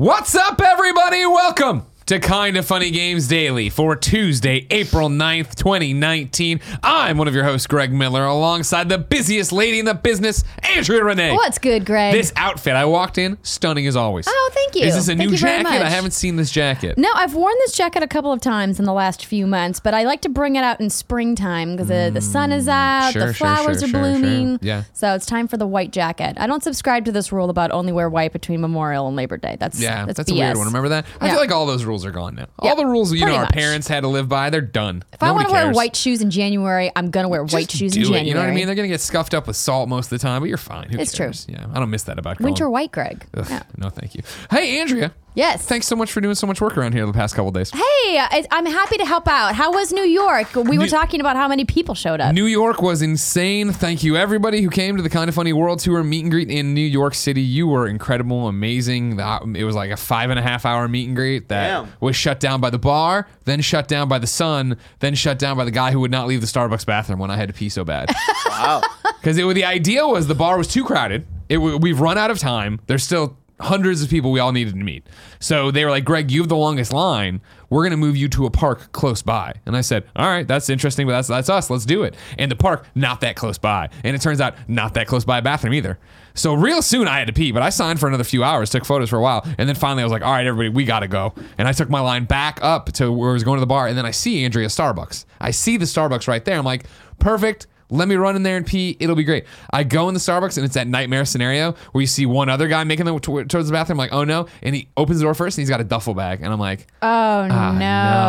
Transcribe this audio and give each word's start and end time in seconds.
What's 0.00 0.34
up, 0.34 0.62
everybody? 0.62 1.26
Welcome 1.26 1.89
to 2.10 2.18
Kind 2.18 2.56
of 2.56 2.66
Funny 2.66 2.90
Games 2.90 3.28
Daily 3.28 3.70
for 3.70 3.94
Tuesday, 3.94 4.66
April 4.72 5.08
9th, 5.08 5.54
2019. 5.54 6.60
I'm 6.82 7.16
one 7.18 7.28
of 7.28 7.36
your 7.36 7.44
hosts, 7.44 7.68
Greg 7.68 7.92
Miller, 7.92 8.24
alongside 8.24 8.88
the 8.88 8.98
busiest 8.98 9.52
lady 9.52 9.78
in 9.78 9.84
the 9.84 9.94
business, 9.94 10.42
Andrea 10.74 11.04
Renee. 11.04 11.30
What's 11.34 11.58
good, 11.58 11.86
Greg? 11.86 12.12
This 12.12 12.32
outfit 12.34 12.74
I 12.74 12.84
walked 12.86 13.16
in, 13.16 13.38
stunning 13.44 13.86
as 13.86 13.94
always. 13.94 14.26
Oh, 14.28 14.50
thank 14.52 14.74
you. 14.74 14.86
Is 14.86 14.96
this 14.96 15.04
a 15.04 15.14
Thank 15.14 15.30
new 15.30 15.36
jacket? 15.36 15.68
I 15.68 15.88
haven't 15.88 16.10
seen 16.10 16.34
this 16.34 16.50
jacket. 16.50 16.98
no, 16.98 17.08
I've 17.14 17.36
worn 17.36 17.54
this 17.60 17.76
jacket 17.76 18.02
a 18.02 18.08
couple 18.08 18.32
of 18.32 18.40
times 18.40 18.80
in 18.80 18.86
the 18.86 18.92
last 18.92 19.24
few 19.24 19.46
months, 19.46 19.78
but 19.78 19.94
I 19.94 20.02
like 20.02 20.22
to 20.22 20.28
bring 20.28 20.56
it 20.56 20.64
out 20.64 20.80
in 20.80 20.90
springtime 20.90 21.76
because 21.76 21.86
the, 21.86 22.10
the 22.12 22.20
sun 22.20 22.50
is 22.50 22.66
out, 22.66 23.10
Mm, 23.10 23.12
sure, 23.12 23.26
the 23.28 23.34
flowers 23.34 23.62
sure, 23.62 23.70
are 23.70 23.78
sure, 23.78 23.88
sure. 23.88 24.00
blooming. 24.00 24.58
Yeah. 24.62 24.82
So 24.94 25.14
it's 25.14 25.26
time 25.26 25.46
for 25.46 25.58
the 25.58 25.66
white 25.68 25.92
jacket. 25.92 26.34
I 26.38 26.48
don't 26.48 26.64
subscribe 26.64 27.04
to 27.04 27.12
this 27.12 27.30
rule 27.30 27.50
about 27.50 27.70
only 27.70 27.92
wear 27.92 28.10
white 28.10 28.32
between 28.32 28.60
Memorial 28.60 29.06
and 29.06 29.14
Labor 29.14 29.36
Day. 29.36 29.56
That's 29.60 29.80
Yeah, 29.80 30.06
that's, 30.06 30.16
that's, 30.16 30.32
a 30.32 30.34
weird 30.34 30.56
one. 30.56 30.66
Remember 30.66 30.88
that? 30.88 31.06
I 31.20 31.26
Yeah. 31.26 31.32
feel 31.34 31.40
like 31.40 31.52
all 31.52 31.66
those 31.66 31.84
rules 31.84 31.99
are 32.04 32.10
gone 32.10 32.34
now. 32.34 32.46
Yeah, 32.62 32.70
all 32.70 32.76
the 32.76 32.86
rules 32.86 33.12
you 33.12 33.24
know 33.26 33.34
our 33.34 33.42
much. 33.42 33.52
parents 33.52 33.88
had 33.88 34.00
to 34.00 34.08
live 34.08 34.28
by, 34.28 34.50
they're 34.50 34.60
done. 34.60 35.02
If 35.12 35.22
I 35.22 35.28
Nobody 35.28 35.44
want 35.44 35.48
to 35.48 35.64
wear 35.66 35.72
white 35.72 35.96
shoes 35.96 36.22
in 36.22 36.30
January, 36.30 36.90
I'm 36.94 37.10
gonna 37.10 37.28
wear 37.28 37.44
white 37.44 37.70
shoes 37.70 37.96
in 37.96 38.02
it. 38.02 38.04
January. 38.04 38.28
You 38.28 38.34
know 38.34 38.40
what 38.40 38.48
I 38.48 38.54
mean? 38.54 38.66
They're 38.66 38.74
gonna 38.74 38.88
get 38.88 39.00
scuffed 39.00 39.34
up 39.34 39.46
with 39.46 39.56
salt 39.56 39.88
most 39.88 40.06
of 40.06 40.18
the 40.18 40.18
time, 40.18 40.40
but 40.42 40.48
you're 40.48 40.58
fine. 40.58 40.88
Who 40.90 40.98
It's 40.98 41.12
true. 41.14 41.32
Yeah, 41.48 41.66
I 41.72 41.78
don't 41.78 41.90
miss 41.90 42.04
that 42.04 42.18
about 42.18 42.40
Winter 42.40 42.68
white, 42.68 42.92
Greg. 42.92 43.26
Ugh. 43.34 43.64
No, 43.76 43.90
thank 43.90 44.14
you. 44.14 44.22
Hey, 44.50 44.80
Andrea. 44.80 45.12
Yes. 45.34 45.64
Thanks 45.64 45.86
so 45.86 45.94
much 45.96 46.10
for 46.12 46.20
doing 46.20 46.34
so 46.34 46.46
much 46.46 46.60
work 46.60 46.76
around 46.76 46.92
here 46.92 47.06
the 47.06 47.12
past 47.12 47.34
couple 47.34 47.50
days. 47.52 47.70
Hey, 47.70 47.80
I, 48.18 48.44
I'm 48.50 48.66
happy 48.66 48.96
to 48.98 49.04
help 49.06 49.28
out. 49.28 49.54
How 49.54 49.72
was 49.72 49.92
New 49.92 50.02
York? 50.04 50.54
We 50.54 50.76
were 50.76 50.84
New- 50.84 50.88
talking 50.90 51.20
about 51.20 51.36
how 51.36 51.46
many 51.48 51.64
people 51.64 51.94
showed 51.94 52.20
up. 52.20 52.34
New 52.34 52.46
York 52.46 52.82
was 52.82 53.00
insane. 53.00 53.72
Thank 53.72 54.02
you, 54.02 54.16
everybody 54.16 54.60
who 54.62 54.70
came 54.70 54.96
to 54.96 55.02
the 55.02 55.08
Kind 55.10 55.28
of 55.28 55.34
Funny 55.34 55.52
World 55.52 55.78
Tour 55.78 56.02
meet 56.02 56.22
and 56.22 56.30
greet 56.30 56.50
in 56.50 56.74
New 56.74 56.80
York 56.80 57.14
City. 57.14 57.42
You 57.42 57.68
were 57.68 57.86
incredible, 57.86 58.48
amazing. 58.48 59.16
The- 59.16 59.54
It 59.56 59.64
was 59.64 59.74
like 59.76 59.90
a 59.90 59.96
five 59.96 60.30
and 60.30 60.38
a 60.38 60.42
half 60.42 60.66
hour 60.66 60.88
meet 60.88 61.06
and 61.06 61.14
greet 61.16 61.48
that 61.48 61.68
Damn. 61.84 61.92
was 62.00 62.16
shut 62.16 62.40
down 62.40 62.60
by 62.60 62.70
the 62.70 62.78
bar, 62.78 63.28
then 63.44 63.60
shut 63.60 63.86
down 63.88 64.08
by 64.08 64.18
the 64.18 64.26
sun, 64.26 64.76
then 64.98 65.14
shut 65.14 65.38
down 65.38 65.56
by 65.56 65.64
the 65.64 65.70
guy 65.70 65.92
who 65.92 66.00
would 66.00 66.10
not 66.10 66.26
leave 66.26 66.40
the 66.40 66.46
Starbucks 66.48 66.84
bathroom 66.86 67.18
when 67.20 67.30
I 67.30 67.36
had 67.36 67.48
to 67.48 67.54
pee 67.54 67.68
so 67.68 67.84
bad. 67.84 68.10
Wow. 68.48 68.82
Because 69.20 69.36
the 69.36 69.64
idea 69.64 70.06
was 70.06 70.28
the 70.28 70.34
bar 70.34 70.56
was 70.56 70.66
too 70.66 70.82
crowded. 70.82 71.26
It 71.50 71.56
w- 71.56 71.76
we've 71.76 72.00
run 72.00 72.16
out 72.16 72.30
of 72.30 72.38
time. 72.38 72.80
There's 72.86 73.02
still 73.04 73.36
hundreds 73.60 74.02
of 74.02 74.10
people 74.10 74.32
we 74.32 74.40
all 74.40 74.52
needed 74.52 74.74
to 74.74 74.80
meet. 74.80 75.06
So 75.38 75.70
they 75.70 75.84
were 75.84 75.90
like, 75.90 76.04
Greg, 76.04 76.30
you 76.30 76.40
have 76.40 76.48
the 76.48 76.56
longest 76.56 76.92
line. 76.92 77.40
We're 77.68 77.84
gonna 77.84 77.96
move 77.96 78.16
you 78.16 78.28
to 78.30 78.46
a 78.46 78.50
park 78.50 78.90
close 78.92 79.22
by. 79.22 79.54
And 79.64 79.76
I 79.76 79.80
said, 79.80 80.04
All 80.16 80.26
right, 80.26 80.46
that's 80.46 80.68
interesting, 80.68 81.06
but 81.06 81.12
that's 81.12 81.28
that's 81.28 81.48
us. 81.48 81.70
Let's 81.70 81.84
do 81.84 82.02
it. 82.02 82.16
And 82.38 82.50
the 82.50 82.56
park, 82.56 82.86
not 82.94 83.20
that 83.20 83.36
close 83.36 83.58
by. 83.58 83.90
And 84.02 84.16
it 84.16 84.20
turns 84.20 84.40
out 84.40 84.54
not 84.68 84.94
that 84.94 85.06
close 85.06 85.24
by 85.24 85.38
a 85.38 85.42
bathroom 85.42 85.74
either. 85.74 85.98
So 86.34 86.54
real 86.54 86.82
soon 86.82 87.06
I 87.08 87.18
had 87.18 87.26
to 87.26 87.32
pee, 87.32 87.52
but 87.52 87.62
I 87.62 87.70
signed 87.70 88.00
for 88.00 88.08
another 88.08 88.24
few 88.24 88.42
hours, 88.42 88.70
took 88.70 88.84
photos 88.84 89.10
for 89.10 89.16
a 89.16 89.20
while, 89.20 89.46
and 89.58 89.68
then 89.68 89.76
finally 89.76 90.02
I 90.02 90.06
was 90.06 90.12
like, 90.12 90.22
all 90.22 90.32
right, 90.32 90.46
everybody, 90.46 90.74
we 90.74 90.84
gotta 90.84 91.08
go. 91.08 91.34
And 91.58 91.68
I 91.68 91.72
took 91.72 91.90
my 91.90 92.00
line 92.00 92.24
back 92.24 92.58
up 92.62 92.92
to 92.92 93.12
where 93.12 93.30
I 93.30 93.32
was 93.32 93.44
going 93.44 93.56
to 93.56 93.60
the 93.60 93.66
bar, 93.66 93.86
and 93.86 93.96
then 93.96 94.06
I 94.06 94.10
see 94.10 94.44
Andrea 94.44 94.68
Starbucks. 94.68 95.24
I 95.40 95.50
see 95.50 95.76
the 95.76 95.84
Starbucks 95.84 96.28
right 96.28 96.44
there. 96.44 96.56
I'm 96.56 96.64
like, 96.64 96.86
perfect. 97.18 97.66
Let 97.90 98.08
me 98.08 98.14
run 98.16 98.36
in 98.36 98.42
there 98.42 98.56
and 98.56 98.66
pee. 98.66 98.96
It'll 99.00 99.16
be 99.16 99.24
great. 99.24 99.44
I 99.72 99.84
go 99.84 100.08
in 100.08 100.14
the 100.14 100.20
Starbucks 100.20 100.56
and 100.56 100.64
it's 100.64 100.74
that 100.74 100.86
nightmare 100.86 101.24
scenario 101.24 101.72
where 101.92 102.00
you 102.00 102.06
see 102.06 102.26
one 102.26 102.48
other 102.48 102.68
guy 102.68 102.84
making 102.84 103.06
the 103.06 103.18
t- 103.18 103.44
towards 103.44 103.68
the 103.68 103.72
bathroom, 103.72 103.98
like, 103.98 104.12
oh 104.12 104.24
no, 104.24 104.46
and 104.62 104.74
he 104.74 104.88
opens 104.96 105.18
the 105.18 105.24
door 105.24 105.34
first 105.34 105.58
and 105.58 105.62
he's 105.62 105.70
got 105.70 105.80
a 105.80 105.84
duffel 105.84 106.14
bag, 106.14 106.40
and 106.42 106.52
I'm 106.52 106.60
like, 106.60 106.86
oh 107.02 107.06
ah, 107.50 107.72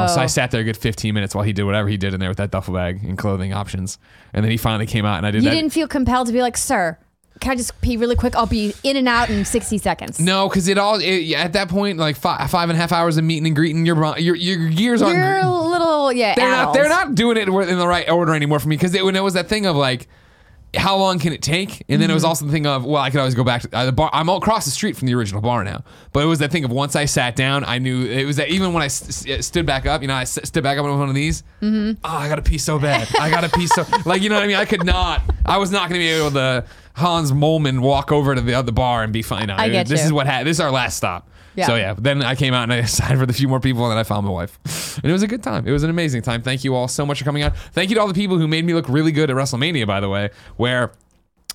no. 0.07 0.13
So 0.13 0.19
I 0.21 0.25
sat 0.25 0.51
there 0.51 0.61
a 0.61 0.63
good 0.63 0.77
15 0.77 1.13
minutes 1.13 1.35
while 1.35 1.43
he 1.43 1.53
did 1.53 1.63
whatever 1.63 1.87
he 1.87 1.97
did 1.97 2.13
in 2.13 2.19
there 2.19 2.29
with 2.29 2.37
that 2.39 2.51
duffel 2.51 2.73
bag 2.73 3.03
and 3.03 3.17
clothing 3.17 3.53
options, 3.53 3.97
and 4.33 4.43
then 4.43 4.51
he 4.51 4.57
finally 4.57 4.85
came 4.87 5.05
out 5.05 5.17
and 5.17 5.25
I 5.25 5.31
did 5.31 5.43
you 5.43 5.49
that. 5.49 5.55
didn't 5.55 5.71
feel 5.71 5.87
compelled 5.87 6.27
to 6.27 6.33
be 6.33 6.41
like, 6.41 6.57
sir, 6.57 6.97
can 7.41 7.51
I 7.51 7.55
just 7.55 7.79
pee 7.81 7.97
really 7.97 8.15
quick? 8.15 8.35
I'll 8.35 8.45
be 8.45 8.73
in 8.83 8.95
and 8.95 9.07
out 9.07 9.29
in 9.29 9.43
60 9.43 9.77
seconds. 9.79 10.19
No, 10.19 10.47
because 10.47 10.67
it 10.69 10.77
all 10.77 10.99
it, 11.01 11.33
at 11.33 11.53
that 11.53 11.67
point, 11.67 11.97
like 11.97 12.15
five, 12.15 12.49
five 12.49 12.69
and 12.69 12.77
a 12.77 12.81
half 12.81 12.91
hours 12.93 13.17
of 13.17 13.23
meeting 13.25 13.45
and 13.47 13.55
greeting, 13.55 13.85
your 13.85 14.17
your 14.17 14.35
your 14.35 14.69
gears 14.69 15.01
aren't. 15.01 15.17
You're 15.17 15.39
a 15.39 15.49
little, 15.49 16.13
yeah, 16.13 16.35
they're 16.35 16.47
not. 16.49 16.73
They're 16.73 16.87
not 16.89 17.15
doing 17.15 17.35
it 17.37 17.49
in 17.49 17.77
the 17.77 17.87
right 17.87 18.09
order 18.09 18.33
anymore 18.33 18.59
for 18.59 18.69
me 18.69 18.77
because 18.77 18.95
it, 18.95 19.03
when 19.03 19.15
it 19.17 19.23
was 19.23 19.33
that 19.33 19.49
thing 19.49 19.65
of 19.65 19.75
like. 19.75 20.07
How 20.73 20.95
long 20.95 21.19
can 21.19 21.33
it 21.33 21.41
take? 21.41 21.83
And 21.89 22.01
then 22.01 22.09
it 22.09 22.13
was 22.13 22.23
also 22.23 22.45
the 22.45 22.51
thing 22.53 22.65
of, 22.65 22.85
well, 22.85 23.01
I 23.01 23.09
could 23.09 23.19
always 23.19 23.35
go 23.35 23.43
back 23.43 23.63
to 23.63 23.69
uh, 23.77 23.85
the 23.87 23.91
bar. 23.91 24.09
I'm 24.13 24.29
all 24.29 24.37
across 24.37 24.63
the 24.63 24.71
street 24.71 24.95
from 24.95 25.05
the 25.07 25.13
original 25.15 25.41
bar 25.41 25.65
now. 25.65 25.83
But 26.13 26.23
it 26.23 26.27
was 26.27 26.39
that 26.39 26.49
thing 26.49 26.63
of 26.63 26.71
once 26.71 26.95
I 26.95 27.03
sat 27.03 27.35
down, 27.35 27.65
I 27.65 27.77
knew 27.77 28.05
it 28.05 28.23
was 28.23 28.37
that 28.37 28.47
even 28.47 28.71
when 28.71 28.81
I 28.81 28.85
s- 28.85 29.27
s- 29.27 29.45
stood 29.45 29.65
back 29.65 29.85
up, 29.85 30.01
you 30.01 30.07
know, 30.07 30.13
I 30.13 30.21
s- 30.21 30.39
stood 30.45 30.63
back 30.63 30.77
up 30.77 30.85
on 30.85 30.97
one 30.97 31.09
of 31.09 31.13
these. 31.15 31.43
Mm-hmm. 31.61 31.99
Oh, 32.05 32.09
I 32.17 32.29
got 32.29 32.35
to 32.35 32.41
pee 32.41 32.57
so 32.57 32.79
bad. 32.79 33.05
I 33.19 33.29
got 33.29 33.41
to 33.41 33.49
pee 33.49 33.67
so, 33.67 33.83
like, 34.05 34.21
you 34.21 34.29
know 34.29 34.35
what 34.35 34.45
I 34.45 34.47
mean? 34.47 34.55
I 34.55 34.63
could 34.63 34.85
not, 34.85 35.21
I 35.45 35.57
was 35.57 35.71
not 35.71 35.89
going 35.89 35.99
to 35.99 36.05
be 36.05 36.07
able 36.07 36.31
to 36.31 36.63
Hans 36.95 37.31
Moleman 37.31 37.81
walk 37.81 38.11
over 38.11 38.35
to 38.35 38.41
the 38.41 38.53
other 38.53 38.71
bar 38.71 39.03
and 39.03 39.13
be 39.13 39.21
fine. 39.21 39.49
I 39.49 39.69
get 39.69 39.87
this 39.87 40.01
you. 40.01 40.07
is 40.07 40.13
what 40.13 40.27
happened. 40.27 40.47
This 40.47 40.57
is 40.57 40.61
our 40.61 40.71
last 40.71 40.97
stop. 40.97 41.29
Yeah. 41.55 41.67
So 41.67 41.75
yeah, 41.75 41.95
then 41.97 42.21
I 42.23 42.35
came 42.35 42.53
out 42.53 42.63
and 42.63 42.73
I 42.73 42.81
signed 42.85 43.19
for 43.19 43.25
the 43.25 43.33
few 43.33 43.47
more 43.47 43.59
people, 43.59 43.83
and 43.83 43.91
then 43.91 43.97
I 43.97 44.03
found 44.03 44.25
my 44.25 44.31
wife, 44.31 44.97
and 44.97 45.09
it 45.09 45.13
was 45.13 45.23
a 45.23 45.27
good 45.27 45.43
time. 45.43 45.67
It 45.67 45.71
was 45.71 45.83
an 45.83 45.89
amazing 45.89 46.21
time. 46.21 46.41
Thank 46.41 46.63
you 46.63 46.75
all 46.75 46.87
so 46.87 47.05
much 47.05 47.19
for 47.19 47.25
coming 47.25 47.43
out. 47.43 47.57
Thank 47.73 47.89
you 47.89 47.95
to 47.95 48.01
all 48.01 48.07
the 48.07 48.13
people 48.13 48.37
who 48.37 48.47
made 48.47 48.65
me 48.65 48.73
look 48.73 48.87
really 48.87 49.11
good 49.11 49.29
at 49.29 49.35
WrestleMania, 49.35 49.85
by 49.87 49.99
the 49.99 50.09
way, 50.09 50.29
where. 50.57 50.91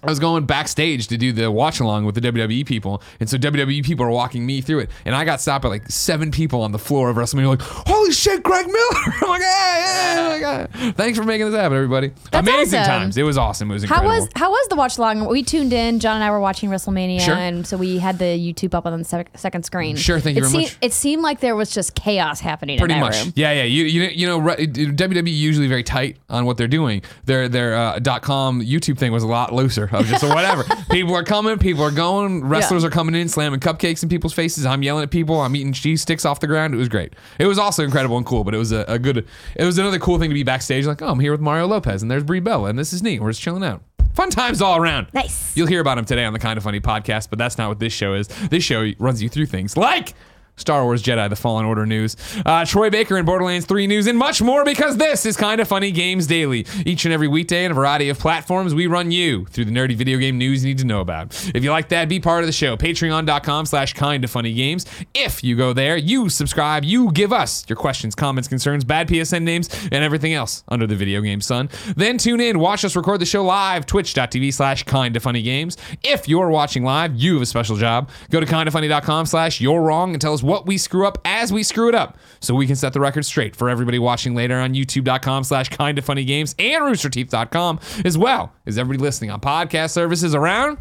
I 0.02 0.06
was 0.10 0.18
going 0.18 0.44
backstage 0.46 1.08
to 1.08 1.16
do 1.16 1.32
the 1.32 1.50
watch 1.50 1.80
along 1.80 2.04
with 2.04 2.14
the 2.14 2.20
WWE 2.20 2.64
people, 2.66 3.02
and 3.18 3.28
so 3.28 3.36
WWE 3.38 3.84
people 3.84 4.04
are 4.06 4.10
walking 4.10 4.44
me 4.46 4.60
through 4.60 4.80
it, 4.80 4.90
and 5.04 5.14
I 5.14 5.24
got 5.24 5.40
stopped 5.40 5.62
by 5.62 5.68
like 5.70 5.90
seven 5.90 6.30
people 6.30 6.62
on 6.62 6.70
the 6.72 6.78
floor 6.78 7.08
of 7.10 7.16
WrestleMania, 7.16 7.48
like, 7.48 7.62
"Holy 7.62 8.12
shit, 8.12 8.42
Greg 8.42 8.66
Miller!" 8.66 8.76
I'm 9.22 9.28
like, 9.28 9.40
"Yeah, 9.40 10.36
yeah, 10.36 10.66
oh 10.74 10.92
Thanks 10.92 11.18
for 11.18 11.24
making 11.24 11.50
this 11.50 11.58
happen, 11.58 11.76
everybody." 11.76 12.12
That's 12.30 12.46
Amazing 12.48 12.80
awesome. 12.80 12.92
times. 12.92 13.16
It 13.16 13.22
was 13.24 13.38
awesome. 13.38 13.70
It 13.70 13.74
was 13.74 13.84
How 13.84 14.04
was 14.04 14.28
how 14.36 14.50
was 14.50 14.68
the 14.68 14.76
watch 14.76 14.98
along? 14.98 15.26
We 15.28 15.42
tuned 15.42 15.72
in. 15.72 15.98
John 15.98 16.16
and 16.16 16.24
I 16.24 16.30
were 16.30 16.40
watching 16.40 16.68
WrestleMania, 16.70 17.20
Sure. 17.22 17.34
and 17.34 17.66
so 17.66 17.76
we 17.76 17.98
had 17.98 18.18
the 18.18 18.24
YouTube 18.24 18.74
up 18.74 18.86
on 18.86 18.98
the 18.98 19.04
sec- 19.04 19.36
second 19.36 19.64
screen. 19.64 19.96
Sure, 19.96 20.20
thank 20.20 20.36
you 20.36 20.44
it 20.44 20.48
very 20.48 20.62
much. 20.64 20.76
It 20.82 20.92
seemed 20.92 21.22
like 21.22 21.40
there 21.40 21.56
was 21.56 21.70
just 21.70 21.94
chaos 21.94 22.38
happening. 22.40 22.78
Pretty 22.78 22.94
in 22.94 23.00
that 23.00 23.06
much, 23.06 23.24
room. 23.24 23.32
yeah, 23.34 23.52
yeah. 23.52 23.62
You, 23.64 23.84
you, 23.84 24.02
you 24.02 24.26
know, 24.26 24.38
WWE 24.40 25.34
usually 25.34 25.66
very 25.68 25.82
tight 25.82 26.18
on 26.28 26.44
what 26.44 26.56
they're 26.56 26.68
doing. 26.68 27.02
Their 27.24 27.48
their 27.48 27.74
uh, 27.74 27.98
dot 27.98 28.22
com 28.22 28.60
YouTube 28.60 28.98
thing 28.98 29.10
was 29.12 29.22
a 29.22 29.26
lot 29.28 29.52
looser. 29.52 29.85
Of 29.92 30.06
just 30.06 30.22
whatever. 30.24 30.64
people 30.90 31.14
are 31.14 31.22
coming, 31.24 31.58
people 31.58 31.82
are 31.84 31.90
going. 31.90 32.44
Wrestlers 32.44 32.82
Yeah. 32.82 32.88
are 32.88 32.90
coming 32.90 33.14
in, 33.14 33.28
slamming 33.28 33.60
cupcakes 33.60 34.02
in 34.02 34.08
people's 34.08 34.32
faces. 34.32 34.66
I'm 34.66 34.82
yelling 34.82 35.02
at 35.02 35.10
people. 35.10 35.40
I'm 35.40 35.54
eating 35.56 35.72
cheese 35.72 36.02
sticks 36.02 36.24
off 36.24 36.40
the 36.40 36.46
ground. 36.46 36.74
It 36.74 36.78
was 36.78 36.88
great. 36.88 37.14
It 37.38 37.46
was 37.46 37.58
also 37.58 37.84
incredible 37.84 38.16
and 38.16 38.26
cool. 38.26 38.44
But 38.44 38.54
it 38.54 38.58
was 38.58 38.72
a, 38.72 38.84
a 38.88 38.98
good. 38.98 39.26
It 39.56 39.64
was 39.64 39.78
another 39.78 39.98
cool 39.98 40.18
thing 40.18 40.30
to 40.30 40.34
be 40.34 40.42
backstage. 40.42 40.86
Like, 40.86 41.02
oh, 41.02 41.08
I'm 41.08 41.20
here 41.20 41.32
with 41.32 41.40
Mario 41.40 41.66
Lopez, 41.66 42.02
and 42.02 42.10
there's 42.10 42.24
Brie 42.24 42.40
Bella, 42.40 42.68
and 42.70 42.78
this 42.78 42.92
is 42.92 43.02
neat. 43.02 43.20
We're 43.20 43.30
just 43.30 43.42
chilling 43.42 43.64
out. 43.64 43.82
Fun 44.14 44.30
times 44.30 44.62
all 44.62 44.78
around. 44.78 45.08
Nice. 45.12 45.54
You'll 45.56 45.66
hear 45.66 45.80
about 45.80 45.98
him 45.98 46.06
today 46.06 46.24
on 46.24 46.32
the 46.32 46.38
Kind 46.38 46.56
of 46.56 46.62
Funny 46.64 46.80
podcast, 46.80 47.28
but 47.28 47.38
that's 47.38 47.58
not 47.58 47.68
what 47.68 47.78
this 47.80 47.92
show 47.92 48.14
is. 48.14 48.28
This 48.48 48.64
show 48.64 48.90
runs 48.98 49.22
you 49.22 49.28
through 49.28 49.44
things 49.46 49.76
like 49.76 50.14
Star 50.56 50.84
Wars 50.84 51.02
Jedi 51.02 51.28
The 51.28 51.36
Fallen 51.36 51.66
Order 51.66 51.84
news, 51.86 52.16
uh, 52.46 52.64
Troy 52.64 52.88
Baker 52.90 53.16
and 53.16 53.26
Borderlands 53.26 53.66
3 53.66 53.86
news, 53.86 54.06
and 54.06 54.18
much 54.18 54.40
more 54.40 54.64
because 54.64 54.96
this 54.96 55.26
is 55.26 55.36
Kind 55.36 55.60
of 55.60 55.68
Funny 55.68 55.90
Games 55.90 56.26
Daily. 56.26 56.66
Each 56.86 57.04
and 57.04 57.12
every 57.12 57.28
weekday 57.28 57.64
on 57.66 57.72
a 57.72 57.74
variety 57.74 58.08
of 58.08 58.18
platforms, 58.18 58.74
we 58.74 58.86
run 58.86 59.10
you 59.10 59.44
through 59.46 59.66
the 59.66 59.70
nerdy 59.70 59.94
video 59.94 60.18
game 60.18 60.38
news 60.38 60.64
you 60.64 60.70
need 60.70 60.78
to 60.78 60.86
know 60.86 61.00
about. 61.00 61.34
If 61.54 61.62
you 61.62 61.70
like 61.70 61.90
that, 61.90 62.08
be 62.08 62.20
part 62.20 62.42
of 62.42 62.46
the 62.46 62.52
show. 62.52 62.76
Patreon.com 62.76 63.66
slash 63.66 63.92
Kind 63.92 64.24
of 64.24 64.30
Funny 64.30 64.54
Games. 64.54 64.86
If 65.14 65.44
you 65.44 65.56
go 65.56 65.72
there, 65.74 65.96
you 65.96 66.30
subscribe, 66.30 66.84
you 66.84 67.12
give 67.12 67.32
us 67.34 67.64
your 67.68 67.76
questions, 67.76 68.14
comments, 68.14 68.48
concerns, 68.48 68.82
bad 68.84 69.08
PSN 69.08 69.42
names, 69.42 69.68
and 69.92 70.02
everything 70.02 70.32
else 70.32 70.64
under 70.68 70.86
the 70.86 70.96
video 70.96 71.20
game 71.20 71.42
sun. 71.42 71.68
Then 71.96 72.16
tune 72.16 72.40
in, 72.40 72.58
watch 72.58 72.82
us 72.84 72.96
record 72.96 73.20
the 73.20 73.26
show 73.26 73.44
live, 73.44 73.84
twitch.tv 73.84 74.54
slash 74.54 74.84
Kind 74.84 75.16
of 75.16 75.22
Funny 75.22 75.42
Games. 75.42 75.76
If 76.02 76.28
you're 76.28 76.48
watching 76.48 76.82
live, 76.82 77.14
you 77.14 77.34
have 77.34 77.42
a 77.42 77.46
special 77.46 77.76
job. 77.76 78.08
Go 78.30 78.40
to 78.40 78.46
kindoffunny.com 78.46 79.26
slash 79.26 79.60
you're 79.60 79.82
wrong 79.82 80.12
and 80.14 80.20
tell 80.20 80.32
us 80.32 80.42
what 80.46 80.66
we 80.66 80.78
screw 80.78 81.06
up 81.06 81.18
as 81.24 81.52
we 81.52 81.62
screw 81.62 81.88
it 81.88 81.94
up 81.94 82.16
so 82.40 82.54
we 82.54 82.66
can 82.66 82.76
set 82.76 82.92
the 82.92 83.00
record 83.00 83.24
straight 83.24 83.56
for 83.56 83.68
everybody 83.68 83.98
watching 83.98 84.34
later 84.34 84.56
on 84.56 84.74
youtube.com 84.74 85.44
slash 85.44 85.68
kind 85.68 85.98
of 85.98 86.04
funny 86.04 86.24
games 86.24 86.54
and 86.58 86.82
roosterteeth.com 86.82 87.80
as 88.04 88.16
well 88.16 88.52
as 88.66 88.78
everybody 88.78 89.02
listening 89.02 89.30
on 89.30 89.40
podcast 89.40 89.90
services 89.90 90.34
around 90.34 90.78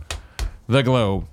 the 0.67 0.81
globe 0.83 1.27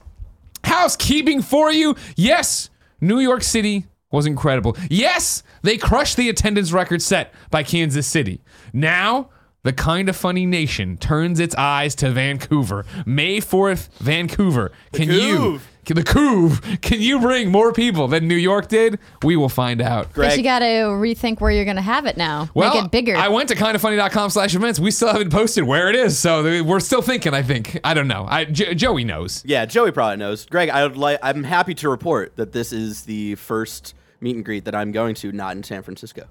housekeeping 0.65 1.43
for 1.43 1.73
you. 1.73 1.97
Yes, 2.17 2.71
New 3.01 3.19
York 3.19 3.43
City 3.43 3.87
was 4.11 4.27
incredible. 4.27 4.77
Yes, 4.91 5.43
they 5.63 5.77
crushed 5.77 6.17
the 6.17 6.29
attendance 6.29 6.73
record 6.73 7.03
set 7.03 7.33
by 7.51 7.63
Kansas 7.63 8.07
City. 8.07 8.43
Now, 8.73 9.31
the 9.65 9.73
kind 9.73 10.09
of 10.09 10.17
funny 10.17 10.45
nation 10.45 10.97
turns 10.97 11.39
its 11.41 11.55
eyes 11.55 11.95
to 11.97 12.11
Vancouver. 12.11 12.85
May 13.07 13.39
4th, 13.39 13.89
Vancouver. 13.99 14.73
Can 14.93 15.09
you 15.09 15.61
the 15.85 16.03
Couve, 16.05 16.61
can 16.81 17.01
you 17.01 17.21
bring 17.21 17.51
more 17.51 17.73
people 17.73 18.07
than 18.09 18.29
New 18.29 18.37
York 18.37 18.69
did? 18.69 18.99
We 19.23 19.37
will 19.37 19.49
find 19.49 19.81
out. 19.83 20.07
Guess 20.09 20.15
Greg, 20.15 20.39
you 20.39 20.45
got 20.45 20.61
to 20.61 20.65
rethink 20.65 21.41
where 21.41 21.51
you're 21.51 21.65
going 21.65 21.77
to 21.77 21.83
have 21.83 22.07
it 22.07 22.17
now. 22.17 22.49
Well, 22.55 22.75
Make 22.75 22.85
it 22.85 22.91
bigger. 22.91 23.17
I 23.17 23.29
went 23.29 23.49
to 23.49 23.57
kindoffunny.com 23.57 24.31
slash 24.31 24.55
events. 24.55 24.79
We 24.79 24.91
still 24.91 25.09
haven't 25.13 25.31
posted 25.31 25.65
where 25.65 25.89
it 25.91 25.97
is, 25.97 26.19
so 26.19 26.63
we're 26.63 26.81
still 26.81 27.03
thinking, 27.03 27.35
I 27.35 27.43
think. 27.43 27.79
I 27.85 27.95
don't 27.95 28.09
know. 28.09 28.27
I, 28.29 28.45
Jo- 28.45 28.75
Joey 28.75 29.05
knows. 29.05 29.43
yeah, 29.45 29.67
Joey 29.67 29.91
probably 29.91 30.17
knows. 30.19 30.47
Greg, 30.47 30.69
I 30.71 30.85
would 30.87 30.97
like. 30.97 31.19
I'm 31.23 31.45
happy 31.45 31.75
to 31.75 31.89
report 31.89 32.37
that 32.37 32.53
this 32.53 32.73
is 32.73 33.03
the 33.03 33.35
first 33.35 33.95
meet 34.21 34.37
and 34.37 34.45
greet 34.45 34.65
that 34.67 34.75
I'm 34.75 34.93
going 34.93 35.15
to, 35.17 35.33
not 35.33 35.57
in 35.57 35.63
San 35.65 35.83
Francisco. 35.83 36.27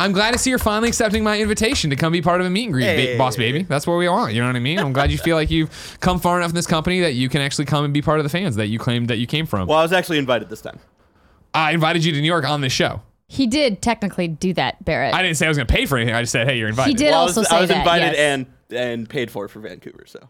I'm 0.00 0.12
glad 0.12 0.32
to 0.32 0.38
see 0.38 0.50
you're 0.50 0.60
finally 0.60 0.88
accepting 0.88 1.24
my 1.24 1.40
invitation 1.40 1.90
to 1.90 1.96
come 1.96 2.12
be 2.12 2.22
part 2.22 2.40
of 2.40 2.46
a 2.46 2.50
meet 2.50 2.64
and 2.64 2.72
greet, 2.72 3.14
ba- 3.14 3.18
boss 3.18 3.36
baby. 3.36 3.62
That's 3.64 3.86
what 3.86 3.96
we 3.96 4.08
want. 4.08 4.32
You 4.32 4.40
know 4.40 4.46
what 4.46 4.54
I 4.54 4.60
mean? 4.60 4.78
I'm 4.78 4.92
glad 4.92 5.10
you 5.10 5.18
feel 5.18 5.34
like 5.36 5.50
you've 5.50 5.98
come 6.00 6.20
far 6.20 6.38
enough 6.38 6.50
in 6.50 6.54
this 6.54 6.68
company 6.68 7.00
that 7.00 7.14
you 7.14 7.28
can 7.28 7.40
actually 7.40 7.64
come 7.64 7.84
and 7.84 7.92
be 7.92 8.00
part 8.00 8.20
of 8.20 8.24
the 8.24 8.28
fans 8.30 8.56
that 8.56 8.68
you 8.68 8.78
claimed 8.78 9.08
that 9.08 9.16
you 9.16 9.26
came 9.26 9.44
from. 9.44 9.66
Well, 9.66 9.78
I 9.78 9.82
was 9.82 9.92
actually 9.92 10.18
invited 10.18 10.48
this 10.48 10.60
time. 10.60 10.78
I 11.52 11.72
invited 11.72 12.04
you 12.04 12.12
to 12.12 12.20
New 12.20 12.26
York 12.26 12.48
on 12.48 12.60
this 12.60 12.72
show. 12.72 13.02
He 13.26 13.46
did 13.46 13.82
technically 13.82 14.28
do 14.28 14.54
that, 14.54 14.82
Barrett. 14.84 15.14
I 15.14 15.22
didn't 15.22 15.36
say 15.36 15.46
I 15.46 15.48
was 15.48 15.58
going 15.58 15.66
to 15.66 15.74
pay 15.74 15.84
for 15.84 15.98
anything. 15.98 16.14
I 16.14 16.22
just 16.22 16.32
said, 16.32 16.46
hey, 16.46 16.58
you're 16.58 16.68
invited. 16.68 16.90
He 16.90 16.94
did 16.94 17.10
Well, 17.10 17.18
I 17.20 17.22
also 17.22 17.40
was, 17.40 17.48
say 17.48 17.56
I 17.56 17.60
was 17.60 17.68
that, 17.68 17.78
invited 17.78 18.12
yes. 18.12 18.16
and 18.18 18.46
and 18.70 19.08
paid 19.08 19.30
for 19.30 19.48
for 19.48 19.60
Vancouver, 19.60 20.04
so 20.06 20.28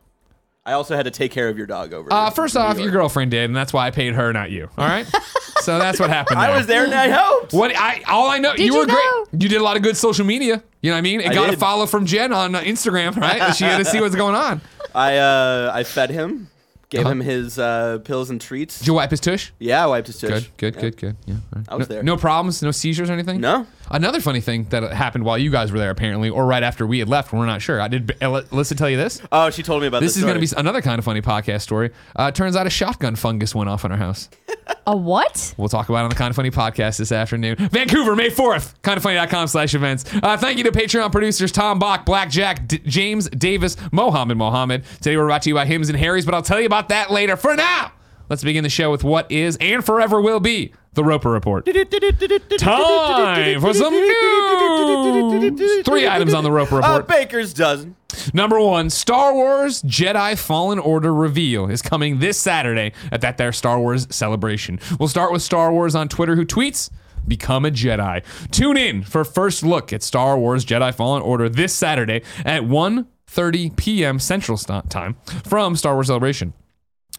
I 0.69 0.73
also 0.75 0.95
had 0.97 1.05
to 1.05 1.11
take 1.11 1.33
care 1.33 1.49
of 1.49 1.57
your 1.57 1.67
dog 1.67 1.93
over. 1.93 2.13
Uh, 2.13 2.31
first 2.31 2.57
off, 2.57 2.77
York. 2.77 2.85
your 2.85 2.93
girlfriend 2.93 3.31
did, 3.31 3.45
and 3.45 3.57
that's 3.57 3.73
why 3.73 3.87
I 3.87 3.91
paid 3.91 4.15
her, 4.15 4.33
not 4.33 4.51
you. 4.51 4.69
All 4.77 4.87
right. 4.87 5.07
so 5.63 5.79
that's 5.79 5.99
what 5.99 6.11
happened. 6.11 6.39
I 6.39 6.49
there. 6.49 6.57
was 6.57 6.67
there 6.67 6.85
and 6.85 6.95
I 6.95 7.07
helped. 7.09 7.53
What 7.53 7.75
I 7.77 8.03
all 8.07 8.29
I 8.29 8.39
know, 8.39 8.53
Did 8.55 8.61
you 8.67 8.73
you 8.75 8.79
were 8.81 8.87
know? 8.87 8.95
great. 9.31 9.43
You 9.43 9.49
did 9.49 9.61
a 9.61 9.65
lot 9.65 9.77
of 9.77 9.83
good 9.83 9.97
social 9.97 10.27
media. 10.27 10.63
You 10.83 10.91
know 10.91 10.95
what 10.97 10.99
I 10.99 11.03
mean? 11.03 11.21
It 11.21 11.31
I 11.31 11.35
got 11.35 11.49
a 11.49 11.53
did. 11.53 11.59
follow 11.61 11.87
from 11.87 12.05
Jen 12.07 12.33
on 12.33 12.55
uh, 12.55 12.61
Instagram, 12.61 13.17
right? 13.17 13.55
she 13.57 13.65
had 13.65 13.79
to 13.79 13.85
see 13.85 14.01
what's 14.01 14.15
going 14.15 14.35
on. 14.37 14.61
I 14.95 15.17
uh, 15.17 15.71
I 15.75 15.85
fed 15.85 16.11
him, 16.11 16.49
gave 16.91 17.01
Uh-huh. 17.03 17.11
him 17.13 17.21
his 17.21 17.59
uh, 17.59 17.99
pills 18.05 18.31
and 18.31 18.41
treats. 18.41 18.79
Did 18.79 18.89
you 18.89 18.95
wipe 18.95 19.11
his 19.11 19.21
tush? 19.21 19.51
Yeah, 19.59 19.85
I 19.85 19.87
wiped 19.87 20.07
his 20.09 20.19
tush. 20.19 20.49
Good, 20.57 20.57
good, 20.57 20.75
Yeah. 20.75 20.81
good, 20.83 20.97
good. 20.99 21.17
Yeah. 21.27 21.35
all 21.35 21.41
right. 21.57 21.65
I 21.69 21.75
was 21.77 21.89
no, 21.89 21.95
there. 21.95 22.03
No 22.05 22.17
problems, 22.17 22.63
no 22.63 22.71
seizures 22.71 23.09
or 23.11 23.15
anything. 23.15 23.41
No. 23.41 23.67
Another 23.91 24.21
funny 24.21 24.41
thing 24.41 24.65
that 24.71 24.93
happened 24.93 25.25
while 25.25 25.39
you 25.39 25.51
guys 25.51 25.73
were 25.73 25.79
there, 25.79 25.91
apparently, 25.91 26.31
or 26.31 26.47
right 26.47 26.63
after 26.63 26.87
we 26.87 26.99
had 26.99 27.09
left, 27.09 27.33
we're 27.33 27.47
not 27.47 27.63
sure. 27.63 27.81
I 27.81 27.89
did. 27.89 28.07
Alyssa 28.21 28.77
tell 28.77 28.91
you 28.91 28.97
this. 28.97 29.21
Oh, 29.33 29.51
she 29.51 29.63
told 29.63 29.81
me 29.83 29.89
about 29.89 30.01
This 30.01 30.11
this. 30.15 30.19
is 30.19 30.23
going 30.25 30.41
to 30.41 30.47
be 30.47 30.61
another 30.61 30.83
kind 30.83 30.99
of 30.99 31.05
funny 31.05 31.23
podcast 31.23 31.63
story. 31.63 31.91
Uh, 32.17 32.31
turns 32.31 32.57
out 32.57 32.67
a 32.67 32.71
shotgun 32.71 33.17
fungus 33.17 33.55
went 33.55 33.71
off 33.71 33.85
in 33.85 33.93
our 33.93 33.99
house. 33.99 34.29
a 34.87 34.97
what? 34.97 35.55
We'll 35.57 35.69
talk 35.69 35.89
about 35.89 36.01
it 36.01 36.05
on 36.05 36.11
the 36.11 36.17
Kind 36.17 36.31
of 36.31 36.37
Funny 36.37 36.51
podcast 36.51 36.99
this 36.99 37.13
afternoon. 37.13 37.57
Vancouver, 37.57 38.15
May 38.17 38.31
4th, 38.31 38.75
kindoffunny.com 38.83 39.47
slash 39.49 39.75
events. 39.75 40.05
Uh, 40.23 40.37
thank 40.37 40.59
you 40.59 40.65
to 40.65 40.73
Patreon 40.73 41.11
producers 41.13 41.53
Tom 41.53 41.79
Bach, 41.79 42.05
Blackjack, 42.05 42.67
D- 42.69 42.79
James 42.85 43.29
Davis, 43.31 43.77
Mohammed 43.93 44.37
Mohammed. 44.39 44.85
Today 44.97 45.17
we're 45.17 45.27
brought 45.27 45.43
to 45.43 45.49
you 45.51 45.55
by 45.55 45.65
Hims 45.67 45.89
and 45.89 45.99
Harry's, 45.99 46.25
but 46.25 46.35
I'll 46.35 46.43
tell 46.43 46.61
you 46.61 46.67
about 46.67 46.89
that 46.91 47.11
later. 47.11 47.37
For 47.37 47.55
now, 47.55 47.93
let's 48.29 48.45
begin 48.45 48.65
the 48.65 48.71
show 48.71 48.91
with 48.91 49.05
what 49.05 49.31
is 49.31 49.57
and 49.61 49.85
forever 49.85 50.21
will 50.21 50.41
be 50.41 50.73
the 50.99 51.05
Roper 51.05 51.31
Report. 51.31 51.65
Time 52.59 53.61
for 53.61 53.73
some 53.73 53.95
news. 53.95 55.85
Three 55.85 56.09
items 56.09 56.35
on 56.35 56.43
the 56.45 56.51
Roper 56.51 56.77
Report. 56.77 56.99
Report. 56.99 57.09
Baker's 57.09 57.55
dozen. 57.55 57.95
Number 58.35 58.61
one, 58.61 58.91
Star 58.91 59.33
Wars 59.33 59.81
Jedi 59.83 60.37
Fallen 60.37 60.81
Order 60.81 61.15
reveal 61.15 61.71
is 61.71 61.83
coming 61.83 62.19
this 62.19 62.37
Saturday 62.37 62.93
at 63.13 63.21
that 63.21 63.39
there 63.39 63.53
Star 63.53 63.79
Wars 63.79 64.09
celebration. 64.11 64.81
We'll 64.99 65.09
start 65.09 65.33
with 65.33 65.41
Star 65.41 65.73
Wars 65.73 65.95
on 65.95 66.09
Twitter, 66.09 66.35
who 66.35 66.45
tweets, 66.45 66.91
Become 67.27 67.65
a 67.65 67.71
Jedi. 67.71 68.25
Tune 68.51 68.77
in 68.77 69.03
for 69.03 69.25
first 69.25 69.63
look 69.63 69.93
at 69.93 70.03
Star 70.03 70.37
Wars 70.37 70.65
Jedi 70.65 70.93
Fallen 70.93 71.23
Order 71.23 71.49
this 71.49 71.75
Saturday 71.75 72.23
at 72.45 72.63
1.30 72.63 73.77
p.m. 73.77 74.19
Central 74.19 74.59
Time 74.59 75.17
from 75.45 75.77
Star 75.77 75.95
Wars 75.95 76.09
Celebration. 76.09 76.55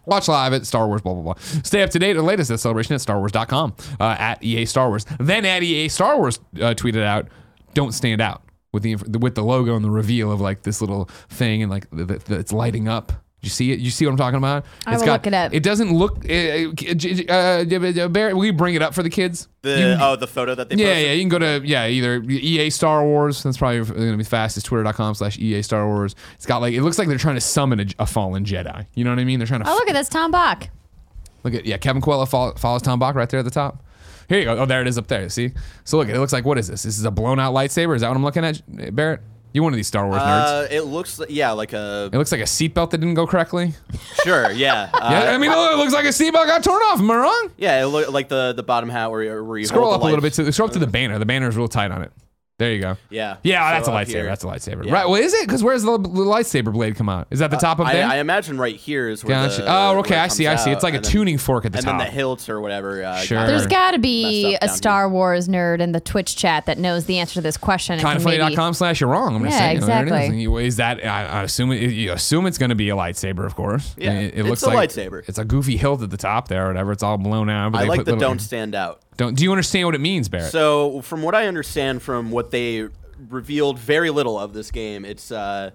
Watch 0.10 0.28
live 0.28 0.54
at 0.54 0.66
Star 0.66 0.88
Wars, 0.88 1.02
blah, 1.02 1.14
blah, 1.14 1.22
blah. 1.22 1.34
Stay 1.64 1.82
up 1.84 1.90
to 1.92 2.00
date 2.00 2.12
at 2.12 2.18
the 2.18 2.24
latest 2.24 2.50
at 2.52 2.60
celebration 2.60 2.96
at 2.96 3.02
StarWars.com, 3.02 3.76
uh, 4.00 4.16
at 4.18 4.44
EA 4.44 4.66
Star 4.66 4.90
Wars. 4.90 5.06
Then 5.20 5.46
at 5.46 5.62
EA 5.64 5.88
Star 5.88 6.18
Wars 6.18 6.40
uh, 6.58 6.74
tweeted 6.74 7.04
out, 7.04 7.28
don't 7.76 7.92
stand 7.94 8.20
out 8.22 8.42
with 8.74 8.84
the, 8.84 8.96
with 8.96 9.36
the 9.36 9.44
logo 9.44 9.76
and 9.76 9.86
the 9.86 9.92
reveal 9.92 10.32
of 10.32 10.42
like 10.42 10.64
this 10.64 10.82
little 10.82 11.06
thing 11.30 11.62
and 11.62 11.70
like 11.72 11.90
the, 11.92 12.06
the, 12.06 12.18
the- 12.18 12.40
it's 12.40 12.52
lighting 12.52 12.88
up. 12.88 13.14
You 13.42 13.50
see 13.50 13.72
it? 13.72 13.80
You 13.80 13.90
see 13.90 14.06
what 14.06 14.12
I'm 14.12 14.18
talking 14.18 14.38
about? 14.38 14.66
I 14.86 14.94
It's 14.96 15.02
will 15.04 15.14
look 15.14 15.26
it 15.26 15.34
up. 15.34 15.54
It 15.54 15.64
doesn't 15.64 15.94
look. 15.94 16.26
Uh, 16.30 16.74
uh, 17.32 18.08
Barrett, 18.10 18.36
will 18.36 18.46
you 18.46 18.52
bring 18.54 18.76
it 18.76 18.82
up 18.82 18.94
for 18.94 19.02
the 19.02 19.10
kids? 19.10 19.48
The 19.62 19.70
You 19.70 19.76
can- 19.78 20.02
oh, 20.02 20.16
the 20.18 20.28
photo 20.28 20.56
that 20.56 20.70
they 20.70 20.76
yeah, 20.76 20.88
posted. 20.88 21.06
yeah. 21.06 21.14
You 21.14 21.22
can 21.22 21.30
go 21.30 21.40
to 21.40 21.62
yeah 21.66 21.88
either 21.88 22.22
EA 22.24 22.70
Star 22.70 23.04
Wars. 23.04 23.42
That's 23.44 23.58
probably 23.58 23.84
going 23.84 24.12
to 24.12 24.18
be 24.18 24.24
fastest. 24.24 24.66
Twitter.com 24.66 25.16
slash 25.16 25.38
EA 25.40 25.62
Star 25.62 25.86
Wars. 25.88 26.16
It's 26.36 26.46
got 26.46 26.60
like 26.62 26.74
it 26.74 26.82
looks 26.82 26.98
like 27.00 27.08
they're 27.08 27.18
trying 27.18 27.36
to 27.36 27.42
summon 27.42 27.80
a, 27.80 27.86
a 28.00 28.06
fallen 28.06 28.44
Jedi. 28.44 28.86
You 28.96 29.04
know 29.06 29.12
what 29.12 29.20
I 29.20 29.24
mean? 29.24 29.40
They're 29.40 29.48
trying 29.48 29.64
to 29.64 29.70
Oh, 29.70 29.74
look 29.74 29.90
at 29.90 29.94
this, 29.94 30.10
Tom 30.10 30.32
Bach. 30.32 30.68
Look 31.46 31.54
at 31.54 31.66
yeah, 31.66 31.78
Kevin 31.78 32.02
Coello 32.02 32.28
follow, 32.28 32.54
follows 32.56 32.82
Tom 32.82 33.00
Bach 33.00 33.16
right 33.16 33.30
there 33.30 33.40
at 33.40 33.46
the 33.46 33.52
top. 33.52 33.84
Here 34.28 34.40
you 34.40 34.46
go. 34.46 34.58
Oh, 34.58 34.66
there 34.66 34.82
it 34.82 34.88
is 34.88 34.98
up 34.98 35.08
there. 35.08 35.28
See? 35.30 35.52
So 35.86 35.98
look, 35.98 36.08
it 36.10 36.20
looks 36.20 36.34
like 36.34 36.44
what 36.46 36.58
is 36.58 36.68
this? 36.68 36.84
This 36.84 37.00
is 37.00 37.06
a 37.06 37.10
blown 37.12 37.40
out 37.40 37.54
lightsaber. 37.54 37.96
Is 37.96 38.02
that 38.02 38.10
what 38.10 38.18
I'm 38.18 38.24
looking 38.24 38.44
at, 38.46 38.62
Barrett? 38.96 39.22
You 39.52 39.64
one 39.64 39.74
of 39.74 39.78
these 39.78 39.88
Star 39.88 40.06
Wars 40.08 40.22
nerds? 40.22 40.64
Uh, 40.64 40.68
it 40.70 40.82
looks 40.82 41.18
like, 41.18 41.30
yeah, 41.32 41.52
like 41.52 41.74
a 41.74 42.10
It 42.14 42.18
looks 42.18 42.32
like 42.32 42.42
a 42.42 42.46
seatbelt 42.46 42.92
that 42.92 43.00
didn't 43.00 43.16
go 43.16 43.26
correctly. 43.26 43.74
sure, 44.24 44.52
yeah, 44.52 44.90
uh, 44.94 45.10
Yeah, 45.12 45.32
I 45.32 45.38
mean, 45.40 45.52
it 45.52 45.78
looks 45.78 45.94
like 45.94 46.06
a 46.06 46.10
seatbelt 46.10 46.46
got 46.46 46.64
torn 46.64 46.82
off. 46.84 47.00
Am 47.00 47.10
I 47.10 47.16
wrong? 47.16 47.52
yeah. 47.58 47.82
It 47.82 47.88
look 47.88 48.12
like 48.12 48.30
the 48.30 48.54
the 48.56 48.64
bottom 48.64 48.90
hat 48.90 49.10
where 49.10 49.24
you, 49.24 49.44
where 49.44 49.58
you 49.58 49.66
Scroll 49.66 49.92
up 49.94 50.02
a 50.02 50.06
little 50.06 50.22
bit 50.22 50.34
to 50.34 50.52
scroll 50.52 50.68
up 50.68 50.74
to 50.74 50.80
the 50.80 50.88
banner. 50.88 51.18
The 51.18 51.26
banner 51.26 51.50
is 51.50 51.58
real 51.58 51.68
tight 51.68 51.92
on 51.92 52.04
it. 52.04 52.12
There 52.60 52.72
you 52.74 52.82
go. 52.82 52.98
Yeah, 53.10 53.38
Yeah, 53.42 53.68
So 53.68 53.74
that's 53.74 53.88
a 53.88 53.92
lightsaber. 53.92 54.16
here. 54.16 54.26
That's 54.26 54.44
a 54.44 54.48
lightsaber. 54.48 54.86
Yeah. 54.86 54.92
Right. 54.94 55.08
Well, 55.10 55.16
is 55.22 55.34
it? 55.34 55.48
Because 55.48 55.64
where's 55.64 55.82
the, 55.84 55.98
the 55.98 56.08
lightsaber 56.10 56.74
blade 56.74 56.96
come 56.98 57.08
out? 57.08 57.28
Is 57.32 57.40
that 57.40 57.52
the 57.52 57.58
top 57.58 57.80
up 57.80 57.88
I, 57.88 57.94
there? 57.94 58.06
I 58.06 58.18
imagine 58.18 58.58
right 58.58 58.76
here 58.76 59.08
is 59.08 59.24
where 59.24 59.48
Gotcha. 59.48 59.62
the, 59.62 59.68
oh, 59.74 59.92
where 59.92 60.00
okay. 60.00 60.16
it 60.16 60.20
I 60.20 60.28
see. 60.28 60.46
I 60.46 60.58
see. 60.58 60.70
It's 60.72 60.80
out, 60.80 60.84
like 60.84 60.94
a 60.94 61.00
then- 61.00 61.10
tuning 61.10 61.38
fork 61.38 61.64
at 61.66 61.72
the 61.72 61.78
and 61.78 61.86
top. 61.86 61.94
And 61.94 62.02
then 62.02 62.08
the 62.08 62.14
hilt 62.14 62.50
or 62.50 62.60
whatever. 62.60 63.02
Uh, 63.02 63.16
Sure. 63.22 63.38
got 63.40 63.48
There's 63.48 63.64
it. 63.66 63.70
got 63.72 63.92
to 63.92 64.00
be 64.00 64.56
a 64.56 64.68
down 64.68 64.76
Star 64.76 65.10
Wars 65.10 65.48
nerd 65.48 65.80
in 65.80 65.94
the 65.94 66.02
Twitch 66.02 66.36
chat 66.36 66.66
that 66.66 66.78
knows 66.78 67.06
the 67.06 67.18
answer 67.20 67.36
to 67.36 67.42
this 67.42 67.56
question. 67.56 67.94
and 67.94 68.02
can 68.02 68.24
maybe- 68.24 68.44
Kindoffunny.com 68.44 68.74
slash 68.74 69.00
you're 69.00 69.10
wrong. 69.10 69.38
I'm 69.38 69.44
just 69.44 69.54
Yeah, 69.54 69.60
saying. 69.60 69.76
you 69.76 69.80
know, 69.82 69.88
there 69.88 70.02
it 70.04 70.08
is. 70.08 70.12
exactly. 70.30 70.66
Is 70.68 70.76
that? 70.76 71.06
I, 71.06 71.26
I 71.26 71.44
assume 71.44 71.72
it, 71.72 71.78
you 71.92 72.12
assume 72.12 72.46
it's 72.46 72.58
going 72.58 72.70
to 72.70 72.76
be 72.76 72.90
a 72.90 72.96
lightsaber, 72.96 73.46
of 73.46 73.56
course. 73.56 73.96
Yeah, 73.98 74.12
it, 74.20 74.34
it 74.34 74.40
it's 74.40 74.50
looks 74.50 74.64
a 74.64 74.68
like 74.68 74.90
lightsaber. 74.90 75.24
It's 75.30 75.40
a 75.40 75.46
goofy 75.46 75.78
hilt 75.78 76.02
at 76.02 76.10
the 76.10 76.18
top 76.18 76.50
there, 76.50 76.66
or 76.66 76.68
whatever. 76.68 76.92
It's 76.92 77.04
all 77.04 77.18
blown 77.18 77.50
out. 77.50 77.74
I 77.74 77.86
like 77.86 78.04
the 78.04 78.18
don't 78.18 78.40
stand 78.40 78.76
out. 78.76 79.02
Don't. 79.20 79.36
Do 79.36 79.44
you 79.44 79.52
understand 79.52 79.86
what 79.86 79.96
it 79.96 80.00
means, 80.02 80.30
Barrett? 80.30 80.50
So, 80.50 81.02
from 81.02 81.24
what 81.24 81.36
I 81.36 81.48
understand 81.48 82.02
from 82.02 82.32
what 82.32 82.52
they 82.52 82.88
revealed 83.28 83.78
very 83.78 84.12
little 84.12 84.40
of 84.40 84.54
this 84.54 84.72
game, 84.72 85.04
it's 85.04 85.30
uh, 85.30 85.72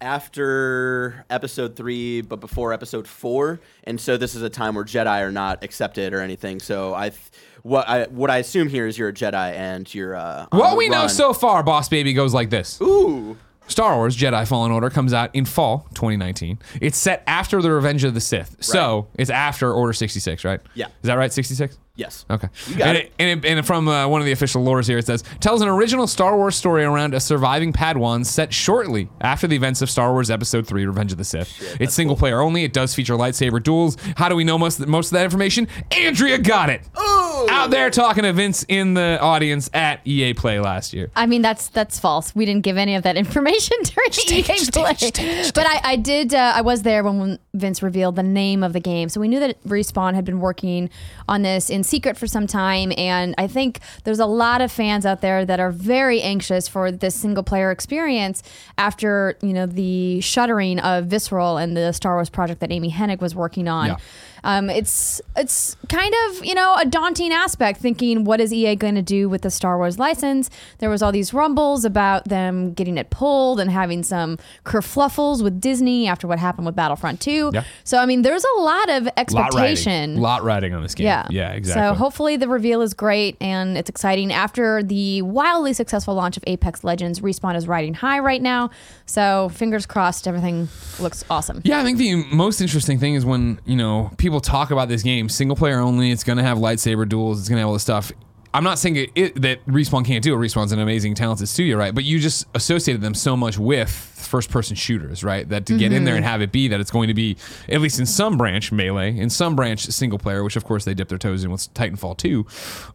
after 0.00 1.24
episode 1.30 1.76
three, 1.76 2.22
but 2.22 2.40
before 2.40 2.72
episode 2.72 3.06
four, 3.06 3.60
and 3.84 4.00
so 4.00 4.16
this 4.16 4.34
is 4.34 4.42
a 4.42 4.50
time 4.50 4.74
where 4.74 4.84
Jedi 4.84 5.20
are 5.20 5.30
not 5.30 5.62
accepted 5.62 6.12
or 6.12 6.20
anything. 6.20 6.58
So, 6.58 6.92
I, 6.92 7.10
th- 7.10 7.20
what 7.62 7.88
I 7.88 8.06
what 8.06 8.30
I 8.30 8.38
assume 8.38 8.66
here 8.66 8.88
is 8.88 8.98
you're 8.98 9.10
a 9.10 9.14
Jedi 9.14 9.52
and 9.54 9.94
you're 9.94 10.16
uh, 10.16 10.46
what 10.50 10.76
we 10.76 10.88
know 10.88 11.06
so 11.06 11.32
far, 11.32 11.62
Boss 11.62 11.88
Baby 11.88 12.12
goes 12.14 12.34
like 12.34 12.50
this. 12.50 12.80
Ooh, 12.82 13.38
Star 13.68 13.94
Wars 13.94 14.16
Jedi 14.16 14.44
Fallen 14.44 14.72
Order 14.72 14.90
comes 14.90 15.12
out 15.12 15.32
in 15.34 15.44
fall 15.44 15.86
2019. 15.94 16.58
It's 16.80 16.98
set 16.98 17.22
after 17.28 17.62
the 17.62 17.70
Revenge 17.70 18.02
of 18.02 18.14
the 18.14 18.20
Sith. 18.20 18.56
So 18.58 19.06
it's 19.14 19.30
after 19.30 19.72
Order 19.72 19.92
66, 19.92 20.44
right? 20.44 20.60
Yeah. 20.74 20.86
Is 20.86 20.92
that 21.04 21.14
right? 21.14 21.32
66? 21.32 21.78
Yes. 21.94 22.24
Okay. 22.30 22.48
You 22.68 22.76
got 22.76 22.88
and 22.88 22.98
it. 22.98 23.12
and, 23.18 23.44
and 23.44 23.66
from 23.66 23.88
uh, 23.88 24.08
one 24.08 24.20
of 24.20 24.24
the 24.24 24.32
official 24.32 24.64
lores 24.64 24.86
here, 24.86 24.98
it 24.98 25.06
says 25.06 25.22
tells 25.40 25.62
an 25.62 25.68
original 25.68 26.06
Star 26.06 26.36
Wars 26.36 26.56
story 26.56 26.84
around 26.84 27.14
a 27.14 27.20
surviving 27.20 27.72
Padawan 27.72 28.24
set 28.24 28.52
shortly 28.52 29.08
after 29.20 29.46
the 29.46 29.56
events 29.56 29.82
of 29.82 29.90
Star 29.90 30.12
Wars 30.12 30.30
Episode 30.30 30.66
Three: 30.66 30.86
Revenge 30.86 31.12
of 31.12 31.18
the 31.18 31.24
Sith. 31.24 31.76
it's 31.80 31.94
single 31.94 32.16
player 32.16 32.40
only. 32.40 32.64
It 32.64 32.72
does 32.72 32.94
feature 32.94 33.14
lightsaber 33.14 33.62
duels. 33.62 33.96
How 34.16 34.28
do 34.28 34.36
we 34.36 34.44
know 34.44 34.58
most 34.58 34.84
most 34.86 35.08
of 35.08 35.12
that 35.12 35.24
information? 35.24 35.68
Andrea 35.90 36.38
got 36.38 36.70
it. 36.70 36.82
Ooh. 36.98 37.48
Out 37.50 37.70
there 37.70 37.90
talking 37.90 38.22
to 38.24 38.32
Vince 38.32 38.64
in 38.68 38.94
the 38.94 39.18
audience 39.20 39.68
at 39.74 40.06
EA 40.06 40.34
Play 40.34 40.60
last 40.60 40.92
year. 40.92 41.10
I 41.16 41.26
mean, 41.26 41.42
that's 41.42 41.68
that's 41.68 41.98
false. 41.98 42.34
We 42.34 42.44
didn't 42.46 42.62
give 42.62 42.76
any 42.76 42.94
of 42.94 43.02
that 43.02 43.16
information 43.22 43.76
during 43.82 44.10
the 44.10 44.34
EA 44.38 44.42
just 44.42 44.72
play. 44.72 44.90
it, 44.90 44.98
just 44.98 45.14
take 45.14 45.54
But 45.54 45.66
I, 45.66 45.80
I 45.92 45.96
did. 45.96 46.34
Uh, 46.34 46.52
I 46.54 46.60
was 46.60 46.82
there 46.82 47.02
when 47.02 47.38
Vince 47.54 47.82
revealed 47.82 48.16
the 48.16 48.22
name 48.22 48.62
of 48.62 48.72
the 48.72 48.80
game, 48.80 49.08
so 49.08 49.20
we 49.20 49.28
knew 49.28 49.40
that 49.40 49.62
Respawn 49.64 50.14
had 50.14 50.24
been 50.24 50.40
working 50.40 50.90
on 51.28 51.42
this 51.42 51.70
in 51.70 51.81
secret 51.82 52.16
for 52.16 52.26
some 52.26 52.46
time. 52.46 52.92
And 52.96 53.34
I 53.38 53.46
think 53.46 53.80
there's 54.04 54.20
a 54.20 54.26
lot 54.26 54.60
of 54.60 54.70
fans 54.70 55.06
out 55.06 55.20
there 55.20 55.44
that 55.44 55.60
are 55.60 55.70
very 55.70 56.20
anxious 56.22 56.68
for 56.68 56.90
this 56.90 57.14
single 57.14 57.42
player 57.42 57.70
experience 57.70 58.42
after 58.78 59.36
you 59.42 59.52
know 59.52 59.66
the 59.66 60.20
shuttering 60.20 60.78
of 60.80 61.06
Visceral 61.06 61.56
and 61.56 61.76
the 61.76 61.92
Star 61.92 62.14
Wars 62.14 62.30
project 62.30 62.60
that 62.60 62.72
Amy 62.72 62.90
Hennig 62.90 63.20
was 63.20 63.34
working 63.34 63.68
on. 63.68 63.88
Yeah. 63.88 63.96
Um, 64.44 64.68
it's 64.70 65.20
it's 65.36 65.76
kind 65.88 66.14
of 66.28 66.44
you 66.44 66.54
know 66.54 66.74
a 66.78 66.84
daunting 66.84 67.32
aspect 67.32 67.80
thinking 67.80 68.24
what 68.24 68.40
is 68.40 68.52
EA 68.52 68.74
going 68.76 68.94
to 68.96 69.02
do 69.02 69.28
with 69.28 69.42
the 69.42 69.50
Star 69.50 69.78
Wars 69.78 69.98
license. 69.98 70.50
There 70.78 70.90
was 70.90 71.02
all 71.02 71.12
these 71.12 71.32
rumbles 71.32 71.84
about 71.84 72.24
them 72.28 72.72
getting 72.72 72.98
it 72.98 73.10
pulled 73.10 73.60
and 73.60 73.70
having 73.70 74.02
some 74.02 74.38
kerfluffles 74.64 75.42
with 75.42 75.60
Disney 75.60 76.06
after 76.08 76.26
what 76.26 76.38
happened 76.38 76.66
with 76.66 76.74
Battlefront 76.76 77.20
2. 77.20 77.50
Yeah. 77.54 77.64
So 77.84 77.98
I 77.98 78.06
mean, 78.06 78.22
there's 78.22 78.44
a 78.44 78.60
lot 78.60 78.88
of 78.90 79.04
Lot 79.04 79.14
expectation. 79.16 80.10
riding. 80.10 80.20
Lot 80.20 80.42
riding 80.42 80.74
on 80.74 80.82
this 80.82 80.94
game. 80.94 81.06
Yeah. 81.06 81.26
Yeah. 81.30 81.52
Exactly. 81.52 81.82
So 81.82 81.94
hopefully 81.94 82.36
the 82.36 82.48
reveal 82.48 82.80
is 82.82 82.94
great 82.94 83.36
and 83.40 83.76
it's 83.76 83.88
exciting. 83.90 84.32
After 84.32 84.82
the 84.82 85.22
wildly 85.22 85.72
successful 85.72 86.14
launch 86.14 86.36
of 86.36 86.44
Apex 86.46 86.84
Legends, 86.84 87.20
Respawn 87.20 87.56
is 87.56 87.68
riding 87.68 87.94
high 87.94 88.18
right 88.18 88.42
now. 88.42 88.70
So 89.06 89.50
fingers 89.50 89.86
crossed, 89.86 90.26
everything 90.26 90.68
looks 90.98 91.24
awesome. 91.30 91.60
Yeah, 91.64 91.80
I 91.80 91.84
think 91.84 91.98
the 91.98 92.24
most 92.32 92.60
interesting 92.60 92.98
thing 92.98 93.14
is 93.14 93.24
when, 93.24 93.60
you 93.64 93.76
know, 93.76 94.10
people 94.18 94.31
talk 94.40 94.70
about 94.70 94.88
this 94.88 95.02
game, 95.02 95.28
single 95.28 95.56
player 95.56 95.78
only, 95.78 96.10
it's 96.10 96.24
going 96.24 96.38
to 96.38 96.44
have 96.44 96.58
lightsaber 96.58 97.08
duels, 97.08 97.40
it's 97.40 97.48
going 97.48 97.56
to 97.56 97.60
have 97.60 97.68
all 97.68 97.74
this 97.74 97.82
stuff. 97.82 98.12
I'm 98.54 98.64
not 98.64 98.78
saying 98.78 98.96
it, 98.96 99.10
it, 99.14 99.42
that 99.42 99.64
Respawn 99.66 100.04
can't 100.04 100.22
do 100.22 100.34
it. 100.34 100.36
Respawn's 100.36 100.72
an 100.72 100.78
amazing, 100.78 101.14
talented 101.14 101.48
studio, 101.48 101.78
right? 101.78 101.94
But 101.94 102.04
you 102.04 102.18
just 102.18 102.46
associated 102.54 103.00
them 103.00 103.14
so 103.14 103.34
much 103.34 103.56
with 103.58 103.88
first 103.88 104.50
person 104.50 104.76
shooters, 104.76 105.24
right? 105.24 105.48
That 105.48 105.64
to 105.66 105.78
get 105.78 105.92
in 105.92 106.04
there 106.04 106.16
and 106.16 106.24
have 106.24 106.42
it 106.42 106.52
be 106.52 106.68
that 106.68 106.78
it's 106.78 106.90
going 106.90 107.08
to 107.08 107.14
be, 107.14 107.36
at 107.68 107.80
least 107.80 107.98
in 107.98 108.04
some 108.04 108.36
branch, 108.36 108.70
melee, 108.70 109.16
in 109.16 109.30
some 109.30 109.56
branch, 109.56 109.86
single 109.86 110.18
player, 110.18 110.44
which 110.44 110.56
of 110.56 110.64
course 110.64 110.84
they 110.84 110.92
dip 110.92 111.08
their 111.08 111.18
toes 111.18 111.44
in 111.44 111.50
with 111.50 111.72
Titanfall 111.72 112.18
2, 112.18 112.46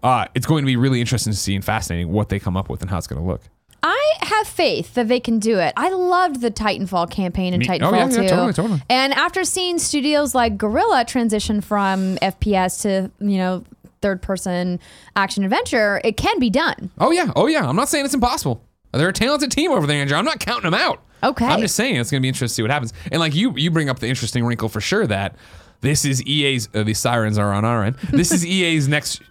uh, 0.03 0.25
it's 0.35 0.45
going 0.45 0.63
to 0.63 0.67
be 0.67 0.75
really 0.75 1.01
interesting 1.01 1.33
to 1.33 1.37
see 1.37 1.55
and 1.55 1.65
fascinating 1.65 2.11
what 2.11 2.29
they 2.29 2.39
come 2.39 2.55
up 2.55 2.69
with 2.69 2.81
and 2.81 2.91
how 2.91 2.97
it's 2.97 3.07
going 3.07 3.21
to 3.21 3.27
look. 3.27 3.41
I 3.89 4.17
have 4.21 4.47
faith 4.47 4.95
that 4.95 5.07
they 5.07 5.19
can 5.19 5.39
do 5.39 5.59
it. 5.59 5.73
I 5.77 5.89
loved 5.89 6.41
the 6.41 6.51
Titanfall 6.51 7.09
campaign 7.09 7.53
and 7.53 7.61
Me- 7.61 7.67
Titanfall 7.67 7.93
oh, 7.93 7.95
yeah, 7.95 8.21
yeah, 8.21 8.29
totally, 8.29 8.53
totally. 8.53 8.81
And 8.89 9.13
after 9.13 9.45
seeing 9.45 9.79
studios 9.79 10.35
like 10.35 10.57
Guerrilla 10.57 11.05
transition 11.05 11.61
from 11.61 12.17
FPS 12.17 12.81
to, 12.81 13.09
you 13.19 13.37
know, 13.37 13.63
third 14.01 14.21
person 14.21 14.79
action 15.15 15.43
adventure, 15.43 16.01
it 16.03 16.17
can 16.17 16.37
be 16.37 16.49
done. 16.49 16.91
Oh 16.99 17.11
yeah, 17.11 17.31
oh 17.35 17.47
yeah. 17.47 17.67
I'm 17.67 17.77
not 17.77 17.87
saying 17.87 18.03
it's 18.03 18.13
impossible. 18.13 18.61
They're 18.91 19.09
a 19.09 19.13
talented 19.13 19.51
team 19.51 19.71
over 19.71 19.87
there, 19.87 20.01
Andrew. 20.01 20.17
I'm 20.17 20.25
not 20.25 20.39
counting 20.39 20.69
them 20.69 20.73
out. 20.73 21.01
Okay. 21.23 21.45
I'm 21.45 21.61
just 21.61 21.75
saying 21.75 21.95
it's 21.95 22.11
going 22.11 22.21
to 22.21 22.23
be 22.23 22.27
interesting 22.27 22.47
to 22.47 22.53
see 22.53 22.61
what 22.61 22.71
happens. 22.71 22.93
And 23.11 23.19
like 23.19 23.33
you, 23.35 23.53
you 23.55 23.71
bring 23.71 23.89
up 23.89 23.99
the 23.99 24.07
interesting 24.07 24.45
wrinkle 24.45 24.69
for 24.69 24.81
sure 24.81 25.07
that 25.07 25.35
this 25.81 26.05
is 26.05 26.21
EA's. 26.23 26.69
Uh, 26.73 26.83
the 26.83 26.93
sirens 26.93 27.37
are 27.37 27.53
on 27.53 27.65
our 27.65 27.83
end. 27.83 27.95
This 28.11 28.31
is 28.31 28.45
EA's 28.45 28.87
next 28.87 29.21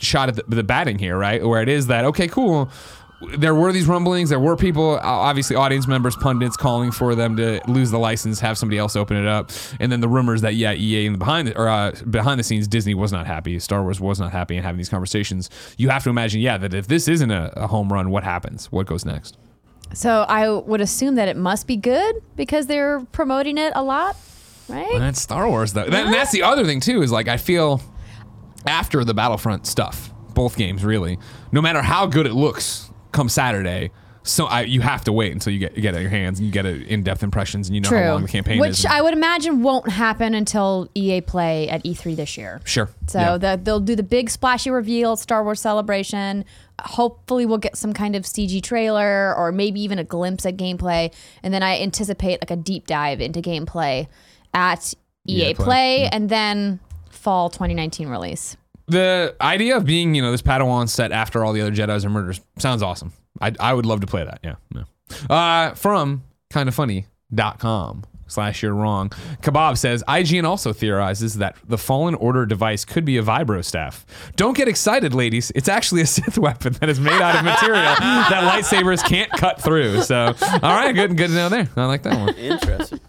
shot 0.00 0.28
at 0.28 0.36
the, 0.36 0.44
the 0.54 0.62
batting 0.62 0.98
here, 0.98 1.18
right? 1.18 1.44
Where 1.44 1.62
it 1.62 1.68
is 1.68 1.88
that 1.88 2.04
okay, 2.06 2.28
cool. 2.28 2.70
There 3.38 3.54
were 3.54 3.72
these 3.72 3.86
rumblings. 3.86 4.28
There 4.30 4.40
were 4.40 4.56
people, 4.56 4.98
obviously 5.02 5.56
audience 5.56 5.86
members, 5.86 6.14
pundits, 6.16 6.56
calling 6.56 6.90
for 6.90 7.14
them 7.14 7.36
to 7.36 7.60
lose 7.68 7.90
the 7.90 7.98
license, 7.98 8.40
have 8.40 8.58
somebody 8.58 8.76
else 8.76 8.96
open 8.96 9.16
it 9.16 9.26
up, 9.26 9.50
and 9.80 9.90
then 9.90 10.00
the 10.00 10.08
rumors 10.08 10.42
that 10.42 10.54
yeah, 10.56 10.72
EA 10.74 11.06
in 11.06 11.12
the 11.12 11.18
behind 11.18 11.48
the, 11.48 11.56
or 11.58 11.68
uh, 11.68 11.92
behind 12.10 12.38
the 12.38 12.44
scenes, 12.44 12.68
Disney 12.68 12.92
was 12.92 13.12
not 13.12 13.26
happy, 13.26 13.58
Star 13.60 13.82
Wars 13.82 14.00
was 14.00 14.20
not 14.20 14.32
happy, 14.32 14.56
and 14.56 14.64
having 14.66 14.76
these 14.78 14.88
conversations. 14.90 15.48
You 15.78 15.88
have 15.90 16.02
to 16.04 16.10
imagine, 16.10 16.40
yeah, 16.40 16.58
that 16.58 16.74
if 16.74 16.86
this 16.86 17.08
isn't 17.08 17.30
a, 17.30 17.52
a 17.56 17.66
home 17.66 17.90
run, 17.92 18.10
what 18.10 18.24
happens? 18.24 18.70
What 18.70 18.86
goes 18.86 19.04
next? 19.04 19.38
So 19.94 20.22
I 20.28 20.48
would 20.50 20.80
assume 20.80 21.14
that 21.14 21.28
it 21.28 21.36
must 21.36 21.66
be 21.66 21.76
good 21.76 22.16
because 22.36 22.66
they're 22.66 23.00
promoting 23.12 23.56
it 23.58 23.72
a 23.76 23.82
lot, 23.82 24.16
right? 24.68 24.98
That's 24.98 25.20
Star 25.22 25.48
Wars, 25.48 25.72
though. 25.72 25.88
That- 25.88 26.06
and 26.06 26.12
that's 26.14 26.32
the 26.32 26.42
other 26.42 26.64
thing 26.64 26.80
too. 26.80 27.00
Is 27.00 27.12
like 27.12 27.28
I 27.28 27.36
feel 27.36 27.80
after 28.66 29.04
the 29.04 29.14
Battlefront 29.14 29.66
stuff, 29.66 30.12
both 30.34 30.56
games 30.56 30.84
really, 30.84 31.18
no 31.52 31.62
matter 31.62 31.80
how 31.80 32.06
good 32.06 32.26
it 32.26 32.32
looks, 32.34 32.83
come 33.14 33.28
Saturday, 33.30 33.90
so 34.26 34.46
I, 34.46 34.62
you 34.62 34.80
have 34.80 35.04
to 35.04 35.12
wait 35.12 35.32
until 35.32 35.52
you 35.52 35.58
get 35.58 35.76
you 35.76 35.82
get 35.82 35.94
it 35.94 35.98
in 35.98 36.02
your 36.02 36.10
hands 36.10 36.38
and 36.38 36.46
you 36.46 36.52
get 36.52 36.64
a 36.64 36.74
in-depth 36.74 37.22
impressions 37.22 37.68
and 37.68 37.74
you 37.74 37.82
know 37.82 37.90
how 37.90 38.12
long 38.12 38.22
the 38.22 38.28
campaign 38.28 38.58
Which 38.58 38.70
is. 38.70 38.84
Which 38.84 38.92
I 38.92 39.02
would 39.02 39.12
imagine 39.12 39.62
won't 39.62 39.88
happen 39.88 40.34
until 40.34 40.88
EA 40.94 41.20
Play 41.20 41.68
at 41.68 41.84
E3 41.84 42.16
this 42.16 42.38
year. 42.38 42.60
sure. 42.64 42.88
So 43.06 43.18
yeah. 43.18 43.36
the, 43.36 43.60
they'll 43.62 43.80
do 43.80 43.94
the 43.94 44.02
big 44.02 44.30
splashy 44.30 44.70
reveal, 44.70 45.16
Star 45.16 45.44
Wars 45.44 45.60
Celebration. 45.60 46.46
Hopefully, 46.80 47.44
we'll 47.44 47.58
get 47.58 47.76
some 47.76 47.92
kind 47.92 48.16
of 48.16 48.22
CG 48.24 48.62
trailer 48.62 49.34
or 49.36 49.52
maybe 49.52 49.80
even 49.82 49.98
a 49.98 50.04
glimpse 50.04 50.46
at 50.46 50.56
gameplay. 50.56 51.12
And 51.42 51.52
then 51.52 51.62
I 51.62 51.80
anticipate 51.80 52.40
like 52.40 52.50
a 52.50 52.56
deep 52.56 52.86
dive 52.86 53.20
into 53.20 53.42
gameplay 53.42 54.08
at 54.54 54.94
EA, 55.26 55.50
EA 55.50 55.54
Play, 55.54 55.64
Play, 55.64 56.08
and 56.10 56.30
then 56.30 56.80
fall 57.10 57.50
2019 57.50 58.08
release. 58.08 58.56
The 58.86 59.34
idea 59.40 59.76
of 59.76 59.84
being 59.84 60.14
you 60.14 60.22
know 60.22 60.30
this 60.30 60.42
Padawan 60.42 60.88
set 60.88 61.12
after 61.12 61.44
all 61.44 61.52
the 61.52 61.60
other 61.60 61.72
Jedi's 61.72 62.04
are 62.04 62.10
murders 62.10 62.40
sounds 62.58 62.82
awesome. 62.82 63.12
I 63.40 63.52
I 63.60 63.74
would 63.74 63.86
love 63.86 64.00
to 64.00 64.06
play 64.06 64.24
that. 64.24 64.40
Yeah. 64.42 64.56
yeah. 64.74 64.84
Uh, 65.34 65.74
from 65.74 66.24
kindafunny.com 66.50 68.04
slash 68.26 68.62
you're 68.62 68.74
wrong. 68.74 69.10
Kebab 69.42 69.76
says 69.78 70.02
IGN 70.08 70.44
also 70.44 70.72
theorizes 70.72 71.34
that 71.38 71.56
the 71.66 71.78
Fallen 71.78 72.14
Order 72.14 72.46
device 72.46 72.84
could 72.84 73.04
be 73.04 73.16
a 73.18 73.22
vibro 73.22 73.64
staff. 73.64 74.04
Don't 74.36 74.56
get 74.56 74.68
excited, 74.68 75.14
ladies. 75.14 75.52
It's 75.54 75.68
actually 75.68 76.02
a 76.02 76.06
Sith 76.14 76.38
weapon 76.38 76.74
that 76.74 76.88
is 76.88 77.00
made 77.00 77.20
out 77.20 77.36
of 77.36 77.44
material 77.44 77.82
that 77.98 78.50
lightsabers 78.50 79.04
can't 79.04 79.30
cut 79.30 79.60
through. 79.60 80.02
So, 80.02 80.34
all 80.42 80.74
right, 80.74 80.92
good, 80.94 81.10
and 81.10 81.18
good 81.18 81.28
to 81.28 81.34
know 81.34 81.48
there. 81.48 81.68
I 81.76 81.84
like 81.86 82.02
that 82.02 82.18
one. 82.18 82.34
Interesting. 82.34 83.00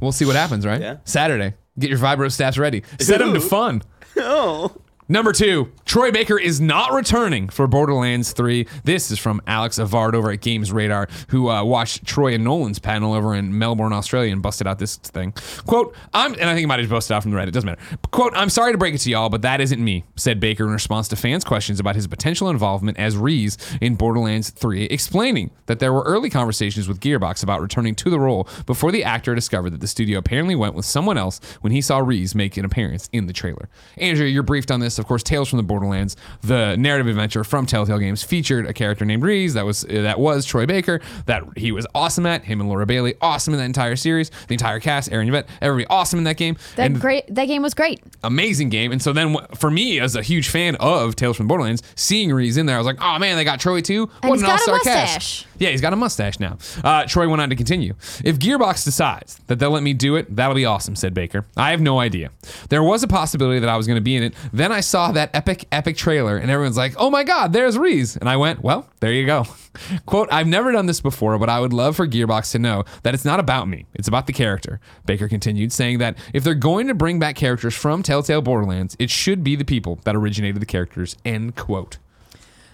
We'll 0.00 0.12
see 0.12 0.24
what 0.24 0.36
happens, 0.36 0.66
right? 0.66 0.80
Yeah. 0.80 0.96
Saturday. 1.04 1.54
Get 1.78 1.90
your 1.90 1.98
vibro 1.98 2.30
staffs 2.30 2.58
ready. 2.58 2.82
Set 2.98 3.18
them 3.18 3.34
to 3.34 3.40
fun. 3.40 3.82
oh. 4.18 4.72
Number 5.12 5.32
two, 5.34 5.70
Troy 5.84 6.10
Baker 6.10 6.38
is 6.38 6.58
not 6.58 6.94
returning 6.94 7.50
for 7.50 7.66
Borderlands 7.66 8.32
3. 8.32 8.66
This 8.84 9.10
is 9.10 9.18
from 9.18 9.42
Alex 9.46 9.78
Avard 9.78 10.14
over 10.14 10.30
at 10.30 10.40
Games 10.40 10.72
Radar, 10.72 11.06
who 11.28 11.50
uh, 11.50 11.62
watched 11.62 12.06
Troy 12.06 12.32
and 12.32 12.42
Nolan's 12.42 12.78
panel 12.78 13.12
over 13.12 13.34
in 13.34 13.58
Melbourne, 13.58 13.92
Australia, 13.92 14.32
and 14.32 14.40
busted 14.40 14.66
out 14.66 14.78
this 14.78 14.96
thing. 14.96 15.34
Quote, 15.66 15.94
I'm, 16.14 16.32
and 16.32 16.44
I 16.44 16.54
think 16.54 16.64
it 16.64 16.66
might 16.66 16.80
have 16.80 16.88
busted 16.88 17.14
out 17.14 17.24
from 17.24 17.32
the 17.32 17.36
Reddit, 17.36 17.52
doesn't 17.52 17.66
matter. 17.66 17.82
Quote, 18.10 18.32
I'm 18.34 18.48
sorry 18.48 18.72
to 18.72 18.78
break 18.78 18.94
it 18.94 19.00
to 19.00 19.10
y'all, 19.10 19.28
but 19.28 19.42
that 19.42 19.60
isn't 19.60 19.84
me, 19.84 20.04
said 20.16 20.40
Baker 20.40 20.64
in 20.64 20.70
response 20.70 21.08
to 21.08 21.16
fans' 21.16 21.44
questions 21.44 21.78
about 21.78 21.94
his 21.94 22.06
potential 22.06 22.48
involvement 22.48 22.98
as 22.98 23.14
Rhys 23.14 23.58
in 23.82 23.96
Borderlands 23.96 24.48
3, 24.48 24.84
explaining 24.84 25.50
that 25.66 25.78
there 25.78 25.92
were 25.92 26.04
early 26.04 26.30
conversations 26.30 26.88
with 26.88 27.00
Gearbox 27.00 27.42
about 27.42 27.60
returning 27.60 27.94
to 27.96 28.08
the 28.08 28.18
role 28.18 28.48
before 28.64 28.90
the 28.90 29.04
actor 29.04 29.34
discovered 29.34 29.74
that 29.74 29.82
the 29.82 29.86
studio 29.86 30.18
apparently 30.18 30.54
went 30.54 30.74
with 30.74 30.86
someone 30.86 31.18
else 31.18 31.38
when 31.60 31.70
he 31.70 31.82
saw 31.82 31.98
Rhys 31.98 32.34
make 32.34 32.56
an 32.56 32.64
appearance 32.64 33.10
in 33.12 33.26
the 33.26 33.34
trailer. 33.34 33.68
Andrew, 33.98 34.24
you're 34.24 34.42
briefed 34.42 34.70
on 34.70 34.80
this. 34.80 35.01
Of 35.02 35.08
course, 35.08 35.24
Tales 35.24 35.48
from 35.48 35.56
the 35.56 35.64
Borderlands, 35.64 36.16
the 36.42 36.76
narrative 36.76 37.08
adventure 37.08 37.42
from 37.42 37.66
Telltale 37.66 37.98
Games, 37.98 38.22
featured 38.22 38.66
a 38.66 38.72
character 38.72 39.04
named 39.04 39.24
Rhys 39.24 39.54
that 39.54 39.66
was 39.66 39.82
that 39.82 40.20
was 40.20 40.46
Troy 40.46 40.64
Baker 40.64 41.00
that 41.26 41.42
he 41.56 41.72
was 41.72 41.88
awesome 41.92 42.24
at. 42.24 42.44
Him 42.44 42.60
and 42.60 42.68
Laura 42.68 42.86
Bailey, 42.86 43.14
awesome 43.20 43.52
in 43.52 43.58
that 43.58 43.66
entire 43.66 43.96
series. 43.96 44.30
The 44.46 44.54
entire 44.54 44.78
cast, 44.78 45.10
Erin 45.10 45.26
Yvette, 45.28 45.48
everybody 45.60 45.88
awesome 45.90 46.18
in 46.18 46.24
that 46.24 46.36
game. 46.36 46.56
That 46.76 46.86
and 46.86 47.00
great. 47.00 47.24
That 47.34 47.46
game 47.46 47.62
was 47.62 47.74
great. 47.74 48.00
amazing 48.22 48.68
game. 48.68 48.92
And 48.92 49.02
so 49.02 49.12
then 49.12 49.36
for 49.56 49.70
me, 49.72 49.98
as 49.98 50.14
a 50.14 50.22
huge 50.22 50.48
fan 50.48 50.76
of 50.76 51.16
Tales 51.16 51.36
from 51.36 51.46
the 51.46 51.48
Borderlands, 51.48 51.82
seeing 51.96 52.32
Rhys 52.32 52.56
in 52.56 52.66
there, 52.66 52.76
I 52.76 52.78
was 52.78 52.86
like, 52.86 52.98
oh 53.00 53.18
man, 53.18 53.36
they 53.36 53.42
got 53.44 53.58
Troy 53.58 53.80
too. 53.80 54.08
And 54.22 54.30
what 54.30 54.36
he's 54.36 54.42
an 54.42 54.46
got 54.46 54.66
a 54.68 54.70
all-star 54.70 54.78
cast. 54.80 55.14
mustache. 55.14 55.46
Yeah, 55.58 55.70
he's 55.70 55.80
got 55.80 55.92
a 55.92 55.96
mustache 55.96 56.38
now. 56.40 56.58
Uh, 56.84 57.06
Troy 57.06 57.28
went 57.28 57.40
on 57.42 57.50
to 57.50 57.56
continue. 57.56 57.94
If 58.24 58.38
Gearbox 58.38 58.84
decides 58.84 59.38
that 59.48 59.58
they'll 59.58 59.70
let 59.70 59.82
me 59.82 59.94
do 59.94 60.16
it, 60.16 60.34
that'll 60.34 60.54
be 60.54 60.64
awesome, 60.64 60.96
said 60.96 61.14
Baker. 61.14 61.46
I 61.56 61.70
have 61.70 61.80
no 61.80 61.98
idea. 62.00 62.30
There 62.68 62.82
was 62.82 63.02
a 63.02 63.08
possibility 63.08 63.60
that 63.60 63.68
I 63.68 63.76
was 63.76 63.86
going 63.86 63.96
to 63.96 64.02
be 64.02 64.16
in 64.16 64.22
it. 64.22 64.34
Then 64.52 64.72
I 64.72 64.80
saw 64.82 65.12
that 65.12 65.30
epic, 65.34 65.66
epic 65.72 65.96
trailer, 65.96 66.36
and 66.36 66.50
everyone's 66.50 66.76
like, 66.76 66.94
oh 66.98 67.10
my 67.10 67.24
God, 67.24 67.52
there's 67.52 67.78
Rhys. 67.78 68.16
And 68.16 68.28
I 68.28 68.36
went, 68.36 68.62
well, 68.62 68.88
there 69.00 69.12
you 69.12 69.24
go. 69.24 69.46
Quote, 70.06 70.28
I've 70.30 70.46
never 70.46 70.72
done 70.72 70.86
this 70.86 71.00
before, 71.00 71.38
but 71.38 71.48
I 71.48 71.60
would 71.60 71.72
love 71.72 71.96
for 71.96 72.06
Gearbox 72.06 72.52
to 72.52 72.58
know 72.58 72.84
that 73.02 73.14
it's 73.14 73.24
not 73.24 73.40
about 73.40 73.68
me. 73.68 73.86
It's 73.94 74.08
about 74.08 74.26
the 74.26 74.32
character. 74.32 74.80
Baker 75.06 75.28
continued, 75.28 75.72
saying 75.72 75.98
that 75.98 76.18
if 76.34 76.44
they're 76.44 76.54
going 76.54 76.88
to 76.88 76.94
bring 76.94 77.18
back 77.18 77.36
characters 77.36 77.74
from 77.74 78.02
Telltale 78.02 78.42
Borderlands, 78.42 78.96
it 78.98 79.10
should 79.10 79.42
be 79.42 79.56
the 79.56 79.64
people 79.64 80.00
that 80.04 80.14
originated 80.14 80.60
the 80.60 80.66
characters, 80.66 81.16
end 81.24 81.56
quote. 81.56 81.98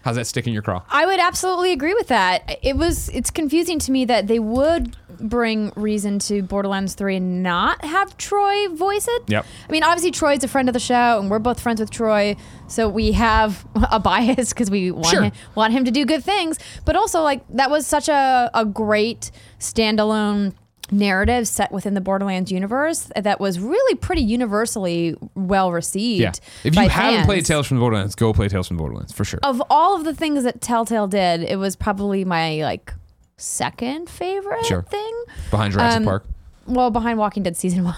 How's 0.09 0.17
that 0.17 0.27
stick 0.27 0.47
in 0.47 0.55
your 0.55 0.62
craw? 0.62 0.83
I 0.88 1.05
would 1.05 1.21
absolutely 1.21 1.71
agree 1.73 1.93
with 1.93 2.09
that. 2.09 2.59
It 2.62 2.79
was 2.79 3.11
it's 3.11 3.31
confusing 3.31 3.79
to 3.81 3.93
me 3.93 4.07
that 4.07 4.27
they 4.27 4.38
would 4.38 4.97
bring 5.21 5.71
reason 5.77 6.19
to 6.21 6.41
Borderlands 6.43 6.95
3 6.95 7.17
and 7.17 7.43
not 7.43 7.85
have 7.85 8.17
Troy 8.17 8.69
voice 8.69 9.07
it. 9.07 9.25
Yep. 9.27 9.45
I 9.69 9.73
mean, 9.73 9.83
obviously 9.83 10.11
Troy's 10.12 10.43
a 10.45 10.49
friend 10.49 10.67
of 10.69 10.73
the 10.73 10.81
show 10.81 11.19
and 11.21 11.31
we're 11.31 11.41
both 11.41 11.61
friends 11.61 11.79
with 11.79 11.91
Troy, 11.91 12.37
so 12.69 12.88
we 12.88 13.12
have 13.12 13.67
a 13.93 14.00
bias 14.00 14.49
because 14.55 14.71
we 14.71 14.91
want 14.93 15.09
Sure. 15.09 15.23
him, 15.25 15.33
want 15.55 15.75
him 15.75 15.85
to 15.85 15.91
do 15.91 16.07
good 16.07 16.25
things, 16.25 16.59
but 16.87 16.97
also 16.97 17.21
like 17.21 17.43
that 17.50 17.71
was 17.71 17.87
such 17.87 18.09
a 18.09 18.50
a 18.55 18.65
great 18.65 19.31
standalone 19.59 20.55
narrative 20.90 21.47
set 21.49 21.71
within 21.73 21.95
the 21.95 22.00
Borderlands 22.00 22.50
universe 22.50 23.11
that 23.16 23.40
was 23.40 23.59
really 23.61 23.95
pretty 23.97 24.23
universally 24.23 25.14
well 25.35 25.71
received. 25.73 26.21
Yeah. 26.23 26.30
If 26.64 26.75
you 26.76 26.88
haven't 26.88 27.16
fans. 27.18 27.26
played 27.26 27.45
Tales 27.47 27.66
from 27.66 27.76
the 27.76 27.80
Borderlands, 27.80 28.14
go 28.14 28.33
play 28.33 28.49
Tales 28.49 28.68
from 28.68 28.76
the 28.76 28.83
Borderlands 28.83 29.12
for 29.12 29.25
sure. 29.25 29.40
of 29.42 29.62
all 29.71 29.97
of 29.97 30.04
the 30.04 30.14
things 30.14 30.45
that 30.45 30.61
Telltale 30.61 31.07
did, 31.09 31.42
it 31.42 31.57
was 31.59 31.76
probably 31.76 32.25
my 32.25 32.62
like 32.62 32.92
second 33.37 34.09
favorite 34.11 34.64
Sure. 34.66 34.83
thing. 34.83 35.23
Behind 35.50 35.73
Jurassic 35.73 35.99
um, 35.99 36.04
Park. 36.04 36.26
Well, 36.66 36.90
behind 36.90 37.18
Walking 37.18 37.42
Dead 37.42 37.57
season 37.57 37.85
one, 37.85 37.95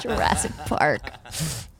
Jurassic 0.00 0.52
Park. 0.66 1.02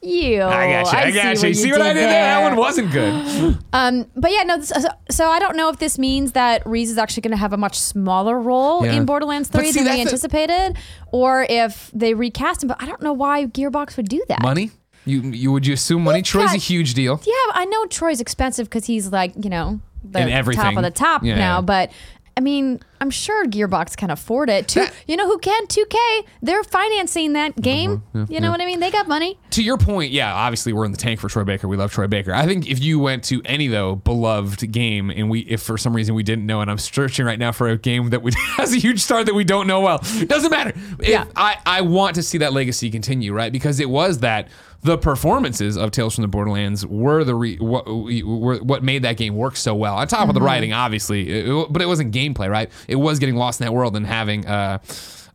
You, 0.03 0.43
I 0.45 0.83
got 0.83 0.93
you. 0.93 0.99
I, 0.99 1.11
got 1.11 1.43
you. 1.43 1.49
what 1.49 1.57
See 1.57 1.73
what 1.73 1.83
I 1.83 1.93
did 1.93 2.05
there? 2.05 2.09
That 2.11 2.43
one 2.43 2.57
wasn't 2.57 2.91
good. 2.91 3.59
Um, 3.73 4.07
but 4.17 4.33
yeah, 4.33 4.43
no. 4.43 4.61
So, 4.63 4.81
so 5.11 5.29
I 5.29 5.39
don't 5.39 5.57
know 5.57 5.69
if 5.69 5.79
this 5.79 5.99
means 5.99 6.33
that 6.33 6.67
Rhys 6.67 6.91
is 6.91 6.99
actually 6.99 7.21
going 7.21 7.31
to 7.33 7.37
have 7.37 7.53
a 7.53 7.57
much 7.57 7.79
smaller 7.79 8.39
role 8.41 8.85
Yeah. 8.85 8.95
in 8.95 9.05
Borderlands 9.05 9.49
Three 9.49 9.71
see, 9.71 9.81
than 9.81 9.85
we 9.93 10.05
that's 10.05 10.11
the- 10.11 10.29
anticipated, 10.29 10.77
or 11.13 11.47
if 11.49 11.91
they 11.95 12.15
recast 12.15 12.63
him. 12.63 12.69
But 12.69 12.83
I 12.83 12.87
don't 12.87 13.01
know 13.03 13.13
why 13.13 13.47
Gearbox 13.47 13.97
would 13.97 14.09
do 14.09 14.25
that. 14.29 14.43
Money? 14.43 14.71
You 15.05 15.21
you 15.21 15.53
would 15.53 15.67
you 15.67 15.75
assume 15.75 16.03
money? 16.05 16.23
Troy's 16.23 16.53
a 16.53 16.57
huge 16.59 16.95
deal. 16.95 17.21
Yeah, 17.25 17.33
I 17.55 17.65
know 17.67 17.87
Troy's 17.87 18.21
expensive 18.21 18.69
because 18.69 18.87
he's 18.87 19.13
like, 19.13 19.33
you 19.43 19.51
know, 19.51 19.81
the 20.05 20.21
top 20.55 20.77
of 20.77 20.83
the 20.83 20.91
top 20.91 21.23
Yeah, 21.23 21.37
now. 21.37 21.57
yeah. 21.57 21.61
But 21.61 21.93
I 22.37 22.41
mean, 22.41 22.81
I'm 23.01 23.11
sure 23.11 23.47
Gearbox 23.47 23.97
can 23.97 24.11
afford 24.11 24.51
it. 24.51 24.69
Two, 24.69 24.81
That- 24.81 24.93
you 25.07 25.17
know 25.17 25.27
who 25.27 25.39
can? 25.39 25.67
2K. 25.67 25.97
They're 26.43 26.63
financing 26.65 27.33
that 27.33 27.57
game. 27.61 27.91
you 27.91 27.97
know 28.21 28.25
Mm-hmm. 28.27 28.33
yeah. 28.33 28.51
what 28.51 28.61
I 28.61 28.67
mean? 28.67 28.81
They 28.81 28.91
got 28.91 29.09
money. 29.09 29.39
To 29.51 29.63
your 29.63 29.79
point, 29.79 30.13
yeah, 30.13 30.33
obviously 30.35 30.73
we're 30.73 30.85
in 30.85 30.93
the 30.93 30.99
tank 30.99 31.19
for 31.21 31.29
Troy 31.29 31.45
Baker. 31.45 31.67
We 31.67 31.77
love 31.77 31.93
Troy 31.93 32.07
Baker. 32.07 32.35
I 32.35 32.47
think 32.47 32.69
if 32.71 32.81
you 32.83 32.99
went 32.99 33.25
to 33.25 33.41
any 33.45 33.69
though 33.69 33.97
beloved 33.97 34.71
game 34.71 35.11
and 35.11 35.31
we 35.31 35.41
if 35.41 35.63
for 35.63 35.79
some 35.79 35.95
reason 35.97 36.15
we 36.15 36.23
didn't 36.23 36.47
know 36.47 36.61
and 36.61 36.71
I'm 36.71 36.79
searching 36.79 37.25
right 37.25 37.39
now 37.39 37.53
for 37.53 37.69
a 37.69 37.77
game 37.79 38.11
that 38.11 38.23
we, 38.23 38.33
has 38.57 38.73
a 38.75 38.79
huge 38.79 39.01
star 39.01 39.25
that 39.25 39.35
we 39.35 39.45
don't 39.45 39.67
know 39.67 39.81
well. 39.81 39.99
Doesn't 40.27 40.51
matter. 40.51 40.73
If 40.99 41.09
Yeah. 41.09 41.25
I, 41.37 41.57
I 41.65 41.81
want 41.81 42.17
to 42.17 42.23
see 42.23 42.39
that 42.39 42.53
legacy 42.53 42.91
continue, 42.91 43.33
right? 43.33 43.51
Because 43.53 43.81
it 43.81 43.89
was 43.89 44.19
that 44.19 44.49
the 44.83 44.97
performances 44.97 45.77
of 45.77 45.91
Tales 45.91 46.15
from 46.15 46.23
the 46.23 46.29
Borderlands 46.29 46.87
were 46.87 47.23
the 47.23 47.35
re, 47.35 47.57
what, 47.59 47.87
were 47.87 48.57
what 48.63 48.83
made 48.83 49.03
that 49.03 49.19
game 49.19 49.35
work 49.35 49.57
so 49.57 49.75
well. 49.75 49.97
On 49.97 50.09
top 50.09 50.29
of 50.29 50.35
the 50.35 50.41
writing, 50.41 50.73
obviously, 50.73 51.29
it- 51.29 51.49
it- 51.49 51.67
but 51.71 51.83
it 51.83 51.87
wasn't 51.87 52.15
gameplay, 52.15 52.49
right? 52.51 52.71
It 52.91 52.97
was 52.97 53.19
getting 53.19 53.37
lost 53.37 53.61
in 53.61 53.67
that 53.67 53.73
world 53.73 53.97
and 53.97 54.07
having 54.07 54.47
uh, 54.47 54.79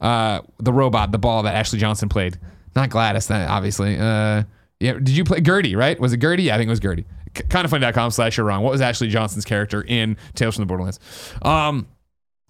uh, 0.02 0.42
the 0.60 0.74
robot, 0.74 1.12
the 1.12 1.18
ball 1.18 1.44
that 1.44 1.56
Ashley 1.56 1.80
Johnson 1.80 2.10
played. 2.10 2.38
Not 2.76 2.90
Gladys, 2.90 3.28
that 3.28 3.50
obviously. 3.50 3.98
Uh, 3.98 4.44
yeah, 4.80 4.94
did 4.94 5.10
you 5.10 5.24
play 5.24 5.40
Gertie? 5.42 5.76
Right? 5.76 6.00
Was 6.00 6.14
it 6.14 6.20
Gertie? 6.22 6.44
Yeah, 6.44 6.56
I 6.56 6.58
think 6.58 6.68
it 6.68 6.72
was 6.72 6.82
Gertie. 6.82 7.06
K- 7.34 7.44
Kindoffunny.com 7.44 8.12
slash 8.12 8.38
you're 8.38 8.46
wrong. 8.46 8.62
What 8.62 8.72
was 8.72 8.82
Ashley 8.82 9.08
Johnson's 9.08 9.46
character 9.46 9.82
in 9.82 10.18
Tales 10.36 10.56
from 10.56 10.64
the 10.64 10.68
Borderlands? 10.68 11.00
Um, 11.42 11.88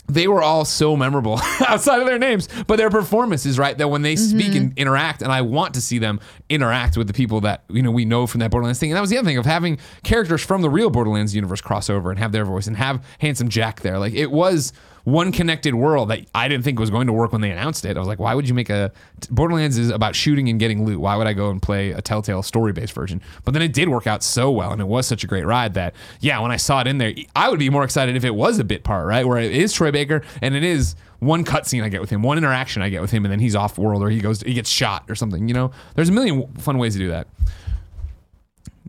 they 0.08 0.28
were 0.28 0.42
all 0.42 0.66
so 0.66 0.96
memorable 0.96 1.40
outside 1.68 2.00
of 2.00 2.08
their 2.08 2.20
names, 2.20 2.48
but 2.68 2.78
their 2.78 2.90
performances, 2.90 3.58
right? 3.58 3.78
That 3.78 3.88
when 3.88 4.04
they 4.04 4.16
speak 4.16 4.54
and 4.56 4.78
interact, 4.78 5.22
and 5.22 5.32
I 5.32 5.42
want 5.42 5.74
to 5.76 5.82
see 5.82 5.98
them 5.98 6.20
interact 6.50 6.96
with 6.96 7.08
the 7.08 7.14
people 7.14 7.42
that 7.42 7.64
you 7.70 7.82
know 7.82 7.92
we 7.92 8.06
know 8.06 8.28
from 8.28 8.40
that 8.40 8.52
Borderlands 8.52 8.80
thing. 8.80 8.92
And 8.92 8.98
that 8.98 9.02
was 9.02 9.10
the 9.10 9.18
other 9.18 9.26
thing 9.26 9.38
of 9.38 9.46
having 9.46 9.80
characters 10.04 10.44
from 10.44 10.62
the 10.62 10.70
real 10.70 10.90
Borderlands 10.90 11.34
universe 11.34 11.62
cross 11.62 11.90
over 11.90 12.12
and 12.12 12.20
have 12.20 12.32
their 12.32 12.46
voice 12.46 12.68
and 12.68 12.78
have 12.78 13.04
handsome 13.20 13.50
Jack 13.50 13.82
there. 13.82 13.98
Like 13.98 14.14
it 14.14 14.32
was 14.32 14.74
one 15.06 15.32
connected 15.32 15.76
world 15.76 16.10
that 16.10 16.26
I 16.34 16.48
didn't 16.48 16.64
think 16.64 16.80
was 16.80 16.90
going 16.90 17.08
to 17.08 17.14
work 17.14 17.32
when 17.32 17.42
they 17.42 17.52
announced 17.52 17.86
it. 17.86 17.96
I 17.96 18.00
was 18.00 18.08
like, 18.08 18.20
why 18.20 18.34
would 18.34 18.48
you 18.48 18.56
make 18.56 18.72
a 18.72 18.92
Borderlands 19.30 19.78
is 19.78 19.92
about 19.92 20.16
shooting 20.16 20.50
and 20.50 20.60
getting 20.60 20.84
loot? 20.84 21.00
Why 21.00 21.16
would 21.16 21.28
I 21.28 21.34
go 21.34 21.52
and 21.52 21.62
play 21.62 21.92
a 21.92 22.02
Telltale 22.02 22.42
story 22.42 22.74
based 22.74 22.92
version? 22.94 23.22
But 23.46 23.54
then 23.54 23.62
it 23.62 23.72
did 23.72 23.88
work 23.88 24.08
out 24.08 24.24
so 24.24 24.52
well, 24.52 24.72
and 24.72 24.82
it 24.82 24.88
was 24.88 25.06
such 25.06 25.24
a 25.24 25.28
great 25.28 25.46
ride 25.46 25.76
that 25.76 25.94
yeah, 26.20 26.40
when 26.40 26.52
I 26.52 26.58
saw 26.58 26.82
it 26.82 26.88
in 26.88 26.98
there, 26.98 27.14
I 27.36 27.50
would 27.50 27.60
be 27.60 27.70
more 27.70 27.84
excited 27.84 28.16
if 28.16 28.26
it 28.26 28.34
was 28.34 28.58
a 28.58 28.64
bit 28.64 28.84
part, 28.84 29.08
right, 29.08 29.26
where 29.26 29.38
it 29.38 29.52
is 29.52 29.74
Troy 29.74 29.92
Baker 29.92 30.24
and 30.42 30.56
it 30.56 30.64
is 30.64 30.96
one 31.20 31.46
cutscene 31.46 31.84
I 31.84 31.90
get 31.90 32.02
with 32.02 32.10
him, 32.10 32.24
one 32.24 32.40
interaction 32.40 32.82
I 32.82 32.90
get 32.90 33.02
with 33.02 33.12
him, 33.12 33.26
and 33.26 33.32
then 33.32 33.40
he's 33.40 33.56
off 33.56 33.78
world 33.78 34.02
or 34.02 34.10
he 34.10 34.20
goes 34.20 34.42
he 34.42 34.56
gets 34.56 34.70
shot 34.70 35.06
or 35.08 35.14
something. 35.14 35.48
You 35.48 35.54
know, 35.54 35.72
there's 35.94 36.10
a 36.10 36.14
million 36.14 36.52
fun 36.56 36.80
ways 36.80 36.94
to 36.94 37.00
do 37.00 37.10
that. 37.10 37.28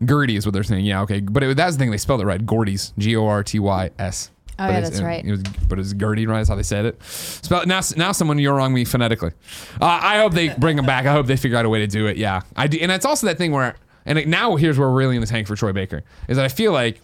Gertie 0.03 0.35
is 0.35 0.47
what 0.47 0.53
they're 0.53 0.63
saying. 0.63 0.85
Yeah, 0.85 1.01
okay, 1.03 1.19
but 1.19 1.43
it, 1.43 1.57
that's 1.57 1.75
the 1.75 1.79
thing 1.79 1.91
they 1.91 1.97
spelled 1.97 2.21
it 2.21 2.25
right. 2.25 2.43
Gortys, 2.43 2.93
G 2.97 3.15
O 3.15 3.27
R 3.27 3.43
T 3.43 3.59
Y 3.59 3.91
S. 3.99 4.31
Oh, 4.59 4.65
But 4.67 4.73
yeah, 4.73 4.79
that's 4.81 5.01
right. 5.01 5.23
It 5.23 5.31
was, 5.31 5.43
but 5.69 5.77
it's 5.79 5.93
Gertie, 5.93 6.25
right? 6.25 6.37
That's 6.37 6.49
how 6.49 6.55
they 6.55 6.63
said 6.63 6.85
it. 6.85 7.03
Spell 7.03 7.65
now. 7.65 7.81
Now 7.95 8.11
someone 8.11 8.39
you're 8.39 8.55
wrong 8.55 8.73
me 8.73 8.85
phonetically. 8.85 9.31
Uh, 9.79 9.85
I 9.85 10.17
hope 10.19 10.33
they 10.33 10.49
bring 10.49 10.77
him 10.77 10.85
back. 10.85 11.05
I 11.05 11.13
hope 11.13 11.27
they 11.27 11.37
figure 11.37 11.57
out 11.57 11.65
a 11.65 11.69
way 11.69 11.79
to 11.79 11.87
do 11.87 12.07
it. 12.07 12.17
Yeah, 12.17 12.41
I 12.55 12.67
do. 12.67 12.77
And 12.81 12.91
it's 12.91 13.05
also 13.05 13.27
that 13.27 13.37
thing 13.37 13.51
where, 13.51 13.75
and 14.05 14.17
it, 14.17 14.27
now 14.27 14.55
here's 14.55 14.79
where 14.79 14.89
we're 14.89 14.95
really 14.97 15.15
in 15.15 15.21
the 15.21 15.27
tank 15.27 15.47
for 15.47 15.55
Troy 15.55 15.73
Baker 15.73 16.03
is 16.27 16.37
that 16.37 16.45
I 16.45 16.49
feel 16.49 16.71
like 16.71 17.01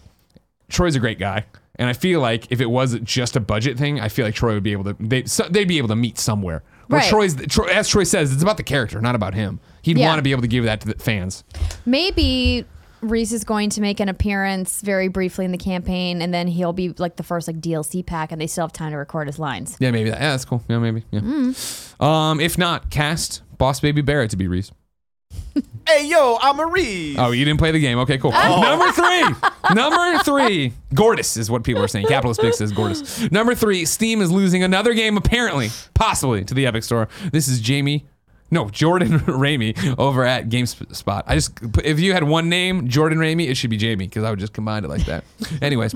Troy's 0.68 0.96
a 0.96 1.00
great 1.00 1.18
guy. 1.18 1.44
And 1.76 1.88
I 1.88 1.92
feel 1.92 2.20
like 2.20 2.52
if 2.52 2.60
it 2.60 2.66
was 2.70 2.98
just 3.00 3.34
a 3.34 3.40
budget 3.40 3.76
thing, 3.76 3.98
I 4.00 4.08
feel 4.08 4.24
like 4.24 4.34
Troy 4.36 4.54
would 4.54 4.62
be 4.62 4.70
able 4.72 4.84
to 4.84 4.96
they 5.00 5.24
so, 5.24 5.48
they'd 5.50 5.66
be 5.66 5.78
able 5.78 5.88
to 5.88 5.96
meet 5.96 6.18
somewhere. 6.18 6.62
Where 6.86 7.00
Right. 7.00 7.08
Troy's 7.10 7.34
Troy, 7.48 7.66
as 7.66 7.88
Troy 7.88 8.04
says, 8.04 8.32
it's 8.32 8.42
about 8.44 8.58
the 8.58 8.62
character, 8.62 9.00
not 9.00 9.14
about 9.16 9.34
him. 9.34 9.58
He'd 9.82 9.98
Yeah. 9.98 10.06
want 10.08 10.18
to 10.18 10.22
be 10.22 10.30
able 10.30 10.42
to 10.42 10.48
give 10.48 10.64
that 10.64 10.80
to 10.82 10.88
the 10.88 10.94
fans. 11.02 11.42
Maybe 11.84 12.64
Rhys 13.04 13.32
is 13.32 13.44
going 13.44 13.70
to 13.70 13.80
make 13.80 14.00
an 14.00 14.08
appearance 14.08 14.80
very 14.80 15.08
briefly 15.08 15.44
in 15.44 15.52
the 15.52 15.58
campaign, 15.58 16.22
and 16.22 16.32
then 16.32 16.48
he'll 16.48 16.72
be 16.72 16.90
like 16.90 17.16
the 17.16 17.22
first 17.22 17.46
like 17.46 17.60
DLC 17.60 18.04
pack, 18.04 18.32
and 18.32 18.40
they 18.40 18.46
still 18.46 18.64
have 18.64 18.72
time 18.72 18.90
to 18.92 18.96
record 18.96 19.26
his 19.26 19.38
lines. 19.38 19.76
Yeah, 19.78 19.90
maybe 19.90 20.10
that. 20.10 20.20
Yeah, 20.20 20.30
that's 20.30 20.44
cool. 20.44 20.62
Yeah, 20.68 20.78
maybe. 20.78 21.04
Yeah. 21.10 21.20
Mm. 21.20 22.02
Um, 22.02 22.40
if 22.40 22.58
not, 22.58 22.90
cast 22.90 23.42
Boss 23.58 23.80
Baby 23.80 24.02
Barrett 24.02 24.30
to 24.30 24.36
be 24.36 24.48
Rhys. 24.48 24.72
Hey, 25.86 26.06
yo, 26.06 26.38
I'm 26.40 26.58
a 26.60 26.66
Rhys. 26.66 27.16
Oh, 27.18 27.30
you 27.32 27.44
didn't 27.44 27.58
play 27.58 27.70
the 27.70 27.78
game. 27.78 27.98
Okay, 27.98 28.16
cool. 28.16 28.32
Oh. 28.34 28.62
Number 28.62 28.90
three. 28.90 29.50
Number 29.74 30.18
three. 30.20 30.72
Gordis 30.94 31.36
is 31.36 31.50
what 31.50 31.62
people 31.62 31.82
are 31.82 31.88
saying. 31.88 32.06
Capitalist 32.06 32.40
Big 32.40 32.54
says 32.54 32.72
Gordis. 32.72 33.30
Number 33.30 33.54
three. 33.54 33.84
Steam 33.84 34.22
is 34.22 34.32
losing 34.32 34.62
another 34.62 34.94
game, 34.94 35.18
apparently, 35.18 35.68
possibly, 35.92 36.42
to 36.46 36.54
the 36.54 36.66
Epic 36.66 36.84
Store. 36.84 37.08
This 37.32 37.48
is 37.48 37.60
Jamie. 37.60 38.06
No, 38.50 38.68
Jordan 38.68 39.18
Ramey 39.20 39.98
over 39.98 40.24
at 40.24 40.48
GameSpot. 40.48 41.22
I 41.26 41.34
just, 41.34 41.58
if 41.82 41.98
you 41.98 42.12
had 42.12 42.24
one 42.24 42.48
name, 42.48 42.88
Jordan 42.88 43.18
Ramey, 43.18 43.48
it 43.48 43.56
should 43.56 43.70
be 43.70 43.76
Jamie 43.76 44.06
because 44.06 44.22
I 44.22 44.30
would 44.30 44.38
just 44.38 44.52
combine 44.52 44.84
it 44.84 44.88
like 44.88 45.04
that. 45.06 45.24
Anyways, 45.62 45.94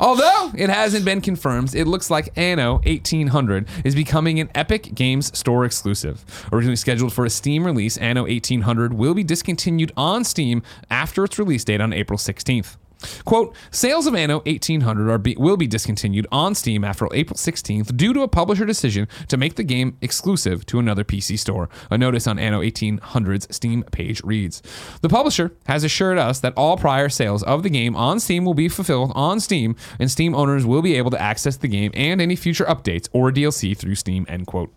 although 0.00 0.50
it 0.56 0.70
hasn't 0.70 1.04
been 1.04 1.20
confirmed, 1.20 1.74
it 1.74 1.86
looks 1.86 2.10
like 2.10 2.32
Anno 2.36 2.74
1800 2.86 3.68
is 3.84 3.94
becoming 3.94 4.40
an 4.40 4.48
Epic 4.54 4.94
Games 4.94 5.36
Store 5.36 5.64
exclusive. 5.64 6.24
Originally 6.52 6.76
scheduled 6.76 7.12
for 7.12 7.26
a 7.26 7.30
Steam 7.30 7.64
release, 7.64 7.96
Anno 7.98 8.22
1800 8.22 8.94
will 8.94 9.14
be 9.14 9.24
discontinued 9.24 9.92
on 9.96 10.24
Steam 10.24 10.62
after 10.90 11.24
its 11.24 11.38
release 11.38 11.64
date 11.64 11.80
on 11.80 11.92
April 11.92 12.18
16th. 12.18 12.76
Quote, 13.24 13.54
sales 13.70 14.06
of 14.06 14.14
Anno 14.14 14.40
1800 14.40 15.10
are 15.10 15.18
be, 15.18 15.36
will 15.38 15.56
be 15.56 15.66
discontinued 15.66 16.26
on 16.32 16.54
Steam 16.54 16.84
after 16.84 17.08
April 17.12 17.36
16th 17.36 17.96
due 17.96 18.12
to 18.12 18.22
a 18.22 18.28
publisher 18.28 18.64
decision 18.64 19.08
to 19.28 19.36
make 19.36 19.54
the 19.54 19.64
game 19.64 19.96
exclusive 20.00 20.66
to 20.66 20.78
another 20.78 21.04
PC 21.04 21.38
store. 21.38 21.68
A 21.90 21.98
notice 21.98 22.26
on 22.26 22.38
Anno 22.38 22.60
1800's 22.60 23.54
Steam 23.54 23.84
page 23.92 24.22
reads 24.24 24.62
The 25.00 25.08
publisher 25.08 25.52
has 25.66 25.84
assured 25.84 26.18
us 26.18 26.40
that 26.40 26.54
all 26.56 26.76
prior 26.76 27.08
sales 27.08 27.42
of 27.42 27.62
the 27.62 27.70
game 27.70 27.96
on 27.96 28.20
Steam 28.20 28.44
will 28.44 28.54
be 28.54 28.68
fulfilled 28.68 29.12
on 29.14 29.40
Steam, 29.40 29.76
and 29.98 30.10
Steam 30.10 30.34
owners 30.34 30.66
will 30.66 30.82
be 30.82 30.94
able 30.96 31.10
to 31.10 31.20
access 31.20 31.56
the 31.56 31.68
game 31.68 31.92
and 31.94 32.20
any 32.20 32.36
future 32.36 32.64
updates 32.64 33.08
or 33.12 33.30
DLC 33.30 33.76
through 33.76 33.94
Steam, 33.94 34.26
end 34.28 34.46
quote. 34.46 34.72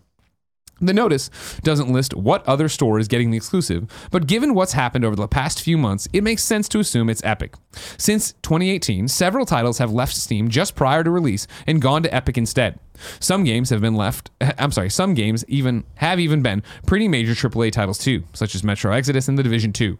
The 0.82 0.92
notice 0.92 1.30
doesn't 1.62 1.92
list 1.92 2.12
what 2.12 2.44
other 2.44 2.68
store 2.68 2.98
is 2.98 3.06
getting 3.06 3.30
the 3.30 3.36
exclusive, 3.36 3.86
but 4.10 4.26
given 4.26 4.52
what's 4.52 4.72
happened 4.72 5.04
over 5.04 5.14
the 5.14 5.28
past 5.28 5.62
few 5.62 5.78
months, 5.78 6.08
it 6.12 6.24
makes 6.24 6.42
sense 6.42 6.68
to 6.70 6.80
assume 6.80 7.08
it's 7.08 7.22
Epic. 7.22 7.54
Since 7.96 8.32
2018, 8.42 9.06
several 9.06 9.46
titles 9.46 9.78
have 9.78 9.92
left 9.92 10.16
Steam 10.16 10.48
just 10.48 10.74
prior 10.74 11.04
to 11.04 11.10
release 11.10 11.46
and 11.68 11.80
gone 11.80 12.02
to 12.02 12.12
Epic 12.12 12.36
instead. 12.36 12.80
Some 13.20 13.44
games 13.44 13.70
have 13.70 13.80
been 13.80 13.94
left, 13.94 14.32
I'm 14.58 14.72
sorry, 14.72 14.90
some 14.90 15.14
games 15.14 15.44
even 15.46 15.84
have 15.94 16.18
even 16.18 16.42
been 16.42 16.64
pretty 16.84 17.06
major 17.06 17.32
AAA 17.32 17.70
titles 17.70 17.98
too, 17.98 18.24
such 18.32 18.56
as 18.56 18.64
Metro 18.64 18.92
Exodus 18.92 19.28
and 19.28 19.38
The 19.38 19.44
Division 19.44 19.72
2. 19.72 19.96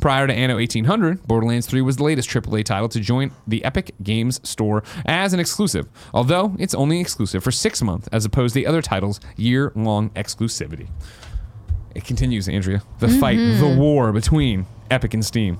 Prior 0.00 0.26
to 0.26 0.32
Anno 0.32 0.56
1800, 0.56 1.26
Borderlands 1.26 1.66
3 1.66 1.80
was 1.82 1.96
the 1.96 2.04
latest 2.04 2.28
AAA 2.28 2.64
title 2.64 2.88
to 2.88 3.00
join 3.00 3.32
the 3.46 3.64
Epic 3.64 3.94
Games 4.02 4.40
Store 4.48 4.82
as 5.04 5.32
an 5.32 5.40
exclusive, 5.40 5.88
although 6.12 6.54
it's 6.58 6.74
only 6.74 7.00
exclusive 7.00 7.42
for 7.42 7.50
six 7.50 7.82
months 7.82 8.08
as 8.12 8.24
opposed 8.24 8.54
to 8.54 8.60
the 8.60 8.66
other 8.66 8.82
title's 8.82 9.20
year 9.36 9.72
long 9.74 10.10
exclusivity. 10.10 10.88
It 11.94 12.04
continues, 12.04 12.48
Andrea. 12.48 12.82
The 12.98 13.08
fight, 13.08 13.36
the 13.36 13.42
mm-hmm. 13.42 13.78
war 13.78 14.12
between 14.12 14.66
Epic 14.90 15.14
and 15.14 15.24
Steam. 15.24 15.58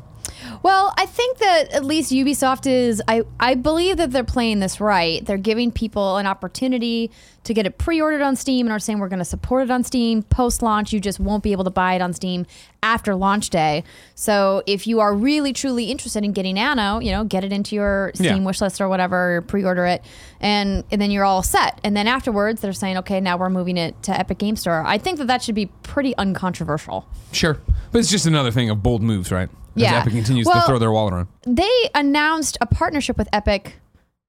Well, 0.64 0.94
I 0.96 1.05
think 1.05 1.37
that 1.40 1.72
at 1.72 1.85
least 1.85 2.11
Ubisoft 2.11 2.66
is. 2.66 3.03
I 3.07 3.24
I 3.38 3.55
believe 3.55 3.98
that 3.98 4.12
they're 4.12 4.24
playing 4.24 4.61
this 4.61 4.81
right. 4.81 5.22
They're 5.22 5.37
giving 5.37 5.70
people 5.70 6.16
an 6.16 6.27
opportunity 6.27 7.11
to 7.42 7.53
get 7.53 7.66
it 7.66 7.77
pre-ordered 7.77 8.22
on 8.22 8.35
Steam, 8.35 8.64
and 8.66 8.72
are 8.72 8.79
saying 8.79 8.98
we're 8.98 9.11
going 9.11 9.18
to 9.18 9.27
support 9.27 9.64
it 9.64 9.70
on 9.70 9.85
Steam 9.85 10.22
post-launch. 10.22 10.90
You 10.90 11.00
just 11.00 11.20
won't 11.20 11.42
be 11.42 11.53
able 11.53 11.64
to 11.64 11.70
buy 11.70 11.92
it 11.96 12.00
on 12.00 12.14
Steam 12.14 12.46
after 12.83 13.14
launch 13.14 13.50
day. 13.50 13.85
So 14.14 14.62
if 14.66 14.87
you 14.87 15.00
are 15.00 15.14
really 15.14 15.53
truly 15.53 15.90
interested 15.90 16.24
in 16.24 16.33
getting 16.33 16.59
Anno, 16.59 16.98
you 16.98 17.11
know, 17.12 17.24
get 17.24 17.44
it 17.44 17.53
into 17.53 17.74
your 17.77 18.12
Steam 18.14 18.38
Yeah. 18.38 18.46
wish 18.46 18.62
list 18.62 18.81
or 18.81 18.88
whatever, 18.88 19.42
pre-order 19.42 19.85
it, 19.85 20.03
and 20.40 20.83
and 20.90 20.98
then 20.98 21.11
you're 21.11 21.27
all 21.27 21.42
set. 21.42 21.79
And 21.85 21.94
then 21.94 22.07
afterwards, 22.09 22.62
they're 22.62 22.72
saying, 22.72 22.96
okay, 22.96 23.20
now 23.20 23.37
we're 23.37 23.50
moving 23.50 23.77
it 23.77 24.03
to 24.05 24.18
Epic 24.18 24.38
Game 24.38 24.57
Store. 24.57 24.83
I 24.87 24.96
think 24.96 25.18
that 25.18 25.27
that 25.27 25.42
should 25.42 25.55
be 25.55 25.66
pretty 25.83 26.16
uncontroversial. 26.16 27.05
Sure. 27.33 27.59
But 27.92 27.98
it's 27.98 28.11
just 28.11 28.24
another 28.24 28.50
thing 28.50 28.70
of 28.70 28.83
bold 28.83 29.03
moves, 29.03 29.31
right? 29.31 29.50
Yeah. 29.75 30.01
Epic 30.01 30.13
continues 30.13 30.47
Well- 30.47 30.61
to 30.61 30.67
throw 30.67 30.79
their 30.79 30.93
wallet 30.93 31.15
around. 31.15 31.29
they 31.47 31.71
announced 31.95 32.57
a 32.61 32.67
partnership 32.67 33.17
with 33.19 33.29
Epic 33.33 33.77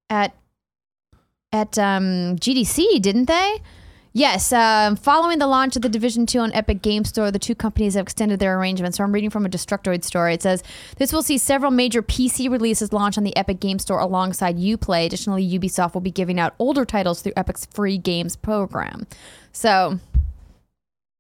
at 0.09 0.33
at 1.51 1.77
um, 1.79 2.35
GDC, 2.37 3.01
didn't 3.01 3.25
they? 3.25 3.61
Yes. 4.11 4.51
Um, 4.53 4.95
following 4.95 5.39
the 5.39 5.47
launch 5.47 5.75
of 5.75 5.81
the 5.81 5.89
Division 5.89 6.25
2 6.25 6.39
on 6.39 6.53
Epic 6.53 6.81
Game 6.81 7.03
Store, 7.03 7.31
the 7.31 7.39
two 7.39 7.53
companies 7.55 7.95
have 7.95 8.03
extended 8.03 8.39
their 8.39 8.57
arrangements. 8.57 8.97
So 8.97 9.03
I'm 9.03 9.11
reading 9.11 9.29
from 9.29 9.45
a 9.45 9.49
Destructoid 9.49 10.03
story. 10.05 10.33
It 10.33 10.41
says 10.41 10.63
this 10.97 11.11
will 11.11 11.21
see 11.21 11.37
several 11.37 11.69
major 11.71 12.01
PC 12.01 12.49
releases 12.49 12.93
launch 12.93 13.17
on 13.17 13.25
the 13.25 13.35
Epic 13.35 13.59
Game 13.59 13.77
Store 13.79 13.99
alongside 13.99 14.57
Uplay. 14.57 15.05
Additionally, 15.05 15.45
Ubisoft 15.47 15.93
will 15.93 16.01
be 16.01 16.11
giving 16.11 16.39
out 16.39 16.55
older 16.59 16.85
titles 16.85 17.21
through 17.21 17.33
Epic's 17.35 17.65
free 17.65 17.97
games 17.97 18.35
program. 18.37 19.05
So 19.51 19.99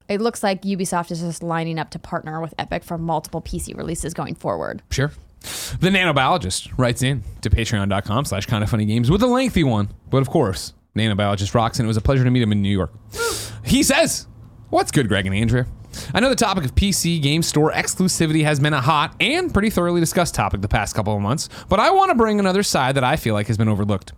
it 0.07 0.21
looks 0.21 0.43
like 0.43 0.61
Ubisoft 0.63 1.11
is 1.11 1.21
just 1.21 1.43
lining 1.43 1.79
up 1.79 1.89
to 1.91 1.99
partner 1.99 2.41
with 2.41 2.53
Epic 2.57 2.83
for 2.83 2.97
multiple 2.97 3.41
PC 3.41 3.75
releases 3.75 4.13
going 4.13 4.35
forward. 4.35 4.81
Sure. 4.91 5.11
The 5.79 5.89
nanobiologist 5.89 6.77
writes 6.77 7.03
in 7.03 7.23
to 7.41 7.49
patreon.com 7.49 8.25
slash 8.25 8.45
kind 8.47 8.63
of 8.63 8.69
funny 8.69 8.85
games 8.85 9.11
with 9.11 9.21
a 9.21 9.27
lengthy 9.27 9.63
one. 9.63 9.89
But 10.09 10.17
of 10.17 10.29
course, 10.29 10.73
nanobiologist 10.95 11.53
rocks, 11.53 11.79
and 11.79 11.85
it 11.85 11.87
was 11.87 11.97
a 11.97 12.01
pleasure 12.01 12.23
to 12.23 12.31
meet 12.31 12.41
him 12.41 12.51
in 12.51 12.61
New 12.61 12.69
York. 12.69 12.91
He 13.63 13.83
says, 13.83 14.27
What's 14.69 14.91
good, 14.91 15.07
Greg 15.07 15.25
and 15.25 15.35
Andrea? 15.35 15.67
I 16.13 16.19
know 16.19 16.29
the 16.29 16.35
topic 16.35 16.65
of 16.65 16.75
PC 16.75 17.21
game 17.21 17.43
store 17.43 17.71
exclusivity 17.71 18.43
has 18.43 18.59
been 18.59 18.73
a 18.73 18.81
hot 18.81 19.15
and 19.19 19.53
pretty 19.53 19.69
thoroughly 19.69 19.99
discussed 19.99 20.35
topic 20.35 20.61
the 20.61 20.67
past 20.67 20.95
couple 20.95 21.15
of 21.15 21.21
months, 21.21 21.49
but 21.69 21.79
I 21.79 21.91
want 21.91 22.09
to 22.09 22.15
bring 22.15 22.39
another 22.39 22.63
side 22.63 22.95
that 22.95 23.03
I 23.03 23.15
feel 23.15 23.33
like 23.33 23.47
has 23.47 23.57
been 23.57 23.69
overlooked. 23.69 24.13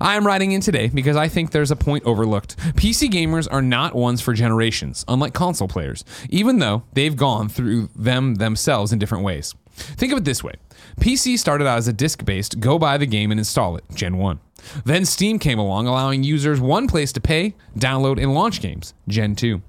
I 0.00 0.16
am 0.16 0.26
writing 0.26 0.52
in 0.52 0.60
today 0.60 0.88
because 0.88 1.16
I 1.16 1.28
think 1.28 1.50
there's 1.50 1.70
a 1.70 1.76
point 1.76 2.04
overlooked. 2.04 2.56
PC 2.76 3.08
gamers 3.08 3.48
are 3.50 3.62
not 3.62 3.94
ones 3.94 4.20
for 4.20 4.32
generations, 4.32 5.04
unlike 5.08 5.34
console 5.34 5.68
players, 5.68 6.04
even 6.28 6.58
though 6.58 6.84
they've 6.92 7.16
gone 7.16 7.48
through 7.48 7.88
them 7.96 8.36
themselves 8.36 8.92
in 8.92 8.98
different 8.98 9.24
ways. 9.24 9.54
Think 9.74 10.12
of 10.12 10.18
it 10.18 10.24
this 10.24 10.44
way 10.44 10.54
PC 11.00 11.38
started 11.38 11.66
out 11.66 11.78
as 11.78 11.88
a 11.88 11.92
disc 11.92 12.24
based 12.24 12.60
go 12.60 12.78
buy 12.78 12.98
the 12.98 13.06
game 13.06 13.30
and 13.30 13.40
install 13.40 13.76
it, 13.76 13.84
Gen 13.94 14.18
1. 14.18 14.38
Then 14.84 15.04
Steam 15.04 15.38
came 15.38 15.58
along, 15.58 15.86
allowing 15.86 16.22
users 16.22 16.60
one 16.60 16.86
place 16.86 17.12
to 17.12 17.20
pay, 17.20 17.54
download, 17.78 18.20
and 18.20 18.34
launch 18.34 18.60
games, 18.60 18.94
Gen 19.08 19.34
2. 19.34 19.62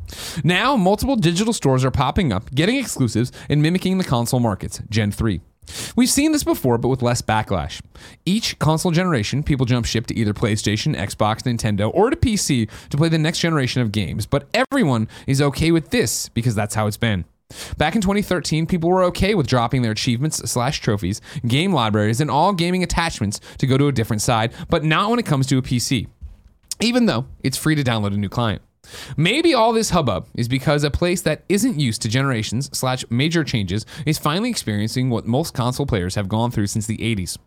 Now, 0.43 0.75
multiple 0.75 1.15
digital 1.15 1.53
stores 1.53 1.85
are 1.85 1.91
popping 1.91 2.31
up, 2.31 2.51
getting 2.51 2.77
exclusives, 2.77 3.31
and 3.49 3.61
mimicking 3.61 3.97
the 3.97 4.03
console 4.03 4.39
markets, 4.39 4.81
Gen 4.89 5.11
3. 5.11 5.41
We've 5.95 6.09
seen 6.09 6.31
this 6.31 6.43
before, 6.43 6.77
but 6.77 6.89
with 6.89 7.01
less 7.01 7.21
backlash. 7.21 7.81
Each 8.25 8.57
console 8.59 8.91
generation, 8.91 9.43
people 9.43 9.65
jump 9.65 9.85
ship 9.85 10.07
to 10.07 10.15
either 10.15 10.33
PlayStation, 10.33 10.95
Xbox, 10.95 11.43
Nintendo, 11.43 11.89
or 11.93 12.09
to 12.09 12.15
PC 12.15 12.69
to 12.89 12.97
play 12.97 13.09
the 13.09 13.17
next 13.17 13.39
generation 13.39 13.81
of 13.81 13.91
games, 13.91 14.25
but 14.25 14.47
everyone 14.53 15.07
is 15.27 15.41
okay 15.41 15.71
with 15.71 15.89
this 15.89 16.29
because 16.29 16.55
that's 16.55 16.75
how 16.75 16.87
it's 16.87 16.97
been. 16.97 17.25
Back 17.77 17.95
in 17.95 18.01
2013, 18.01 18.65
people 18.65 18.89
were 18.89 19.03
okay 19.05 19.35
with 19.35 19.47
dropping 19.47 19.81
their 19.81 19.91
achievements 19.91 20.37
slash 20.49 20.79
trophies, 20.79 21.21
game 21.47 21.73
libraries, 21.73 22.21
and 22.21 22.29
all 22.29 22.53
gaming 22.53 22.83
attachments 22.83 23.39
to 23.57 23.67
go 23.67 23.77
to 23.77 23.87
a 23.87 23.91
different 23.91 24.21
side, 24.21 24.53
but 24.69 24.83
not 24.83 25.09
when 25.09 25.19
it 25.19 25.25
comes 25.25 25.47
to 25.47 25.57
a 25.57 25.61
PC. 25.61 26.07
even 26.79 27.05
though 27.05 27.25
it's 27.43 27.57
free 27.57 27.75
to 27.75 27.83
download 27.83 28.13
a 28.13 28.17
new 28.17 28.29
client. 28.29 28.61
Maybe 29.15 29.53
all 29.53 29.71
this 29.71 29.91
hubbub 29.91 30.27
is 30.35 30.47
because 30.47 30.83
a 30.83 30.91
place 30.91 31.21
that 31.21 31.43
isn't 31.47 31.79
used 31.79 32.01
to 32.01 32.09
generations 32.09 32.69
slash 32.77 33.05
major 33.09 33.43
changes 33.43 33.85
is 34.05 34.17
finally 34.17 34.49
experiencing 34.49 35.09
what 35.09 35.25
most 35.25 35.53
console 35.53 35.85
players 35.85 36.15
have 36.15 36.27
gone 36.27 36.51
through 36.51 36.67
since 36.67 36.85
the 36.85 36.97
80s. 36.97 37.37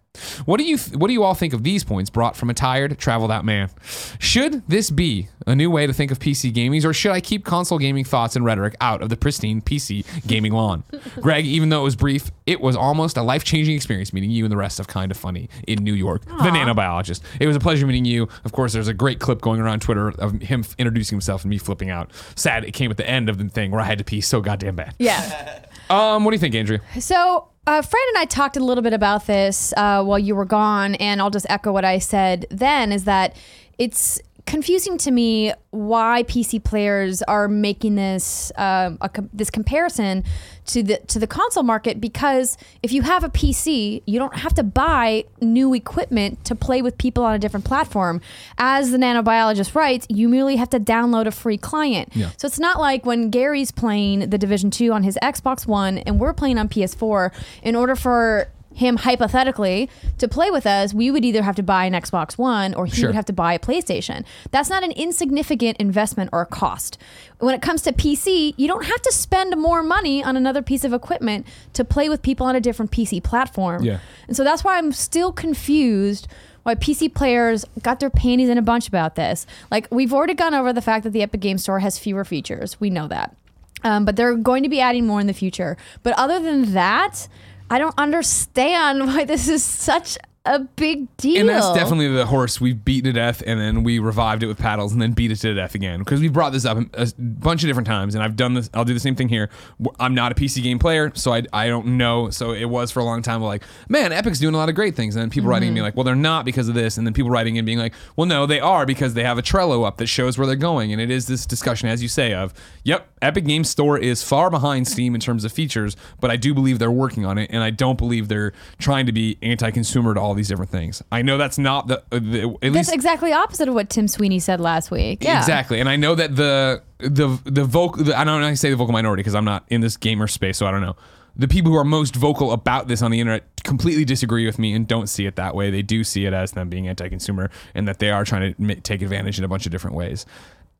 What 0.44 0.58
do 0.58 0.64
you 0.64 0.78
th- 0.78 0.96
what 0.96 1.08
do 1.08 1.12
you 1.12 1.22
all 1.22 1.34
think 1.34 1.52
of 1.52 1.62
these 1.62 1.84
points 1.84 2.10
brought 2.10 2.36
from 2.36 2.50
a 2.50 2.54
tired, 2.54 2.98
traveled 2.98 3.30
out 3.30 3.44
man? 3.44 3.70
Should 4.18 4.66
this 4.68 4.90
be 4.90 5.28
a 5.46 5.54
new 5.54 5.70
way 5.70 5.86
to 5.86 5.92
think 5.92 6.10
of 6.10 6.18
PC 6.18 6.52
gaming, 6.52 6.84
or 6.84 6.92
should 6.92 7.12
I 7.12 7.20
keep 7.20 7.44
console 7.44 7.78
gaming 7.78 8.04
thoughts 8.04 8.36
and 8.36 8.44
rhetoric 8.44 8.74
out 8.80 9.02
of 9.02 9.08
the 9.08 9.16
pristine 9.16 9.60
PC 9.60 10.04
gaming 10.26 10.52
lawn? 10.52 10.84
Greg, 11.20 11.46
even 11.46 11.68
though 11.68 11.80
it 11.80 11.84
was 11.84 11.96
brief, 11.96 12.30
it 12.46 12.60
was 12.60 12.76
almost 12.76 13.16
a 13.16 13.22
life 13.22 13.44
changing 13.44 13.74
experience 13.76 14.12
meeting 14.12 14.30
you 14.30 14.44
and 14.44 14.52
the 14.52 14.56
rest 14.56 14.80
of 14.80 14.86
Kind 14.88 15.10
of 15.10 15.16
Funny 15.16 15.48
in 15.66 15.82
New 15.84 15.94
York, 15.94 16.24
the 16.24 16.30
nanobiologist. 16.32 17.20
It 17.40 17.46
was 17.46 17.56
a 17.56 17.60
pleasure 17.60 17.86
meeting 17.86 18.04
you. 18.04 18.28
Of 18.44 18.52
course, 18.52 18.72
there's 18.72 18.88
a 18.88 18.94
great 18.94 19.18
clip 19.20 19.40
going 19.40 19.60
around 19.60 19.80
Twitter 19.80 20.08
of 20.08 20.40
him 20.42 20.60
f- 20.60 20.74
introducing 20.78 21.16
himself 21.16 21.42
and 21.42 21.50
me 21.50 21.58
flipping 21.58 21.90
out. 21.90 22.10
Sad 22.34 22.64
it 22.64 22.72
came 22.72 22.90
at 22.90 22.96
the 22.96 23.08
end 23.08 23.28
of 23.28 23.38
the 23.38 23.48
thing 23.48 23.70
where 23.70 23.80
I 23.80 23.84
had 23.84 23.98
to 23.98 24.04
pee 24.04 24.20
so 24.20 24.40
goddamn 24.40 24.76
bad. 24.76 24.94
Yeah. 24.98 25.60
Um, 25.88 26.24
what 26.24 26.32
do 26.32 26.34
you 26.34 26.40
think, 26.40 26.56
Andrea? 26.56 26.80
So, 26.98 27.46
uh, 27.66 27.82
Fred 27.82 28.02
and 28.08 28.18
I 28.18 28.24
talked 28.26 28.56
a 28.56 28.60
little 28.60 28.82
bit 28.82 28.92
about 28.92 29.26
this 29.26 29.72
uh, 29.76 30.02
while 30.04 30.18
you 30.18 30.34
were 30.36 30.44
gone, 30.44 30.94
and 30.96 31.20
I'll 31.20 31.30
just 31.30 31.46
echo 31.48 31.72
what 31.72 31.84
I 31.84 31.98
said 31.98 32.46
then 32.50 32.92
is 32.92 33.04
that 33.04 33.36
it's 33.78 34.20
confusing 34.46 34.96
to 34.96 35.10
me 35.10 35.52
why 35.70 36.22
PC 36.22 36.62
players 36.62 37.20
are 37.22 37.48
making 37.48 37.96
this 37.96 38.52
um, 38.56 38.96
a 39.00 39.10
this 39.32 39.50
comparison 39.50 40.24
to 40.66 40.82
the 40.82 40.98
to 41.08 41.18
the 41.18 41.26
console 41.26 41.64
market 41.64 42.00
because 42.00 42.56
if 42.82 42.92
you 42.92 43.02
have 43.02 43.24
a 43.24 43.28
PC, 43.28 44.02
you 44.06 44.18
don't 44.18 44.36
have 44.36 44.54
to 44.54 44.62
buy 44.62 45.24
new 45.40 45.74
equipment 45.74 46.44
to 46.44 46.54
play 46.54 46.80
with 46.80 46.96
people 46.96 47.24
on 47.24 47.34
a 47.34 47.38
different 47.38 47.64
platform. 47.64 48.20
As 48.56 48.92
the 48.92 48.98
nanobiologist 48.98 49.74
writes, 49.74 50.06
you 50.08 50.28
merely 50.28 50.56
have 50.56 50.70
to 50.70 50.80
download 50.80 51.26
a 51.26 51.32
free 51.32 51.58
client. 51.58 52.10
Yeah. 52.14 52.30
So 52.36 52.46
it's 52.46 52.60
not 52.60 52.78
like 52.78 53.04
when 53.04 53.30
Gary's 53.30 53.72
playing 53.72 54.30
the 54.30 54.38
Division 54.38 54.70
2 54.70 54.92
on 54.92 55.02
his 55.02 55.18
Xbox 55.22 55.66
One 55.66 55.98
and 55.98 56.20
we're 56.20 56.32
playing 56.32 56.58
on 56.58 56.68
PS4 56.68 57.32
in 57.62 57.74
order 57.74 57.96
for 57.96 58.48
him 58.76 58.98
hypothetically 58.98 59.88
to 60.18 60.28
play 60.28 60.50
with 60.50 60.66
us, 60.66 60.92
we 60.94 61.10
would 61.10 61.24
either 61.24 61.42
have 61.42 61.56
to 61.56 61.62
buy 61.62 61.86
an 61.86 61.94
Xbox 61.94 62.36
One 62.36 62.74
or 62.74 62.86
he 62.86 62.92
Sure. 62.92 63.08
would 63.08 63.14
have 63.16 63.24
to 63.24 63.32
buy 63.32 63.54
a 63.54 63.58
PlayStation. 63.58 64.24
That's 64.50 64.68
not 64.70 64.84
an 64.84 64.92
insignificant 64.92 65.78
investment 65.78 66.30
or 66.32 66.42
a 66.42 66.46
cost. 66.46 66.98
When 67.38 67.54
it 67.54 67.62
comes 67.62 67.82
to 67.82 67.92
PC, 67.92 68.54
you 68.56 68.68
don't 68.68 68.84
have 68.84 69.02
to 69.02 69.12
spend 69.12 69.56
more 69.56 69.82
money 69.82 70.22
on 70.22 70.36
another 70.36 70.62
piece 70.62 70.84
of 70.84 70.92
equipment 70.92 71.46
to 71.72 71.84
play 71.84 72.08
with 72.08 72.22
people 72.22 72.46
on 72.46 72.54
a 72.54 72.60
different 72.60 72.90
PC 72.90 73.22
platform. 73.22 73.82
Yeah. 73.82 73.98
And 74.28 74.36
so 74.36 74.44
that's 74.44 74.62
why 74.62 74.76
I'm 74.78 74.92
still 74.92 75.32
confused 75.32 76.28
why 76.62 76.74
PC 76.74 77.14
players 77.14 77.64
got 77.82 78.00
their 78.00 78.10
panties 78.10 78.48
in 78.48 78.58
a 78.58 78.62
bunch 78.62 78.88
about 78.88 79.14
this. 79.14 79.46
Like, 79.70 79.86
we've 79.92 80.12
already 80.12 80.34
gone 80.34 80.52
over 80.52 80.72
the 80.72 80.82
fact 80.82 81.04
that 81.04 81.10
the 81.10 81.22
Epic 81.22 81.40
Game 81.40 81.58
Store 81.58 81.78
has 81.78 81.96
fewer 81.96 82.24
features. 82.24 82.80
We 82.80 82.90
know 82.90 83.06
that. 83.06 83.36
Um, 83.84 84.04
but 84.04 84.16
they're 84.16 84.34
going 84.34 84.64
to 84.64 84.68
be 84.68 84.80
adding 84.80 85.06
more 85.06 85.20
in 85.20 85.28
the 85.28 85.32
future. 85.32 85.76
But 86.02 86.14
other 86.18 86.40
than 86.40 86.72
that, 86.72 87.28
I 87.70 87.78
don't 87.78 87.94
understand 87.98 89.06
why 89.06 89.24
this 89.24 89.48
is 89.48 89.62
such 89.62 90.18
a 90.46 90.60
big 90.60 91.14
deal. 91.16 91.40
And 91.40 91.48
that's 91.48 91.72
definitely 91.72 92.08
the 92.08 92.26
horse 92.26 92.60
we've 92.60 92.84
beaten 92.84 93.12
to 93.12 93.18
death, 93.18 93.42
and 93.46 93.60
then 93.60 93.82
we 93.82 93.98
revived 93.98 94.42
it 94.42 94.46
with 94.46 94.58
paddles, 94.58 94.92
and 94.92 95.02
then 95.02 95.12
beat 95.12 95.30
it 95.30 95.36
to 95.36 95.54
death 95.54 95.74
again. 95.74 95.98
Because 95.98 96.20
we 96.20 96.28
brought 96.28 96.52
this 96.52 96.64
up 96.64 96.78
a 96.94 97.12
bunch 97.18 97.62
of 97.62 97.68
different 97.68 97.86
times, 97.86 98.14
and 98.14 98.22
I've 98.22 98.36
done 98.36 98.54
this. 98.54 98.70
I'll 98.72 98.84
do 98.84 98.94
the 98.94 99.00
same 99.00 99.16
thing 99.16 99.28
here. 99.28 99.50
I'm 99.98 100.14
not 100.14 100.32
a 100.32 100.34
PC 100.34 100.62
game 100.62 100.78
player, 100.78 101.12
so 101.14 101.32
I, 101.32 101.42
I 101.52 101.68
don't 101.68 101.98
know. 101.98 102.30
So 102.30 102.52
it 102.52 102.66
was 102.66 102.90
for 102.90 103.00
a 103.00 103.04
long 103.04 103.22
time 103.22 103.42
like, 103.42 103.62
man, 103.88 104.12
Epic's 104.12 104.38
doing 104.38 104.54
a 104.54 104.58
lot 104.58 104.68
of 104.68 104.74
great 104.74 104.94
things, 104.94 105.16
and 105.16 105.22
then 105.22 105.30
people 105.30 105.50
writing 105.50 105.72
me 105.74 105.78
mm-hmm. 105.78 105.84
like, 105.84 105.96
well, 105.96 106.04
they're 106.04 106.14
not 106.14 106.44
because 106.44 106.68
of 106.68 106.74
this, 106.74 106.96
and 106.96 107.06
then 107.06 107.12
people 107.12 107.30
writing 107.30 107.56
in 107.56 107.64
being 107.64 107.78
like, 107.78 107.94
well, 108.16 108.26
no, 108.26 108.46
they 108.46 108.60
are 108.60 108.86
because 108.86 109.14
they 109.14 109.24
have 109.24 109.38
a 109.38 109.42
Trello 109.42 109.86
up 109.86 109.96
that 109.98 110.06
shows 110.06 110.38
where 110.38 110.46
they're 110.46 110.56
going, 110.56 110.92
and 110.92 111.00
it 111.00 111.10
is 111.10 111.26
this 111.26 111.46
discussion, 111.46 111.88
as 111.88 112.02
you 112.02 112.08
say, 112.08 112.32
of, 112.32 112.54
yep, 112.84 113.08
Epic 113.20 113.44
Game 113.44 113.64
Store 113.64 113.98
is 113.98 114.22
far 114.22 114.50
behind 114.50 114.86
Steam 114.86 115.14
in 115.14 115.20
terms 115.20 115.44
of 115.44 115.52
features, 115.52 115.96
but 116.20 116.30
I 116.30 116.36
do 116.36 116.54
believe 116.54 116.78
they're 116.78 116.90
working 116.90 117.24
on 117.24 117.38
it, 117.38 117.50
and 117.52 117.62
I 117.62 117.70
don't 117.70 117.98
believe 117.98 118.28
they're 118.28 118.52
trying 118.78 119.06
to 119.06 119.12
be 119.12 119.38
anti-consumer 119.42 120.14
to 120.14 120.20
all 120.20 120.34
these 120.36 120.48
different 120.48 120.70
things. 120.70 121.02
I 121.10 121.22
know 121.22 121.38
that's 121.38 121.58
not 121.58 121.88
the, 121.88 121.98
uh, 122.12 122.18
the 122.18 122.42
at 122.62 122.72
That's 122.72 122.74
least 122.74 122.92
exactly 122.94 123.32
opposite 123.32 123.68
of 123.68 123.74
what 123.74 123.90
Tim 123.90 124.08
Sweeney 124.08 124.38
said 124.38 124.60
last 124.60 124.90
week. 124.90 125.24
Yeah. 125.24 125.38
exactly, 125.38 125.80
and 125.80 125.88
I 125.88 125.96
know 125.96 126.14
that 126.14 126.36
the 126.36 126.82
the 126.98 127.38
the 127.44 127.64
vocal 127.64 128.04
the, 128.04 128.18
I 128.18 128.24
don't 128.24 128.40
know 128.40 128.48
to 128.48 128.56
say 128.56 128.70
the 128.70 128.76
vocal 128.76 128.92
minority 128.92 129.22
because 129.22 129.34
I'm 129.34 129.44
not 129.44 129.64
in 129.68 129.80
this 129.80 129.96
gamer 129.96 130.26
space, 130.28 130.58
so 130.58 130.66
I 130.66 130.70
don't 130.70 130.82
know. 130.82 130.96
The 131.38 131.48
people 131.48 131.70
who 131.70 131.76
are 131.76 131.84
most 131.84 132.16
vocal 132.16 132.52
about 132.52 132.88
this 132.88 133.02
on 133.02 133.10
the 133.10 133.20
internet 133.20 133.44
completely 133.62 134.06
disagree 134.06 134.46
with 134.46 134.58
me 134.58 134.72
and 134.72 134.86
don't 134.88 135.06
see 135.06 135.26
it 135.26 135.36
that 135.36 135.54
way. 135.54 135.70
They 135.70 135.82
do 135.82 136.02
see 136.02 136.24
it 136.24 136.32
as 136.32 136.52
them 136.52 136.70
being 136.70 136.88
anti-consumer 136.88 137.50
and 137.74 137.86
that 137.88 137.98
they 137.98 138.10
are 138.10 138.24
trying 138.24 138.54
to 138.54 138.62
ma- 138.62 138.74
take 138.82 139.02
advantage 139.02 139.38
in 139.38 139.44
a 139.44 139.48
bunch 139.48 139.66
of 139.66 139.72
different 139.72 139.96
ways. 139.96 140.24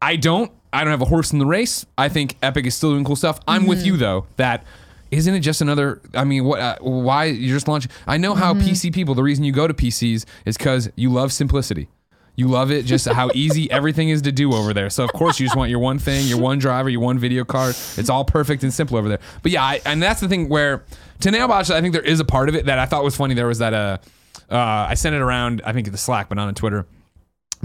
I 0.00 0.16
don't. 0.16 0.50
I 0.72 0.82
don't 0.84 0.92
have 0.92 1.02
a 1.02 1.06
horse 1.06 1.32
in 1.32 1.38
the 1.38 1.46
race. 1.46 1.84
I 1.98 2.08
think 2.08 2.36
Epic 2.42 2.66
is 2.66 2.74
still 2.74 2.92
doing 2.92 3.04
cool 3.04 3.16
stuff. 3.16 3.40
I'm 3.46 3.66
with 3.66 3.84
you 3.84 3.96
though 3.96 4.26
that 4.36 4.64
isn't 5.10 5.34
it 5.34 5.40
just 5.40 5.60
another? 5.60 6.00
I 6.14 6.24
mean, 6.24 6.44
what? 6.44 6.60
Uh, 6.60 6.76
why 6.80 7.24
you're 7.24 7.56
just 7.56 7.68
launching? 7.68 7.90
I 8.06 8.16
know 8.16 8.34
how 8.34 8.54
PC 8.54 8.92
people. 8.92 9.14
The 9.14 9.22
reason 9.22 9.44
you 9.44 9.52
go 9.52 9.66
to 9.66 9.74
PCs 9.74 10.24
is 10.44 10.56
because 10.56 10.90
you 10.96 11.10
love 11.10 11.32
simplicity. 11.32 11.88
You 12.34 12.48
love 12.48 12.70
it 12.70 12.84
just 12.84 13.08
how 13.08 13.30
easy 13.34 13.70
everything 13.70 14.10
is 14.10 14.22
to 14.22 14.32
do 14.32 14.52
over 14.52 14.74
there. 14.74 14.90
So 14.90 15.04
of 15.04 15.12
course 15.12 15.40
you 15.40 15.46
just 15.46 15.56
want 15.56 15.70
your 15.70 15.78
one 15.78 15.98
thing, 15.98 16.26
your 16.26 16.38
one 16.38 16.58
driver, 16.58 16.90
your 16.90 17.00
one 17.00 17.18
video 17.18 17.44
card. 17.44 17.74
It's 17.96 18.10
all 18.10 18.26
perfect 18.26 18.62
and 18.62 18.72
simple 18.72 18.98
over 18.98 19.08
there. 19.08 19.20
But 19.42 19.52
yeah, 19.52 19.64
I, 19.64 19.80
and 19.86 20.02
that's 20.02 20.20
the 20.20 20.28
thing 20.28 20.50
where 20.50 20.84
to 21.20 21.30
Nailbotch, 21.30 21.70
I 21.70 21.80
think 21.80 21.94
there 21.94 22.02
is 22.02 22.20
a 22.20 22.26
part 22.26 22.50
of 22.50 22.54
it 22.54 22.66
that 22.66 22.78
I 22.78 22.84
thought 22.84 23.04
was 23.04 23.16
funny. 23.16 23.34
There 23.34 23.46
was 23.46 23.58
that 23.60 23.72
uh, 23.72 23.96
uh 24.50 24.86
I 24.90 24.94
sent 24.94 25.14
it 25.14 25.22
around. 25.22 25.62
I 25.64 25.72
think 25.72 25.86
at 25.86 25.92
the 25.92 25.98
Slack, 25.98 26.28
but 26.28 26.34
not 26.34 26.48
on 26.48 26.54
Twitter 26.54 26.86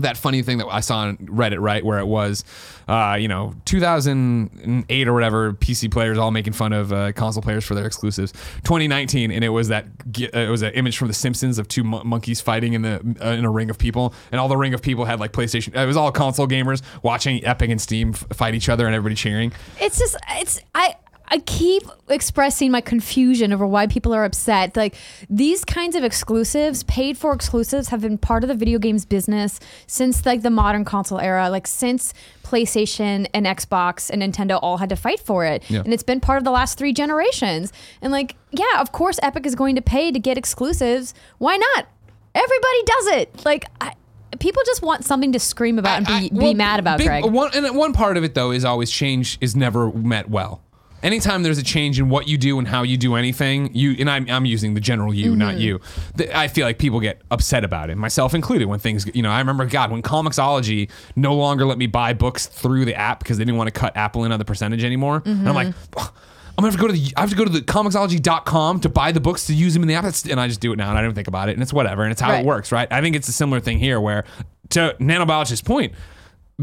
that 0.01 0.17
funny 0.17 0.41
thing 0.41 0.57
that 0.59 0.67
I 0.67 0.79
saw 0.79 0.99
on 0.99 1.17
Reddit, 1.17 1.59
right, 1.59 1.83
where 1.83 1.99
it 1.99 2.07
was, 2.07 2.43
uh, 2.87 3.17
you 3.19 3.27
know, 3.27 3.53
2008 3.65 5.07
or 5.07 5.13
whatever, 5.13 5.53
PC 5.53 5.91
players 5.91 6.17
all 6.17 6.31
making 6.31 6.53
fun 6.53 6.73
of 6.73 6.91
uh, 6.91 7.11
console 7.13 7.41
players 7.41 7.63
for 7.65 7.75
their 7.75 7.85
exclusives. 7.85 8.31
2019, 8.63 9.31
and 9.31 9.43
it 9.43 9.49
was 9.49 9.69
that 9.69 9.85
uh, 9.85 10.37
it 10.39 10.49
was 10.49 10.61
an 10.61 10.73
image 10.73 10.97
from 10.97 11.07
The 11.07 11.13
Simpsons 11.13 11.59
of 11.59 11.67
two 11.67 11.83
mon- 11.83 12.07
monkeys 12.07 12.41
fighting 12.41 12.73
in 12.73 12.81
the 12.81 13.17
uh, 13.21 13.29
in 13.31 13.45
a 13.45 13.49
ring 13.49 13.69
of 13.69 13.77
people, 13.77 14.13
and 14.31 14.39
all 14.39 14.47
the 14.47 14.57
ring 14.57 14.73
of 14.73 14.81
people 14.81 15.05
had 15.05 15.19
like 15.19 15.31
PlayStation. 15.31 15.75
It 15.75 15.85
was 15.85 15.97
all 15.97 16.11
console 16.11 16.47
gamers 16.47 16.81
watching 17.03 17.43
Epic 17.45 17.69
and 17.69 17.81
Steam 17.81 18.09
f- 18.09 18.25
fight 18.33 18.55
each 18.55 18.69
other, 18.69 18.85
and 18.85 18.95
everybody 18.95 19.15
cheering. 19.15 19.51
It's 19.79 19.97
just 19.99 20.17
it's 20.29 20.59
I 20.75 20.95
I 21.33 21.39
keep 21.39 21.83
expressing 22.09 22.71
my 22.71 22.81
confusion 22.81 23.53
over 23.53 23.65
why 23.65 23.87
people 23.87 24.13
are 24.13 24.25
upset. 24.25 24.75
Like 24.75 24.95
these 25.29 25.63
kinds 25.63 25.95
of 25.95 26.03
exclusives, 26.03 26.83
paid 26.83 27.17
for 27.17 27.31
exclusives 27.31 27.87
have 27.87 28.01
been 28.01 28.17
part 28.17 28.43
of 28.43 28.49
the 28.49 28.53
video 28.53 28.77
games 28.79 29.05
business 29.05 29.57
since 29.87 30.25
like 30.25 30.41
the 30.41 30.49
modern 30.49 30.83
console 30.83 31.19
era, 31.19 31.49
like 31.49 31.67
since 31.67 32.13
PlayStation 32.43 33.27
and 33.33 33.45
Xbox 33.45 34.09
and 34.09 34.21
Nintendo 34.21 34.59
all 34.61 34.77
had 34.77 34.89
to 34.89 34.97
fight 34.97 35.21
for 35.21 35.45
it. 35.45 35.63
Yeah. 35.69 35.79
And 35.79 35.93
it's 35.93 36.03
been 36.03 36.19
part 36.19 36.37
of 36.37 36.43
the 36.43 36.51
last 36.51 36.77
3 36.77 36.91
generations. 36.91 37.71
And 38.01 38.11
like 38.11 38.35
yeah, 38.51 38.81
of 38.81 38.91
course 38.91 39.17
Epic 39.23 39.45
is 39.45 39.55
going 39.55 39.75
to 39.77 39.81
pay 39.81 40.11
to 40.11 40.19
get 40.19 40.37
exclusives. 40.37 41.13
Why 41.37 41.55
not? 41.55 41.87
Everybody 42.35 42.83
does 42.85 43.07
it. 43.07 43.45
Like 43.45 43.65
I 43.79 43.93
People 44.39 44.63
just 44.65 44.81
want 44.81 45.05
something 45.05 45.33
to 45.33 45.39
scream 45.39 45.77
about 45.77 45.97
and 45.97 46.07
be, 46.07 46.13
I- 46.13 46.29
be 46.29 46.29
well, 46.31 46.53
mad 46.55 46.79
about, 46.79 46.97
big- 46.97 47.07
Greg. 47.07 47.25
One, 47.25 47.51
and 47.53 47.75
one 47.75 47.93
part 47.93 48.17
of 48.17 48.23
it 48.23 48.33
though 48.33 48.51
is 48.51 48.65
always 48.65 48.89
change 48.91 49.37
is 49.39 49.55
never 49.55 49.91
met 49.91 50.29
well. 50.29 50.61
Anytime 51.03 51.43
there's 51.43 51.57
a 51.57 51.63
change 51.63 51.99
in 51.99 52.09
what 52.09 52.27
you 52.27 52.37
do 52.37 52.59
and 52.59 52.67
how 52.67 52.83
you 52.83 52.97
do 52.97 53.15
anything, 53.15 53.73
you 53.73 53.95
and 53.99 54.09
I'm, 54.09 54.29
I'm 54.29 54.45
using 54.45 54.73
the 54.73 54.79
general 54.81 55.13
you, 55.13 55.35
not 55.35 55.53
Mm-hmm. 55.55 55.61
you. 55.61 55.81
th- 56.17 56.29
I 56.31 56.47
feel 56.47 56.65
like 56.65 56.77
people 56.77 56.99
get 56.99 57.21
upset 57.31 57.63
about 57.63 57.89
it, 57.89 57.97
myself 57.97 58.33
included. 58.33 58.65
When 58.67 58.79
things, 58.79 59.05
you 59.15 59.21
know, 59.23 59.31
I 59.31 59.39
remember 59.39 59.65
God 59.65 59.91
when 59.91 60.01
Comixology 60.01 60.89
no 61.15 61.33
longer 61.35 61.65
let 61.65 61.77
me 61.77 61.87
buy 61.87 62.13
books 62.13 62.45
through 62.47 62.85
the 62.85 62.95
app 62.95 63.19
because 63.19 63.37
they 63.37 63.43
didn't 63.45 63.57
want 63.57 63.67
to 63.73 63.79
cut 63.79 63.95
Apple 63.97 64.23
in 64.25 64.31
on 64.31 64.39
the 64.39 64.45
percentage 64.45 64.83
anymore. 64.83 65.21
And 65.25 65.47
I'm 65.47 65.55
like. 65.55 65.69
Mm-hmm. 65.69 65.99
"Ugh, 65.99 66.13
I'm 66.57 66.63
gonna 66.63 66.71
have 66.73 66.79
to 66.79 66.81
go 66.81 66.87
to 66.87 66.93
the 66.93 67.13
I 67.17 67.21
have 67.21 67.29
to 67.31 67.35
go 67.35 67.45
to 67.45 67.49
the 67.49 67.61
comixology.com 67.61 68.81
to 68.81 68.89
buy 68.89 69.11
the 69.13 69.21
books 69.21 69.47
to 69.47 69.53
use 69.53 69.73
them 69.73 69.81
in 69.83 69.87
the 69.87 69.95
app. 69.95 70.03
That's- 70.03 70.25
And 70.25 70.39
I 70.39 70.47
just 70.47 70.59
do 70.59 70.73
it 70.73 70.75
now 70.75 70.89
and 70.89 70.97
I 70.97 71.01
don't 71.01 71.13
think 71.15 71.27
about 71.29 71.49
it. 71.49 71.53
And 71.53 71.61
it's 71.63 71.73
whatever. 71.73 72.03
And 72.03 72.11
it's 72.11 72.21
how 72.21 72.29
Right. 72.29 72.41
it 72.41 72.45
works, 72.45 72.71
right? 72.71 72.91
I 72.91 73.01
think 73.01 73.15
it's 73.15 73.27
a 73.29 73.31
similar 73.31 73.59
thing 73.61 73.79
here 73.79 73.99
where 73.99 74.25
to 74.71 74.95
nanobiologist's 74.99 75.61
point, 75.61 75.93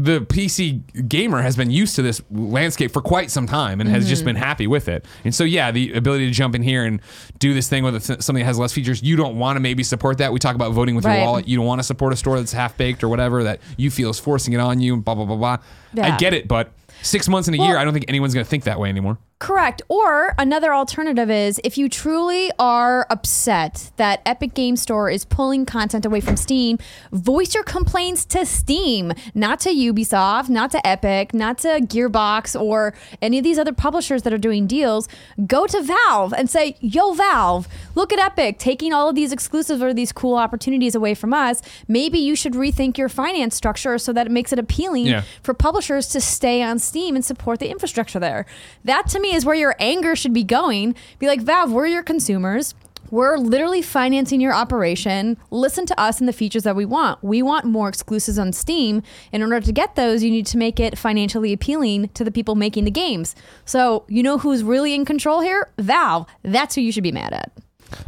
the 0.03 0.21
PC 0.21 1.07
gamer 1.09 1.41
has 1.41 1.55
been 1.55 1.71
used 1.71 1.95
to 1.95 2.01
this 2.01 2.21
landscape 2.31 2.91
for 2.91 3.01
quite 3.01 3.29
some 3.31 3.47
time 3.47 3.81
and 3.81 3.89
has 3.89 4.03
Mm-hmm. 4.03 4.09
just 4.09 4.23
been 4.25 4.35
happy 4.35 4.67
with 4.67 4.87
it. 4.87 5.05
And 5.25 5.33
so, 5.33 5.43
yeah, 5.43 5.71
the 5.71 5.93
ability 5.93 6.25
to 6.27 6.31
jump 6.31 6.55
in 6.55 6.61
here 6.63 6.85
and 6.85 7.01
do 7.39 7.53
this 7.53 7.67
thing 7.67 7.83
with 7.83 7.95
a 7.95 7.99
th- 7.99 8.21
something 8.21 8.41
that 8.41 8.45
has 8.47 8.57
less 8.59 8.71
features, 8.71 9.01
you 9.03 9.15
don't 9.15 9.37
want 9.37 9.57
to 9.57 9.59
maybe 9.59 9.83
support 9.83 10.17
that. 10.19 10.31
We 10.31 10.39
talk 10.39 10.55
about 10.55 10.71
voting 10.73 10.95
with 10.95 11.05
Right. 11.05 11.17
your 11.17 11.25
wallet. 11.25 11.47
You 11.47 11.57
don't 11.57 11.65
want 11.65 11.79
to 11.79 11.83
support 11.83 12.13
a 12.13 12.15
store 12.15 12.37
that's 12.37 12.53
half 12.53 12.77
baked 12.77 13.03
or 13.03 13.09
whatever 13.09 13.43
that 13.43 13.59
you 13.77 13.89
feel 13.91 14.09
is 14.09 14.19
forcing 14.19 14.53
it 14.53 14.59
on 14.59 14.79
you. 14.79 14.97
Blah 14.97 15.15
blah 15.15 15.25
blah 15.25 15.35
blah. 15.35 15.57
I 16.03 16.17
get 16.17 16.33
it, 16.33 16.47
but 16.47 16.71
six 17.01 17.27
months 17.27 17.47
in 17.47 17.55
a 17.55 17.57
Well- 17.57 17.67
year, 17.67 17.77
I 17.77 17.83
don't 17.83 17.93
think 17.93 18.05
anyone's 18.07 18.33
going 18.33 18.45
to 18.45 18.49
think 18.49 18.63
that 18.65 18.79
way 18.79 18.89
anymore. 18.89 19.17
Correct. 19.39 19.81
Or 19.87 20.35
another 20.37 20.73
alternative 20.73 21.31
is 21.31 21.61
if 21.63 21.77
you 21.77 21.87
truly 21.87 22.51
are 22.59 23.07
upset 23.09 23.89
that 23.95 24.21
Epic 24.25 24.53
Game 24.53 24.75
Store 24.75 25.09
is 25.09 25.23
pulling 25.23 25.65
content 25.65 26.05
away 26.05 26.19
from 26.19 26.35
Steam, 26.35 26.77
voice 27.13 27.55
your 27.55 27.63
complaints 27.63 28.25
to 28.25 28.45
Steam, 28.45 29.13
not 29.33 29.61
to 29.61 29.69
Ubisoft, 29.69 30.49
not 30.49 30.71
to 30.71 30.85
Epic, 30.85 31.33
not 31.33 31.57
to 31.59 31.79
Gearbox 31.79 32.59
or 32.59 32.93
any 33.21 33.37
of 33.37 33.45
these 33.45 33.57
other 33.57 33.71
publishers 33.71 34.23
that 34.23 34.33
are 34.33 34.37
doing 34.37 34.67
deals. 34.67 35.07
Go 35.47 35.65
to 35.67 35.81
Valve 35.81 36.33
and 36.33 36.49
say, 36.49 36.75
Yo, 36.81 37.13
Valve, 37.13 37.65
look 37.95 38.11
at 38.11 38.19
Epic 38.19 38.59
taking 38.59 38.91
all 38.91 39.07
of 39.07 39.15
these 39.15 39.31
exclusives 39.31 39.81
or 39.81 39.93
these 39.93 40.11
cool 40.11 40.35
opportunities 40.35 40.95
away 40.95 41.13
from 41.13 41.33
us. 41.33 41.61
Maybe 41.87 42.19
you 42.19 42.35
should 42.35 42.53
rethink 42.55 42.97
your 42.97 43.07
finance 43.07 43.55
structure 43.55 43.97
so 43.99 44.11
that 44.11 44.27
it 44.27 44.31
makes 44.31 44.51
it 44.51 44.59
appealing 44.59 45.05
Yeah. 45.05 45.23
for 45.41 45.53
publishers 45.53 46.07
to 46.09 46.19
stay 46.19 46.61
on 46.61 46.77
Steam 46.77 47.15
and 47.15 47.23
support 47.23 47.59
the 47.59 47.69
infrastructure 47.69 48.19
there. 48.19 48.45
That 48.83 49.07
to 49.07 49.19
me 49.21 49.28
is 49.33 49.45
where 49.45 49.55
your 49.55 49.75
anger 49.79 50.15
should 50.15 50.33
be 50.33 50.43
going. 50.43 50.95
Be 51.19 51.27
like, 51.27 51.41
Valve, 51.41 51.71
we're 51.71 51.87
your 51.87 52.03
consumers. 52.03 52.73
We're 53.11 53.37
literally 53.37 53.81
financing 53.81 54.39
your 54.39 54.53
operation. 54.53 55.37
Listen 55.49 55.85
to 55.87 55.99
us 55.99 56.19
and 56.19 56.27
the 56.27 56.33
features 56.33 56.63
that 56.63 56.75
we 56.75 56.85
want. 56.85 57.23
We 57.23 57.41
want 57.41 57.65
more 57.65 57.89
exclusives 57.89 58.37
on 58.37 58.53
Steam. 58.53 59.01
In 59.31 59.41
order 59.41 59.61
to 59.61 59.71
get 59.71 59.95
those, 59.95 60.23
you 60.23 60.29
need 60.29 60.45
to 60.47 60.57
make 60.57 60.79
it 60.79 60.97
financially 60.97 61.51
appealing 61.51 62.09
to 62.09 62.23
the 62.23 62.31
people 62.31 62.55
making 62.55 62.85
the 62.85 62.91
games. 62.91 63.35
So, 63.65 64.05
you 64.07 64.21
know 64.21 64.37
who's 64.37 64.63
really 64.63 64.93
in 64.93 65.05
control 65.05 65.41
here? 65.41 65.71
Valve. 65.79 66.27
That's 66.43 66.75
who 66.75 66.81
you 66.81 66.91
should 66.91 67.03
be 67.03 67.11
mad 67.11 67.33
at. 67.33 67.51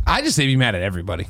I 0.06 0.22
just 0.22 0.36
say 0.36 0.46
be 0.46 0.56
mad 0.56 0.76
at 0.76 0.82
everybody, 0.82 1.28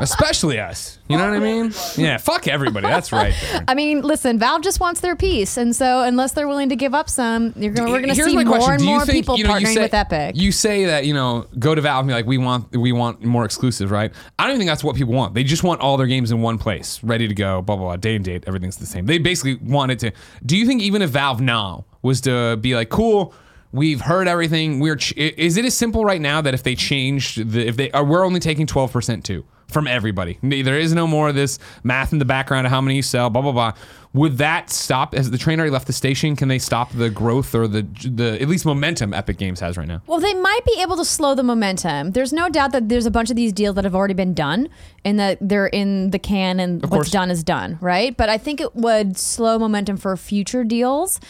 especially 0.00 0.58
us. 0.58 0.98
You 1.08 1.16
know 1.16 1.28
what 1.28 1.36
I 1.36 1.40
mean? 1.40 1.72
Yeah, 1.96 2.18
fuck 2.18 2.46
everybody. 2.46 2.86
That's 2.86 3.12
right. 3.12 3.34
There. 3.40 3.64
I 3.66 3.74
mean, 3.74 4.02
listen, 4.02 4.38
Valve 4.38 4.62
just 4.62 4.80
wants 4.80 5.00
their 5.00 5.16
piece, 5.16 5.56
and 5.56 5.74
so 5.74 6.02
unless 6.02 6.32
they're 6.32 6.46
willing 6.48 6.68
to 6.68 6.76
give 6.76 6.94
up 6.94 7.08
some, 7.08 7.52
you're 7.56 7.72
gonna, 7.72 7.90
we're 7.90 8.00
going 8.00 8.14
to 8.14 8.22
see 8.22 8.34
more 8.34 8.44
question. 8.44 8.74
and 8.74 8.84
more 8.84 9.04
think, 9.04 9.24
people 9.24 9.36
you 9.36 9.44
know, 9.44 9.50
partnering 9.50 9.74
say, 9.74 9.82
with 9.82 9.94
Epic. 9.94 10.36
You 10.36 10.52
say 10.52 10.84
that 10.86 11.06
you 11.06 11.14
know 11.14 11.46
go 11.58 11.74
to 11.74 11.80
Valve 11.80 12.00
and 12.00 12.08
be 12.08 12.14
like 12.14 12.26
we 12.26 12.38
want 12.38 12.76
we 12.76 12.92
want 12.92 13.24
more 13.24 13.44
exclusive, 13.44 13.90
right? 13.90 14.12
I 14.38 14.44
don't 14.44 14.52
even 14.52 14.60
think 14.60 14.70
that's 14.70 14.84
what 14.84 14.96
people 14.96 15.14
want. 15.14 15.34
They 15.34 15.44
just 15.44 15.64
want 15.64 15.80
all 15.80 15.96
their 15.96 16.06
games 16.06 16.30
in 16.30 16.40
one 16.42 16.58
place, 16.58 17.02
ready 17.02 17.26
to 17.26 17.34
go. 17.34 17.62
Blah 17.62 17.76
blah 17.76 17.86
blah. 17.86 17.96
Day 17.96 18.16
and 18.16 18.24
date, 18.24 18.44
everything's 18.46 18.76
the 18.76 18.86
same. 18.86 19.06
They 19.06 19.18
basically 19.18 19.56
wanted 19.56 19.98
to. 20.00 20.12
Do 20.46 20.56
you 20.56 20.66
think 20.66 20.82
even 20.82 21.02
if 21.02 21.10
Valve 21.10 21.40
now 21.40 21.84
was 22.02 22.20
to 22.22 22.56
be 22.56 22.74
like 22.74 22.88
cool? 22.88 23.34
We've 23.72 24.00
heard 24.00 24.26
everything. 24.26 24.80
We're. 24.80 24.96
Ch- 24.96 25.16
is 25.16 25.56
it 25.56 25.64
as 25.64 25.76
simple 25.76 26.04
right 26.04 26.20
now 26.20 26.40
that 26.40 26.54
if 26.54 26.62
they 26.62 26.74
changed 26.74 27.52
the 27.52 27.66
if 27.66 27.76
they 27.76 27.90
are 27.92 28.04
we're 28.04 28.24
only 28.24 28.40
taking 28.40 28.66
twelve 28.66 28.92
percent 28.92 29.24
too 29.24 29.44
from 29.70 29.86
everybody. 29.86 30.38
There 30.42 30.78
is 30.78 30.92
no 30.92 31.06
more 31.06 31.28
of 31.28 31.34
this 31.34 31.58
math 31.84 32.12
in 32.12 32.18
the 32.18 32.24
background 32.24 32.66
of 32.66 32.72
how 32.72 32.80
many 32.80 32.96
you 32.96 33.02
sell. 33.02 33.30
Blah 33.30 33.42
blah 33.42 33.52
blah. 33.52 33.72
Would 34.12 34.38
that 34.38 34.70
stop? 34.70 35.14
Has 35.14 35.30
the 35.30 35.38
train 35.38 35.60
already 35.60 35.70
left 35.70 35.86
the 35.86 35.92
station? 35.92 36.34
Can 36.34 36.48
they 36.48 36.58
stop 36.58 36.90
the 36.92 37.10
growth 37.10 37.54
or 37.54 37.68
the 37.68 37.82
the 38.04 38.42
at 38.42 38.48
least 38.48 38.66
momentum 38.66 39.14
Epic 39.14 39.38
Games 39.38 39.60
has 39.60 39.78
right 39.78 39.86
now? 39.86 40.02
Well, 40.08 40.18
they 40.18 40.34
might 40.34 40.64
be 40.66 40.80
able 40.82 40.96
to 40.96 41.04
slow 41.04 41.36
the 41.36 41.44
momentum. 41.44 42.10
There's 42.10 42.32
no 42.32 42.48
doubt 42.48 42.72
that 42.72 42.88
there's 42.88 43.06
a 43.06 43.10
bunch 43.10 43.30
of 43.30 43.36
these 43.36 43.52
deals 43.52 43.76
that 43.76 43.84
have 43.84 43.94
already 43.94 44.14
been 44.14 44.34
done 44.34 44.68
and 45.04 45.20
that 45.20 45.38
they're 45.40 45.68
in 45.68 46.10
the 46.10 46.18
can 46.18 46.58
and 46.58 46.84
what's 46.90 47.10
done 47.10 47.30
is 47.30 47.44
done, 47.44 47.78
right? 47.80 48.16
But 48.16 48.28
I 48.28 48.36
think 48.36 48.60
it 48.60 48.74
would 48.74 49.16
slow 49.16 49.60
momentum 49.60 49.96
for 49.96 50.16
future 50.16 50.64
deals 50.64 51.20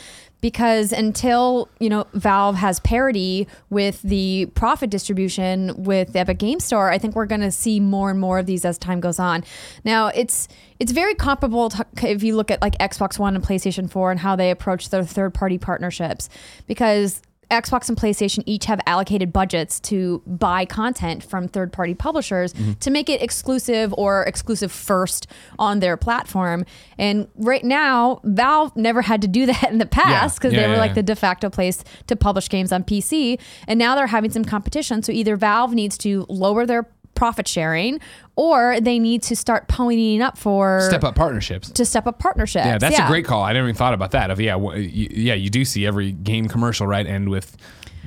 because 0.40 0.92
until, 0.92 1.68
you 1.78 1.88
know, 1.88 2.06
Valve 2.14 2.56
has 2.56 2.80
parity 2.80 3.46
with 3.68 4.00
the 4.02 4.46
profit 4.54 4.90
distribution 4.90 5.82
with 5.82 6.12
the 6.12 6.20
Epic 6.20 6.38
Game 6.38 6.60
Store, 6.60 6.90
I 6.90 6.98
think 6.98 7.14
we're 7.14 7.26
going 7.26 7.42
to 7.42 7.50
see 7.50 7.80
more 7.80 8.10
and 8.10 8.18
more 8.18 8.38
of 8.38 8.46
these 8.46 8.64
as 8.64 8.78
time 8.78 9.00
goes 9.00 9.18
on. 9.18 9.44
Now, 9.84 10.08
it's 10.08 10.48
it's 10.78 10.92
very 10.92 11.14
comparable 11.14 11.68
to, 11.70 11.86
if 12.02 12.22
you 12.22 12.36
look 12.36 12.50
at 12.50 12.62
like 12.62 12.78
Xbox 12.78 13.18
One 13.18 13.34
and 13.34 13.44
PlayStation 13.44 13.90
4 13.90 14.12
and 14.12 14.20
how 14.20 14.34
they 14.34 14.50
approach 14.50 14.88
their 14.88 15.04
third 15.04 15.34
party 15.34 15.58
partnerships 15.58 16.30
because 16.66 17.20
Xbox 17.50 17.88
and 17.88 17.98
PlayStation 17.98 18.42
each 18.46 18.66
have 18.66 18.80
allocated 18.86 19.32
budgets 19.32 19.80
to 19.80 20.22
buy 20.26 20.64
content 20.64 21.22
from 21.22 21.48
third 21.48 21.72
party 21.72 21.94
publishers 21.94 22.52
mm-hmm. 22.52 22.72
to 22.74 22.90
make 22.90 23.08
it 23.08 23.22
exclusive 23.22 23.92
or 23.96 24.22
exclusive 24.24 24.70
first 24.70 25.26
on 25.58 25.80
their 25.80 25.96
platform. 25.96 26.64
And 26.98 27.28
right 27.36 27.64
now, 27.64 28.20
Valve 28.24 28.76
never 28.76 29.02
had 29.02 29.22
to 29.22 29.28
do 29.28 29.46
that 29.50 29.70
in 29.70 29.78
the 29.78 29.86
past 29.86 30.38
because 30.38 30.52
Yeah, 30.52 30.62
they 30.62 30.68
were 30.68 30.74
yeah, 30.74 30.80
like 30.80 30.90
yeah. 30.90 30.94
the 30.94 31.02
de 31.02 31.16
facto 31.16 31.50
place 31.50 31.84
to 32.06 32.16
publish 32.16 32.48
games 32.48 32.72
on 32.72 32.84
PC. 32.84 33.38
And 33.66 33.78
now 33.78 33.94
they're 33.94 34.06
having 34.06 34.30
some 34.30 34.44
competition. 34.44 35.02
So 35.02 35.12
either 35.12 35.36
Valve 35.36 35.72
needs 35.72 35.98
to 35.98 36.26
lower 36.28 36.66
their 36.66 36.88
profit 37.20 37.46
sharing 37.46 38.00
or 38.34 38.80
they 38.80 38.98
need 38.98 39.22
to 39.22 39.36
start 39.36 39.68
ponying 39.68 40.22
up 40.22 40.38
for 40.38 40.80
Step 40.88 41.04
up 41.04 41.14
partnerships. 41.14 41.70
to 41.70 41.84
step 41.84 42.06
up 42.06 42.18
partnerships. 42.18 42.64
Yeah, 42.64 42.78
that's 42.78 42.98
a 42.98 43.06
great 43.06 43.26
call. 43.26 43.42
I 43.42 43.52
never 43.52 43.66
even 43.68 43.76
thought 43.76 43.92
about 43.92 44.12
that. 44.12 44.30
Of 44.30 44.40
yeah, 44.40 44.56
yeah, 44.56 45.34
you 45.34 45.50
do 45.50 45.66
see 45.66 45.84
every 45.86 46.12
game 46.12 46.48
commercial 46.48 46.86
right 46.86 47.06
end 47.06 47.28
with 47.28 47.54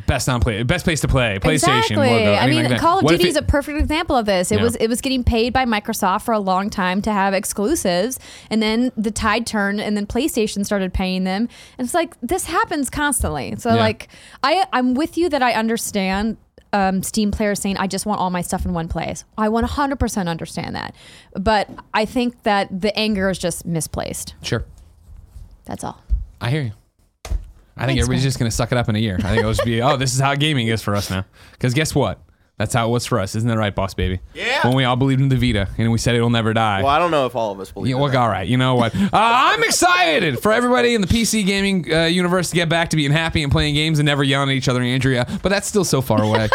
best 0.07 0.27
on 0.27 0.39
play, 0.41 0.63
best 0.63 0.83
place 0.83 0.99
to 1.01 1.07
play, 1.07 1.37
PlayStation. 1.39 1.91
Exactly. 1.91 1.95
logo, 2.09 2.33
I 2.33 2.47
mean, 2.47 2.67
like. 2.69 2.79
Call 2.79 2.97
of 2.97 3.03
What 3.03 3.11
Duty 3.11 3.25
it- 3.25 3.29
is 3.29 3.35
a 3.35 3.41
perfect 3.43 3.79
example 3.79 4.15
of 4.17 4.25
this. 4.25 4.51
It 4.51 4.57
Yeah. 4.57 4.63
was 4.63 4.75
it 4.77 4.87
was 4.87 4.99
getting 4.99 5.23
paid 5.23 5.53
by 5.53 5.65
Microsoft 5.65 6.23
for 6.23 6.33
a 6.33 6.39
long 6.39 6.71
time 6.71 6.99
to 7.03 7.11
have 7.11 7.35
exclusives, 7.35 8.17
and 8.49 8.61
then 8.63 8.91
the 8.97 9.11
tide 9.11 9.45
turned, 9.45 9.79
and 9.79 9.95
then 9.95 10.07
PlayStation 10.07 10.65
started 10.65 10.91
paying 10.93 11.23
them. 11.25 11.47
And 11.77 11.85
it's 11.85 11.93
like 11.93 12.15
this 12.21 12.45
happens 12.45 12.89
constantly. 12.89 13.53
So 13.59 13.69
Yeah. 13.69 13.75
like, 13.75 14.07
I 14.43 14.65
I'm 14.73 14.95
with 14.95 15.15
you 15.17 15.29
that 15.29 15.43
I 15.43 15.53
understand. 15.53 16.37
Um, 16.73 17.03
Steam 17.03 17.29
players 17.31 17.59
saying, 17.61 17.77
I 17.77 17.85
just 17.87 18.05
want 18.05 18.19
all 18.19 18.31
my 18.31 18.41
stuff 18.41 18.65
in 18.65 18.73
one 18.73 18.87
place. 18.87 19.23
I 19.37 19.47
100% 19.47 20.27
understand 20.27 20.75
that. 20.75 20.95
But 21.39 21.69
I 21.93 22.05
think 22.05 22.43
that 22.43 22.81
the 22.81 22.97
anger 22.97 23.29
is 23.29 23.37
just 23.37 23.65
misplaced. 23.65 24.33
Sure, 24.41 24.65
That's 25.65 25.83
all. 25.83 26.01
I 26.41 26.49
hear 26.49 26.63
you. 26.63 26.71
I 27.25 27.29
think 27.29 27.37
Thanks, 27.97 28.01
everybody's 28.03 28.21
man. 28.23 28.27
just 28.27 28.39
gonna 28.39 28.51
suck 28.51 28.71
it 28.71 28.77
up 28.77 28.89
in 28.89 28.95
a 28.95 28.99
year. 28.99 29.15
I 29.19 29.21
think 29.29 29.39
it'll 29.39 29.53
just 29.53 29.65
be, 29.65 29.81
oh, 29.81 29.97
this 29.97 30.13
is 30.13 30.19
how 30.19 30.35
gaming 30.35 30.67
is 30.67 30.81
for 30.81 30.95
us 30.95 31.09
now. 31.09 31.25
Because 31.53 31.73
guess 31.73 31.95
what? 31.95 32.19
That's 32.57 32.73
how 32.73 32.87
it 32.87 32.91
was 32.91 33.05
for 33.07 33.19
us, 33.19 33.33
isn't 33.33 33.49
that 33.49 33.57
right, 33.57 33.73
boss 33.73 33.95
baby? 33.95 34.19
Yeah. 34.35 34.67
When 34.67 34.75
we 34.75 34.83
all 34.83 34.95
believed 34.95 35.21
in 35.21 35.29
the 35.29 35.35
Vita 35.35 35.69
and 35.77 35.91
we 35.91 35.97
said 35.97 36.13
it'll 36.15 36.29
never 36.29 36.53
die. 36.53 36.83
Well, 36.83 36.91
I 36.91 36.99
don't 36.99 37.09
know 37.09 37.25
if 37.25 37.35
all 37.35 37.51
of 37.51 37.59
us 37.59 37.71
believe. 37.71 37.89
Yeah, 37.89 37.95
well, 37.95 38.11
that. 38.11 38.17
all 38.17 38.29
right. 38.29 38.47
You 38.47 38.57
know 38.57 38.75
what? 38.75 38.95
Uh, 38.95 39.09
I'm 39.11 39.63
excited 39.63 40.39
for 40.39 40.51
everybody 40.51 40.93
in 40.93 41.01
the 41.01 41.07
PC 41.07 41.45
gaming 41.45 41.91
uh, 41.91 42.05
universe 42.05 42.51
to 42.51 42.55
get 42.55 42.69
back 42.69 42.89
to 42.91 42.95
being 42.95 43.11
happy 43.11 43.41
and 43.41 43.51
playing 43.51 43.73
games 43.73 43.97
and 43.97 44.05
never 44.05 44.23
yelling 44.23 44.49
at 44.49 44.55
each 44.55 44.67
other, 44.69 44.81
Andrea. 44.81 45.25
But 45.41 45.49
that's 45.49 45.67
still 45.67 45.83
so 45.83 46.01
far 46.01 46.23
away. 46.23 46.47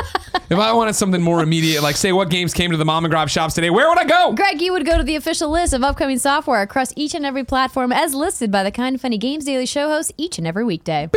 if 0.50 0.58
I 0.58 0.72
wanted 0.72 0.94
something 0.94 1.20
more 1.20 1.42
immediate, 1.42 1.82
like 1.82 1.96
say 1.96 2.12
what 2.12 2.30
games 2.30 2.54
came 2.54 2.70
to 2.70 2.76
the 2.76 2.84
mom 2.84 3.04
and 3.04 3.10
grab 3.10 3.28
shops 3.28 3.54
today, 3.54 3.70
where 3.70 3.88
would 3.88 3.98
I 3.98 4.04
go? 4.04 4.34
Greg, 4.34 4.60
you 4.60 4.72
would 4.72 4.86
go 4.86 4.96
to 4.98 5.04
the 5.04 5.16
official 5.16 5.50
list 5.50 5.72
of 5.72 5.82
upcoming 5.82 6.18
software 6.18 6.62
across 6.62 6.92
each 6.94 7.14
and 7.14 7.26
every 7.26 7.44
platform 7.44 7.92
as 7.92 8.14
listed 8.14 8.52
by 8.52 8.62
the 8.62 8.70
Kind 8.70 8.94
of 8.94 9.00
Funny 9.00 9.18
Games 9.18 9.44
Daily 9.44 9.66
Show 9.66 9.88
host 9.88 10.12
each 10.16 10.38
and 10.38 10.46
every 10.46 10.64
weekday. 10.64 11.10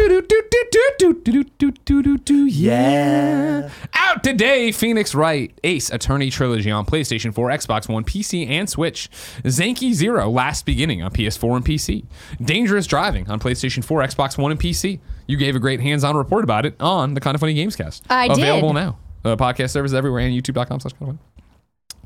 Yeah. 2.48 3.70
Out 3.94 4.24
today, 4.24 4.71
Phoenix 4.72 5.14
Wright, 5.16 5.58
Ace 5.64 5.90
Attorney 5.92 6.30
Trilogy 6.30 6.72
on 6.72 6.86
PlayStation 6.86 7.34
4, 7.34 7.50
Xbox 7.50 7.90
One, 7.90 8.04
PC, 8.04 8.48
and 8.50 8.70
Switch. 8.70 9.10
Zanki 9.44 9.94
Zero, 9.94 10.30
Last 10.30 10.66
Beginning 10.66 11.02
on 11.02 11.12
PS4 11.12 11.58
and 11.58 11.66
PC. 11.66 12.06
Dangerous 12.44 12.88
Driving 12.88 13.30
on 13.30 13.40
PlayStation 13.40 13.84
4, 13.84 14.02
Xbox 14.04 14.38
One, 14.38 14.52
and 14.52 14.60
PC. 14.60 15.00
You 15.28 15.38
gave 15.38 15.56
a 15.56 15.60
great 15.60 15.80
hands-on 15.80 16.16
report 16.16 16.44
about 16.44 16.66
it 16.66 16.76
on 16.80 17.14
the 17.14 17.22
Kind 17.22 17.36
of 17.36 17.42
Funny 17.42 17.56
Gamescast. 17.56 18.02
I 18.10 18.28
did. 18.28 18.38
Available 18.40 18.74
now. 18.74 18.98
Uh, 19.24 19.36
podcast 19.36 19.70
services 19.70 19.94
everywhere 19.94 20.22
and 20.22 20.34
youtube.com 20.34 20.80
slash 20.80 20.94
kind 20.94 21.12
of 21.12 21.18
funny 21.18 21.20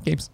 games. 0.04 0.30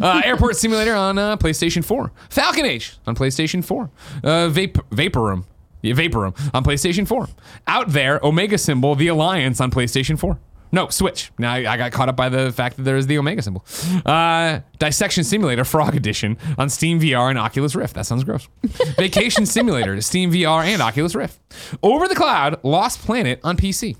Uh, 0.00 0.20
Airport 0.24 0.56
Simulator 0.56 0.94
on 0.94 1.16
uh, 1.18 1.36
PlayStation 1.36 1.84
4. 1.84 2.10
Falcon 2.30 2.66
Age 2.66 2.96
on 3.06 3.14
PlayStation 3.14 3.64
4. 3.64 3.84
Uh, 3.84 4.28
Vape- 4.48 4.80
Vaporum. 4.90 5.44
Yeah, 5.82 5.94
Vaporum 5.94 6.34
on 6.54 6.64
PlayStation 6.64 7.06
4. 7.06 7.28
Out 7.66 7.88
there, 7.90 8.20
Omega 8.24 8.56
Symbol, 8.58 8.94
The 8.94 9.08
Alliance 9.08 9.60
on 9.60 9.70
PlayStation 9.70 10.18
4. 10.18 10.38
No, 10.72 10.88
Switch. 10.88 11.30
Now 11.38 11.52
I, 11.52 11.72
I 11.72 11.76
got 11.76 11.92
caught 11.92 12.08
up 12.08 12.16
by 12.16 12.30
the 12.30 12.50
fact 12.50 12.76
that 12.78 12.82
there's 12.82 13.06
the 13.06 13.18
Omega 13.18 13.42
symbol. 13.42 13.64
Uh, 14.06 14.60
Dissection 14.78 15.22
Simulator 15.22 15.64
Frog 15.64 15.94
Edition 15.94 16.38
on 16.56 16.70
Steam 16.70 16.98
VR 16.98 17.28
and 17.28 17.38
Oculus 17.38 17.74
Rift. 17.74 17.94
That 17.94 18.06
sounds 18.06 18.24
gross. 18.24 18.48
Vacation 18.96 19.44
Simulator, 19.44 20.00
Steam 20.00 20.32
VR 20.32 20.64
and 20.64 20.80
Oculus 20.80 21.14
Rift. 21.14 21.38
Over 21.82 22.08
the 22.08 22.14
Cloud, 22.14 22.58
Lost 22.64 23.00
Planet 23.00 23.38
on 23.44 23.58
PC. 23.58 23.96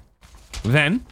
Then, 0.62 1.04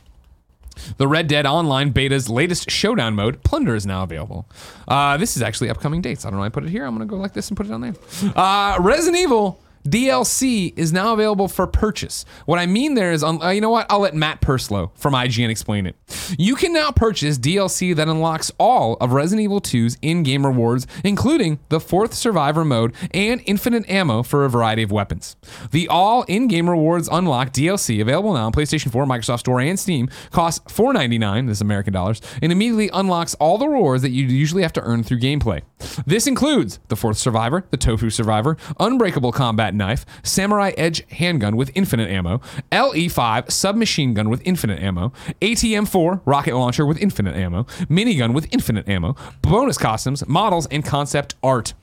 the 0.96 1.06
Red 1.06 1.26
Dead 1.26 1.44
Online 1.44 1.90
beta's 1.90 2.28
latest 2.30 2.70
showdown 2.70 3.14
mode, 3.14 3.42
Plunder, 3.42 3.74
is 3.74 3.84
now 3.84 4.02
available. 4.02 4.48
Uh, 4.88 5.16
this 5.18 5.36
is 5.36 5.42
actually 5.42 5.68
upcoming 5.68 6.00
dates. 6.00 6.24
I 6.24 6.30
don't 6.30 6.36
know 6.36 6.40
why 6.40 6.46
I 6.46 6.50
put 6.50 6.64
it 6.64 6.70
here. 6.70 6.86
I'm 6.86 6.96
going 6.96 7.06
to 7.06 7.10
go 7.10 7.20
like 7.20 7.34
this 7.34 7.48
and 7.48 7.56
put 7.56 7.66
it 7.66 7.72
on 7.72 7.82
there. 7.82 7.94
Uh, 8.34 8.78
Resident 8.80 9.18
Evil 9.20 9.60
DLC 9.86 10.72
is 10.76 10.92
now 10.92 11.14
available 11.14 11.48
for 11.48 11.66
purchase. 11.66 12.24
What 12.46 12.58
I 12.58 12.66
mean 12.66 12.94
there 12.94 13.12
is, 13.12 13.24
uh, 13.24 13.50
you 13.54 13.60
know 13.60 13.70
what? 13.70 13.86
I'll 13.88 14.00
let 14.00 14.14
Matt 14.14 14.40
Purslow 14.40 14.92
from 14.94 15.14
IGN 15.14 15.48
explain 15.48 15.86
it. 15.86 15.96
You 16.38 16.54
can 16.54 16.72
now 16.72 16.90
purchase 16.90 17.38
DLC 17.38 17.94
that 17.96 18.08
unlocks 18.08 18.52
all 18.58 18.94
of 19.00 19.12
Resident 19.12 19.42
Evil 19.44 19.60
2's 19.60 19.96
in 20.02 20.22
game 20.22 20.44
rewards, 20.44 20.86
including 21.04 21.58
the 21.70 21.80
fourth 21.80 22.14
survivor 22.14 22.64
mode 22.64 22.94
and 23.12 23.40
infinite 23.46 23.88
ammo 23.88 24.22
for 24.22 24.44
a 24.44 24.50
variety 24.50 24.82
of 24.82 24.92
weapons. 24.92 25.36
The 25.70 25.88
all 25.88 26.22
in 26.24 26.46
game 26.48 26.68
rewards 26.68 27.08
unlock 27.10 27.52
DLC 27.52 28.00
available 28.00 28.34
now 28.34 28.46
on 28.46 28.52
PlayStation 28.52 28.92
4, 28.92 29.04
Microsoft 29.06 29.40
Store, 29.40 29.60
and 29.60 29.78
Steam 29.78 30.08
costs 30.30 30.60
$4.99, 30.72 31.46
this 31.46 31.58
is 31.58 31.62
American 31.62 31.92
dollars, 31.92 32.20
and 32.42 32.52
immediately 32.52 32.90
unlocks 32.92 33.34
all 33.34 33.58
the 33.58 33.68
rewards 33.68 34.02
that 34.02 34.10
you 34.10 34.26
usually 34.26 34.62
have 34.62 34.72
to 34.74 34.82
earn 34.82 35.02
through 35.02 35.20
gameplay. 35.20 35.62
This 36.06 36.26
includes 36.26 36.78
the 36.88 36.96
fourth 36.96 37.16
survivor, 37.16 37.64
the 37.70 37.76
tofu 37.76 38.10
survivor, 38.10 38.56
unbreakable 38.78 39.32
combat 39.32 39.69
combat 39.70 39.74
knife, 39.74 40.06
samurai 40.22 40.72
edge 40.76 41.06
handgun 41.10 41.56
with 41.56 41.70
infinite 41.74 42.10
ammo, 42.10 42.40
LE5 42.72 43.50
submachine 43.50 44.14
gun 44.14 44.28
with 44.28 44.42
infinite 44.44 44.80
ammo, 44.80 45.12
ATM4 45.40 46.22
rocket 46.24 46.54
launcher 46.54 46.86
with 46.86 46.98
infinite 46.98 47.36
ammo, 47.36 47.64
minigun 47.88 48.34
with 48.34 48.52
infinite 48.52 48.88
ammo, 48.88 49.14
bonus 49.42 49.78
costumes, 49.78 50.26
models, 50.26 50.66
and 50.66 50.84
concept 50.84 51.34
art. 51.42 51.74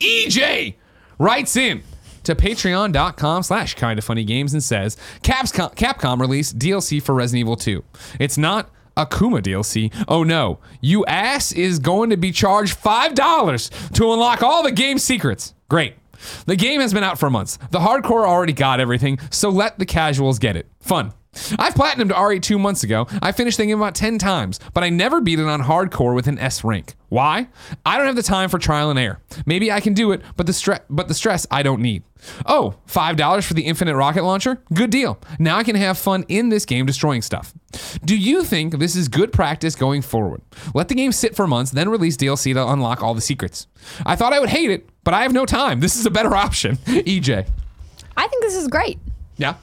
EJ 0.00 0.74
writes 1.18 1.56
in 1.56 1.82
to 2.22 2.34
patreon.com 2.34 3.42
slash 3.42 3.74
kind 3.74 3.98
of 3.98 4.04
funny 4.04 4.24
games 4.24 4.52
and 4.52 4.62
says 4.62 4.96
Capcom, 5.22 5.74
Capcom 5.74 6.18
DLC 6.20 7.02
for 7.02 7.14
Resident 7.14 7.40
Evil 7.40 7.56
2. 7.56 7.82
It's 8.18 8.36
not 8.36 8.70
Akuma 8.96 9.40
DLC. 9.42 9.92
Oh 10.08 10.22
no, 10.22 10.58
you 10.80 11.04
ass 11.06 11.52
is 11.52 11.78
going 11.78 12.10
to 12.10 12.16
be 12.16 12.30
charged 12.32 12.78
$5 12.78 13.92
to 13.94 14.12
unlock 14.12 14.42
all 14.42 14.62
the 14.62 14.72
game 14.72 14.98
secrets. 14.98 15.54
Great. 15.68 15.94
The 16.46 16.56
game 16.56 16.80
has 16.80 16.92
been 16.92 17.04
out 17.04 17.18
for 17.18 17.30
months. 17.30 17.58
The 17.70 17.80
hardcore 17.80 18.26
already 18.26 18.52
got 18.52 18.80
everything, 18.80 19.18
so 19.30 19.48
let 19.48 19.78
the 19.78 19.86
casuals 19.86 20.38
get 20.38 20.56
it. 20.56 20.66
Fun. 20.80 21.12
I've 21.58 21.74
platinumed 21.74 22.12
RE 22.16 22.40
two 22.40 22.58
months 22.58 22.82
ago. 22.82 23.06
I 23.22 23.30
finished 23.30 23.56
the 23.56 23.66
game 23.66 23.78
about 23.78 23.94
10 23.94 24.18
times, 24.18 24.58
but 24.74 24.82
I 24.82 24.88
never 24.88 25.20
beat 25.20 25.38
it 25.38 25.46
on 25.46 25.62
hardcore 25.62 26.14
with 26.14 26.26
an 26.26 26.38
S 26.38 26.64
rank. 26.64 26.96
Why? 27.08 27.48
I 27.86 27.96
don't 27.96 28.06
have 28.06 28.16
the 28.16 28.22
time 28.22 28.48
for 28.48 28.58
trial 28.58 28.90
and 28.90 28.98
error. 28.98 29.20
Maybe 29.46 29.70
I 29.70 29.80
can 29.80 29.94
do 29.94 30.10
it, 30.12 30.22
but 30.36 30.46
the 30.46 30.52
stress 30.52 30.80
but 30.90 31.08
the 31.08 31.14
stress 31.14 31.46
I 31.50 31.62
don't 31.62 31.80
need. 31.80 32.02
Oh, 32.46 32.74
$5 32.86 33.44
for 33.44 33.54
the 33.54 33.62
infinite 33.62 33.96
rocket 33.96 34.24
launcher? 34.24 34.62
Good 34.74 34.90
deal. 34.90 35.18
Now 35.38 35.56
I 35.56 35.64
can 35.64 35.76
have 35.76 35.98
fun 35.98 36.24
in 36.28 36.48
this 36.50 36.66
game 36.66 36.84
destroying 36.84 37.22
stuff. 37.22 37.54
Do 38.04 38.16
you 38.16 38.44
think 38.44 38.78
this 38.78 38.94
is 38.94 39.08
good 39.08 39.32
practice 39.32 39.74
going 39.74 40.02
forward? 40.02 40.42
Let 40.74 40.88
the 40.88 40.94
game 40.94 41.12
sit 41.12 41.34
for 41.34 41.46
months, 41.46 41.70
then 41.70 41.88
release 41.88 42.16
DLC 42.16 42.52
to 42.54 42.68
unlock 42.68 43.02
all 43.02 43.14
the 43.14 43.20
secrets. 43.20 43.68
I 44.04 44.16
thought 44.16 44.32
I 44.32 44.40
would 44.40 44.50
hate 44.50 44.70
it, 44.70 44.89
but 45.04 45.14
I 45.14 45.22
have 45.22 45.32
no 45.32 45.46
time. 45.46 45.80
This 45.80 45.96
is 45.96 46.06
a 46.06 46.10
better 46.10 46.34
option. 46.46 46.76
EJ. 46.86 47.46
I 48.16 48.26
think 48.26 48.42
this 48.42 48.54
is 48.54 48.68
great. 48.68 48.98
Yeah. 49.36 49.54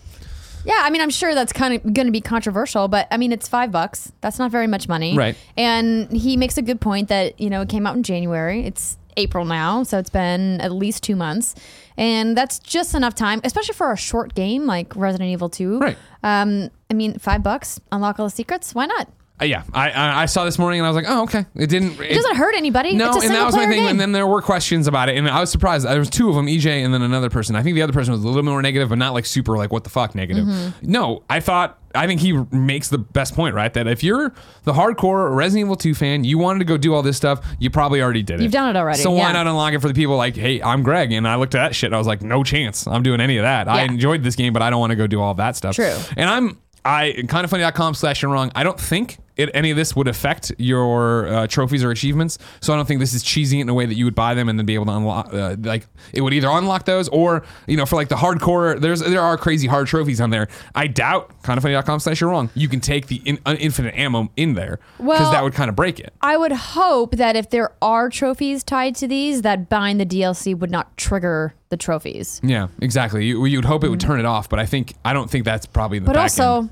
Yeah, 0.66 0.82
I 0.82 0.90
mean, 0.90 1.02
I'm 1.02 1.10
sure 1.10 1.34
that's 1.34 1.54
kind 1.54 1.76
of 1.76 1.94
going 1.94 2.08
to 2.08 2.12
be 2.12 2.20
controversial, 2.20 2.90
but 2.90 3.08
I 3.10 3.16
mean, 3.18 3.32
it's 3.32 3.48
five 3.48 3.72
bucks. 3.72 4.12
That's 4.20 4.38
not 4.38 4.52
very 4.52 4.68
much 4.68 4.90
money. 4.90 5.16
Right. 5.16 5.38
And 5.56 6.12
he 6.12 6.36
makes 6.36 6.58
a 6.58 6.62
good 6.62 6.82
point 6.82 7.08
that, 7.08 7.40
you 7.40 7.50
know, 7.50 7.62
it 7.62 7.70
came 7.70 7.88
out 7.88 7.96
in 7.96 8.04
January. 8.04 8.66
It's 8.66 8.98
April 9.16 9.46
now, 9.46 9.84
so 9.84 9.98
it's 9.98 10.10
been 10.10 10.60
at 10.60 10.72
least 10.74 11.04
two 11.04 11.16
months. 11.16 11.56
And 11.96 12.36
that's 12.38 12.60
just 12.60 12.94
enough 12.96 13.16
time, 13.16 13.40
especially 13.44 13.76
for 13.76 13.92
a 13.94 13.98
short 13.98 14.36
game 14.36 14.66
like 14.66 14.94
Resident 14.96 15.30
Evil 15.30 15.50
2. 15.50 15.80
Right. 15.80 15.98
Um, 16.24 16.70
I 16.92 16.94
mean, 16.94 17.18
five 17.18 17.44
bucks, 17.44 17.80
unlock 17.92 18.20
all 18.20 18.26
the 18.26 18.32
secrets. 18.32 18.76
Why 18.76 18.88
not? 18.88 19.10
Uh, 19.40 19.46
yeah, 19.46 19.64
I, 19.72 19.92
I 19.92 20.22
I 20.24 20.26
saw 20.26 20.46
this 20.46 20.58
morning 20.58 20.80
and 20.80 20.88
I 20.88 20.90
was 20.90 20.96
like, 20.96 21.06
oh 21.08 21.24
okay. 21.24 21.46
It 21.56 21.68
didn't. 21.70 22.00
It 22.02 22.16
doesn't 22.16 22.36
hurt 22.38 22.56
anybody. 22.56 22.96
No, 22.96 23.10
it's 23.10 23.18
a 23.18 23.28
and 23.28 23.36
that 23.36 23.46
was 23.46 23.56
my 23.56 23.68
thing. 23.68 23.82
game. 23.82 23.88
And 23.88 24.00
then 24.00 24.12
there 24.12 24.26
were 24.26 24.42
questions 24.42 24.88
about 24.88 25.10
it, 25.10 25.18
and 25.18 25.28
I 25.30 25.40
was 25.40 25.52
surprised. 25.52 25.86
There 25.86 26.00
was 26.00 26.10
two 26.10 26.30
of 26.30 26.36
them, 26.36 26.48
EJ 26.48 26.84
and 26.84 26.92
then 26.92 27.04
another 27.04 27.30
person. 27.30 27.56
I 27.56 27.62
think 27.62 27.76
the 27.76 27.84
other 27.84 27.94
person 27.94 28.14
was 28.14 28.24
a 28.24 28.28
little 28.28 28.42
more 28.42 28.62
negative, 28.62 28.90
but 28.90 28.98
not 28.98 29.14
like 29.14 29.28
super 29.28 29.56
like 29.56 29.72
what 29.72 29.84
the 29.84 29.92
fuck 29.92 30.16
negative. 30.16 30.46
Mm-hmm. 30.46 30.92
No, 30.92 31.22
I 31.30 31.40
thought 31.40 31.78
I 31.94 32.08
think 32.08 32.22
he 32.22 32.34
makes 32.52 32.90
the 32.90 32.98
best 32.98 33.36
point, 33.36 33.54
right? 33.54 33.72
That 33.74 33.86
if 33.88 34.04
you're 34.04 34.34
the 34.64 34.74
hardcore 34.74 35.36
Resident 35.36 35.68
Evil 35.68 35.76
2 35.76 35.94
fan, 35.94 36.24
you 36.24 36.40
wanted 36.40 36.60
to 36.60 36.66
go 36.66 36.78
do 36.78 36.94
all 36.96 37.02
this 37.04 37.18
stuff, 37.18 37.46
you 37.60 37.70
probably 37.70 38.02
already 38.02 38.24
did 38.24 38.40
it. 38.40 38.44
You've 38.44 38.52
done 38.52 38.76
it 38.76 38.80
already, 38.80 39.00
So 39.02 39.12
why 39.12 39.18
yeah. 39.28 39.32
not 39.34 39.48
unlock 39.48 39.74
it 39.74 39.80
for 39.82 39.88
the 39.88 39.94
people 39.94 40.18
like, 40.18 40.36
hey, 40.36 40.62
I'm 40.62 40.82
Greg, 40.84 41.12
and 41.12 41.28
I 41.28 41.36
looked 41.36 41.56
at 41.56 41.60
that 41.60 41.76
shit, 41.76 41.88
and 41.90 41.96
I 41.96 41.98
was 42.00 42.08
like, 42.08 42.22
no 42.22 42.44
chance, 42.44 42.88
I'm 42.88 43.04
doing 43.04 43.22
any 43.22 43.38
of 43.38 43.44
that. 43.44 43.68
I 43.68 43.84
Yeah. 43.84 43.92
enjoyed 43.92 44.24
this 44.24 44.36
game, 44.36 44.52
but 44.54 44.62
I 44.64 44.70
don't 44.72 44.80
want 44.80 44.92
to 44.92 44.96
go 44.96 45.06
do 45.08 45.22
all 45.22 45.34
that 45.36 45.56
stuff. 45.56 45.76
True. 45.76 45.96
And 46.16 46.28
I'm 46.30 46.58
I 46.84 47.14
kindoffunny.com 47.18 47.94
slash 47.96 48.22
you're 48.22 48.32
wrong. 48.32 48.52
I 48.56 48.64
don't 48.64 48.80
think 48.80 49.18
it, 49.38 49.50
any 49.54 49.72
of 49.72 49.78
this 49.78 49.96
would 49.96 50.08
affect 50.08 50.52
your 50.58 51.28
uh, 51.28 51.48
trophies 51.48 51.84
or 51.84 51.92
achievements. 51.92 52.38
So 52.62 52.74
I 52.74 52.76
don't 52.76 52.86
think 52.88 53.00
this 53.00 53.14
is 53.14 53.24
cheesy 53.24 53.60
in 53.60 53.70
a 53.70 53.74
way 53.74 53.86
that 53.86 53.96
you 53.96 54.06
would 54.06 54.16
buy 54.16 54.34
them 54.34 54.50
and 54.50 54.58
then 54.60 54.66
be 54.66 54.76
able 54.76 54.86
to 54.88 54.92
unlock. 54.94 55.34
Uh, 55.34 55.56
like 55.60 55.88
it 56.14 56.22
would 56.22 56.34
either 56.34 56.50
unlock 56.50 56.86
those 56.86 57.08
or 57.10 57.44
you 57.68 57.78
know 57.78 57.86
for 57.86 57.96
like 57.96 58.10
the 58.10 58.16
hardcore. 58.16 58.80
There's 58.80 59.00
there 59.02 59.22
are 59.22 59.38
crazy 59.38 59.68
hard 59.68 59.88
trophies 59.88 60.20
on 60.22 60.30
there. 60.30 60.48
I 60.76 60.88
doubt 60.88 61.32
kindoffunny.com 61.44 62.00
slash 62.00 62.22
you're 62.22 62.30
wrong. 62.30 62.50
You 62.56 62.68
can 62.68 62.80
take 62.80 63.08
the 63.08 63.22
in, 63.26 63.40
uh, 63.46 63.56
infinite 63.60 63.96
ammo 63.96 64.30
in 64.36 64.54
there 64.54 64.80
because 64.98 65.06
Well- 65.20 65.32
that 65.32 65.44
would 65.44 65.54
kind 65.54 65.70
of 65.70 65.76
break 65.76 66.00
it. 66.00 66.14
I 66.22 66.38
would 66.38 66.52
hope 66.52 67.16
that 67.18 67.36
if 67.36 67.50
there 67.50 67.72
are 67.82 68.10
trophies 68.10 68.64
tied 68.64 68.96
to 68.96 69.08
these, 69.08 69.42
that 69.44 69.70
buying 69.70 69.98
the 69.98 70.06
DLC 70.06 70.58
would 70.58 70.72
not 70.72 70.96
trigger 70.98 71.54
the 71.70 71.78
trophies. 71.78 72.40
Yeah, 72.44 72.68
exactly. 72.82 73.26
You 73.26 73.46
you'd 73.46 73.66
hope 73.66 73.84
it 73.84 73.90
would 73.90 74.00
turn 74.00 74.20
it 74.20 74.26
off, 74.26 74.48
but 74.50 74.60
I 74.60 74.66
think 74.66 74.94
I 75.06 75.14
don't 75.14 75.30
think 75.30 75.46
that's 75.46 75.66
probably 75.66 76.00
the 76.00 76.04
Mm. 76.04 76.08
But 76.14 76.18
also, 76.18 76.58
end. 76.60 76.70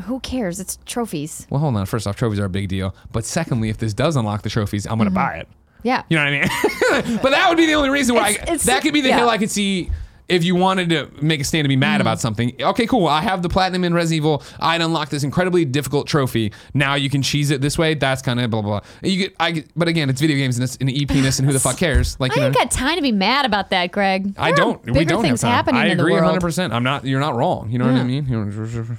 Who 0.00 0.20
cares? 0.20 0.60
It's 0.60 0.78
trophies. 0.86 1.46
Well, 1.50 1.60
hold 1.60 1.76
on. 1.76 1.86
First 1.86 2.06
off, 2.06 2.16
trophies 2.16 2.38
are 2.38 2.44
a 2.44 2.50
big 2.50 2.68
deal. 2.68 2.94
But 3.12 3.24
secondly, 3.24 3.68
if 3.68 3.78
this 3.78 3.94
does 3.94 4.16
unlock 4.16 4.42
the 4.42 4.50
trophies, 4.50 4.86
I'm 4.86 4.98
going 4.98 5.10
to 5.10 5.14
mm-hmm. 5.14 5.14
buy 5.14 5.36
it. 5.38 5.48
Yeah. 5.82 6.02
You 6.08 6.16
know 6.16 6.24
what 6.24 6.34
I 6.34 7.04
mean? 7.04 7.18
but 7.22 7.30
that 7.30 7.48
would 7.48 7.58
be 7.58 7.66
the 7.66 7.74
only 7.74 7.90
reason 7.90 8.14
why. 8.14 8.30
It's- 8.30 8.40
I, 8.40 8.52
it's- 8.54 8.66
that 8.66 8.82
could 8.82 8.94
be 8.94 9.00
the 9.00 9.08
yeah. 9.08 9.18
hill 9.18 9.28
I 9.28 9.38
could 9.38 9.50
see 9.50 9.90
if 10.28 10.44
you 10.44 10.54
wanted 10.54 10.90
to 10.90 11.10
make 11.22 11.40
a 11.40 11.44
stand 11.44 11.64
to 11.64 11.68
be 11.68 11.76
mad 11.76 11.94
mm-hmm. 11.94 12.02
about 12.02 12.20
something. 12.20 12.54
Okay, 12.60 12.86
cool. 12.86 13.06
I 13.06 13.22
have 13.22 13.42
the 13.42 13.48
platinum 13.48 13.84
in 13.84 13.94
Resident 13.94 14.18
Evil. 14.18 14.42
I'd 14.60 14.80
unlock 14.80 15.08
this 15.08 15.24
incredibly 15.24 15.64
difficult 15.64 16.06
trophy. 16.06 16.52
Now 16.74 16.94
you 16.94 17.08
can 17.08 17.22
cheese 17.22 17.50
it 17.50 17.60
this 17.60 17.78
way. 17.78 17.94
That's 17.94 18.20
kind 18.20 18.40
of 18.40 18.50
blah 18.50 18.62
blah. 18.62 18.80
blah. 18.80 18.88
You 19.02 19.16
get, 19.28 19.36
I 19.40 19.64
but 19.74 19.88
again, 19.88 20.10
it's 20.10 20.20
video 20.20 20.36
games 20.36 20.58
and 20.58 20.64
it's 20.64 20.76
an 20.76 20.90
EP-ness, 20.90 21.38
and 21.38 21.46
who 21.46 21.52
the 21.52 21.60
fuck 21.60 21.76
cares? 21.78 22.18
Like 22.20 22.32
I 22.32 22.34
you 22.34 22.40
know. 22.42 22.46
ain't 22.48 22.56
got 22.56 22.70
time 22.70 22.96
to 22.96 23.02
be 23.02 23.12
mad 23.12 23.46
about 23.46 23.70
that, 23.70 23.90
Greg. 23.90 24.34
I 24.36 24.52
There 24.52 24.52
are 24.52 24.56
don't. 24.56 24.84
Bigger 24.84 24.98
we 24.98 25.04
don't 25.04 25.22
things 25.22 25.42
have 25.42 25.48
time. 25.48 25.56
happening 25.56 25.80
I 25.80 25.86
in 25.86 26.00
agree 26.00 26.12
the 26.12 26.20
world. 26.20 26.24
100. 26.24 26.40
percent 26.40 26.72
I'm 26.72 26.82
not. 26.82 27.04
You're 27.04 27.20
not 27.20 27.34
wrong. 27.34 27.70
You 27.70 27.78
know 27.78 27.86
what 27.86 27.94
I 27.94 28.04
mean? 28.04 28.98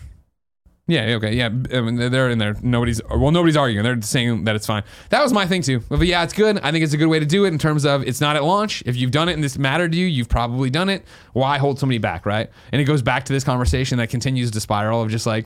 Yeah. 0.89 1.15
Okay. 1.17 1.33
Yeah. 1.35 1.45
I 1.45 1.81
mean, 1.81 1.95
they're- 1.95 2.29
in 2.29 2.37
there. 2.39 2.55
Nobody's. 2.61 2.99
Well, 3.09 3.31
nobody's 3.31 3.55
arguing. 3.55 3.83
They're 3.83 4.01
saying 4.01 4.43
that 4.45 4.55
it's 4.55 4.65
fine. 4.65 4.83
That 5.09 5.21
was 5.23 5.31
my 5.31 5.45
thing 5.45 5.61
too. 5.61 5.81
But 5.87 5.99
yeah, 6.01 6.23
it's 6.23 6.33
good. 6.33 6.59
I 6.59 6.71
think 6.71 6.83
it's 6.83 6.93
a 6.93 6.97
good 6.97 7.07
way 7.07 7.19
to 7.19 7.25
do 7.25 7.45
it 7.45 7.49
in 7.49 7.57
terms 7.59 7.85
of 7.85 8.03
it's 8.07 8.19
not 8.19 8.35
at 8.35 8.43
launch. 8.43 8.81
If 8.85 8.95
you've 8.95 9.11
done 9.11 9.29
it 9.29 9.33
and 9.33 9.43
this 9.43 9.57
mattered 9.57 9.91
to 9.91 9.97
you, 9.97 10.07
you've 10.07 10.29
probably 10.29 10.69
done 10.69 10.89
it. 10.89 11.05
Why 11.33 11.57
hold 11.59 11.79
somebody 11.79 11.99
back, 11.99 12.25
right? 12.25 12.49
And 12.71 12.81
it 12.81 12.85
goes 12.85 13.01
back 13.01 13.25
to 13.25 13.33
this 13.33 13.43
conversation 13.43 13.99
that 13.99 14.09
continues 14.09 14.51
to 14.51 14.59
spiral 14.59 15.01
of 15.01 15.09
just 15.09 15.25
like 15.27 15.45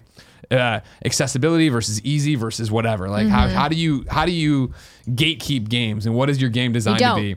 uh, 0.50 0.80
accessibility 1.06 1.70
versus 1.70 2.02
easy 2.04 2.36
versus 2.36 2.72
whatever. 2.72 3.10
Like 3.10 3.28
how, 3.28 3.46
Mm-hmm. 3.48 3.56
how 3.56 3.68
do 3.68 3.76
you 3.76 4.06
how 4.10 4.26
do 4.26 4.32
you 4.32 4.74
gatekeep 5.08 5.68
games 5.70 6.06
and 6.06 6.16
what 6.16 6.30
is 6.30 6.40
your 6.40 6.50
game 6.50 6.72
designed 6.72 7.00
to 7.16 7.22
be? 7.22 7.36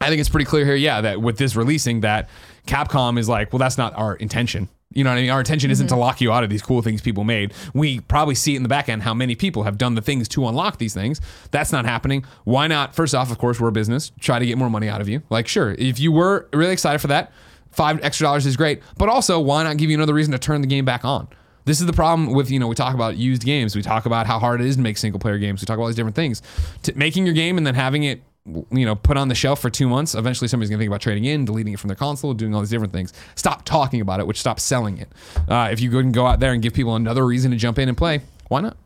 I 0.00 0.08
think 0.08 0.20
it's 0.20 0.28
pretty 0.28 0.44
clear 0.44 0.64
here, 0.64 0.76
yeah, 0.76 1.00
that 1.00 1.20
with 1.20 1.38
this 1.38 1.56
releasing, 1.56 2.02
that 2.02 2.28
Capcom 2.66 3.18
is 3.18 3.28
like, 3.28 3.52
well, 3.52 3.58
that's 3.58 3.76
not 3.76 3.94
our 3.96 4.14
intention. 4.14 4.68
You 4.92 5.04
know 5.04 5.10
what 5.10 5.18
I 5.18 5.20
mean? 5.20 5.30
Our 5.30 5.40
intention 5.40 5.70
isn't 5.70 5.88
to 5.88 5.94
mm-hmm. 5.94 6.00
lock 6.00 6.20
you 6.20 6.32
out 6.32 6.44
of 6.44 6.50
these 6.50 6.62
cool 6.62 6.80
things 6.80 7.02
people 7.02 7.22
made. 7.24 7.52
We 7.74 8.00
probably 8.00 8.34
see 8.34 8.54
it 8.54 8.56
in 8.56 8.62
the 8.62 8.70
back 8.70 8.88
end 8.88 9.02
how 9.02 9.12
many 9.12 9.34
people 9.34 9.64
have 9.64 9.76
done 9.76 9.94
the 9.94 10.00
things 10.00 10.28
to 10.28 10.46
unlock 10.48 10.78
these 10.78 10.94
things. 10.94 11.20
That's 11.50 11.72
not 11.72 11.84
happening. 11.84 12.24
Why 12.44 12.66
not? 12.68 12.94
First 12.94 13.14
off, 13.14 13.30
of 13.30 13.38
course, 13.38 13.60
we're 13.60 13.68
a 13.68 13.72
business. 13.72 14.12
Try 14.18 14.38
to 14.38 14.46
get 14.46 14.56
more 14.56 14.70
money 14.70 14.88
out 14.88 15.00
of 15.00 15.08
you. 15.08 15.22
Like, 15.28 15.46
sure, 15.46 15.72
if 15.78 16.00
you 16.00 16.10
were 16.10 16.48
really 16.54 16.72
excited 16.72 17.00
for 17.00 17.08
that, 17.08 17.32
five 17.70 18.02
extra 18.02 18.24
dollars 18.24 18.46
is 18.46 18.56
great. 18.56 18.82
But 18.96 19.08
also, 19.08 19.38
why 19.40 19.62
not 19.62 19.76
give 19.76 19.90
you 19.90 19.96
another 19.96 20.14
reason 20.14 20.32
to 20.32 20.38
turn 20.38 20.62
the 20.62 20.66
game 20.66 20.84
back 20.86 21.04
on? 21.04 21.28
This 21.66 21.80
is 21.80 21.86
the 21.86 21.92
problem 21.92 22.32
with, 22.32 22.50
you 22.50 22.58
know, 22.58 22.66
we 22.66 22.74
talk 22.74 22.94
about 22.94 23.18
used 23.18 23.44
games. 23.44 23.76
We 23.76 23.82
talk 23.82 24.06
about 24.06 24.26
how 24.26 24.38
hard 24.38 24.62
it 24.62 24.66
is 24.66 24.76
to 24.76 24.82
make 24.82 24.96
single 24.96 25.20
player 25.20 25.36
games. 25.36 25.60
We 25.60 25.66
talk 25.66 25.74
about 25.74 25.82
all 25.82 25.88
these 25.88 25.96
different 25.96 26.16
things. 26.16 26.40
To 26.84 26.96
making 26.96 27.26
your 27.26 27.34
game 27.34 27.58
and 27.58 27.66
then 27.66 27.74
having 27.74 28.04
it, 28.04 28.22
you 28.70 28.86
know, 28.86 28.94
put 28.94 29.16
on 29.16 29.28
the 29.28 29.34
shelf 29.34 29.60
for 29.60 29.70
two 29.70 29.88
months, 29.88 30.14
eventually 30.14 30.48
somebody's 30.48 30.70
going 30.70 30.78
to 30.78 30.82
think 30.82 30.90
about 30.90 31.00
trading 31.00 31.24
in, 31.24 31.44
deleting 31.44 31.72
it 31.72 31.78
from 31.80 31.88
their 31.88 31.96
console, 31.96 32.34
doing 32.34 32.54
all 32.54 32.60
these 32.60 32.70
different 32.70 32.92
things. 32.92 33.12
Stop 33.34 33.64
talking 33.64 34.00
about 34.00 34.20
it, 34.20 34.26
which 34.26 34.40
stops 34.40 34.62
selling 34.62 34.98
it. 34.98 35.08
Uh, 35.48 35.68
if 35.70 35.80
you 35.80 35.90
go 35.90 35.98
and 35.98 36.12
go 36.12 36.26
out 36.26 36.40
there 36.40 36.52
and 36.52 36.62
give 36.62 36.74
people 36.74 36.96
another 36.96 37.24
reason 37.26 37.50
to 37.50 37.56
jump 37.56 37.78
in 37.78 37.88
and 37.88 37.96
play, 37.96 38.20
why 38.48 38.60
not? 38.60 38.76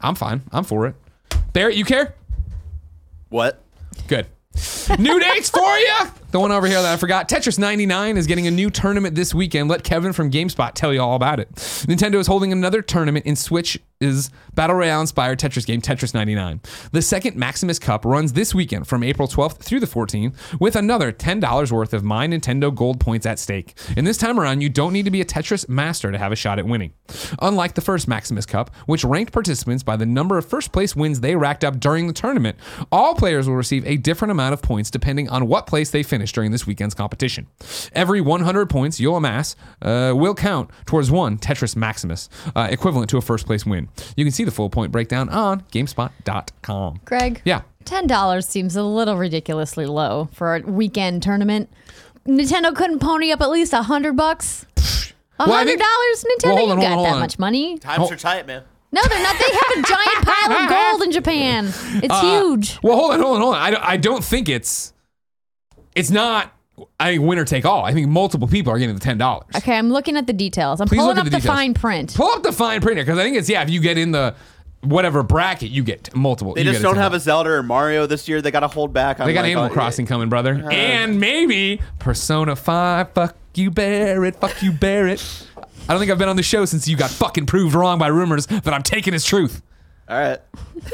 I'm 0.00 0.14
fine. 0.14 0.42
I'm 0.52 0.64
for 0.64 0.86
it. 0.86 0.94
Barrett, 1.52 1.76
you 1.76 1.84
care? 1.84 2.14
What? 3.28 3.62
Good. 4.08 4.26
new 4.98 5.20
dates 5.20 5.50
for 5.50 5.78
you. 5.78 5.98
The 6.30 6.38
one 6.38 6.52
over 6.52 6.68
here 6.68 6.80
that 6.80 6.92
I 6.92 6.96
forgot. 6.96 7.28
Tetris 7.28 7.58
99 7.58 8.16
is 8.16 8.28
getting 8.28 8.46
a 8.46 8.52
new 8.52 8.70
tournament 8.70 9.16
this 9.16 9.34
weekend. 9.34 9.68
Let 9.68 9.82
Kevin 9.82 10.12
from 10.12 10.30
GameSpot 10.30 10.72
tell 10.74 10.94
you 10.94 11.02
all 11.02 11.16
about 11.16 11.40
it. 11.40 11.52
Nintendo 11.54 12.20
is 12.20 12.28
holding 12.28 12.52
another 12.52 12.82
tournament 12.82 13.26
in 13.26 13.34
Switch's 13.34 14.30
Battle 14.54 14.76
Royale 14.76 15.00
inspired 15.00 15.40
Tetris 15.40 15.66
game, 15.66 15.82
Tetris 15.82 16.14
99. 16.14 16.60
The 16.92 17.02
second 17.02 17.36
Maximus 17.36 17.80
Cup 17.80 18.04
runs 18.04 18.32
this 18.32 18.54
weekend 18.54 18.86
from 18.86 19.02
April 19.02 19.26
12th 19.26 19.58
through 19.58 19.80
the 19.80 19.88
14th 19.88 20.60
with 20.60 20.76
another 20.76 21.10
$10 21.10 21.72
worth 21.72 21.92
of 21.92 22.04
My 22.04 22.28
Nintendo 22.28 22.72
Gold 22.72 23.00
points 23.00 23.26
at 23.26 23.40
stake. 23.40 23.76
And 23.96 24.06
this 24.06 24.16
time 24.16 24.38
around, 24.38 24.60
you 24.60 24.68
don't 24.68 24.92
need 24.92 25.06
to 25.06 25.10
be 25.10 25.20
a 25.20 25.24
Tetris 25.24 25.68
master 25.68 26.12
to 26.12 26.18
have 26.18 26.30
a 26.30 26.36
shot 26.36 26.60
at 26.60 26.66
winning. 26.66 26.92
Unlike 27.42 27.74
the 27.74 27.80
first 27.80 28.06
Maximus 28.06 28.46
Cup, 28.46 28.72
which 28.86 29.02
ranked 29.02 29.32
participants 29.32 29.82
by 29.82 29.96
the 29.96 30.06
number 30.06 30.38
of 30.38 30.46
first 30.46 30.70
place 30.70 30.94
wins 30.94 31.18
they 31.18 31.34
racked 31.34 31.64
up 31.64 31.80
during 31.80 32.06
the 32.06 32.12
tournament, 32.12 32.56
all 32.92 33.16
players 33.16 33.48
will 33.48 33.56
receive 33.56 33.84
a 33.84 33.96
different 33.96 34.30
amount 34.30 34.52
of 34.52 34.62
points 34.62 34.92
depending 34.92 35.28
on 35.28 35.48
what 35.48 35.66
place 35.66 35.90
they 35.90 36.04
finish 36.04 36.19
during 36.28 36.50
this 36.50 36.66
weekend's 36.66 36.94
competition. 36.94 37.46
Every 37.92 38.20
100 38.20 38.68
points 38.68 39.00
you'll 39.00 39.16
amass 39.16 39.56
uh, 39.82 40.12
will 40.14 40.34
count 40.34 40.70
towards 40.86 41.10
one 41.10 41.38
Tetris 41.38 41.74
Maximus, 41.76 42.28
uh, 42.54 42.68
equivalent 42.70 43.08
to 43.10 43.16
a 43.16 43.20
first 43.22 43.46
place 43.46 43.64
win. 43.66 43.88
You 44.16 44.24
can 44.24 44.32
see 44.32 44.44
the 44.44 44.50
full 44.50 44.68
point 44.70 44.92
breakdown 44.92 45.28
on 45.30 45.62
GameSpot.com. 45.72 47.00
Greg. 47.04 47.40
Yeah. 47.44 47.62
Ten 47.84 48.06
dollars 48.06 48.46
seems 48.46 48.76
a 48.76 48.82
little 48.82 49.16
ridiculously 49.16 49.86
low 49.86 50.28
for 50.32 50.56
a 50.56 50.60
weekend 50.60 51.22
tournament. 51.22 51.70
Nintendo 52.28 52.74
couldn't 52.74 52.98
pony 52.98 53.32
up 53.32 53.40
at 53.40 53.50
least 53.50 53.72
a 53.72 53.82
hundred 53.82 54.16
bucks. 54.16 54.66
A 55.38 55.48
Well, 55.48 55.56
hundred 55.56 55.78
think- 55.78 55.80
dollars, 55.80 56.24
Nintendo. 56.24 56.44
Well, 56.44 56.56
hold 56.58 56.70
on, 56.72 56.80
you 56.80 56.82
hold 56.82 56.82
got 56.82 56.86
on, 56.90 56.92
hold 56.98 57.06
that 57.06 57.14
on. 57.14 57.20
much 57.20 57.38
money? 57.38 57.78
Times 57.78 58.10
are 58.12 58.16
tight, 58.16 58.46
man. 58.46 58.62
No, 58.92 59.00
they're 59.08 59.22
not. 59.22 59.36
They 59.38 59.44
have 59.44 59.84
a 59.84 59.88
giant 59.88 60.26
pile 60.26 60.52
of 60.64 60.68
gold 60.90 61.02
in 61.04 61.12
Japan. 61.12 61.66
It's 62.02 62.08
Uh, 62.12 62.20
huge. 62.20 62.78
Well, 62.82 62.96
hold 62.96 63.12
on, 63.12 63.20
hold 63.20 63.36
on, 63.36 63.42
hold 63.42 63.54
on. 63.54 63.74
I 63.74 63.92
I 63.92 63.96
don't 63.96 64.22
think 64.22 64.48
it's 64.48 64.92
it's 66.00 66.10
not 66.10 66.52
I 66.98 67.12
think 67.12 67.24
winner 67.24 67.44
take 67.44 67.64
all. 67.64 67.84
I 67.84 67.92
think 67.92 68.08
multiple 68.08 68.48
people 68.48 68.72
are 68.72 68.78
getting 68.78 68.94
the 68.94 69.00
ten 69.00 69.18
dollars. 69.18 69.48
Okay, 69.56 69.76
I'm 69.76 69.90
looking 69.90 70.16
at 70.16 70.26
the 70.26 70.32
details. 70.32 70.80
I'm 70.80 70.88
Please 70.88 70.98
pulling 70.98 71.16
look 71.16 71.18
up 71.18 71.26
at 71.26 71.30
the, 71.30 71.36
the 71.36 71.42
details. 71.42 71.56
fine 71.56 71.74
print. 71.74 72.14
Pull 72.14 72.28
up 72.28 72.42
the 72.42 72.52
fine 72.52 72.80
print 72.80 72.98
because 72.98 73.18
I 73.18 73.22
think 73.22 73.36
it's 73.36 73.48
yeah. 73.48 73.62
If 73.62 73.70
you 73.70 73.80
get 73.80 73.98
in 73.98 74.12
the 74.12 74.34
whatever 74.82 75.22
bracket, 75.22 75.70
you 75.70 75.82
get 75.82 76.14
multiple. 76.14 76.54
They 76.54 76.62
you 76.62 76.70
just 76.70 76.80
get 76.80 76.88
don't 76.88 76.96
have 76.96 77.12
$10. 77.12 77.16
a 77.16 77.20
Zelda 77.20 77.50
or 77.50 77.62
Mario 77.62 78.06
this 78.06 78.28
year. 78.28 78.40
They 78.40 78.50
got 78.50 78.60
to 78.60 78.68
hold 78.68 78.92
back. 78.92 79.20
On 79.20 79.26
They 79.26 79.34
got 79.34 79.42
like, 79.42 79.50
Animal 79.50 79.70
uh, 79.70 79.72
Crossing 79.72 80.06
coming, 80.06 80.28
brother, 80.28 80.66
and 80.70 81.20
maybe 81.20 81.80
Persona 81.98 82.56
Five. 82.56 83.12
Fuck 83.12 83.36
you, 83.54 83.70
Barrett. 83.70 84.36
Fuck 84.36 84.62
you, 84.62 84.72
Barrett. 84.72 85.46
I 85.88 85.92
don't 85.92 85.98
think 85.98 86.10
I've 86.10 86.18
been 86.18 86.28
on 86.28 86.36
the 86.36 86.42
show 86.42 86.64
since 86.66 86.86
you 86.86 86.96
got 86.96 87.10
fucking 87.10 87.46
proved 87.46 87.74
wrong 87.74 87.98
by 87.98 88.06
rumors 88.08 88.46
that 88.46 88.72
I'm 88.72 88.82
taking 88.82 89.12
as 89.12 89.24
truth. 89.24 89.62
All 90.10 90.18
right. 90.18 90.38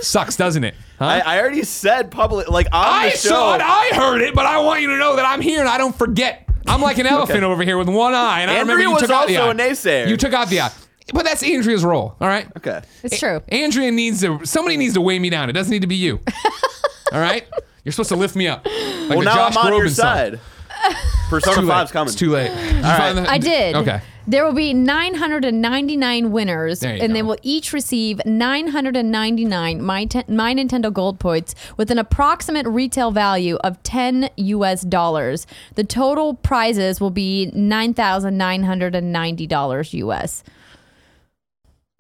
Sucks, 0.03 0.37
doesn't 0.37 0.63
it? 0.65 0.75
Huh? 0.99 1.07
I, 1.07 1.19
I 1.21 1.41
already 1.41 1.63
said 1.65 2.11
public, 2.11 2.49
like 2.49 2.67
on 2.67 2.73
I 2.75 3.11
the 3.11 3.17
show. 3.17 3.29
saw 3.31 3.55
it. 3.55 3.61
I 3.63 3.91
heard 3.95 4.21
it, 4.21 4.35
but 4.35 4.45
I 4.47 4.59
want 4.59 4.83
you 4.83 4.89
to 4.89 4.99
know 4.99 5.17
that 5.17 5.25
I'm 5.25 5.41
here 5.41 5.61
and 5.61 5.69
I 5.69 5.79
don't 5.79 5.97
forget. 5.97 6.49
I'm 6.67 6.83
like 6.83 6.99
an 6.99 7.07
elephant 7.07 7.43
over 7.43 7.63
here 7.63 7.79
with 7.79 7.89
one 7.89 8.13
eye, 8.15 8.41
and 8.43 8.51
I 8.51 8.59
remember 8.61 8.83
you 8.83 8.91
was 8.93 9.01
took 9.03 9.11
out 9.11 9.27
the 9.29 9.37
also 9.39 9.51
eye. 9.51 9.53
a 9.53 9.71
naysayer. 9.71 10.09
You 10.09 10.17
took 10.17 10.33
out 10.35 10.49
the 10.51 10.61
eye, 10.61 10.71
but 11.15 11.25
that's 11.25 11.43
Andrea's 11.43 11.85
role. 11.85 12.15
All 12.21 12.29
right. 12.29 12.47
okay. 12.59 12.83
It's 13.03 13.19
true. 13.19 13.41
Andrea 13.49 13.91
needs 13.91 14.21
to. 14.23 14.45
Somebody 14.45 14.77
needs 14.77 14.95
to 14.95 15.01
weigh 15.01 15.19
me 15.19 15.31
down. 15.31 15.49
It 15.49 15.53
doesn't 15.55 15.71
need 15.71 15.83
to 15.83 15.87
be 15.89 15.97
you. 15.97 16.21
all 17.13 17.21
right. 17.21 17.47
You're 17.85 17.93
supposed 17.93 18.09
to 18.11 18.17
lift 18.17 18.35
me 18.37 18.49
up. 18.49 18.67
Like 18.67 18.75
Well, 19.11 19.19
the 19.21 19.25
now 19.25 19.35
Josh 19.49 19.57
I'm 19.57 19.67
on 19.67 19.73
your 19.75 19.85
Groban 19.87 19.91
song. 19.91 20.05
side. 20.05 20.41
Persona 21.31 21.57
Too 21.57 21.63
late. 21.67 21.75
5's 21.75 21.93
coming. 21.93 22.07
It's 22.09 22.17
too 22.19 22.31
late. 22.31 22.49
Did 22.49 22.75
you 22.77 22.83
right. 22.83 22.99
find 22.99 23.19
the- 23.19 23.31
I 23.31 23.39
did. 23.39 23.77
Okay. 23.77 24.01
There 24.29 24.45
will 24.45 24.55
be 24.55 24.75
999 24.75 26.33
winners, 26.33 26.83
and 26.83 27.01
go. 27.01 27.07
they 27.09 27.23
will 27.23 27.37
each 27.43 27.73
receive 27.73 28.21
999 28.27 29.81
My, 29.83 30.05
Ten- 30.05 30.25
My 30.29 30.53
Nintendo 30.53 30.93
Gold 30.93 31.21
points 31.21 31.55
with 31.77 31.93
an 31.93 31.99
approximate 31.99 32.67
retail 32.67 33.13
value 33.13 33.55
of 33.57 33.81
10 33.85 34.31
US 34.37 34.83
dollars. 34.83 35.47
The 35.77 35.85
total 35.85 36.35
prizes 36.35 37.01
will 37.01 37.11
be 37.11 37.53
$9,990 37.55 39.95
US. 39.95 40.43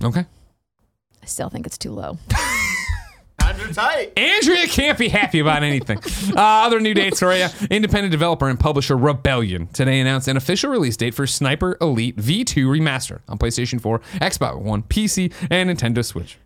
Okay. 0.02 0.24
I 1.22 1.26
still 1.26 1.48
think 1.48 1.64
it's 1.66 1.78
too 1.78 1.92
low. 1.92 2.18
Times 3.46 3.60
are 3.60 3.72
tight. 3.72 4.12
Andrea 4.18 4.66
can't 4.66 4.98
be 4.98 5.08
happy 5.08 5.38
about 5.38 5.62
anything. 5.62 6.00
Uh, 6.36 6.66
other 6.66 6.80
new 6.80 6.92
dates 6.92 7.20
for 7.20 7.34
you. 7.34 7.46
Independent 7.70 8.10
developer 8.10 8.48
and 8.48 8.58
publisher 8.60 8.96
Rebellion 8.96 9.68
today 9.68 10.00
announced 10.00 10.28
an 10.28 10.36
official 10.36 10.70
release 10.70 10.96
date 10.96 11.14
for 11.14 11.26
Sniper 11.26 11.78
Elite 11.80 12.16
V2 12.16 12.66
Remaster 12.66 13.20
on 13.28 13.38
PlayStation 13.38 13.80
4, 13.80 14.00
Xbox 14.16 14.60
One, 14.60 14.82
PC, 14.82 15.32
and 15.50 15.70
Nintendo 15.70 16.04
Switch. 16.04 16.36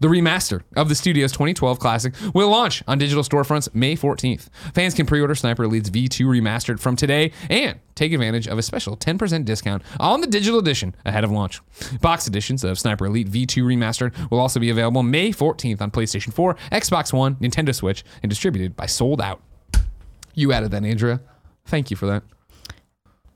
The 0.00 0.08
remaster 0.08 0.62
of 0.76 0.88
the 0.88 0.94
studio's 0.94 1.32
2012 1.32 1.78
classic 1.78 2.14
will 2.34 2.50
launch 2.50 2.82
on 2.86 2.98
digital 2.98 3.22
storefronts 3.22 3.72
May 3.74 3.96
14th. 3.96 4.48
Fans 4.74 4.94
can 4.94 5.06
pre-order 5.06 5.34
Sniper 5.34 5.64
Elite's 5.64 5.90
V2 5.90 6.26
Remastered 6.26 6.80
from 6.80 6.96
today 6.96 7.32
and 7.48 7.78
take 7.94 8.12
advantage 8.12 8.48
of 8.48 8.58
a 8.58 8.62
special 8.62 8.96
10% 8.96 9.44
discount 9.44 9.82
on 10.00 10.20
the 10.20 10.26
digital 10.26 10.58
edition 10.58 10.94
ahead 11.04 11.24
of 11.24 11.30
launch. 11.30 11.60
Box 12.00 12.26
editions 12.26 12.64
of 12.64 12.78
Sniper 12.78 13.06
Elite 13.06 13.30
V2 13.30 13.62
Remastered 13.62 14.30
will 14.30 14.40
also 14.40 14.58
be 14.60 14.70
available 14.70 15.02
May 15.02 15.30
14th 15.30 15.80
on 15.80 15.90
PlayStation 15.90 16.32
4, 16.32 16.54
Xbox 16.72 17.12
One, 17.12 17.36
Nintendo 17.36 17.74
Switch, 17.74 18.04
and 18.22 18.30
distributed 18.30 18.76
by 18.76 18.86
Sold 18.86 19.20
Out. 19.20 19.40
You 20.34 20.52
added 20.52 20.72
that, 20.72 20.84
Andrea. 20.84 21.20
Thank 21.66 21.90
you 21.90 21.96
for 21.96 22.06
that. 22.06 22.22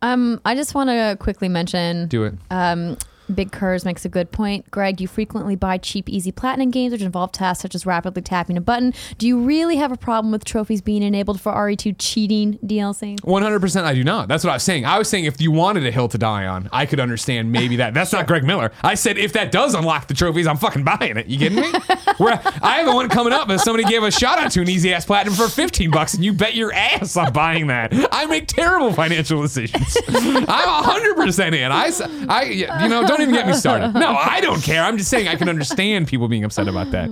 Um, 0.03 0.41
I 0.45 0.55
just 0.55 0.75
want 0.75 0.91
to 0.91 1.17
quickly 1.19 1.49
mention 1.49 2.09
Do 2.09 2.25
it. 2.25 2.35
Um, 2.51 2.97
Big 3.35 3.53
Curse 3.53 3.85
makes 3.85 4.05
a 4.05 4.09
good 4.09 4.31
point. 4.31 4.71
Greg, 4.71 5.01
you 5.01 5.09
frequently 5.09 5.57
buy 5.57 5.79
cheap, 5.79 6.09
easy 6.09 6.33
platinum 6.33 6.71
games 6.71 6.93
which 6.93 7.03
involve 7.03 7.33
tasks 7.33 7.63
such 7.63 7.75
as 7.75 7.87
rapidly 7.87 8.23
tapping 8.23 8.57
a 8.57 8.61
button. 8.61 8.95
Do 9.19 9.27
you 9.27 9.41
really 9.41 9.77
have 9.77 9.93
a 9.93 9.97
problem 9.97 10.33
with 10.33 10.45
trophies 10.45 10.81
being 10.81 11.03
enabled 11.03 11.41
for 11.41 11.53
RE2 11.53 11.97
cheating 11.99 12.59
DLC? 12.65 13.21
100% 13.21 13.85
I 13.85 13.95
do 13.95 14.05
not. 14.05 14.29
That's 14.29 14.45
what 14.45 14.51
I 14.51 14.55
was 14.55 14.63
saying. 14.63 14.85
I 14.85 14.99
was 14.99 15.09
saying 15.09 15.25
if 15.25 15.41
you 15.41 15.51
wanted 15.51 15.85
a 15.87 15.91
hill 15.91 16.09
to 16.09 16.19
die 16.19 16.47
on, 16.47 16.69
I 16.73 16.87
could 16.87 17.01
understand 17.01 17.53
maybe 17.53 17.77
that. 17.77 17.95
That's 17.95 18.13
not 18.13 18.27
Greg 18.27 18.45
Miller. 18.45 18.73
I 18.83 18.95
said 18.95 19.19
if 19.19 19.33
that 19.35 19.53
does 19.53 19.75
unlock 19.75 20.09
the 20.09 20.15
trophies, 20.15 20.47
I'm 20.47 20.57
fucking 20.57 20.85
buying 20.85 21.17
it. 21.17 21.27
You 21.27 21.39
kidding 21.39 21.61
me? 21.61 21.71
Where 22.19 22.41
I 22.63 22.79
have 22.79 22.95
one 22.95 23.09
coming 23.09 23.33
up 23.33 23.49
that 23.49 23.61
somebody 23.61 23.85
gave 23.85 24.03
a 24.03 24.11
shout 24.11 24.39
out 24.39 24.51
to 24.53 24.61
an 24.61 24.69
easy 24.69 24.93
ass 24.93 25.05
platinum 25.05 25.35
for 25.35 25.49
15 25.49 25.91
bucks, 25.91 26.15
and 26.15 26.25
you 26.25 26.33
bet 26.33 26.55
your 26.55 26.73
ass 26.73 27.17
I'm 27.17 27.33
buying 27.33 27.67
that. 27.69 27.93
I 28.13 28.27
make 28.27 28.47
terrible 28.47 28.93
financial 28.93 29.43
decisions. 29.43 29.97
I'm 30.09 30.85
100% 30.85 31.55
in. 31.55 31.73
I, 31.73 31.91
I 32.29 32.43
you 32.45 32.89
know, 32.89 33.07
don't 33.07 33.18
even 33.23 33.35
get 33.35 33.47
me 33.47 33.53
started. 33.55 33.93
No, 33.99 34.15
I 34.15 34.41
don't 34.41 34.63
care. 34.63 34.83
I'm 34.83 34.97
just 34.99 35.11
saying 35.11 35.29
I 35.29 35.35
can 35.37 35.49
understand 35.49 36.09
people 36.09 36.29
being 36.29 36.45
upset 36.45 36.69
about 36.69 36.91
that. 36.93 37.09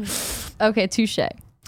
Okay, 0.61 0.87
touche. 0.87 1.19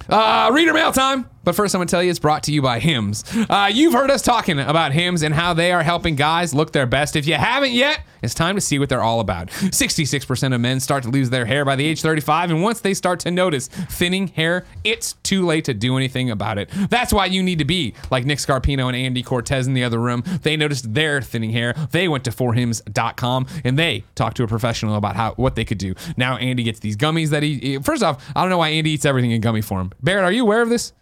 Uh, 0.08 0.50
reader 0.52 0.72
mail 0.72 0.92
time. 0.92 1.28
But 1.48 1.56
first, 1.56 1.74
I'm 1.74 1.78
going 1.78 1.88
to 1.88 1.90
tell 1.90 2.02
you 2.02 2.10
it's 2.10 2.18
brought 2.18 2.42
to 2.42 2.52
you 2.52 2.60
by 2.60 2.78
Hims. 2.78 3.24
Uh, 3.48 3.70
you've 3.72 3.94
heard 3.94 4.10
us 4.10 4.20
talking 4.20 4.60
about 4.60 4.92
Hims 4.92 5.22
and 5.22 5.34
how 5.34 5.54
they 5.54 5.72
are 5.72 5.82
helping 5.82 6.14
guys 6.14 6.52
look 6.52 6.72
their 6.72 6.84
best. 6.84 7.16
If 7.16 7.26
you 7.26 7.36
haven't 7.36 7.72
yet, 7.72 8.00
it's 8.20 8.34
time 8.34 8.54
to 8.56 8.60
see 8.60 8.78
what 8.78 8.90
they're 8.90 9.02
all 9.02 9.20
about. 9.20 9.48
66% 9.48 10.54
of 10.54 10.60
men 10.60 10.78
start 10.78 11.04
to 11.04 11.08
lose 11.08 11.30
their 11.30 11.46
hair 11.46 11.64
by 11.64 11.74
the 11.74 11.86
age 11.86 12.02
35, 12.02 12.50
and 12.50 12.62
once 12.62 12.80
they 12.80 12.92
start 12.92 13.20
to 13.20 13.30
notice 13.30 13.68
thinning 13.68 14.26
hair, 14.28 14.66
it's 14.84 15.14
too 15.22 15.46
late 15.46 15.64
to 15.64 15.72
do 15.72 15.96
anything 15.96 16.30
about 16.30 16.58
it. 16.58 16.68
That's 16.90 17.14
why 17.14 17.24
you 17.24 17.42
need 17.42 17.60
to 17.60 17.64
be 17.64 17.94
like 18.10 18.26
Nick 18.26 18.40
Scarpino 18.40 18.86
and 18.86 18.94
Andy 18.94 19.22
Cortez 19.22 19.66
in 19.66 19.72
the 19.72 19.84
other 19.84 19.98
room. 19.98 20.24
They 20.42 20.54
noticed 20.54 20.92
their 20.92 21.22
thinning 21.22 21.52
hair. 21.52 21.72
They 21.92 22.08
went 22.08 22.24
to 22.24 22.30
forhims.com 22.30 23.46
and 23.64 23.78
they 23.78 24.04
talked 24.14 24.36
to 24.36 24.42
a 24.42 24.48
professional 24.48 24.96
about 24.96 25.16
how 25.16 25.32
what 25.36 25.54
they 25.54 25.64
could 25.64 25.78
do. 25.78 25.94
Now 26.14 26.36
Andy 26.36 26.62
gets 26.62 26.80
these 26.80 26.98
gummies 26.98 27.30
that 27.30 27.42
he 27.42 27.78
first 27.78 28.02
off, 28.02 28.22
I 28.36 28.42
don't 28.42 28.50
know 28.50 28.58
why 28.58 28.68
Andy 28.68 28.90
eats 28.90 29.06
everything 29.06 29.30
in 29.30 29.40
gummy 29.40 29.62
form. 29.62 29.92
Barrett, 30.02 30.24
are 30.24 30.32
you 30.32 30.42
aware 30.42 30.60
of 30.60 30.68
this? 30.68 30.92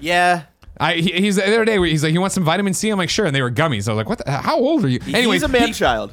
Yeah. 0.00 0.42
I 0.78 0.94
he, 0.94 1.12
he's 1.12 1.36
the 1.36 1.46
other 1.46 1.64
day 1.64 1.78
he's 1.88 2.02
like 2.02 2.12
he 2.12 2.18
wants 2.18 2.34
some 2.34 2.44
vitamin 2.44 2.74
C. 2.74 2.90
I'm 2.90 2.98
like 2.98 3.08
sure, 3.10 3.26
and 3.26 3.34
they 3.34 3.42
were 3.42 3.50
gummies. 3.50 3.88
I 3.88 3.92
was 3.92 3.96
like, 3.96 4.08
what? 4.08 4.18
The, 4.18 4.30
how 4.30 4.58
old 4.58 4.84
are 4.84 4.88
you? 4.88 4.98
Anyways, 5.06 5.42
He's 5.42 5.42
a 5.44 5.48
man 5.48 5.68
he, 5.68 5.72
child. 5.72 6.12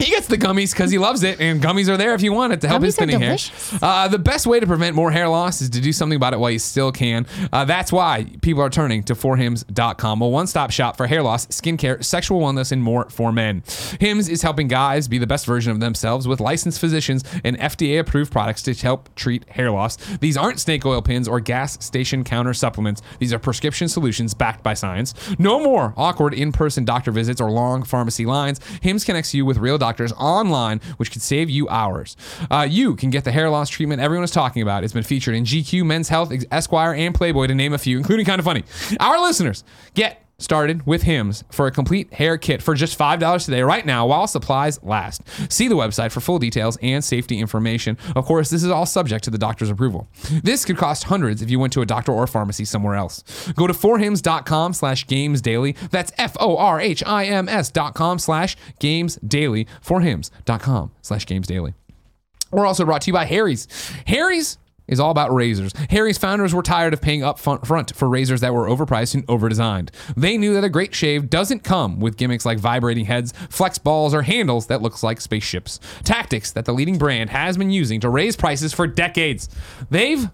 He 0.00 0.10
gets 0.10 0.26
the 0.26 0.38
gummies 0.38 0.72
because 0.72 0.90
he 0.90 0.98
loves 0.98 1.22
it, 1.22 1.40
and 1.40 1.62
gummies 1.62 1.88
are 1.88 1.96
there 1.96 2.14
if 2.14 2.22
you 2.22 2.32
want 2.32 2.52
it 2.52 2.60
to 2.62 2.68
help 2.68 2.82
his 2.82 2.96
thinning 2.96 3.20
hair. 3.20 3.36
Uh, 3.82 4.08
the 4.08 4.18
best 4.18 4.46
way 4.46 4.58
to 4.58 4.66
prevent 4.66 4.96
more 4.96 5.10
hair 5.10 5.28
loss 5.28 5.60
is 5.60 5.68
to 5.70 5.80
do 5.80 5.92
something 5.92 6.16
about 6.16 6.32
it 6.32 6.38
while 6.40 6.50
you 6.50 6.58
still 6.58 6.90
can. 6.90 7.26
Uh, 7.52 7.64
that's 7.64 7.92
why 7.92 8.26
people 8.40 8.62
are 8.62 8.70
turning 8.70 9.02
to 9.02 9.14
forhims.com, 9.14 10.22
a 10.22 10.28
one-stop 10.28 10.70
shop 10.70 10.96
for 10.96 11.06
hair 11.06 11.22
loss, 11.22 11.46
skincare, 11.48 12.02
sexual 12.02 12.40
wellness, 12.40 12.72
and 12.72 12.82
more 12.82 13.08
for 13.10 13.30
men. 13.30 13.62
Hims 14.00 14.28
is 14.28 14.42
helping 14.42 14.68
guys 14.68 15.06
be 15.06 15.18
the 15.18 15.26
best 15.26 15.44
version 15.44 15.70
of 15.70 15.80
themselves 15.80 16.26
with 16.26 16.40
licensed 16.40 16.80
physicians 16.80 17.22
and 17.44 17.58
FDA-approved 17.58 18.32
products 18.32 18.62
to 18.62 18.74
help 18.74 19.14
treat 19.14 19.48
hair 19.50 19.70
loss. 19.70 19.96
These 20.20 20.36
aren't 20.36 20.60
snake 20.60 20.86
oil 20.86 21.02
pins 21.02 21.28
or 21.28 21.40
gas 21.40 21.84
station 21.84 22.24
counter 22.24 22.54
supplements. 22.54 23.02
These 23.18 23.32
are 23.32 23.38
prescription 23.38 23.88
solutions 23.88 24.32
backed 24.32 24.62
by 24.62 24.74
science. 24.74 25.14
No 25.38 25.60
more 25.60 25.92
awkward 25.96 26.32
in-person 26.32 26.84
doctor 26.86 27.10
visits 27.10 27.40
or 27.40 27.50
long 27.50 27.82
pharmacy 27.82 28.24
lines. 28.24 28.60
Hims 28.80 29.04
connects 29.04 29.34
you 29.34 29.44
with 29.44 29.58
real 29.58 29.76
doctors 29.76 29.89
online, 30.12 30.80
which 30.98 31.10
could 31.10 31.22
save 31.22 31.50
you 31.50 31.68
hours. 31.68 32.16
Uh, 32.50 32.66
you 32.68 32.94
can 32.96 33.10
get 33.10 33.24
the 33.24 33.32
hair 33.32 33.50
loss 33.50 33.68
treatment 33.68 34.00
everyone 34.00 34.24
is 34.24 34.30
talking 34.30 34.62
about. 34.62 34.84
It's 34.84 34.92
been 34.92 35.02
featured 35.02 35.34
in 35.34 35.44
GQ, 35.44 35.84
Men's 35.84 36.08
Health, 36.08 36.32
Esquire, 36.50 36.94
and 36.94 37.14
Playboy, 37.14 37.46
to 37.46 37.54
name 37.54 37.72
a 37.72 37.78
few, 37.78 37.98
including 37.98 38.26
Kind 38.26 38.38
of 38.38 38.44
Funny. 38.44 38.64
Our 38.98 39.20
listeners 39.20 39.64
get 39.94 40.24
started 40.40 40.86
with 40.86 41.02
Hims 41.02 41.44
for 41.50 41.66
a 41.66 41.70
complete 41.70 42.12
hair 42.14 42.38
kit 42.38 42.62
for 42.62 42.74
just 42.74 42.98
$5 42.98 43.44
today, 43.44 43.62
right 43.62 43.84
now, 43.84 44.06
while 44.06 44.26
supplies 44.26 44.82
last. 44.82 45.22
See 45.52 45.68
the 45.68 45.74
website 45.74 46.12
for 46.12 46.20
full 46.20 46.38
details 46.38 46.78
and 46.82 47.04
safety 47.04 47.38
information. 47.38 47.96
Of 48.16 48.24
course, 48.24 48.50
this 48.50 48.62
is 48.62 48.70
all 48.70 48.86
subject 48.86 49.24
to 49.24 49.30
the 49.30 49.38
doctor's 49.38 49.70
approval. 49.70 50.08
This 50.42 50.64
could 50.64 50.76
cost 50.76 51.04
hundreds 51.04 51.42
if 51.42 51.50
you 51.50 51.58
went 51.58 51.72
to 51.74 51.82
a 51.82 51.86
doctor 51.86 52.12
or 52.12 52.26
pharmacy 52.26 52.64
somewhere 52.64 52.94
else. 52.94 53.22
Go 53.52 53.66
to 53.66 53.72
forhims.com 53.74 54.72
slash 54.74 55.06
games 55.06 55.40
daily. 55.40 55.76
That's 55.90 56.12
F-O-R-H-I-M-S 56.18 57.70
dot 57.70 57.94
com 57.94 58.18
slash 58.18 58.56
games 58.78 59.16
daily. 59.16 59.66
Forhims.com 59.84 60.92
slash 61.02 61.26
games 61.26 61.46
daily. 61.46 61.74
We're 62.50 62.66
also 62.66 62.84
brought 62.84 63.02
to 63.02 63.06
you 63.08 63.12
by 63.12 63.26
Harry's. 63.26 63.68
Harry's 64.06 64.58
is 64.90 65.00
all 65.00 65.10
about 65.10 65.32
razors. 65.32 65.72
Harry's 65.88 66.18
founders 66.18 66.54
were 66.54 66.62
tired 66.62 66.92
of 66.92 67.00
paying 67.00 67.22
up 67.22 67.38
front 67.38 67.96
for 67.96 68.08
razors 68.08 68.42
that 68.42 68.52
were 68.52 68.68
overpriced 68.68 69.14
and 69.14 69.26
overdesigned. 69.28 69.88
They 70.16 70.36
knew 70.36 70.52
that 70.52 70.64
a 70.64 70.68
great 70.68 70.94
shave 70.94 71.30
doesn't 71.30 71.64
come 71.64 72.00
with 72.00 72.18
gimmicks 72.18 72.44
like 72.44 72.58
vibrating 72.58 73.06
heads, 73.06 73.32
flex 73.48 73.78
balls, 73.78 74.12
or 74.12 74.22
handles 74.22 74.66
that 74.66 74.82
looks 74.82 75.02
like 75.02 75.20
spaceships. 75.20 75.80
Tactics 76.04 76.50
that 76.52 76.66
the 76.66 76.74
leading 76.74 76.98
brand 76.98 77.30
has 77.30 77.56
been 77.56 77.70
using 77.70 78.00
to 78.00 78.10
raise 78.10 78.36
prices 78.36 78.74
for 78.74 78.86
decades. 78.86 79.48
They've 79.88 80.28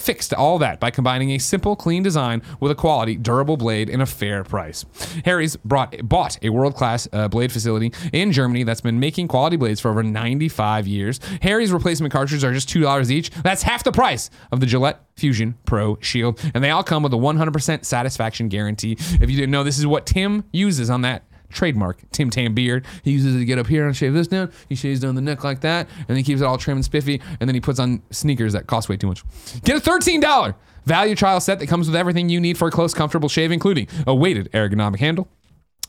fixed 0.00 0.32
all 0.34 0.58
that 0.58 0.80
by 0.80 0.90
combining 0.90 1.30
a 1.30 1.38
simple, 1.38 1.76
clean 1.76 2.02
design 2.02 2.42
with 2.58 2.72
a 2.72 2.74
quality, 2.74 3.16
durable 3.16 3.56
blade 3.56 3.88
and 3.88 4.02
a 4.02 4.06
fair 4.06 4.44
price. 4.44 4.84
Harry's 5.24 5.56
brought, 5.56 5.96
bought 6.08 6.38
a 6.42 6.50
world-class 6.50 7.08
uh, 7.12 7.28
blade 7.28 7.52
facility 7.52 7.92
in 8.12 8.32
Germany 8.32 8.64
that's 8.64 8.80
been 8.80 9.00
making 9.00 9.28
quality 9.28 9.56
blades 9.56 9.80
for 9.80 9.90
over 9.90 10.02
95 10.02 10.86
years. 10.86 11.20
Harry's 11.42 11.72
replacement 11.72 12.12
cartridges 12.12 12.44
are 12.44 12.52
just 12.52 12.68
$2 12.68 13.10
each. 13.10 13.30
That's 13.30 13.62
half 13.62 13.84
the 13.84 13.92
price 13.92 14.30
of 14.52 14.60
the 14.60 14.66
Gillette 14.66 15.04
Fusion 15.16 15.56
Pro 15.66 15.98
Shield, 16.00 16.40
and 16.54 16.64
they 16.64 16.70
all 16.70 16.82
come 16.82 17.02
with 17.02 17.12
a 17.12 17.16
100% 17.16 17.84
satisfaction 17.84 18.48
guarantee. 18.48 18.96
If 18.98 19.30
you 19.30 19.36
didn't 19.36 19.50
know, 19.50 19.64
this 19.64 19.78
is 19.78 19.86
what 19.86 20.06
Tim 20.06 20.44
uses 20.52 20.90
on 20.90 21.02
that 21.02 21.24
trademark 21.50 21.98
Tim 22.10 22.30
Tam 22.30 22.54
beard. 22.54 22.86
He 23.02 23.12
uses 23.12 23.36
it 23.36 23.38
to 23.40 23.44
get 23.44 23.58
up 23.58 23.66
here 23.66 23.86
and 23.86 23.96
shave 23.96 24.14
this 24.14 24.28
down. 24.28 24.52
He 24.68 24.74
shaves 24.74 25.00
down 25.00 25.14
the 25.14 25.20
neck 25.20 25.44
like 25.44 25.60
that, 25.60 25.88
and 26.08 26.16
he 26.16 26.22
keeps 26.22 26.40
it 26.40 26.44
all 26.44 26.58
trim 26.58 26.78
and 26.78 26.84
spiffy, 26.84 27.20
and 27.40 27.48
then 27.48 27.54
he 27.54 27.60
puts 27.60 27.78
on 27.78 28.02
sneakers 28.10 28.52
that 28.52 28.66
cost 28.66 28.88
way 28.88 28.96
too 28.96 29.06
much. 29.06 29.22
Get 29.62 29.76
a 29.76 29.80
$13 29.80 30.54
value 30.84 31.14
trial 31.14 31.40
set 31.40 31.58
that 31.58 31.66
comes 31.66 31.86
with 31.86 31.96
everything 31.96 32.28
you 32.28 32.40
need 32.40 32.56
for 32.56 32.68
a 32.68 32.70
close, 32.70 32.94
comfortable 32.94 33.28
shave, 33.28 33.52
including 33.52 33.88
a 34.06 34.14
weighted 34.14 34.50
ergonomic 34.52 34.98
handle, 34.98 35.28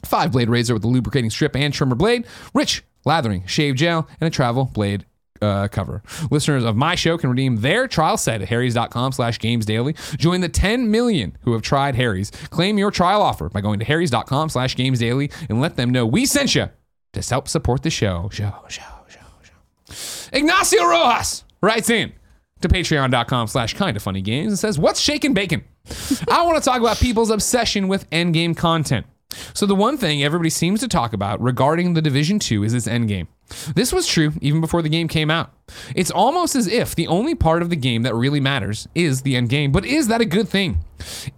five 0.03 0.31
blade 0.31 0.49
razor 0.49 0.73
with 0.73 0.83
a 0.83 0.87
lubricating 0.87 1.29
strip 1.29 1.55
and 1.55 1.73
trimmer 1.73 1.95
blade, 1.95 2.25
rich 2.53 2.83
lathering 3.05 3.45
shave 3.47 3.75
gel, 3.75 4.07
and 4.19 4.27
a 4.27 4.31
travel 4.31 4.65
blade 4.65 5.05
uh, 5.41 5.67
cover. 5.67 6.01
Listeners 6.29 6.63
of 6.63 6.75
my 6.75 6.95
show 6.95 7.17
can 7.17 7.29
redeem 7.29 7.57
their 7.57 7.87
trial 7.87 8.17
set 8.17 8.41
at 8.41 8.49
harrys.com 8.49 9.11
slash 9.11 9.39
games 9.39 9.65
daily. 9.65 9.95
Join 10.17 10.41
the 10.41 10.49
10 10.49 10.91
million 10.91 11.37
who 11.41 11.53
have 11.53 11.61
tried 11.61 11.95
Harry's. 11.95 12.31
Claim 12.49 12.77
your 12.77 12.91
trial 12.91 13.21
offer 13.21 13.49
by 13.49 13.61
going 13.61 13.79
to 13.79 13.85
harrys.com 13.85 14.49
slash 14.49 14.75
games 14.75 14.99
daily 14.99 15.31
and 15.49 15.61
let 15.61 15.75
them 15.75 15.89
know 15.89 16.05
we 16.05 16.25
sent 16.25 16.55
you 16.55 16.69
to 17.13 17.21
help 17.21 17.47
support 17.47 17.83
the 17.83 17.89
show. 17.89 18.29
Show, 18.31 18.53
show, 18.69 18.83
show, 19.07 19.19
show. 19.43 20.29
Ignacio 20.33 20.85
Rojas 20.85 21.43
writes 21.61 21.89
in 21.89 22.13
to 22.61 22.69
patreon.com 22.69 23.47
slash 23.47 23.73
kind 23.73 23.97
of 23.97 24.03
funny 24.03 24.21
games 24.21 24.51
and 24.51 24.59
says, 24.59 24.79
What's 24.79 24.99
shaking 24.99 25.33
bacon? 25.33 25.63
I 26.29 26.43
want 26.45 26.57
to 26.57 26.63
talk 26.63 26.79
about 26.79 26.97
people's 26.97 27.29
obsession 27.31 27.87
with 27.87 28.09
endgame 28.11 28.55
content. 28.55 29.05
So 29.53 29.65
the 29.65 29.75
one 29.75 29.97
thing 29.97 30.23
everybody 30.23 30.49
seems 30.49 30.79
to 30.81 30.87
talk 30.87 31.13
about 31.13 31.41
regarding 31.41 31.93
the 31.93 32.01
Division 32.01 32.39
2 32.39 32.63
is 32.63 32.73
its 32.73 32.87
endgame. 32.87 33.27
This 33.75 33.91
was 33.91 34.07
true 34.07 34.33
even 34.41 34.61
before 34.61 34.81
the 34.81 34.89
game 34.89 35.07
came 35.07 35.29
out. 35.29 35.51
It's 35.95 36.11
almost 36.11 36.55
as 36.55 36.67
if 36.67 36.95
the 36.95 37.07
only 37.07 37.35
part 37.35 37.61
of 37.61 37.69
the 37.69 37.75
game 37.75 38.03
that 38.03 38.15
really 38.15 38.39
matters 38.39 38.87
is 38.95 39.21
the 39.21 39.35
end 39.35 39.49
game, 39.49 39.71
but 39.71 39.85
is 39.85 40.07
that 40.07 40.21
a 40.21 40.25
good 40.25 40.47
thing? 40.47 40.83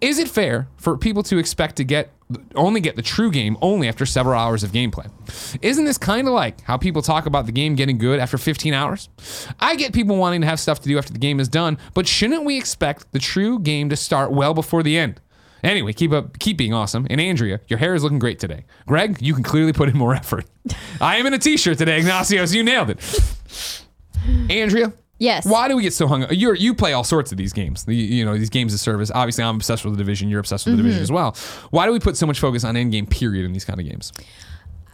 Is 0.00 0.18
it 0.18 0.28
fair 0.28 0.68
for 0.76 0.96
people 0.96 1.22
to 1.24 1.38
expect 1.38 1.76
to 1.76 1.84
get 1.84 2.10
only 2.54 2.80
get 2.80 2.96
the 2.96 3.02
true 3.02 3.30
game 3.30 3.56
only 3.60 3.86
after 3.86 4.06
several 4.06 4.38
hours 4.38 4.62
of 4.62 4.72
gameplay? 4.72 5.10
Isn't 5.62 5.84
this 5.84 5.98
kind 5.98 6.26
of 6.26 6.34
like 6.34 6.60
how 6.62 6.76
people 6.76 7.02
talk 7.02 7.26
about 7.26 7.46
the 7.46 7.52
game 7.52 7.74
getting 7.74 7.98
good 7.98 8.18
after 8.18 8.38
15 8.38 8.72
hours? 8.72 9.08
I 9.60 9.76
get 9.76 9.92
people 9.92 10.16
wanting 10.16 10.40
to 10.40 10.46
have 10.46 10.58
stuff 10.58 10.80
to 10.80 10.88
do 10.88 10.96
after 10.98 11.12
the 11.12 11.18
game 11.18 11.38
is 11.38 11.48
done, 11.48 11.78
but 11.92 12.08
shouldn't 12.08 12.44
we 12.44 12.56
expect 12.56 13.12
the 13.12 13.18
true 13.18 13.58
game 13.58 13.88
to 13.90 13.96
start 13.96 14.32
well 14.32 14.54
before 14.54 14.82
the 14.82 14.96
end? 14.96 15.20
Anyway, 15.64 15.92
keep 15.92 16.12
up, 16.12 16.38
keep 16.38 16.58
being 16.58 16.74
awesome. 16.74 17.06
And 17.08 17.20
Andrea, 17.20 17.58
your 17.68 17.78
hair 17.78 17.94
is 17.94 18.02
looking 18.02 18.18
great 18.18 18.38
today. 18.38 18.64
Greg, 18.86 19.20
you 19.20 19.34
can 19.34 19.42
clearly 19.42 19.72
put 19.72 19.88
in 19.88 19.96
more 19.96 20.14
effort. 20.14 20.44
I 21.00 21.16
am 21.16 21.26
in 21.26 21.34
a 21.34 21.38
t-shirt 21.38 21.78
today, 21.78 21.98
Ignacio. 21.98 22.44
So 22.44 22.54
you 22.54 22.62
nailed 22.62 22.90
it. 22.90 23.00
Andrea, 24.50 24.92
Yes. 25.18 25.46
why 25.46 25.68
do 25.68 25.76
we 25.76 25.82
get 25.82 25.94
so 25.94 26.06
hung 26.06 26.24
up? 26.24 26.32
You 26.32 26.54
you 26.54 26.74
play 26.74 26.92
all 26.92 27.04
sorts 27.04 27.32
of 27.32 27.38
these 27.38 27.52
games. 27.52 27.84
The, 27.84 27.94
you 27.94 28.24
know 28.24 28.36
these 28.36 28.50
games 28.50 28.74
of 28.74 28.80
service. 28.80 29.10
Obviously, 29.14 29.44
I'm 29.44 29.56
obsessed 29.56 29.84
with 29.84 29.94
the 29.94 29.98
division. 29.98 30.28
You're 30.28 30.40
obsessed 30.40 30.66
with 30.66 30.74
the 30.74 30.82
division 30.82 30.98
mm-hmm. 30.98 31.02
as 31.04 31.12
well. 31.12 31.36
Why 31.70 31.86
do 31.86 31.92
we 31.92 32.00
put 32.00 32.16
so 32.16 32.26
much 32.26 32.40
focus 32.40 32.64
on 32.64 32.76
end 32.76 32.92
game? 32.92 33.06
Period 33.06 33.44
in 33.44 33.52
these 33.52 33.64
kind 33.64 33.80
of 33.80 33.86
games. 33.86 34.12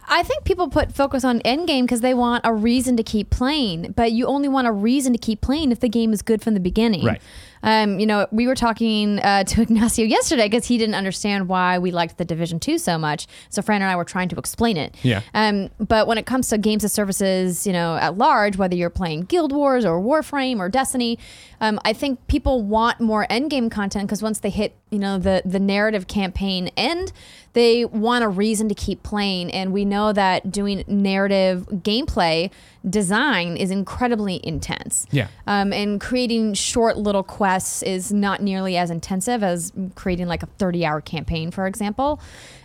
I 0.07 0.23
think 0.23 0.43
people 0.43 0.69
put 0.69 0.91
focus 0.93 1.23
on 1.23 1.39
end 1.41 1.67
game 1.67 1.85
because 1.85 2.01
they 2.01 2.13
want 2.13 2.45
a 2.45 2.53
reason 2.53 2.97
to 2.97 3.03
keep 3.03 3.29
playing, 3.29 3.93
but 3.95 4.11
you 4.11 4.27
only 4.27 4.49
want 4.49 4.67
a 4.67 4.71
reason 4.71 5.13
to 5.13 5.19
keep 5.19 5.39
playing 5.39 5.71
if 5.71 5.79
the 5.79 5.87
game 5.87 6.11
is 6.11 6.21
good 6.21 6.41
from 6.41 6.53
the 6.53 6.59
beginning. 6.59 7.05
Right. 7.05 7.21
Um, 7.63 7.99
you 7.99 8.05
know, 8.05 8.27
we 8.31 8.47
were 8.47 8.55
talking 8.55 9.19
uh, 9.19 9.43
to 9.51 9.61
Ignacio 9.61 10.05
yesterday 10.05 10.47
because 10.47 10.65
he 10.65 10.77
didn't 10.77 10.95
understand 10.95 11.47
why 11.47 11.79
we 11.79 11.91
liked 11.91 12.17
the 12.17 12.25
Division 12.25 12.59
Two 12.59 12.77
so 12.77 12.97
much. 12.97 13.27
So 13.49 13.61
Fran 13.61 13.81
and 13.81 13.91
I 13.91 13.95
were 13.95 14.05
trying 14.05 14.29
to 14.29 14.35
explain 14.37 14.77
it. 14.77 14.95
Yeah. 15.03 15.21
Um, 15.33 15.69
but 15.79 16.07
when 16.07 16.17
it 16.17 16.25
comes 16.25 16.49
to 16.49 16.57
games 16.57 16.83
of 16.83 16.91
services, 16.91 17.65
you 17.67 17.73
know, 17.73 17.95
at 17.95 18.17
large, 18.17 18.57
whether 18.57 18.75
you're 18.75 18.89
playing 18.89 19.23
Guild 19.23 19.51
Wars 19.51 19.85
or 19.85 20.01
Warframe 20.01 20.59
or 20.59 20.69
Destiny, 20.69 21.19
um, 21.59 21.79
I 21.85 21.93
think 21.93 22.25
people 22.27 22.63
want 22.63 22.99
more 22.99 23.27
endgame 23.29 23.69
content 23.69 24.07
because 24.07 24.23
once 24.23 24.39
they 24.39 24.49
hit, 24.49 24.75
you 24.89 24.99
know, 24.99 25.17
the 25.17 25.41
the 25.45 25.59
narrative 25.59 26.07
campaign 26.07 26.71
end, 26.75 27.11
they 27.53 27.85
want 27.85 28.23
a 28.23 28.29
reason 28.29 28.69
to 28.69 28.75
keep 28.75 29.03
playing. 29.03 29.51
And 29.51 29.73
we 29.73 29.85
know 29.85 30.13
that 30.13 30.51
doing 30.51 30.83
narrative 30.87 31.67
gameplay 31.69 32.49
design 32.89 33.57
is 33.57 33.69
incredibly 33.69 34.39
intense. 34.43 35.05
Yeah. 35.11 35.27
Um, 35.47 35.71
and 35.71 36.01
creating 36.01 36.55
short 36.55 36.97
little 36.97 37.23
quests 37.23 37.83
is 37.83 38.11
not 38.11 38.41
nearly 38.41 38.77
as 38.77 38.89
intensive 38.89 39.43
as 39.43 39.71
creating 39.95 40.27
like 40.27 40.43
a 40.43 40.47
30 40.57 40.85
hour 40.85 41.01
campaign, 41.01 41.51
for 41.51 41.67
example. 41.67 42.19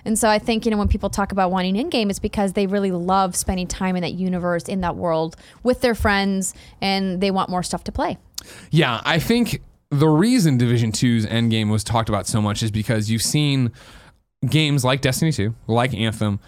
And 0.04 0.18
so 0.18 0.28
I 0.28 0.38
think, 0.38 0.64
you 0.64 0.70
know, 0.70 0.78
when 0.78 0.88
people 0.88 1.10
talk 1.10 1.32
about 1.32 1.50
wanting 1.50 1.76
in 1.76 1.90
game, 1.90 2.10
it's 2.10 2.18
because 2.18 2.54
they 2.54 2.66
really 2.66 2.92
love 2.92 3.36
spending 3.36 3.66
time 3.66 3.96
in 3.96 4.02
that 4.02 4.14
universe, 4.14 4.64
in 4.64 4.80
that 4.80 4.96
world 4.96 5.36
with 5.62 5.80
their 5.80 5.94
friends, 5.94 6.54
and 6.80 7.20
they 7.20 7.30
want 7.30 7.50
more 7.50 7.62
stuff 7.62 7.84
to 7.84 7.92
play. 7.92 8.16
Yeah, 8.70 9.02
I 9.04 9.18
think 9.18 9.62
the 9.90 10.08
reason 10.08 10.58
Division 10.58 10.92
2's 10.92 11.26
endgame 11.26 11.70
was 11.70 11.84
talked 11.84 12.08
about 12.08 12.26
so 12.26 12.40
much 12.40 12.62
is 12.62 12.70
because 12.70 13.10
you've 13.10 13.22
seen 13.22 13.72
games 14.48 14.84
like 14.84 15.00
Destiny 15.00 15.32
2, 15.32 15.54
like 15.66 15.94
Anthem, 15.94 16.40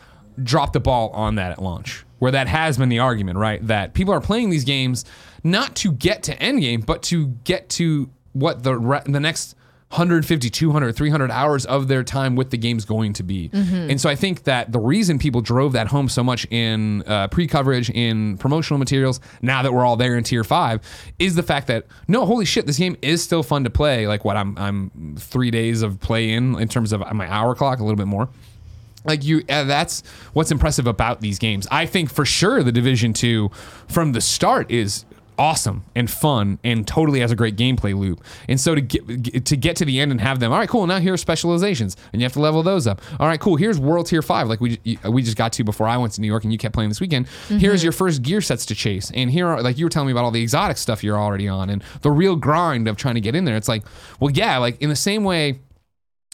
drop 0.43 0.73
the 0.73 0.81
ball 0.81 1.11
on 1.11 1.37
that 1.37 1.53
at 1.53 1.63
launch. 1.63 2.05
Where 2.19 2.33
that 2.33 2.49
has 2.49 2.79
been 2.79 2.89
the 2.89 2.99
argument, 2.99 3.39
right? 3.39 3.65
That 3.67 3.95
people 3.95 4.13
are 4.13 4.21
playing 4.21 4.51
these 4.51 4.65
games 4.65 5.05
not 5.45 5.77
to 5.77 5.93
get 5.93 6.25
to 6.25 6.37
endgame, 6.37 6.85
but 6.85 7.03
to 7.05 7.29
get 7.45 7.69
to 7.71 8.11
what 8.33 8.65
the 8.65 8.77
re- 8.77 9.03
the 9.05 9.21
next 9.21 9.55
150, 9.91 10.51
200, 10.51 10.93
300 10.95 11.31
hours 11.31 11.65
of 11.65 11.89
their 11.89 12.03
time 12.05 12.37
with 12.37 12.51
the 12.51 12.59
game's 12.59 12.85
going 12.85 13.15
to 13.15 13.23
be. 13.23 13.49
And 13.91 13.99
so 13.99 14.11
I 14.11 14.17
think 14.17 14.45
that 14.45 14.71
the 14.71 14.79
reason 14.79 15.19
people 15.19 15.41
drove 15.41 15.73
that 15.73 15.87
home 15.87 16.11
so 16.11 16.23
much 16.23 16.47
in 16.51 17.03
uh, 17.07 17.29
pre 17.29 17.47
coverage, 17.47 17.89
in 17.89 18.37
promotional 18.37 18.79
materials, 18.79 19.19
now 19.41 19.63
that 19.63 19.73
we're 19.73 19.87
all 19.87 19.97
there 19.97 20.17
in 20.19 20.25
tier 20.25 20.45
five, 20.45 20.83
is 21.19 21.37
the 21.37 21.43
fact 21.43 21.69
that 21.69 21.87
no, 22.07 22.27
holy 22.27 22.45
shit, 22.45 22.67
this 22.67 22.77
game 22.77 22.99
is 23.01 23.23
still 23.23 23.43
fun 23.43 23.65
to 23.65 23.71
play. 23.71 24.07
Like 24.07 24.27
what 24.27 24.37
I'm, 24.37 24.59
I'm 24.59 25.17
three 25.19 25.51
days 25.51 25.81
of 25.81 25.99
play 26.01 26.33
in 26.33 26.59
in 26.61 26.69
terms 26.69 26.93
of 26.93 27.01
my 27.15 27.31
hour 27.33 27.55
clock, 27.55 27.79
a 27.79 27.83
little 27.83 27.97
bit 27.97 28.09
more 28.09 28.29
like 29.05 29.25
you 29.25 29.43
uh, 29.49 29.65
that's 29.65 30.03
what's 30.33 30.51
impressive 30.51 30.87
about 30.87 31.21
these 31.21 31.39
games. 31.39 31.67
I 31.71 31.87
think 31.87 32.11
for 32.11 32.25
sure 32.25 32.63
the 32.63 32.73
division 32.73 33.13
2 33.13 33.51
from 33.89 34.13
the 34.13 34.21
start 34.21 34.71
is 34.71 35.05
awesome 35.39 35.85
and 35.95 36.11
fun 36.11 36.59
and 36.65 36.87
totally 36.87 37.21
has 37.21 37.31
a 37.31 37.37
great 37.37 37.57
gameplay 37.57 37.97
loop. 37.97 38.23
And 38.49 38.61
so 38.61 38.75
to 38.75 38.81
get 38.81 39.45
to 39.47 39.57
get 39.57 39.77
to 39.77 39.85
the 39.85 40.01
end 40.01 40.11
and 40.11 40.21
have 40.21 40.41
them 40.41 40.53
all 40.53 40.59
right 40.59 40.69
cool 40.69 40.87
now 40.87 40.99
here 40.99 41.15
are 41.15 41.17
specializations 41.17 41.97
and 42.13 42.21
you 42.21 42.25
have 42.25 42.33
to 42.33 42.41
level 42.41 42.63
those 42.63 42.87
up. 42.87 43.01
All 43.21 43.29
right 43.29 43.39
cool 43.41 43.57
here's 43.57 43.79
world 43.79 44.07
tier 44.07 44.21
5 44.23 44.49
like 44.49 44.61
we 44.61 44.81
we 45.09 45.23
just 45.23 45.37
got 45.37 45.53
to 45.55 45.65
before 45.65 45.87
i 45.87 45.97
went 45.97 46.13
to 46.15 46.21
new 46.21 46.27
york 46.27 46.43
and 46.43 46.53
you 46.53 46.59
kept 46.59 46.75
playing 46.75 46.91
this 46.91 47.01
weekend. 47.01 47.29
Here's 47.49 47.83
your 47.83 47.93
first 47.93 48.23
gear 48.23 48.41
sets 48.41 48.67
to 48.67 48.75
chase 48.75 49.13
and 49.15 49.31
here 49.31 49.47
are 49.47 49.63
like 49.63 49.79
you 49.79 49.87
were 49.87 49.91
telling 49.91 50.09
me 50.09 50.13
about 50.13 50.25
all 50.25 50.33
the 50.33 50.43
exotic 50.43 50.77
stuff 50.77 51.05
you're 51.05 51.19
already 51.19 51.47
on 51.47 51.71
and 51.71 51.83
the 52.03 52.11
real 52.11 52.35
grind 52.35 52.89
of 52.89 52.97
trying 52.97 53.15
to 53.15 53.21
get 53.21 53.37
in 53.37 53.45
there. 53.45 53.57
It's 53.57 53.69
like 53.69 53.85
well 54.19 54.33
yeah 54.33 54.59
like 54.59 54.83
in 54.83 54.89
the 54.89 54.97
same 54.97 55.23
way 55.23 55.61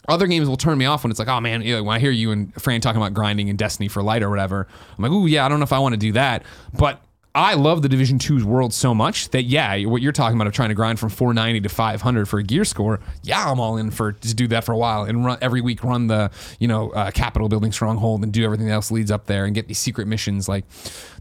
other 0.07 0.27
games 0.27 0.47
will 0.47 0.57
turn 0.57 0.77
me 0.77 0.85
off 0.85 1.03
when 1.03 1.11
it's 1.11 1.19
like, 1.19 1.27
oh 1.27 1.39
man, 1.41 1.61
when 1.61 1.95
I 1.95 1.99
hear 1.99 2.11
you 2.11 2.31
and 2.31 2.53
Fran 2.61 2.81
talking 2.81 3.01
about 3.01 3.13
grinding 3.13 3.47
in 3.47 3.55
Destiny 3.55 3.87
for 3.87 4.03
light 4.03 4.23
or 4.23 4.29
whatever, 4.29 4.67
I'm 4.97 5.03
like, 5.03 5.11
oh 5.11 5.25
yeah, 5.25 5.45
I 5.45 5.49
don't 5.49 5.59
know 5.59 5.63
if 5.63 5.73
I 5.73 5.79
want 5.79 5.93
to 5.93 5.99
do 5.99 6.11
that. 6.13 6.43
But 6.73 7.01
I 7.35 7.55
love 7.55 7.81
the 7.81 7.89
Division 7.89 8.17
2's 8.17 8.45
world 8.45 8.73
so 8.73 8.95
much 8.95 9.29
that 9.31 9.43
yeah, 9.43 9.83
what 9.85 10.01
you're 10.01 10.13
talking 10.13 10.37
about 10.37 10.47
of 10.47 10.53
trying 10.53 10.69
to 10.69 10.75
grind 10.75 11.01
from 11.01 11.09
490 11.09 11.59
to 11.61 11.69
500 11.69 12.29
for 12.29 12.39
a 12.39 12.43
gear 12.43 12.63
score, 12.63 13.01
yeah, 13.23 13.51
I'm 13.51 13.59
all 13.59 13.75
in 13.75 13.91
for 13.91 14.13
to 14.13 14.33
do 14.33 14.47
that 14.47 14.63
for 14.63 14.71
a 14.71 14.77
while 14.77 15.03
and 15.03 15.25
run 15.25 15.37
every 15.41 15.59
week 15.59 15.83
run 15.83 16.07
the 16.07 16.31
you 16.59 16.67
know 16.69 16.91
uh, 16.91 17.11
capital 17.11 17.49
building 17.49 17.73
stronghold 17.73 18.23
and 18.23 18.31
do 18.31 18.45
everything 18.45 18.69
else 18.69 18.89
leads 18.89 19.11
up 19.11 19.25
there 19.25 19.43
and 19.43 19.53
get 19.53 19.67
these 19.67 19.79
secret 19.79 20.07
missions. 20.07 20.47
Like 20.47 20.63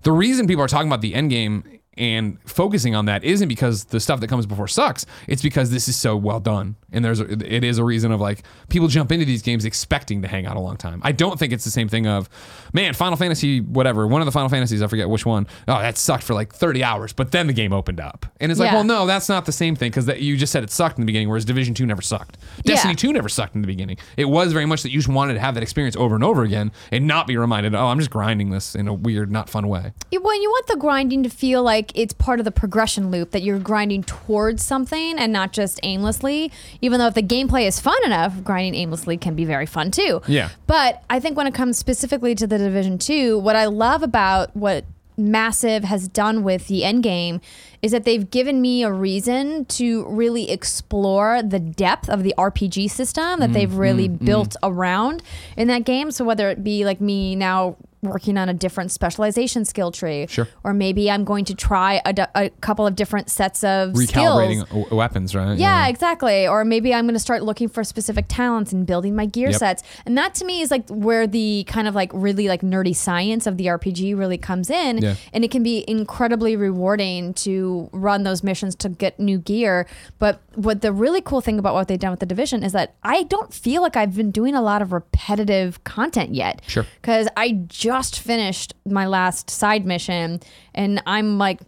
the 0.03 0.13
reason 0.13 0.47
people 0.47 0.63
are 0.63 0.69
talking 0.69 0.89
about 0.89 1.01
the 1.01 1.15
end 1.15 1.31
game 1.31 1.65
and 1.97 2.39
focusing 2.45 2.95
on 2.95 3.07
that 3.07 3.23
isn't 3.25 3.49
because 3.49 3.85
the 3.85 4.01
stuff 4.01 4.21
that 4.21 4.29
comes 4.29 4.47
before 4.47 4.69
sucks. 4.69 5.07
It's 5.29 5.43
because 5.43 5.71
this 5.71 5.89
is 5.89 5.97
so 5.97 6.17
well 6.17 6.41
done, 6.41 6.77
and 6.93 7.05
there's 7.05 7.21
a, 7.21 7.31
it 7.33 7.65
is 7.65 7.79
a 7.79 7.85
reason 7.85 8.13
of 8.13 8.21
like 8.21 8.43
people 8.69 8.89
jump 8.89 9.13
into 9.13 9.25
these 9.25 9.43
games 9.43 9.65
expecting 9.65 10.23
to 10.23 10.29
hang 10.29 10.47
out 10.47 10.57
a 10.57 10.61
long 10.61 10.77
time. 10.77 11.01
I 11.05 11.13
don't 11.13 11.39
think 11.39 11.53
it's 11.53 11.65
the 11.65 11.71
same 11.71 11.89
thing 11.89 12.07
of, 12.07 12.29
man, 12.73 12.95
Final 12.95 13.17
Fantasy 13.17 13.61
whatever 13.61 14.07
one 14.07 14.21
of 14.21 14.27
the 14.27 14.33
Final 14.33 14.49
Fantasies 14.49 14.83
I 14.83 14.87
forget 14.87 15.09
which 15.09 15.25
one. 15.27 15.47
Oh, 15.69 15.79
that 15.79 15.97
sucked 15.97 16.25
for 16.25 16.35
like 16.35 16.53
30 16.55 16.83
hours, 16.85 17.13
but 17.13 17.31
then 17.33 17.47
the 17.47 17.53
game 17.53 17.73
opened 17.73 18.01
up, 18.01 18.27
and 18.41 18.51
it's 18.51 18.61
like, 18.61 18.69
Yeah. 18.71 18.75
well, 18.75 18.85
no, 18.85 19.07
that's 19.07 19.29
not 19.29 19.45
the 19.47 19.53
same 19.53 19.77
thing 19.77 19.91
because 19.91 20.09
you 20.21 20.37
just 20.37 20.53
said 20.53 20.65
it 20.65 20.71
sucked 20.71 20.99
in 20.99 21.03
the 21.03 21.07
beginning, 21.07 21.29
whereas 21.29 21.45
Division 21.45 21.75
Two 21.75 21.87
never 21.87 22.03
sucked. 22.03 22.39
Destiny 22.65 22.93
Yeah. 22.93 22.97
Two 22.97 23.13
never 23.13 23.29
sucked 23.29 23.55
in 23.55 23.61
the 23.61 23.67
beginning. 23.69 23.99
It 24.17 24.27
was 24.27 24.53
very 24.53 24.67
much 24.67 24.83
that 24.83 24.91
you 24.91 24.99
just 24.99 25.09
wanted 25.09 25.35
to 25.35 25.41
have 25.41 25.55
that 25.55 25.63
experience 25.63 25.97
over 25.97 26.15
and 26.15 26.25
over 26.25 26.43
again 26.43 26.73
and 26.91 27.07
not 27.07 27.27
be 27.27 27.37
reminded, 27.37 27.75
oh, 27.75 27.87
I'm 27.87 27.99
just 27.99 28.11
grinding 28.11 28.51
this 28.51 28.75
in 28.75 28.89
a 28.89 28.95
weird, 28.95 29.31
not 29.31 29.49
fun 29.51 29.69
way. 29.69 29.93
Well, 30.13 30.41
you 30.43 30.49
want 30.51 30.67
the 30.69 30.77
grinding 30.77 31.23
to 31.25 31.29
feel 31.29 31.63
like 31.63 31.84
it's 31.95 32.13
part 32.13 32.39
of 32.39 32.45
the 32.45 32.51
progression 32.51 33.11
loop 33.11 33.31
that 33.33 33.43
you're 33.43 33.59
grinding 33.59 34.03
towards 34.03 34.63
something 34.63 35.19
and 35.19 35.33
not 35.33 35.53
just 35.53 35.81
aimlessly. 35.83 36.51
Even 36.81 36.99
though 36.99 37.07
if 37.07 37.15
the 37.15 37.23
gameplay 37.23 37.67
is 37.67 37.81
fun 37.81 38.03
enough, 38.05 38.43
grinding 38.45 38.75
aimlessly 38.75 39.17
can 39.17 39.35
be 39.35 39.45
very 39.45 39.67
fun 39.67 39.91
too. 39.91 40.21
Yeah. 40.27 40.51
But 40.67 41.03
I 41.11 41.21
think 41.21 41.37
when 41.37 41.47
it 41.47 41.55
comes 41.55 41.79
specifically 41.79 42.35
to 42.37 42.47
the 42.47 42.59
Division 42.59 42.99
2, 42.99 43.39
what 43.39 43.57
I 43.57 43.67
love 43.67 44.03
about 44.03 44.55
what 44.57 44.85
Massive 45.17 45.85
has 45.85 46.09
done 46.09 46.43
with 46.43 46.67
the 46.67 46.85
end 46.85 47.05
game 47.05 47.41
is 47.83 47.93
that 47.93 48.05
they've 48.05 48.29
given 48.29 48.61
me 48.61 48.83
a 48.83 48.91
reason 48.91 49.65
to 49.67 50.05
really 50.07 50.51
explore 50.51 51.41
the 51.43 51.61
depth 51.61 52.09
of 52.09 52.25
the 52.25 52.35
RPG 52.37 52.91
system 52.91 53.39
that 53.39 53.51
mm, 53.51 53.53
they've 53.53 53.75
really 53.75 54.09
mm, 54.09 54.19
mm. 54.19 54.25
built 54.25 54.57
around 54.63 55.23
in 55.57 55.69
that 55.69 55.85
game. 55.85 56.11
So 56.11 56.25
whether 56.25 56.51
it 56.51 56.65
be 56.65 56.85
like 56.85 57.01
me 57.01 57.37
now 57.37 57.77
working 58.05 58.37
on 58.39 58.49
a 58.49 58.55
different 58.55 58.93
specialization 58.93 59.65
skill 59.65 59.91
tree, 59.91 60.27
Sure. 60.29 60.49
or 60.63 60.73
maybe 60.75 61.11
I'm 61.11 61.25
going 61.25 61.45
to 61.47 61.55
try 61.55 62.01
a, 62.05 62.13
d- 62.13 62.23
a 62.35 62.51
couple 62.61 62.87
of 62.87 62.95
different 62.97 63.31
sets 63.31 63.65
of 63.65 63.91
Recalibrating 63.93 64.67
skills. 64.67 64.91
weapons, 64.91 65.35
right? 65.35 65.59
Yeah, 65.59 65.89
exactly. 65.89 66.47
Or 66.47 66.65
maybe 66.65 66.93
I'm 66.95 67.05
going 67.07 67.15
to 67.15 67.19
start 67.21 67.43
looking 67.43 67.69
for 67.69 67.85
specific 67.85 68.27
talents 68.29 68.73
and 68.73 68.87
building 68.87 69.17
my 69.17 69.27
gear 69.27 69.51
Yep. 69.51 69.59
sets. 69.59 69.83
And 70.07 70.17
that 70.19 70.35
to 70.37 70.45
me 70.45 70.61
is 70.61 70.71
like 70.71 70.89
where 70.89 71.27
the 71.27 71.65
kind 71.67 71.89
of 71.89 71.95
like 71.95 72.11
really 72.15 72.49
like 72.49 72.63
nerdy 72.63 72.95
science 72.95 73.47
of 73.47 73.57
the 73.57 73.67
RPG 73.67 74.17
really 74.17 74.39
comes 74.39 74.71
in. 74.71 74.99
Yeah. 74.99 75.15
And 75.33 75.45
it 75.45 75.51
can 75.51 75.63
be 75.63 75.85
incredibly 75.89 76.57
rewarding 76.57 77.35
to 77.35 77.89
run 77.93 78.23
those 78.23 78.43
missions 78.43 78.75
to 78.77 78.89
get 78.89 79.19
new 79.19 79.39
gear. 79.39 79.87
But 80.19 80.41
what 80.57 80.81
the 80.81 80.93
really 80.93 81.21
cool 81.21 81.41
thing 81.41 81.59
about 81.59 81.75
what 81.75 81.89
they've 81.89 81.99
done 81.99 82.11
with 82.11 82.21
the 82.21 82.27
division 82.27 82.63
is 82.63 82.73
that 82.73 82.95
I 83.03 83.25
don't 83.25 83.53
feel 83.53 83.83
like 83.83 83.97
I've 83.97 84.15
been 84.15 84.31
doing 84.31 84.55
a 84.55 84.63
lot 84.63 84.83
of 84.83 84.93
repetitive 84.93 85.83
content 85.85 86.35
yet. 86.35 86.63
Sure. 86.67 86.87
Because 87.01 87.29
I 87.37 87.53
just 87.67 88.21
finished 88.21 88.75
my 88.87 89.07
last 89.07 89.51
side 89.51 89.85
mission 89.87 90.41
and 90.75 91.03
I'm 91.07 91.39
like 91.39 91.61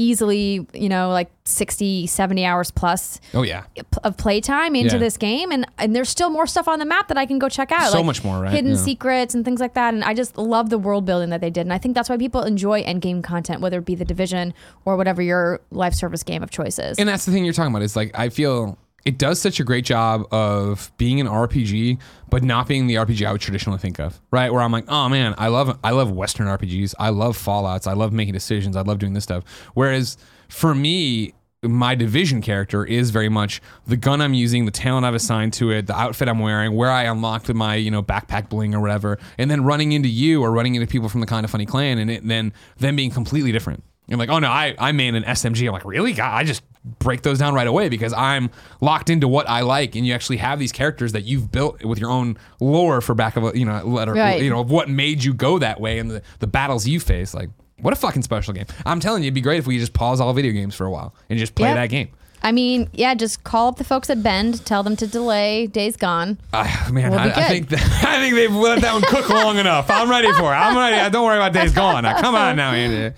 easily, 0.00 0.66
you 0.72 0.88
know, 0.88 1.10
like 1.10 1.30
60, 1.44 2.06
70 2.06 2.44
hours 2.44 2.70
plus 2.70 3.20
Oh 3.34 3.42
yeah. 3.42 3.64
of 4.04 4.16
playtime 4.16 4.74
into 4.74 4.94
Yeah. 4.94 4.98
this 5.00 5.16
game 5.16 5.50
and 5.52 5.66
and 5.78 5.94
there's 5.94 6.08
still 6.08 6.30
more 6.30 6.46
stuff 6.46 6.68
on 6.68 6.78
the 6.78 6.84
map 6.84 7.08
that 7.08 7.18
I 7.18 7.26
can 7.26 7.38
go 7.38 7.48
check 7.48 7.70
out 7.72 7.90
So 7.92 8.02
much 8.02 8.22
more, 8.24 8.40
right? 8.40 8.52
hidden 8.52 8.72
Yeah. 8.72 8.76
secrets 8.76 9.34
and 9.34 9.44
things 9.44 9.60
like 9.60 9.74
that 9.74 9.92
and 9.94 10.02
I 10.04 10.14
just 10.14 10.38
love 10.38 10.70
the 10.70 10.78
world 10.78 11.04
building 11.04 11.30
that 11.30 11.40
they 11.40 11.50
did 11.50 11.62
and 11.62 11.72
I 11.72 11.78
think 11.78 11.94
that's 11.94 12.08
why 12.08 12.16
people 12.16 12.42
enjoy 12.42 12.80
end 12.82 13.02
game 13.02 13.20
content 13.22 13.60
whether 13.60 13.78
it 13.78 13.84
be 13.84 13.94
the 13.94 14.04
division 14.04 14.54
or 14.84 14.96
whatever 14.96 15.20
your 15.22 15.60
live 15.70 15.94
service 15.94 16.22
game 16.22 16.42
of 16.42 16.50
choice 16.50 16.78
is 16.78 16.98
And 16.98 17.08
that's 17.08 17.24
the 17.26 17.32
thing 17.32 17.44
you're 17.44 17.52
talking 17.54 17.72
about. 17.72 17.82
Is 17.82 17.96
like 17.96 18.10
I 18.18 18.28
feel 18.28 18.78
it 19.04 19.18
does 19.18 19.40
such 19.40 19.60
a 19.60 19.64
great 19.64 19.84
job 19.84 20.26
of 20.32 20.92
being 20.96 21.20
an 21.20 21.26
RPG, 21.26 21.98
but 22.28 22.42
not 22.42 22.68
being 22.68 22.86
the 22.86 22.96
RPG 22.96 23.26
I 23.26 23.32
would 23.32 23.40
traditionally 23.40 23.78
think 23.78 23.98
of. 23.98 24.20
Right, 24.30 24.52
where 24.52 24.62
I'm 24.62 24.72
like, 24.72 24.84
oh 24.88 25.08
man, 25.08 25.34
I 25.38 25.48
love 25.48 25.78
I 25.82 25.90
love 25.90 26.10
Western 26.10 26.46
RPGs. 26.46 26.94
I 26.98 27.10
love 27.10 27.36
Fallout's. 27.36 27.86
I 27.86 27.94
love 27.94 28.12
making 28.12 28.34
decisions. 28.34 28.76
I 28.76 28.82
love 28.82 28.98
doing 28.98 29.14
this 29.14 29.24
stuff. 29.24 29.44
Whereas 29.74 30.16
for 30.48 30.74
me. 30.74 31.34
My 31.62 31.94
division 31.94 32.40
character 32.40 32.86
is 32.86 33.10
very 33.10 33.28
much 33.28 33.60
the 33.86 33.98
gun 33.98 34.22
I'm 34.22 34.32
using, 34.32 34.64
the 34.64 34.70
talent 34.70 35.04
I've 35.04 35.14
assigned 35.14 35.52
to 35.52 35.70
it, 35.70 35.88
the 35.88 35.94
outfit 35.94 36.26
I'm 36.26 36.38
wearing, 36.38 36.74
where 36.74 36.90
I 36.90 37.02
unlocked 37.02 37.52
my 37.52 37.74
you 37.74 37.90
know 37.90 38.02
backpack 38.02 38.48
bling 38.48 38.74
or 38.74 38.80
whatever, 38.80 39.18
and 39.36 39.50
then 39.50 39.62
running 39.62 39.92
into 39.92 40.08
you 40.08 40.42
or 40.42 40.52
running 40.52 40.74
into 40.74 40.86
people 40.86 41.10
from 41.10 41.20
the 41.20 41.26
kind 41.26 41.44
of 41.44 41.50
funny 41.50 41.66
clan, 41.66 41.98
and 41.98 42.10
it 42.10 42.26
then 42.26 42.54
them 42.78 42.96
being 42.96 43.10
completely 43.10 43.52
different. 43.52 43.84
I'm 44.10 44.18
like, 44.18 44.30
oh 44.30 44.38
no, 44.38 44.48
I, 44.48 44.74
I 44.78 44.92
man 44.92 45.14
an 45.14 45.22
SMG. 45.22 45.66
I'm 45.66 45.72
like, 45.74 45.84
really? 45.84 46.14
God, 46.14 46.32
I 46.32 46.44
just 46.44 46.62
break 46.98 47.22
those 47.22 47.38
down 47.38 47.52
right 47.54 47.66
away 47.66 47.88
because 47.88 48.12
I'm 48.12 48.50
locked 48.80 49.10
into 49.10 49.28
what 49.28 49.48
I 49.48 49.60
like, 49.60 49.94
and 49.96 50.06
you 50.06 50.14
actually 50.14 50.38
have 50.38 50.58
these 50.58 50.72
characters 50.72 51.12
that 51.12 51.24
you've 51.24 51.52
built 51.52 51.84
with 51.84 51.98
your 51.98 52.10
own 52.10 52.38
lore 52.60 53.00
for 53.00 53.14
back 53.14 53.36
of 53.36 53.44
a 53.44 53.58
you 53.58 53.64
know 53.66 53.84
letter, 53.84 54.14
Right. 54.14 54.42
you 54.42 54.50
know 54.50 54.60
of 54.60 54.70
what 54.70 54.88
made 54.88 55.22
you 55.22 55.34
go 55.34 55.58
that 55.58 55.80
way 55.80 55.98
and 55.98 56.10
the, 56.10 56.22
the 56.38 56.46
battles 56.46 56.86
you 56.86 56.98
face. 57.00 57.34
Like, 57.34 57.50
what 57.80 57.92
a 57.92 57.96
fucking 57.96 58.22
special 58.22 58.54
game! 58.54 58.66
I'm 58.86 59.00
telling 59.00 59.22
you, 59.22 59.26
it'd 59.28 59.34
be 59.34 59.40
great 59.40 59.58
if 59.58 59.66
we 59.66 59.78
just 59.78 59.92
pause 59.92 60.20
all 60.20 60.32
video 60.32 60.52
games 60.52 60.74
for 60.74 60.86
a 60.86 60.90
while 60.90 61.14
and 61.28 61.38
just 61.38 61.54
play 61.54 61.68
Yep. 61.68 61.76
that 61.76 61.90
game. 61.90 62.08
I 62.42 62.52
mean, 62.52 62.88
yeah, 62.92 63.14
just 63.14 63.44
call 63.44 63.68
up 63.68 63.76
the 63.76 63.84
folks 63.84 64.08
at 64.10 64.22
Bend, 64.22 64.64
tell 64.64 64.82
them 64.82 64.96
to 64.96 65.06
delay 65.06 65.66
Days 65.66 65.96
Gone. 65.96 66.38
Ah, 66.52 66.88
man, 66.92 67.10
We'll 67.10 67.20
I, 67.20 67.26
I 67.30 67.42
think 67.44 67.68
that, 67.68 67.80
I 68.06 68.18
think 68.20 68.34
they've 68.34 68.50
let 68.54 68.80
that 68.80 68.92
one 68.94 69.02
cook 69.02 69.28
long 69.28 69.58
enough. 69.58 69.90
I'm 69.90 70.08
ready 70.08 70.32
for 70.32 70.52
it. 70.52 70.56
I'm 70.56 70.76
ready. 70.76 71.10
Don't 71.10 71.24
worry 71.24 71.36
about 71.36 71.52
days 71.52 71.72
gone. 71.72 72.04
Now, 72.04 72.20
come 72.20 72.34
on 72.34 72.56
now, 72.56 72.72
Andy. 72.72 73.14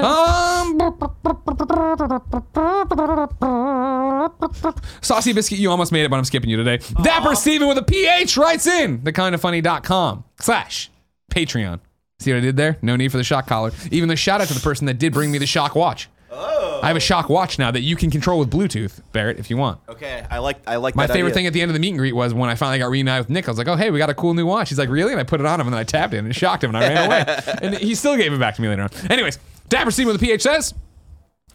Um, 0.00 0.76
Saucy 5.00 5.32
biscuit, 5.32 5.58
you 5.58 5.70
almost 5.70 5.92
made 5.92 6.04
it, 6.04 6.10
but 6.10 6.16
I'm 6.16 6.24
skipping 6.24 6.50
you 6.50 6.56
today. 6.56 6.78
Dapper 7.02 7.34
Stephen 7.34 7.68
with 7.68 7.78
a 7.78 7.82
PH 7.82 8.36
writes 8.36 8.66
in 8.66 9.04
the 9.04 9.12
kindoffunny.com 9.12 10.24
slash 10.40 10.90
Patreon. 11.30 11.80
See 12.18 12.32
what 12.32 12.38
I 12.38 12.40
did 12.40 12.56
there? 12.56 12.78
No 12.82 12.96
need 12.96 13.12
for 13.12 13.18
the 13.18 13.24
shock 13.24 13.46
collar. 13.46 13.72
Even 13.90 14.08
the 14.08 14.16
shout 14.16 14.40
out 14.40 14.48
to 14.48 14.54
the 14.54 14.60
person 14.60 14.86
that 14.86 14.98
did 14.98 15.12
bring 15.12 15.30
me 15.30 15.38
the 15.38 15.46
shock 15.46 15.74
watch. 15.74 16.08
Oh. 16.30 16.65
I 16.82 16.88
have 16.88 16.96
a 16.96 17.00
shock 17.00 17.28
watch 17.28 17.58
now 17.58 17.70
that 17.70 17.80
you 17.80 17.96
can 17.96 18.10
control 18.10 18.38
with 18.38 18.50
Bluetooth, 18.50 19.00
Barrett, 19.12 19.38
if 19.38 19.50
you 19.50 19.56
want. 19.56 19.80
Okay, 19.88 20.24
I 20.30 20.38
like 20.38 20.58
I 20.66 20.76
like 20.76 20.94
My 20.94 21.06
that 21.06 21.12
favorite 21.12 21.30
idea. 21.30 21.34
thing 21.34 21.46
at 21.46 21.52
the 21.52 21.62
end 21.62 21.70
of 21.70 21.74
the 21.74 21.80
meet 21.80 21.90
and 21.90 21.98
greet 21.98 22.14
was 22.14 22.32
when 22.34 22.48
I 22.50 22.54
finally 22.54 22.78
got 22.78 22.90
reunited 22.90 23.26
with 23.26 23.30
Nick. 23.30 23.48
I 23.48 23.50
was 23.50 23.58
like, 23.58 23.68
"Oh, 23.68 23.76
hey, 23.76 23.90
we 23.90 23.98
got 23.98 24.10
a 24.10 24.14
cool 24.14 24.34
new 24.34 24.46
watch." 24.46 24.68
He's 24.68 24.78
like, 24.78 24.88
"Really?" 24.88 25.12
And 25.12 25.20
I 25.20 25.24
put 25.24 25.40
it 25.40 25.46
on 25.46 25.60
him, 25.60 25.66
and 25.66 25.74
then 25.74 25.80
I 25.80 25.84
tapped 25.84 26.14
it, 26.14 26.18
and 26.18 26.28
it 26.28 26.34
shocked 26.34 26.64
him, 26.64 26.74
and 26.74 26.84
I 26.84 26.88
ran 26.88 27.06
away. 27.06 27.42
and 27.62 27.74
he 27.78 27.94
still 27.94 28.16
gave 28.16 28.32
it 28.32 28.38
back 28.40 28.54
to 28.56 28.62
me 28.62 28.68
later 28.68 28.82
on. 28.82 28.90
Anyways, 29.10 29.38
Dapper 29.68 29.90
Stephen 29.90 30.12
with 30.12 30.22
a 30.22 30.24
PH 30.24 30.42
says, 30.42 30.74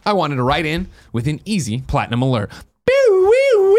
"I 0.06 0.14
wanted 0.14 0.36
to 0.38 0.44
write 0.44 0.66
in 0.66 0.88
with 1.14 1.28
an 1.28 1.40
easy 1.46 1.82
platinum 1.82 2.22
alert." 2.22 2.50
Boo, 2.86 2.94
woo, 3.12 3.72
woo. 3.74 3.78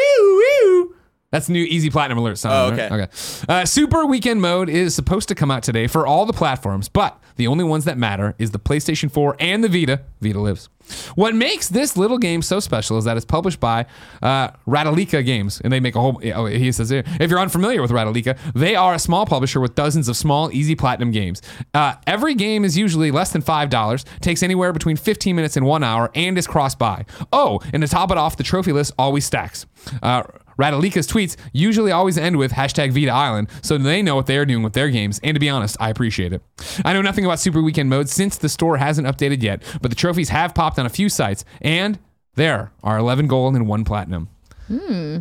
That's 1.32 1.46
the 1.46 1.54
new 1.54 1.64
Easy 1.64 1.88
Platinum 1.88 2.18
Alert 2.18 2.36
song. 2.36 2.52
Oh, 2.52 2.70
right? 2.70 2.92
okay. 2.92 2.94
Okay. 2.94 3.08
Uh, 3.48 3.64
Super 3.64 4.04
Weekend 4.04 4.42
Mode 4.42 4.68
is 4.68 4.94
supposed 4.94 5.28
to 5.28 5.34
come 5.34 5.50
out 5.50 5.62
today 5.62 5.86
for 5.86 6.06
all 6.06 6.26
the 6.26 6.32
platforms, 6.34 6.90
but 6.90 7.18
the 7.36 7.46
only 7.46 7.64
ones 7.64 7.86
that 7.86 7.96
matter 7.96 8.34
is 8.38 8.50
the 8.50 8.58
PlayStation 8.58 9.10
4 9.10 9.36
and 9.40 9.64
the 9.64 9.68
Vita. 9.68 10.02
Vita 10.20 10.38
lives. 10.38 10.68
What 11.14 11.34
makes 11.34 11.68
this 11.68 11.96
little 11.96 12.18
game 12.18 12.42
so 12.42 12.60
special 12.60 12.98
is 12.98 13.04
that 13.04 13.16
it's 13.16 13.24
published 13.24 13.60
by 13.60 13.86
uh, 14.20 14.48
Ratalaika 14.66 15.24
Games, 15.24 15.60
and 15.62 15.72
they 15.72 15.80
make 15.80 15.94
a 15.94 16.00
whole. 16.00 16.20
Oh, 16.34 16.46
he 16.46 16.70
says 16.72 16.90
here, 16.90 17.04
if 17.20 17.30
you're 17.30 17.40
unfamiliar 17.40 17.80
with 17.80 17.90
Ratalaika, 17.90 18.36
they 18.54 18.74
are 18.74 18.94
a 18.94 18.98
small 18.98 19.24
publisher 19.24 19.60
with 19.60 19.74
dozens 19.74 20.08
of 20.08 20.16
small, 20.16 20.52
easy 20.52 20.74
platinum 20.74 21.10
games. 21.10 21.40
Uh, 21.72 21.94
every 22.06 22.34
game 22.34 22.64
is 22.64 22.76
usually 22.76 23.10
less 23.10 23.32
than 23.32 23.42
five 23.42 23.70
dollars, 23.70 24.04
takes 24.20 24.42
anywhere 24.42 24.72
between 24.72 24.96
15 24.96 25.34
minutes 25.34 25.56
and 25.56 25.64
one 25.64 25.82
hour, 25.82 26.10
and 26.14 26.36
is 26.36 26.46
cross-buy. 26.46 27.04
Oh, 27.32 27.60
and 27.72 27.82
to 27.82 27.88
top 27.88 28.10
it 28.10 28.18
off, 28.18 28.36
the 28.36 28.42
trophy 28.42 28.72
list 28.72 28.92
always 28.98 29.24
stacks. 29.24 29.66
Uh, 30.02 30.24
Ratalaika's 30.58 31.06
tweets 31.06 31.36
usually 31.52 31.92
always 31.92 32.18
end 32.18 32.36
with 32.36 32.52
hashtag 32.52 32.92
Vita 32.92 33.10
Island, 33.10 33.48
so 33.62 33.78
they 33.78 34.02
know 34.02 34.14
what 34.16 34.26
they're 34.26 34.44
doing 34.46 34.62
with 34.62 34.72
their 34.72 34.90
games. 34.90 35.20
And 35.22 35.34
to 35.34 35.40
be 35.40 35.48
honest, 35.48 35.76
I 35.80 35.90
appreciate 35.90 36.32
it. 36.32 36.42
I 36.84 36.92
know 36.92 37.02
nothing 37.02 37.24
about 37.24 37.40
Super 37.40 37.62
Weekend 37.62 37.88
mode 37.90 38.08
since 38.08 38.36
the 38.36 38.48
store 38.48 38.76
hasn't 38.76 39.06
updated 39.06 39.42
yet, 39.42 39.62
but 39.80 39.90
the 39.90 39.96
trophies 39.96 40.28
have 40.30 40.54
popped 40.54 40.78
on 40.78 40.86
a 40.86 40.90
few 40.90 41.08
sites, 41.08 41.44
and 41.60 41.98
there 42.34 42.72
are 42.82 42.98
11 42.98 43.26
gold 43.26 43.54
and 43.56 43.66
one 43.66 43.84
platinum. 43.84 44.28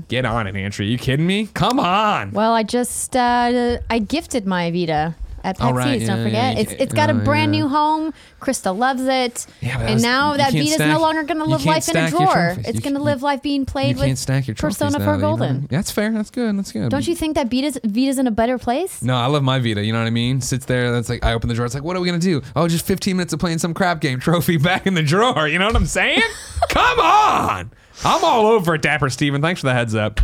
Get 0.07 0.23
on 0.23 0.47
it, 0.47 0.55
Antry. 0.55 0.89
you 0.89 0.97
kidding 0.97 1.27
me? 1.27 1.47
Come 1.53 1.77
on. 1.79 2.31
Well, 2.31 2.53
I 2.53 2.63
just 2.63 3.15
uh, 3.17 3.79
I 3.89 3.99
gifted 3.99 4.45
my 4.47 4.71
Vita 4.71 5.15
at 5.43 5.57
Pet 5.57 5.67
Oh, 5.71 5.73
right. 5.73 5.99
Feast. 5.99 6.07
Don't 6.07 6.23
forget, 6.23 6.55
yeah, 6.55 6.61
it's 6.61 6.71
it's 6.73 6.93
got 6.93 7.09
a 7.09 7.13
oh, 7.13 7.19
brand 7.23 7.53
yeah. 7.55 7.61
new 7.61 7.67
home. 7.67 8.13
Krista 8.41 8.75
loves 8.75 9.03
it, 9.03 9.45
Yeah, 9.61 9.77
that 9.77 9.85
and 9.85 9.93
was- 9.95 10.03
now 10.03 10.35
that 10.37 10.51
Vita's 10.51 10.73
stack- 10.73 10.87
no 10.93 10.99
longer 10.99 11.23
going 11.23 11.37
to 11.39 11.45
live 11.45 11.65
life 11.65 11.87
in 11.89 11.97
a 11.97 12.09
drawer. 12.09 12.55
It's 12.59 12.79
going 12.79 12.95
to 12.95 13.01
live 13.01 13.21
life 13.21 13.41
being 13.41 13.65
played. 13.65 13.89
You 13.89 13.95
played 13.95 14.05
can't 14.07 14.11
with 14.13 14.19
stack 14.19 14.47
your 14.47 14.55
Persona 14.55 14.97
now, 14.99 15.05
4 15.05 15.13
you 15.15 15.21
know? 15.21 15.27
Golden. 15.27 15.67
That's 15.69 15.91
fair. 15.91 16.11
That's 16.11 16.29
good. 16.31 16.57
That's 16.57 16.71
good. 16.71 16.89
Don't 16.89 17.07
you 17.07 17.15
think 17.15 17.35
that 17.35 17.47
Vita's 17.47 17.77
Vita's 17.83 18.17
in 18.17 18.27
a 18.27 18.31
better 18.31 18.57
place? 18.57 19.01
No, 19.03 19.15
I 19.15 19.27
love 19.27 19.43
my 19.43 19.59
Vita. 19.59 19.83
You 19.83 19.93
know 19.93 19.99
what 19.99 20.07
I 20.07 20.11
mean? 20.11 20.41
Sits 20.41 20.65
there. 20.65 20.91
That's 20.91 21.09
like 21.09 21.23
I 21.23 21.33
open 21.33 21.49
the 21.49 21.55
drawer. 21.55 21.65
It's 21.65 21.75
like, 21.75 21.83
what 21.83 21.95
are 21.95 21.99
we 22.01 22.07
gonna 22.07 22.19
do? 22.19 22.41
Oh, 22.55 22.67
just 22.67 22.85
15 22.85 23.15
minutes 23.15 23.33
of 23.33 23.39
playing 23.39 23.59
some 23.59 23.73
crap 23.73 24.01
game. 24.01 24.19
Trophy 24.31 24.57
back 24.57 24.87
in 24.87 24.93
the 24.95 25.03
drawer. 25.03 25.47
You 25.47 25.59
know 25.59 25.67
what 25.67 25.75
I'm 25.75 25.85
saying? 25.85 26.21
Come 26.69 26.99
on. 26.99 27.71
I'm 28.03 28.23
all 28.23 28.47
over 28.47 28.75
it, 28.75 28.81
Dapper 28.81 29.09
Stephen. 29.11 29.41
Thanks 29.41 29.61
for 29.61 29.67
the 29.67 29.73
heads 29.73 29.93
up. 29.93 30.19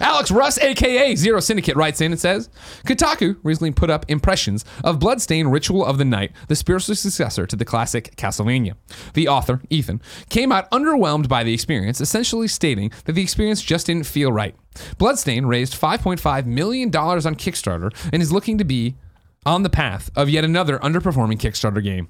Alex 0.00 0.30
Russ, 0.30 0.58
aka 0.58 1.14
Zero 1.14 1.40
Syndicate, 1.40 1.76
writes 1.76 2.00
in 2.00 2.12
and 2.12 2.20
says 2.20 2.48
Kotaku 2.86 3.36
recently 3.42 3.72
put 3.72 3.90
up 3.90 4.04
impressions 4.08 4.64
of 4.84 4.98
Bloodstained 4.98 5.52
Ritual 5.52 5.84
of 5.84 5.98
the 5.98 6.04
Night, 6.04 6.32
the 6.48 6.56
spiritual 6.56 6.94
successor 6.94 7.46
to 7.46 7.56
the 7.56 7.64
classic 7.64 8.14
Castlevania. 8.16 8.74
The 9.14 9.28
author, 9.28 9.60
Ethan, 9.70 10.00
came 10.28 10.52
out 10.52 10.70
underwhelmed 10.70 11.28
by 11.28 11.44
the 11.44 11.54
experience, 11.54 12.00
essentially 12.00 12.48
stating 12.48 12.90
that 13.04 13.12
the 13.12 13.22
experience 13.22 13.62
just 13.62 13.86
didn't 13.86 14.06
feel 14.06 14.32
right. 14.32 14.54
Bloodstain 14.98 15.46
raised 15.46 15.78
$5.5 15.78 16.46
million 16.46 16.88
on 16.88 17.34
Kickstarter 17.34 17.90
and 18.12 18.22
is 18.22 18.32
looking 18.32 18.58
to 18.58 18.64
be 18.64 18.96
on 19.44 19.62
the 19.62 19.70
path 19.70 20.10
of 20.16 20.28
yet 20.28 20.44
another 20.44 20.78
underperforming 20.78 21.38
Kickstarter 21.38 21.82
game. 21.82 22.08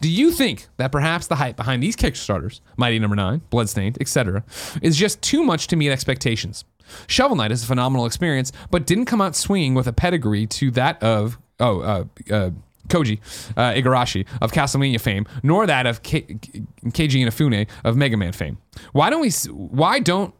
Do 0.00 0.10
you 0.10 0.32
think 0.32 0.66
that 0.76 0.92
perhaps 0.92 1.26
the 1.26 1.36
hype 1.36 1.56
behind 1.56 1.82
these 1.82 1.96
Kickstarters, 1.96 2.60
Mighty 2.76 2.98
Number 2.98 3.16
9, 3.16 3.42
Bloodstained, 3.50 3.96
etc., 4.00 4.44
is 4.82 4.96
just 4.96 5.22
too 5.22 5.42
much 5.42 5.66
to 5.68 5.76
meet 5.76 5.90
expectations? 5.90 6.64
Shovel 7.06 7.36
Knight 7.36 7.52
is 7.52 7.62
a 7.64 7.66
phenomenal 7.66 8.06
experience, 8.06 8.52
but 8.70 8.86
didn't 8.86 9.06
come 9.06 9.20
out 9.20 9.36
swinging 9.36 9.74
with 9.74 9.86
a 9.86 9.92
pedigree 9.92 10.46
to 10.46 10.70
that 10.72 11.02
of, 11.02 11.38
oh, 11.60 11.80
uh, 11.80 12.04
uh, 12.30 12.50
Koji 12.88 13.20
uh, 13.56 13.72
Igarashi 13.72 14.26
of 14.40 14.52
Castlevania 14.52 15.00
fame, 15.00 15.26
nor 15.42 15.66
that 15.66 15.86
of 15.86 16.02
K- 16.02 16.22
Keiji 16.22 17.24
Inafune 17.24 17.68
of 17.84 17.96
Mega 17.96 18.16
Man 18.16 18.32
fame. 18.32 18.58
Why 18.92 19.08
don't 19.08 19.20
we? 19.20 19.30
Why 19.50 19.98
don't? 19.98 20.34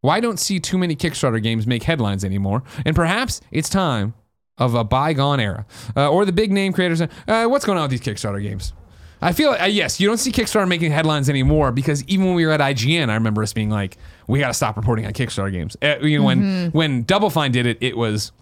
Why 0.00 0.18
don't 0.18 0.40
see 0.40 0.58
too 0.58 0.78
many 0.78 0.96
Kickstarter 0.96 1.40
games 1.40 1.66
make 1.66 1.84
headlines 1.84 2.24
anymore? 2.24 2.64
And 2.84 2.96
perhaps 2.96 3.40
it's 3.52 3.68
time 3.68 4.14
of 4.58 4.74
a 4.74 4.82
bygone 4.82 5.38
era, 5.38 5.64
uh, 5.96 6.10
or 6.10 6.24
the 6.24 6.32
big 6.32 6.50
name 6.50 6.72
creators. 6.72 7.00
Uh, 7.00 7.08
what's 7.46 7.64
going 7.64 7.78
on 7.78 7.88
with 7.88 7.90
these 7.92 8.00
Kickstarter 8.00 8.42
games? 8.42 8.72
I 9.22 9.32
feel 9.32 9.50
uh, 9.50 9.66
yes, 9.66 10.00
you 10.00 10.08
don't 10.08 10.18
see 10.18 10.32
Kickstarter 10.32 10.66
making 10.66 10.90
headlines 10.90 11.30
anymore 11.30 11.70
because 11.70 12.04
even 12.04 12.26
when 12.26 12.34
we 12.34 12.44
were 12.44 12.52
at 12.52 12.60
IGN, 12.60 13.08
I 13.08 13.14
remember 13.14 13.42
us 13.42 13.52
being 13.52 13.70
like, 13.70 13.96
we 14.26 14.40
got 14.40 14.48
to 14.48 14.54
stop 14.54 14.76
reporting 14.76 15.06
on 15.06 15.12
Kickstarter 15.12 15.52
games. 15.52 15.76
Uh, 15.80 15.98
you 16.00 16.18
know, 16.18 16.24
when 16.24 16.70
when 16.72 17.02
Double 17.04 17.30
Fine 17.30 17.52
did 17.52 17.66
it, 17.66 17.78
it 17.80 17.96
was 17.96 18.32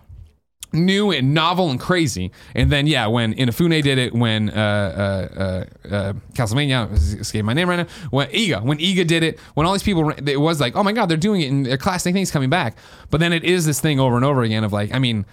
new 0.73 1.11
and 1.11 1.35
novel 1.35 1.71
and 1.71 1.81
crazy. 1.81 2.31
And 2.55 2.71
then 2.71 2.87
yeah, 2.87 3.07
when 3.07 3.35
Inafune 3.35 3.83
did 3.83 3.99
it, 3.99 4.15
when 4.15 4.51
uh, 4.51 4.55
uh, 4.55 5.41
uh, 5.41 5.95
uh, 5.95 6.13
Castlevania 6.33 6.91
escape 7.21 7.45
my 7.45 7.53
name 7.53 7.69
right 7.69 7.77
now, 7.77 7.87
when 8.11 8.29
Iga, 8.29 8.63
when 8.63 8.79
Iga 8.79 9.07
did 9.07 9.23
it, 9.23 9.39
when 9.55 9.67
all 9.67 9.73
these 9.73 9.83
people, 9.83 10.11
it 10.11 10.41
was 10.41 10.61
like, 10.61 10.77
oh 10.77 10.83
my 10.83 10.93
god, 10.93 11.07
they're 11.07 11.17
doing 11.17 11.41
it 11.43 11.51
and 11.51 11.67
their 11.67 11.77
classic 11.77 12.15
things 12.15 12.31
coming 12.31 12.51
back. 12.51 12.77
But 13.11 13.21
then 13.21 13.33
it 13.33 13.45
is 13.45 13.67
this 13.67 13.81
thing 13.81 14.01
over 14.01 14.17
and 14.17 14.25
over 14.25 14.43
again 14.43 14.65
of 14.65 14.73
like, 14.73 14.95
I 14.95 14.99
mean. 14.99 15.27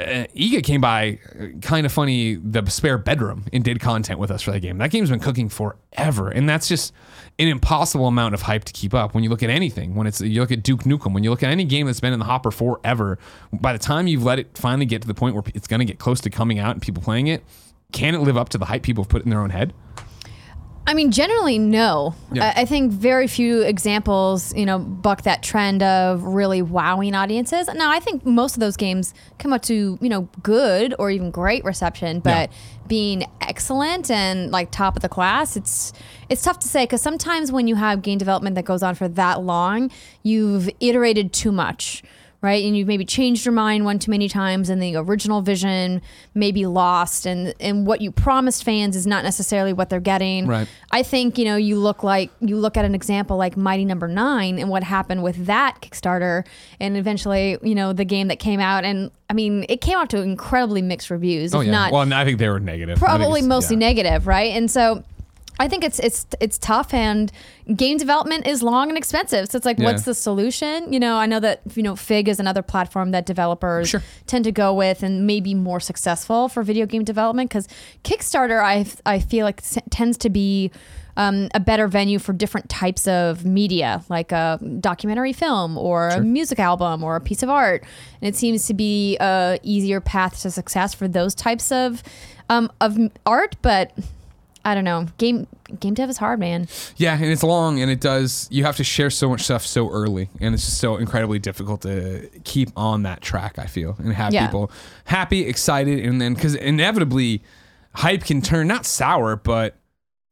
Uh, 0.00 0.26
Iga 0.34 0.64
came 0.64 0.80
by 0.80 1.18
kind 1.62 1.84
of 1.84 1.92
funny 1.92 2.34
the 2.34 2.64
spare 2.66 2.98
bedroom 2.98 3.44
and 3.52 3.62
did 3.62 3.80
content 3.80 4.18
with 4.18 4.30
us 4.30 4.42
for 4.42 4.50
that 4.52 4.60
game. 4.60 4.78
That 4.78 4.90
game's 4.90 5.10
been 5.10 5.20
cooking 5.20 5.48
forever, 5.48 6.30
and 6.30 6.48
that's 6.48 6.68
just 6.68 6.92
an 7.38 7.48
impossible 7.48 8.06
amount 8.06 8.34
of 8.34 8.42
hype 8.42 8.64
to 8.64 8.72
keep 8.72 8.94
up. 8.94 9.14
When 9.14 9.24
you 9.24 9.30
look 9.30 9.42
at 9.42 9.50
anything, 9.50 9.94
when 9.94 10.06
it's 10.06 10.20
you 10.20 10.40
look 10.40 10.52
at 10.52 10.62
Duke 10.62 10.84
Nukem, 10.84 11.12
when 11.12 11.24
you 11.24 11.30
look 11.30 11.42
at 11.42 11.50
any 11.50 11.64
game 11.64 11.86
that's 11.86 12.00
been 12.00 12.12
in 12.12 12.18
the 12.18 12.24
hopper 12.24 12.50
forever, 12.50 13.18
by 13.52 13.72
the 13.72 13.78
time 13.78 14.06
you've 14.06 14.24
let 14.24 14.38
it 14.38 14.56
finally 14.56 14.86
get 14.86 15.02
to 15.02 15.08
the 15.08 15.14
point 15.14 15.34
where 15.34 15.44
it's 15.54 15.66
going 15.66 15.80
to 15.80 15.86
get 15.86 15.98
close 15.98 16.20
to 16.22 16.30
coming 16.30 16.58
out 16.58 16.72
and 16.72 16.82
people 16.82 17.02
playing 17.02 17.26
it, 17.26 17.44
can 17.92 18.14
it 18.14 18.18
live 18.18 18.36
up 18.36 18.48
to 18.50 18.58
the 18.58 18.66
hype 18.66 18.82
people 18.82 19.04
have 19.04 19.08
put 19.08 19.22
in 19.22 19.30
their 19.30 19.40
own 19.40 19.50
head? 19.50 19.72
I 20.90 20.94
mean, 20.94 21.12
generally, 21.12 21.56
no. 21.56 22.16
Yeah. 22.32 22.52
I, 22.56 22.62
I 22.62 22.64
think 22.64 22.90
very 22.90 23.28
few 23.28 23.62
examples, 23.62 24.52
you 24.56 24.66
know, 24.66 24.80
buck 24.80 25.22
that 25.22 25.40
trend 25.40 25.84
of 25.84 26.24
really 26.24 26.62
wowing 26.62 27.14
audiences. 27.14 27.68
Now, 27.72 27.92
I 27.92 28.00
think 28.00 28.26
most 28.26 28.56
of 28.56 28.60
those 28.60 28.76
games 28.76 29.14
come 29.38 29.52
out 29.52 29.62
to, 29.64 29.96
you 30.00 30.08
know, 30.08 30.22
good 30.42 30.92
or 30.98 31.12
even 31.12 31.30
great 31.30 31.62
reception, 31.62 32.18
but 32.18 32.50
being 32.88 33.24
excellent 33.40 34.10
and 34.10 34.50
like 34.50 34.72
top 34.72 34.96
of 34.96 35.02
the 35.02 35.08
class, 35.08 35.56
it's 35.56 35.92
it's 36.28 36.42
tough 36.42 36.58
to 36.58 36.66
say 36.66 36.82
because 36.86 37.00
sometimes 37.00 37.52
when 37.52 37.68
you 37.68 37.76
have 37.76 38.02
game 38.02 38.18
development 38.18 38.56
that 38.56 38.64
goes 38.64 38.82
on 38.82 38.96
for 38.96 39.06
that 39.06 39.44
long, 39.44 39.92
you've 40.24 40.68
iterated 40.80 41.32
too 41.32 41.52
much 41.52 42.02
right? 42.42 42.64
And 42.64 42.76
you've 42.76 42.88
maybe 42.88 43.04
changed 43.04 43.44
your 43.44 43.52
mind 43.52 43.84
one 43.84 43.98
too 43.98 44.10
many 44.10 44.28
times, 44.28 44.70
and 44.70 44.82
the 44.82 44.96
original 44.96 45.42
vision 45.42 46.00
may 46.34 46.52
be 46.52 46.66
lost, 46.66 47.26
and 47.26 47.54
and 47.60 47.86
what 47.86 48.00
you 48.00 48.12
promised 48.12 48.64
fans 48.64 48.96
is 48.96 49.06
not 49.06 49.24
necessarily 49.24 49.72
what 49.72 49.90
they're 49.90 50.00
getting. 50.00 50.46
Right. 50.46 50.68
I 50.90 51.02
think 51.02 51.36
you 51.36 51.44
know 51.44 51.56
you 51.56 51.76
look 51.76 52.02
like 52.02 52.30
you 52.40 52.56
look 52.56 52.76
at 52.76 52.84
an 52.84 52.94
example 52.94 53.36
like 53.36 53.56
Mighty 53.56 53.84
Number 53.84 54.06
no. 54.06 54.20
Nine 54.20 54.58
and 54.58 54.68
what 54.68 54.82
happened 54.82 55.22
with 55.22 55.46
that 55.46 55.78
Kickstarter, 55.80 56.46
and 56.78 56.96
eventually 56.96 57.58
you 57.62 57.74
know 57.74 57.92
the 57.92 58.04
game 58.04 58.28
that 58.28 58.38
came 58.38 58.60
out, 58.60 58.84
and 58.84 59.10
I 59.28 59.32
mean 59.32 59.64
it 59.68 59.80
came 59.80 59.96
out 59.96 60.10
to 60.10 60.20
incredibly 60.20 60.82
mixed 60.82 61.10
reviews. 61.10 61.54
Oh 61.54 61.60
yeah. 61.60 61.70
Not 61.70 61.92
well, 61.92 62.12
I 62.12 62.24
think 62.24 62.38
they 62.38 62.48
were 62.48 62.60
negative. 62.60 62.98
Probably 62.98 63.42
mostly 63.42 63.76
yeah. 63.76 63.88
negative, 63.88 64.26
right? 64.26 64.52
And 64.52 64.70
so 64.70 65.04
I 65.60 65.68
think 65.68 65.84
it's 65.84 65.98
it's 66.00 66.26
it's 66.40 66.58
tough 66.58 66.92
and 66.94 67.30
game 67.76 67.98
development 67.98 68.46
is 68.46 68.62
long 68.62 68.88
and 68.88 68.98
expensive. 68.98 69.48
So 69.50 69.56
it's 69.56 69.66
like 69.66 69.78
Yeah. 69.78 69.84
what's 69.84 70.02
the 70.04 70.14
solution? 70.14 70.92
You 70.92 70.98
know, 70.98 71.16
I 71.16 71.26
know 71.26 71.38
that 71.40 71.60
you 71.74 71.82
know 71.82 71.94
Fig 71.94 72.28
is 72.28 72.40
another 72.40 72.62
platform 72.62 73.12
that 73.12 73.26
developers 73.26 73.90
Sure. 73.90 74.02
tend 74.26 74.44
to 74.44 74.52
go 74.52 74.72
with 74.74 75.02
and 75.02 75.26
maybe 75.26 75.54
more 75.54 75.78
successful 75.78 76.48
for 76.48 76.62
video 76.64 76.86
game 76.86 77.04
development 77.04 77.50
cuz 77.50 77.68
Kickstarter 78.04 78.60
I 78.64 78.86
I 79.06 79.20
feel 79.20 79.44
like 79.44 79.60
s- 79.60 79.78
tends 79.90 80.16
to 80.18 80.30
be 80.30 80.72
um, 81.16 81.48
a 81.54 81.60
better 81.60 81.86
venue 81.88 82.18
for 82.18 82.32
different 82.32 82.70
types 82.70 83.06
of 83.06 83.44
media, 83.44 84.02
like 84.08 84.32
a 84.32 84.58
documentary 84.80 85.34
film 85.34 85.76
or 85.76 86.08
a 86.08 86.20
music 86.22 86.58
album 86.58 87.02
or 87.04 87.16
a 87.16 87.20
piece 87.20 87.42
of 87.42 87.50
art. 87.50 87.84
And 88.22 88.28
it 88.28 88.36
seems 88.36 88.66
to 88.68 88.74
be 88.74 89.18
a 89.20 89.58
easier 89.62 90.00
path 90.00 90.40
to 90.42 90.50
success 90.50 90.94
for 90.94 91.08
those 91.08 91.34
types 91.34 91.70
of 91.72 92.02
um, 92.48 92.70
of 92.80 92.96
art. 93.26 93.56
But 93.60 93.92
I 94.64 94.74
don't 94.74 94.84
know. 94.84 95.06
Game 95.18 95.46
game 95.78 95.94
dev 95.94 96.10
is 96.10 96.18
hard, 96.18 96.38
man. 96.40 96.68
Yeah, 96.96 97.14
and 97.14 97.24
it's 97.24 97.42
long, 97.42 97.80
and 97.80 97.90
it 97.90 98.00
does. 98.00 98.46
You 98.50 98.64
have 98.64 98.76
to 98.76 98.84
share 98.84 99.08
so 99.10 99.28
much 99.28 99.42
stuff 99.42 99.64
so 99.64 99.90
early, 99.90 100.28
and 100.40 100.54
it's 100.54 100.64
just 100.64 100.78
so 100.78 100.96
incredibly 100.96 101.38
difficult 101.38 101.82
to 101.82 102.28
keep 102.44 102.70
on 102.76 103.02
that 103.04 103.20
track. 103.22 103.58
I 103.58 103.66
feel 103.66 103.96
and 103.98 104.12
have 104.12 104.32
Yeah. 104.34 104.46
people 104.46 104.70
happy, 105.04 105.46
excited, 105.46 106.04
and 106.04 106.20
then 106.20 106.34
because 106.34 106.54
inevitably, 106.54 107.42
hype 107.94 108.24
can 108.24 108.42
turn 108.42 108.66
not 108.68 108.84
sour, 108.84 109.36
but 109.36 109.76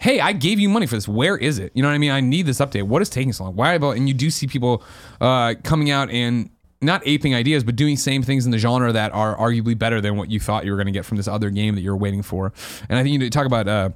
hey, 0.00 0.20
I 0.20 0.32
gave 0.32 0.60
you 0.60 0.68
money 0.68 0.86
for 0.86 0.94
this. 0.94 1.08
Where 1.08 1.36
is 1.36 1.58
it? 1.58 1.72
You 1.74 1.82
know 1.82 1.88
what 1.88 1.94
I 1.94 1.98
mean? 1.98 2.12
I 2.12 2.20
need 2.20 2.46
this 2.46 2.58
update. 2.58 2.84
What 2.84 3.02
is 3.02 3.08
taking 3.08 3.32
so 3.32 3.44
long? 3.44 3.56
Why 3.56 3.72
about? 3.74 3.96
And 3.96 4.06
you 4.06 4.14
do 4.14 4.30
see 4.30 4.46
people 4.46 4.82
uh, 5.20 5.54
coming 5.64 5.90
out 5.90 6.10
and 6.10 6.50
not 6.80 7.02
aping 7.04 7.34
ideas, 7.34 7.64
but 7.64 7.74
doing 7.74 7.96
same 7.96 8.22
things 8.22 8.44
in 8.44 8.52
the 8.52 8.58
genre 8.58 8.92
that 8.92 9.12
are 9.12 9.36
arguably 9.36 9.76
better 9.76 10.00
than 10.00 10.16
what 10.16 10.30
you 10.30 10.38
thought 10.38 10.64
you 10.64 10.70
were 10.70 10.76
going 10.76 10.86
to 10.86 10.92
get 10.92 11.04
from 11.04 11.16
this 11.16 11.26
other 11.26 11.50
game 11.50 11.74
that 11.74 11.80
you're 11.80 11.96
waiting 11.96 12.22
for. 12.22 12.52
And 12.88 12.96
I 12.98 13.02
think 13.02 13.20
you 13.20 13.30
talk 13.30 13.46
about. 13.46 13.66
Uh, 13.66 13.90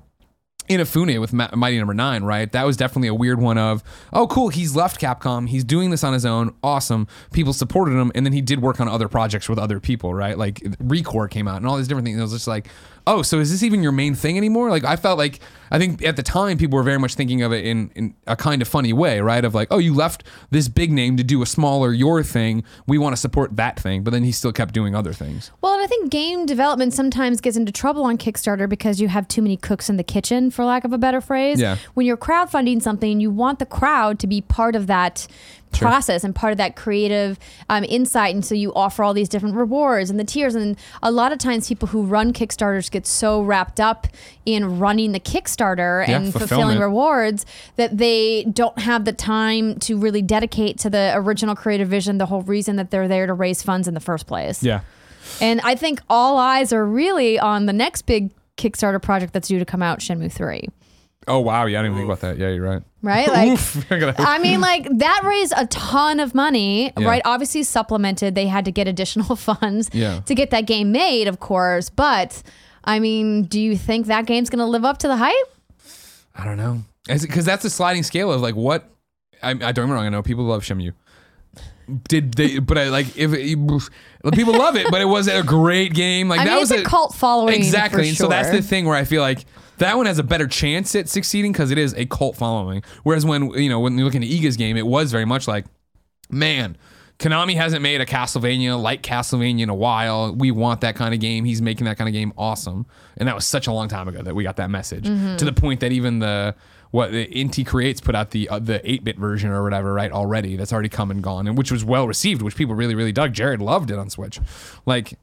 Inafune 0.73 1.21
with 1.21 1.33
Ma- 1.33 1.51
Mighty 1.55 1.79
Number 1.79 1.95
Nine, 1.95 2.25
right? 2.25 2.51
That 2.51 2.65
was 2.65 2.77
definitely 2.77 3.09
a 3.09 3.15
weird 3.15 3.41
one. 3.41 3.59
Of 3.59 3.83
oh, 4.13 4.27
cool, 4.27 4.49
he's 4.49 4.75
left 4.75 5.01
Capcom, 5.01 5.49
he's 5.49 5.65
doing 5.65 5.91
this 5.91 6.03
on 6.05 6.13
his 6.13 6.27
own, 6.27 6.55
awesome. 6.63 7.07
People 7.33 7.53
supported 7.53 7.93
him, 7.93 8.11
and 8.15 8.27
then 8.27 8.33
he 8.33 8.41
did 8.41 8.61
work 8.61 8.81
on 8.81 8.89
other 8.89 9.09
projects 9.09 9.49
with 9.49 9.59
other 9.59 9.81
people, 9.81 10.15
right? 10.15 10.37
Like 10.37 10.57
Recore 10.83 11.31
came 11.31 11.49
out 11.49 11.57
and 11.59 11.67
all 11.67 11.77
these 11.77 11.89
different 11.89 12.07
things. 12.07 12.19
It 12.19 12.23
was 12.23 12.33
just 12.33 12.49
like, 12.49 12.69
oh, 13.07 13.23
so 13.23 13.39
is 13.39 13.51
this 13.51 13.63
even 13.63 13.83
your 13.83 13.93
main 13.93 14.15
thing 14.15 14.37
anymore? 14.37 14.71
Like 14.71 14.85
I 14.85 14.97
felt 14.97 15.19
like 15.19 15.41
I 15.71 15.79
think 15.79 16.03
at 16.05 16.17
the 16.17 16.23
time 16.23 16.59
people 16.59 16.77
were 16.77 16.83
very 16.83 16.99
much 16.99 17.15
thinking 17.15 17.43
of 17.43 17.53
it 17.53 17.65
in 17.65 17.91
in 17.95 18.15
a 18.27 18.37
kind 18.37 18.63
of 18.63 18.69
funny 18.69 18.93
way, 18.93 19.21
right? 19.21 19.45
Of 19.45 19.55
like, 19.55 19.69
oh, 19.71 19.79
you 19.79 19.95
left 19.95 20.25
this 20.51 20.69
big 20.69 20.93
name 20.93 21.17
to 21.17 21.25
do 21.25 21.43
a 21.43 21.47
smaller 21.47 21.93
your 21.93 22.23
thing. 22.23 22.65
We 22.87 22.99
want 22.99 23.15
to 23.15 23.21
support 23.21 23.57
that 23.57 23.79
thing, 23.81 24.03
but 24.03 24.11
then 24.11 24.25
he 24.25 24.33
still 24.33 24.53
kept 24.53 24.75
doing 24.75 24.95
other 24.95 25.13
things. 25.13 25.51
Well, 25.61 25.75
and 25.75 25.83
I 25.83 25.87
think 25.87 26.11
game 26.11 26.47
development 26.47 26.93
sometimes 26.93 27.41
gets 27.41 27.57
into 27.57 27.73
trouble 27.73 28.05
on 28.05 28.19
Kickstarter 28.19 28.69
because 28.69 29.01
you 29.01 29.09
have 29.09 29.27
too 29.29 29.43
many 29.43 29.57
cooks 29.57 29.89
in 29.89 29.97
the 29.97 30.05
kitchen, 30.05 30.51
for 30.51 30.65
lack 30.65 30.85
of 30.85 30.93
a 30.93 30.99
better 30.99 31.21
phrase. 31.21 31.61
Yeah. 31.61 31.77
When 31.95 32.07
you're 32.07 32.17
crowdfunding 32.17 32.83
something, 32.83 33.21
you 33.21 33.31
want 33.31 33.59
the 33.59 33.67
crowd 33.67 34.19
to 34.21 34.27
be 34.27 34.41
part 34.41 34.77
of 34.77 34.87
that 34.87 35.27
Sure. 35.75 35.89
process 35.89 36.25
and 36.25 36.35
part 36.35 36.53
of 36.53 36.59
that 36.59 36.77
creative 36.77 37.39
um, 37.69 37.85
insight. 37.85 38.35
And 38.35 38.45
so 38.45 38.55
you 38.55 38.73
offer 38.75 39.03
all 39.03 39.15
these 39.15 39.29
different 39.29 39.55
rewards 39.57 40.11
and 40.11 40.21
the 40.21 40.25
tiers. 40.25 40.55
And 40.55 40.77
a 41.03 41.11
lot 41.11 41.33
of 41.33 41.39
times, 41.39 41.69
people 41.69 41.89
who 41.89 42.03
run 42.03 42.33
Kickstarters 42.33 42.91
get 42.91 43.07
so 43.07 43.43
wrapped 43.43 43.81
up 43.81 44.07
in 44.45 44.79
running 44.79 45.13
the 45.13 45.21
Kickstarter 45.21 46.07
Yeah, 46.07 46.17
and 46.17 46.33
fulfilling 46.33 46.79
rewards 46.79 47.47
that 47.77 47.97
they 47.99 48.45
don't 48.45 48.79
have 48.79 49.05
the 49.05 49.13
time 49.13 49.79
to 49.81 49.97
really 49.97 50.23
dedicate 50.23 50.79
to 50.81 50.91
the 50.91 51.13
original 51.15 51.55
creative 51.55 51.89
vision, 51.89 52.19
the 52.19 52.27
whole 52.27 52.43
reason 52.43 52.77
that 52.77 52.91
they're 52.91 53.09
there 53.09 53.27
to 53.27 53.35
raise 53.35 53.63
funds 53.63 53.89
in 53.89 53.95
the 53.95 54.01
first 54.01 54.27
place. 54.27 54.63
Yeah. 54.63 54.81
And 55.41 55.61
I 55.63 55.75
think 55.75 56.01
all 56.11 56.39
eyes 56.39 56.73
are 56.73 56.85
really 56.85 57.39
on 57.39 57.67
the 57.67 57.73
next 57.73 58.03
big 58.03 58.31
Kickstarter 58.57 59.01
project 59.01 59.33
that's 59.33 59.49
due 59.49 59.59
to 59.59 59.65
come 59.65 59.83
out, 59.83 60.01
Shenmue 60.01 60.31
3. 60.31 60.69
Oh 61.29 61.39
wow, 61.41 61.67
yeah, 61.67 61.79
I 61.79 61.83
didn't 61.83 61.97
even 61.97 61.99
think 62.09 62.19
about 62.19 62.21
that. 62.21 62.39
Yeah, 62.39 62.49
you're 62.51 62.65
right. 62.69 62.83
Right? 63.03 63.29
Like 63.91 64.19
I 64.21 64.37
I 64.37 64.39
mean, 64.39 64.61
like 64.61 64.89
that 64.99 65.23
raised 65.25 65.53
a 65.57 65.67
ton 65.67 66.21
of 66.21 66.35
money, 66.35 66.93
Yeah. 66.99 67.07
right? 67.09 67.23
Obviously 67.25 67.63
supplemented. 67.63 68.35
They 68.35 68.47
had 68.47 68.65
to 68.65 68.73
get 68.73 68.89
additional 68.89 69.37
funds 69.49 69.91
Yeah. 69.93 70.21
to 70.27 70.35
get 70.35 70.51
that 70.51 70.67
game 70.67 70.91
made, 70.93 71.29
of 71.29 71.39
course. 71.41 71.91
But 71.91 72.43
I 72.85 72.99
mean, 72.99 73.45
do 73.45 73.61
you 73.61 73.77
think 73.77 74.07
that 74.07 74.27
game's 74.27 74.51
gonna 74.51 74.67
live 74.67 74.85
up 74.85 74.99
to 74.99 75.09
the 75.09 75.17
hype? 75.17 75.35
I 76.35 76.45
don't 76.45 76.57
know. 76.57 76.83
Because 77.07 77.45
that's 77.45 77.65
a 77.65 77.71
sliding 77.71 78.03
scale 78.03 78.33
of 78.33 78.41
like 78.41 78.55
what. 78.57 78.89
I, 79.43 79.51
I 79.51 79.55
don't 79.55 79.75
get 79.75 79.87
me 79.87 79.93
wrong. 79.93 80.07
I 80.07 80.09
know 80.09 80.23
people 80.23 80.45
love 80.45 80.63
Shemu. 80.63 80.93
Did 82.09 82.35
they? 82.35 82.59
But 82.59 82.79
I 82.79 82.89
like 82.89 83.17
if 83.17 83.33
it, 83.33 83.59
people 84.33 84.55
love 84.55 84.77
it, 84.77 84.87
but 84.91 85.01
it 85.01 85.07
was 85.07 85.29
a 85.29 85.43
great 85.43 85.95
game. 85.95 86.29
Like 86.29 86.41
I 86.41 86.45
that 86.45 86.51
mean, 86.51 86.61
was 86.61 86.71
it's 86.71 86.83
a 86.83 86.85
cult 86.85 87.15
following, 87.15 87.55
exactly. 87.55 88.09
And 88.09 88.17
so 88.17 88.29
that's 88.29 88.51
the 88.51 88.63
thing 88.63 88.87
where 88.87 88.97
I 88.97 89.05
feel 89.05 89.23
like 89.23 89.45
that 89.79 89.97
one 89.97 90.07
has 90.07 90.19
a 90.19 90.23
better 90.23 90.47
chance 90.47 90.95
at 90.95 91.09
succeeding 91.09 91.53
because 91.53 91.71
it 91.71 91.79
is 91.79 91.95
a 91.95 92.07
cult 92.07 92.37
following. 92.37 92.83
Whereas 93.03 93.25
when 93.27 93.51
you 93.51 93.69
know 93.69 93.81
when 93.81 93.99
you 93.99 94.05
look 94.05 94.15
into 94.15 94.29
Iga's 94.29 94.57
game, 94.57 94.77
it 94.77 94.87
was 94.87 95.11
very 95.13 95.25
much 95.25 95.49
like, 95.49 95.67
man. 96.31 96.77
Konami 97.19 97.55
hasn't 97.55 97.83
made 97.83 98.01
a 98.01 98.07
Castlevania 98.07 98.81
like 98.81 99.03
Castlevania 99.03 99.61
in 99.61 99.69
a 99.69 99.75
while. 99.75 100.35
We 100.35 100.51
want 100.51 100.81
that 100.81 100.97
kind 100.97 101.15
of 101.15 101.21
game. 101.21 101.45
He's 101.45 101.63
making 101.63 101.85
that 101.85 101.97
kind 101.97 102.09
of 102.09 102.13
game 102.13 102.33
awesome. 102.37 102.85
And 103.17 103.29
that 103.29 103.35
was 103.37 103.47
such 103.47 103.69
a 103.69 103.73
long 103.73 103.87
time 103.87 104.09
ago 104.09 104.23
that 104.23 104.35
we 104.35 104.43
got 104.43 104.57
that 104.57 104.71
message. 104.71 105.05
Mm-hmm. 105.05 105.37
To 105.37 105.45
the 105.45 105.53
point 105.53 105.79
that 105.81 105.93
even 105.93 106.19
the 106.19 106.57
what 106.93 107.11
the 107.11 107.27
Inti 107.27 107.67
Creates 107.67 108.01
put 108.01 108.15
out 108.15 108.31
the 108.31 108.49
uh, 108.49 108.61
the 108.61 108.79
8-bit 108.79 109.19
version 109.19 109.51
or 109.51 109.65
whatever, 109.65 109.93
right, 109.93 110.13
already. 110.13 110.55
That's 110.57 110.73
already 110.73 110.89
come 110.89 111.11
and 111.11 111.21
gone 111.23 111.49
and 111.49 111.59
which 111.59 111.73
was 111.73 111.85
well 111.85 112.07
received, 112.07 112.41
which 112.43 112.55
people 112.55 112.77
really 112.77 112.95
really 112.95 113.13
dug. 113.13 113.33
Jared 113.33 113.61
loved 113.61 113.91
it 113.91 113.99
on 113.99 114.09
Switch. 114.11 114.39
Like 114.87 115.15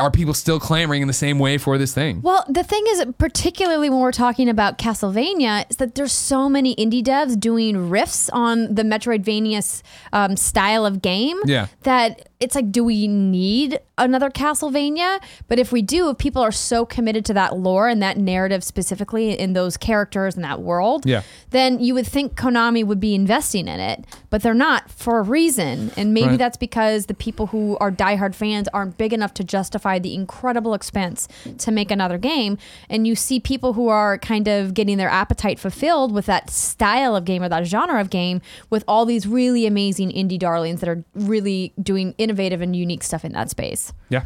are 0.00 0.12
people 0.12 0.32
still 0.32 0.60
clamoring 0.60 1.02
in 1.02 1.08
the 1.08 1.12
same 1.14 1.40
way 1.40 1.58
for 1.58 1.76
this 1.76 1.92
thing? 1.92 2.22
Well, 2.22 2.44
the 2.48 2.62
thing 2.62 2.84
is, 2.90 3.04
particularly 3.18 3.90
when 3.90 3.98
we're 3.98 4.12
talking 4.12 4.48
about 4.48 4.78
Castlevania, 4.78 5.68
is 5.68 5.78
that 5.78 5.96
there's 5.96 6.12
so 6.12 6.48
many 6.48 6.76
indie 6.76 7.02
devs 7.02 7.38
doing 7.38 7.74
riffs 7.74 8.30
on 8.32 8.72
the 8.76 8.84
Metroidvania 8.84 9.82
um, 10.12 10.36
style 10.36 10.86
of 10.86 11.02
game 11.02 11.36
Yeah. 11.46 11.66
that 11.82 12.28
it's 12.40 12.54
like, 12.54 12.70
do 12.70 12.84
we 12.84 13.08
need 13.08 13.80
another 13.96 14.30
Castlevania? 14.30 15.20
But 15.48 15.58
if 15.58 15.72
we 15.72 15.82
do, 15.82 16.08
if 16.10 16.18
people 16.18 16.40
are 16.40 16.52
so 16.52 16.86
committed 16.86 17.24
to 17.24 17.34
that 17.34 17.56
lore 17.56 17.88
and 17.88 18.00
that 18.00 18.16
narrative 18.16 18.62
specifically 18.62 19.36
in 19.36 19.54
those 19.54 19.76
characters 19.76 20.36
and 20.36 20.44
that 20.44 20.60
world, 20.60 21.04
Yeah. 21.04 21.22
then 21.50 21.80
you 21.80 21.94
would 21.94 22.06
think 22.06 22.36
Konami 22.36 22.84
would 22.84 23.00
be 23.00 23.14
investing 23.16 23.66
in 23.66 23.80
it, 23.80 24.04
but 24.30 24.42
they're 24.42 24.54
not 24.54 24.88
for 24.88 25.18
a 25.18 25.22
reason. 25.22 25.90
And 25.96 26.14
maybe 26.14 26.28
Right. 26.28 26.38
that's 26.38 26.56
because 26.56 27.06
the 27.06 27.14
people 27.14 27.48
who 27.48 27.76
are 27.80 27.90
diehard 27.90 28.36
fans 28.36 28.68
aren't 28.72 28.96
big 28.98 29.12
enough 29.12 29.34
to 29.34 29.42
justify 29.44 29.98
the 29.98 30.14
incredible 30.14 30.74
expense 30.74 31.26
to 31.58 31.72
make 31.72 31.90
another 31.90 32.18
game. 32.18 32.56
And 32.88 33.04
you 33.06 33.16
see 33.16 33.40
people 33.40 33.72
who 33.72 33.88
are 33.88 34.16
kind 34.18 34.46
of 34.46 34.74
getting 34.74 34.96
their 34.96 35.08
appetite 35.10 35.58
fulfilled 35.58 36.12
with 36.12 36.26
that 36.26 36.50
style 36.50 37.16
of 37.16 37.24
game 37.24 37.42
or 37.42 37.48
that 37.48 37.66
genre 37.66 38.00
of 38.00 38.10
game 38.10 38.40
with 38.70 38.84
all 38.86 39.04
these 39.04 39.26
really 39.26 39.66
amazing 39.66 40.10
indie 40.12 40.38
darlings 40.38 40.78
that 40.80 40.88
are 40.88 41.04
really 41.14 41.72
doing 41.82 42.14
innovative 42.28 42.60
and 42.60 42.76
unique 42.76 43.02
stuff 43.02 43.24
in 43.24 43.32
that 43.32 43.48
space. 43.48 43.92
Yeah. 44.10 44.24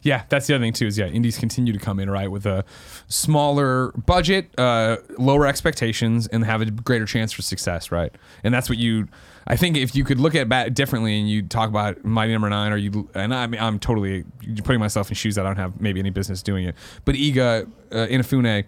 Yeah, 0.00 0.22
that's 0.30 0.46
the 0.46 0.54
other 0.54 0.64
thing 0.64 0.72
too. 0.72 0.86
Is 0.86 0.96
yeah, 0.96 1.08
indies 1.08 1.36
continue 1.36 1.70
to 1.74 1.78
come 1.78 2.00
in 2.00 2.08
right 2.08 2.30
with 2.30 2.46
a 2.46 2.64
smaller 3.08 3.92
budget, 4.06 4.48
uh, 4.58 4.96
lower 5.18 5.46
expectations, 5.46 6.26
and 6.26 6.42
have 6.42 6.62
a 6.62 6.70
greater 6.70 7.04
chance 7.04 7.32
for 7.32 7.42
success, 7.42 7.92
right? 7.92 8.10
And 8.42 8.54
that's 8.54 8.70
what 8.70 8.78
you. 8.78 9.08
I 9.46 9.56
think 9.56 9.76
if 9.76 9.94
you 9.94 10.02
could 10.04 10.18
look 10.18 10.34
at 10.34 10.50
it 10.50 10.72
differently 10.72 11.20
and 11.20 11.28
you 11.28 11.42
talk 11.42 11.68
about 11.68 12.02
Mighty 12.02 12.32
Number 12.32 12.48
Nine, 12.48 12.72
or 12.72 12.78
you 12.78 13.10
and 13.14 13.34
I 13.34 13.46
mean, 13.46 13.60
I'm 13.60 13.78
totally 13.78 14.24
putting 14.64 14.80
myself 14.80 15.10
in 15.10 15.16
shoes 15.16 15.34
that 15.34 15.44
I 15.44 15.50
don't 15.50 15.58
have 15.58 15.78
maybe 15.78 16.00
any 16.00 16.08
business 16.08 16.42
doing 16.42 16.64
it, 16.64 16.74
but 17.04 17.14
Iga 17.14 17.70
uh, 17.92 17.94
Inafune. 18.06 18.64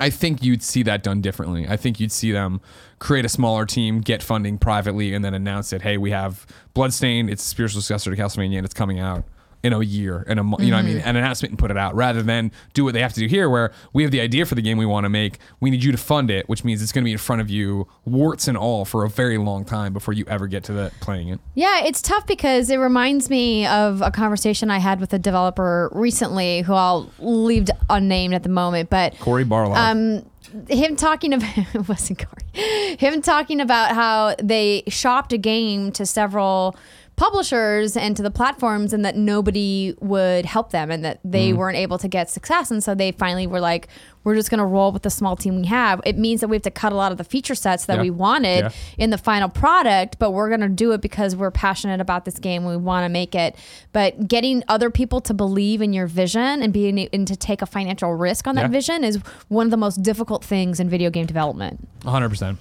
I 0.00 0.08
think 0.10 0.42
you'd 0.42 0.62
see 0.62 0.82
that 0.84 1.02
done 1.02 1.20
differently. 1.20 1.68
I 1.68 1.76
think 1.76 2.00
you'd 2.00 2.10
see 2.10 2.32
them 2.32 2.60
create 2.98 3.26
a 3.26 3.28
smaller 3.28 3.66
team, 3.66 4.00
get 4.00 4.22
funding 4.22 4.56
privately, 4.56 5.12
and 5.12 5.22
then 5.24 5.34
announce 5.34 5.72
it. 5.74 5.82
Hey, 5.82 5.98
we 5.98 6.10
have 6.10 6.46
Bloodstained. 6.72 7.28
It's 7.28 7.44
a 7.44 7.46
spiritual 7.46 7.82
successor 7.82 8.10
to 8.14 8.20
Castlevania, 8.20 8.56
and 8.56 8.64
it's 8.64 8.74
coming 8.74 8.98
out. 8.98 9.24
In 9.62 9.74
a 9.74 9.80
year 9.82 10.24
and 10.26 10.40
a 10.40 10.42
mo- 10.42 10.56
you 10.58 10.70
know 10.70 10.76
what 10.76 10.86
I 10.86 10.88
mean? 10.88 10.98
An 10.98 11.16
announcement 11.16 11.50
and 11.52 11.58
put 11.58 11.70
it 11.70 11.76
out. 11.76 11.94
Rather 11.94 12.22
than 12.22 12.50
do 12.72 12.82
what 12.84 12.94
they 12.94 13.02
have 13.02 13.12
to 13.12 13.20
do 13.20 13.26
here 13.26 13.50
where 13.50 13.72
we 13.92 14.02
have 14.02 14.10
the 14.10 14.20
idea 14.20 14.46
for 14.46 14.54
the 14.54 14.62
game 14.62 14.78
we 14.78 14.86
want 14.86 15.04
to 15.04 15.10
make 15.10 15.38
we 15.60 15.70
need 15.70 15.84
you 15.84 15.92
to 15.92 15.98
fund 15.98 16.30
it 16.30 16.48
which 16.48 16.64
means 16.64 16.82
it's 16.82 16.92
going 16.92 17.02
to 17.02 17.06
be 17.08 17.12
in 17.12 17.18
front 17.18 17.42
of 17.42 17.50
you 17.50 17.86
warts 18.06 18.48
and 18.48 18.56
all 18.56 18.86
for 18.86 19.04
a 19.04 19.08
very 19.10 19.36
long 19.36 19.64
time 19.66 19.92
before 19.92 20.14
you 20.14 20.24
ever 20.28 20.46
get 20.46 20.64
to 20.64 20.72
the 20.72 20.90
playing 21.00 21.28
it. 21.28 21.40
Yeah, 21.54 21.84
it's 21.84 22.00
tough 22.00 22.26
because 22.26 22.70
it 22.70 22.76
reminds 22.78 23.28
me 23.28 23.66
of 23.66 24.00
a 24.00 24.10
conversation 24.10 24.70
I 24.70 24.78
had 24.78 24.98
with 24.98 25.12
a 25.12 25.18
developer 25.18 25.90
recently 25.92 26.62
who 26.62 26.72
I'll 26.72 27.10
leave 27.18 27.68
unnamed 27.90 28.32
at 28.32 28.42
the 28.42 28.48
moment, 28.48 28.88
but 28.88 29.18
Cory 29.18 29.44
Barlog. 29.44 29.76
um, 29.76 30.26
him 30.68 30.96
talking 30.96 31.32
about 31.34 31.58
it 31.74 31.88
wasn't 31.88 32.24
Corey. 32.26 32.96
Him 32.96 33.20
talking 33.22 33.60
about 33.60 33.94
how 33.94 34.34
they 34.42 34.84
shopped 34.88 35.32
a 35.32 35.38
game 35.38 35.92
to 35.92 36.06
several 36.06 36.76
publishers 37.20 37.98
and 37.98 38.16
to 38.16 38.22
the 38.22 38.30
platforms 38.30 38.94
and 38.94 39.04
that 39.04 39.14
nobody 39.14 39.94
would 40.00 40.46
help 40.46 40.70
them 40.70 40.90
and 40.90 41.04
that 41.04 41.20
they 41.22 41.52
weren't 41.52 41.76
able 41.76 41.98
to 41.98 42.08
get 42.08 42.30
success 42.30 42.70
and 42.70 42.82
so 42.82 42.94
they 42.94 43.12
finally 43.12 43.46
were 43.46 43.60
like 43.60 43.88
we're 44.24 44.34
just 44.34 44.50
going 44.50 44.58
to 44.58 44.64
roll 44.64 44.90
with 44.90 45.02
the 45.02 45.10
small 45.10 45.36
team 45.36 45.60
we 45.60 45.66
have 45.66 46.00
it 46.06 46.16
means 46.16 46.40
that 46.40 46.48
we 46.48 46.56
have 46.56 46.62
to 46.62 46.70
cut 46.70 46.92
a 46.92 46.96
lot 46.96 47.12
of 47.12 47.18
the 47.18 47.24
feature 47.24 47.54
sets 47.54 47.84
that 47.84 47.96
Yeah. 47.96 48.02
we 48.04 48.10
wanted 48.10 48.64
Yeah. 48.64 48.70
in 48.96 49.10
the 49.10 49.18
final 49.18 49.50
product 49.50 50.18
but 50.18 50.30
we're 50.30 50.48
going 50.48 50.62
to 50.62 50.68
do 50.70 50.92
it 50.92 51.02
because 51.02 51.36
we're 51.36 51.50
passionate 51.50 52.00
about 52.00 52.24
this 52.24 52.38
game 52.38 52.64
we 52.64 52.74
want 52.78 53.04
to 53.04 53.10
make 53.10 53.34
it 53.34 53.54
but 53.92 54.26
getting 54.26 54.64
other 54.68 54.88
people 54.88 55.20
to 55.20 55.34
believe 55.34 55.82
in 55.82 55.92
your 55.92 56.06
vision 56.06 56.62
and 56.62 56.72
being 56.72 56.98
and 57.12 57.28
to 57.28 57.36
take 57.36 57.60
a 57.60 57.66
financial 57.66 58.14
risk 58.14 58.46
on 58.46 58.54
that 58.54 58.62
Yeah. 58.62 58.68
vision 58.68 59.04
is 59.04 59.16
one 59.48 59.66
of 59.66 59.70
the 59.70 59.76
most 59.76 60.02
difficult 60.02 60.42
things 60.42 60.80
in 60.80 60.88
video 60.88 61.10
game 61.10 61.26
development 61.26 61.86
100%. 62.00 62.56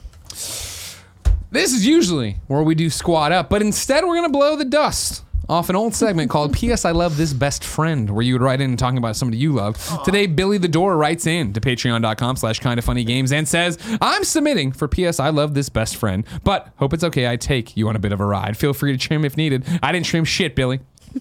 This 1.52 1.74
is 1.74 1.84
usually 1.84 2.38
where 2.45 2.62
we 2.62 2.76
do 2.76 2.91
squat 2.91 3.32
up, 3.32 3.50
but 3.50 3.64
instead 3.64 4.04
we're 4.06 4.16
going 4.16 4.32
to 4.32 4.38
blow 4.38 4.56
the 4.56 4.66
dust 4.66 5.24
off 5.50 5.68
an 5.68 5.76
old 5.76 5.95
segment 5.95 6.30
called 6.30 6.54
P.S. 6.54 6.86
I 6.86 6.91
Love 6.91 7.18
This 7.18 7.34
Best 7.34 7.64
Friend, 7.64 8.08
where 8.12 8.22
you 8.22 8.36
would 8.36 8.43
write 8.43 8.62
in 8.62 8.78
talking 8.78 9.00
about 9.00 9.16
somebody 9.16 9.39
you 9.39 9.52
love. 9.52 9.76
Today, 10.06 10.28
Billy 10.28 10.60
the 10.60 10.68
Door 10.68 10.97
writes 10.97 11.26
in 11.26 11.54
to 11.54 11.60
patreon.com 11.60 12.36
slash 12.36 12.60
kind 12.60 12.78
of 12.78 12.86
funny 12.86 13.04
games 13.04 13.32
and 13.32 13.47
says, 13.47 13.80
I'm 14.00 14.24
submitting 14.26 14.72
for 14.74 14.88
P.S. 14.88 15.20
I 15.20 15.30
Love 15.30 15.56
This 15.56 15.70
Best 15.70 15.95
Friend, 15.95 16.24
but 16.43 16.72
hope 16.78 16.93
it's 16.93 17.04
okay 17.06 17.28
I 17.28 17.36
take 17.36 17.76
you 17.76 17.89
on 17.89 17.95
a 17.95 18.00
bit 18.00 18.12
of 18.12 18.20
a 18.20 18.26
ride. 18.26 18.56
Feel 18.56 18.74
free 18.74 18.91
to 18.91 18.97
trim 19.00 19.26
if 19.26 19.36
needed. 19.36 19.66
I 19.82 19.91
didn't 19.91 20.06
trim 20.06 20.26
shit, 20.26 20.56
Billy. 20.56 20.82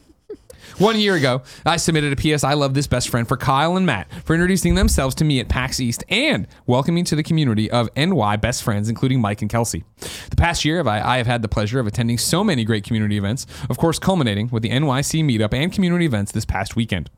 One 0.79 0.99
year 0.99 1.15
ago, 1.15 1.43
I 1.65 1.77
submitted 1.79 2.13
a 2.13 2.17
PS 2.37 2.45
I 2.45 2.53
love 2.53 2.75
this 2.75 2.87
best 2.87 3.09
friend 3.09 3.27
for 3.27 3.37
Kyle 3.37 3.77
and 3.77 3.87
Matt 3.87 4.09
for 4.25 4.35
introducing 4.35 4.75
themselves 4.75 5.15
to 5.17 5.25
me 5.25 5.41
at 5.41 5.49
PAX 5.49 5.81
East 5.81 6.05
and 6.09 6.47
welcoming 6.67 7.05
to 7.07 7.17
the 7.17 7.23
community 7.23 7.71
of 7.71 7.89
NY 7.97 8.37
best 8.37 8.63
friends, 8.63 8.89
including 8.91 9.21
Mike 9.21 9.41
and 9.41 9.51
Kelsey. 9.51 9.85
The 10.31 10.37
past 10.37 10.65
year, 10.65 10.87
I, 10.87 11.15
I 11.15 11.17
have 11.19 11.27
had 11.27 11.43
the 11.43 11.49
pleasure 11.49 11.81
of 11.81 11.87
attending 11.87 12.19
so 12.19 12.45
many 12.45 12.65
great 12.65 12.85
community 12.85 13.17
events, 13.17 13.47
of 13.69 13.79
course, 13.79 13.99
culminating 13.99 14.49
with 14.49 14.63
the 14.63 14.71
NYC 14.71 15.25
meetup 15.25 15.53
and 15.53 15.73
community 15.73 16.07
events 16.07 16.33
this 16.33 16.45
past 16.45 16.77
weekend. 16.77 17.11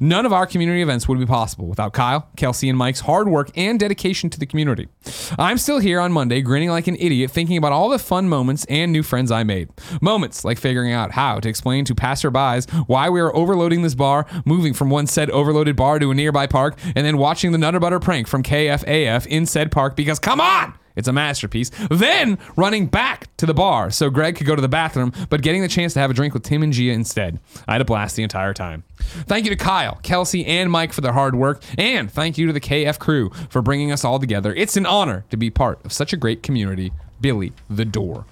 None 0.00 0.26
of 0.26 0.32
our 0.32 0.46
community 0.46 0.82
events 0.82 1.08
would 1.08 1.18
be 1.18 1.26
possible 1.26 1.66
without 1.66 1.92
Kyle, 1.92 2.28
Kelsey, 2.36 2.68
and 2.68 2.76
Mike's 2.76 3.00
hard 3.00 3.28
work 3.28 3.50
and 3.56 3.80
dedication 3.80 4.30
to 4.30 4.38
the 4.38 4.46
community. 4.46 4.88
I'm 5.38 5.58
still 5.58 5.78
here 5.78 6.00
on 6.00 6.12
Monday, 6.12 6.42
grinning 6.42 6.68
like 6.68 6.86
an 6.86 6.96
idiot, 6.96 7.30
thinking 7.30 7.56
about 7.56 7.72
all 7.72 7.88
the 7.88 7.98
fun 7.98 8.28
moments 8.28 8.64
and 8.68 8.92
new 8.92 9.02
friends 9.02 9.30
I 9.30 9.42
made. 9.42 9.70
Moments 10.00 10.44
like 10.44 10.58
figuring 10.58 10.92
out 10.92 11.12
how 11.12 11.40
to 11.40 11.48
explain 11.48 11.84
to 11.86 11.94
passerbys 11.94 12.70
why 12.88 13.08
we 13.08 13.20
are 13.20 13.34
overloading 13.34 13.82
this 13.82 13.94
bar, 13.94 14.26
moving 14.44 14.74
from 14.74 14.90
one 14.90 15.06
said 15.06 15.30
overloaded 15.30 15.76
bar 15.76 15.98
to 15.98 16.10
a 16.10 16.14
nearby 16.14 16.46
park, 16.46 16.78
and 16.94 17.06
then 17.06 17.16
watching 17.16 17.52
the 17.52 17.58
Nutter 17.58 17.80
Butter 17.80 18.00
prank 18.00 18.26
from 18.26 18.42
KFAF 18.42 19.26
in 19.26 19.46
said 19.46 19.72
park 19.72 19.96
because 19.96 20.18
come 20.18 20.40
on! 20.40 20.74
It's 20.96 21.08
a 21.08 21.12
masterpiece. 21.12 21.70
Then 21.90 22.38
running 22.56 22.86
back 22.86 23.34
to 23.38 23.46
the 23.46 23.54
bar 23.54 23.90
so 23.90 24.10
Greg 24.10 24.36
could 24.36 24.46
go 24.46 24.54
to 24.54 24.62
the 24.62 24.68
bathroom, 24.68 25.12
but 25.28 25.42
getting 25.42 25.62
the 25.62 25.68
chance 25.68 25.92
to 25.94 26.00
have 26.00 26.10
a 26.10 26.14
drink 26.14 26.34
with 26.34 26.42
Tim 26.42 26.62
and 26.62 26.72
Gia 26.72 26.92
instead. 26.92 27.40
I 27.66 27.72
had 27.72 27.80
a 27.80 27.84
blast 27.84 28.16
the 28.16 28.22
entire 28.22 28.54
time. 28.54 28.84
Thank 28.98 29.44
you 29.44 29.50
to 29.50 29.56
Kyle, 29.56 29.98
Kelsey, 30.02 30.46
and 30.46 30.70
Mike 30.70 30.92
for 30.92 31.00
their 31.00 31.12
hard 31.12 31.34
work, 31.34 31.62
and 31.76 32.10
thank 32.10 32.38
you 32.38 32.46
to 32.46 32.52
the 32.52 32.60
KF 32.60 32.98
crew 32.98 33.30
for 33.48 33.62
bringing 33.62 33.92
us 33.92 34.04
all 34.04 34.18
together. 34.18 34.54
It's 34.54 34.76
an 34.76 34.86
honor 34.86 35.24
to 35.30 35.36
be 35.36 35.50
part 35.50 35.84
of 35.84 35.92
such 35.92 36.12
a 36.12 36.16
great 36.16 36.42
community. 36.42 36.92
Billy 37.20 37.52
the 37.70 37.84
Door. 37.84 38.26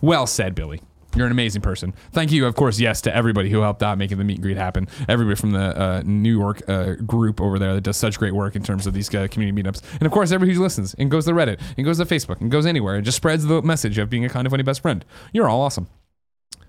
Well 0.00 0.26
said, 0.26 0.54
Billy. 0.54 0.80
You're 1.18 1.26
an 1.26 1.32
amazing 1.32 1.62
person. 1.62 1.94
Thank 2.12 2.30
you, 2.30 2.46
of 2.46 2.54
course, 2.54 2.78
yes, 2.78 3.00
to 3.02 3.14
everybody 3.14 3.50
who 3.50 3.60
helped 3.60 3.82
out 3.82 3.98
making 3.98 4.18
the 4.18 4.24
meet 4.24 4.34
and 4.34 4.42
greet 4.42 4.56
happen. 4.56 4.86
Everybody 5.08 5.34
from 5.34 5.50
the 5.50 5.80
uh, 5.80 6.02
New 6.04 6.38
York 6.38 6.62
uh, 6.68 6.94
group 6.94 7.40
over 7.40 7.58
there 7.58 7.74
that 7.74 7.80
does 7.80 7.96
such 7.96 8.20
great 8.20 8.34
work 8.34 8.54
in 8.54 8.62
terms 8.62 8.86
of 8.86 8.94
these 8.94 9.12
uh, 9.12 9.26
community 9.28 9.60
meetups. 9.60 9.82
And 9.94 10.02
of 10.02 10.12
course, 10.12 10.30
everybody 10.30 10.54
who 10.56 10.62
listens 10.62 10.94
and 10.94 11.10
goes 11.10 11.24
to 11.24 11.32
Reddit 11.32 11.60
and 11.76 11.84
goes 11.84 11.98
to 11.98 12.04
Facebook 12.04 12.40
and 12.40 12.52
goes 12.52 12.66
anywhere 12.66 12.94
and 12.94 13.04
just 13.04 13.16
spreads 13.16 13.44
the 13.44 13.60
message 13.62 13.98
of 13.98 14.08
being 14.08 14.24
a 14.24 14.28
kind 14.28 14.46
of 14.46 14.52
funny 14.52 14.62
best 14.62 14.80
friend. 14.80 15.04
You're 15.32 15.48
all 15.48 15.60
awesome. 15.60 15.88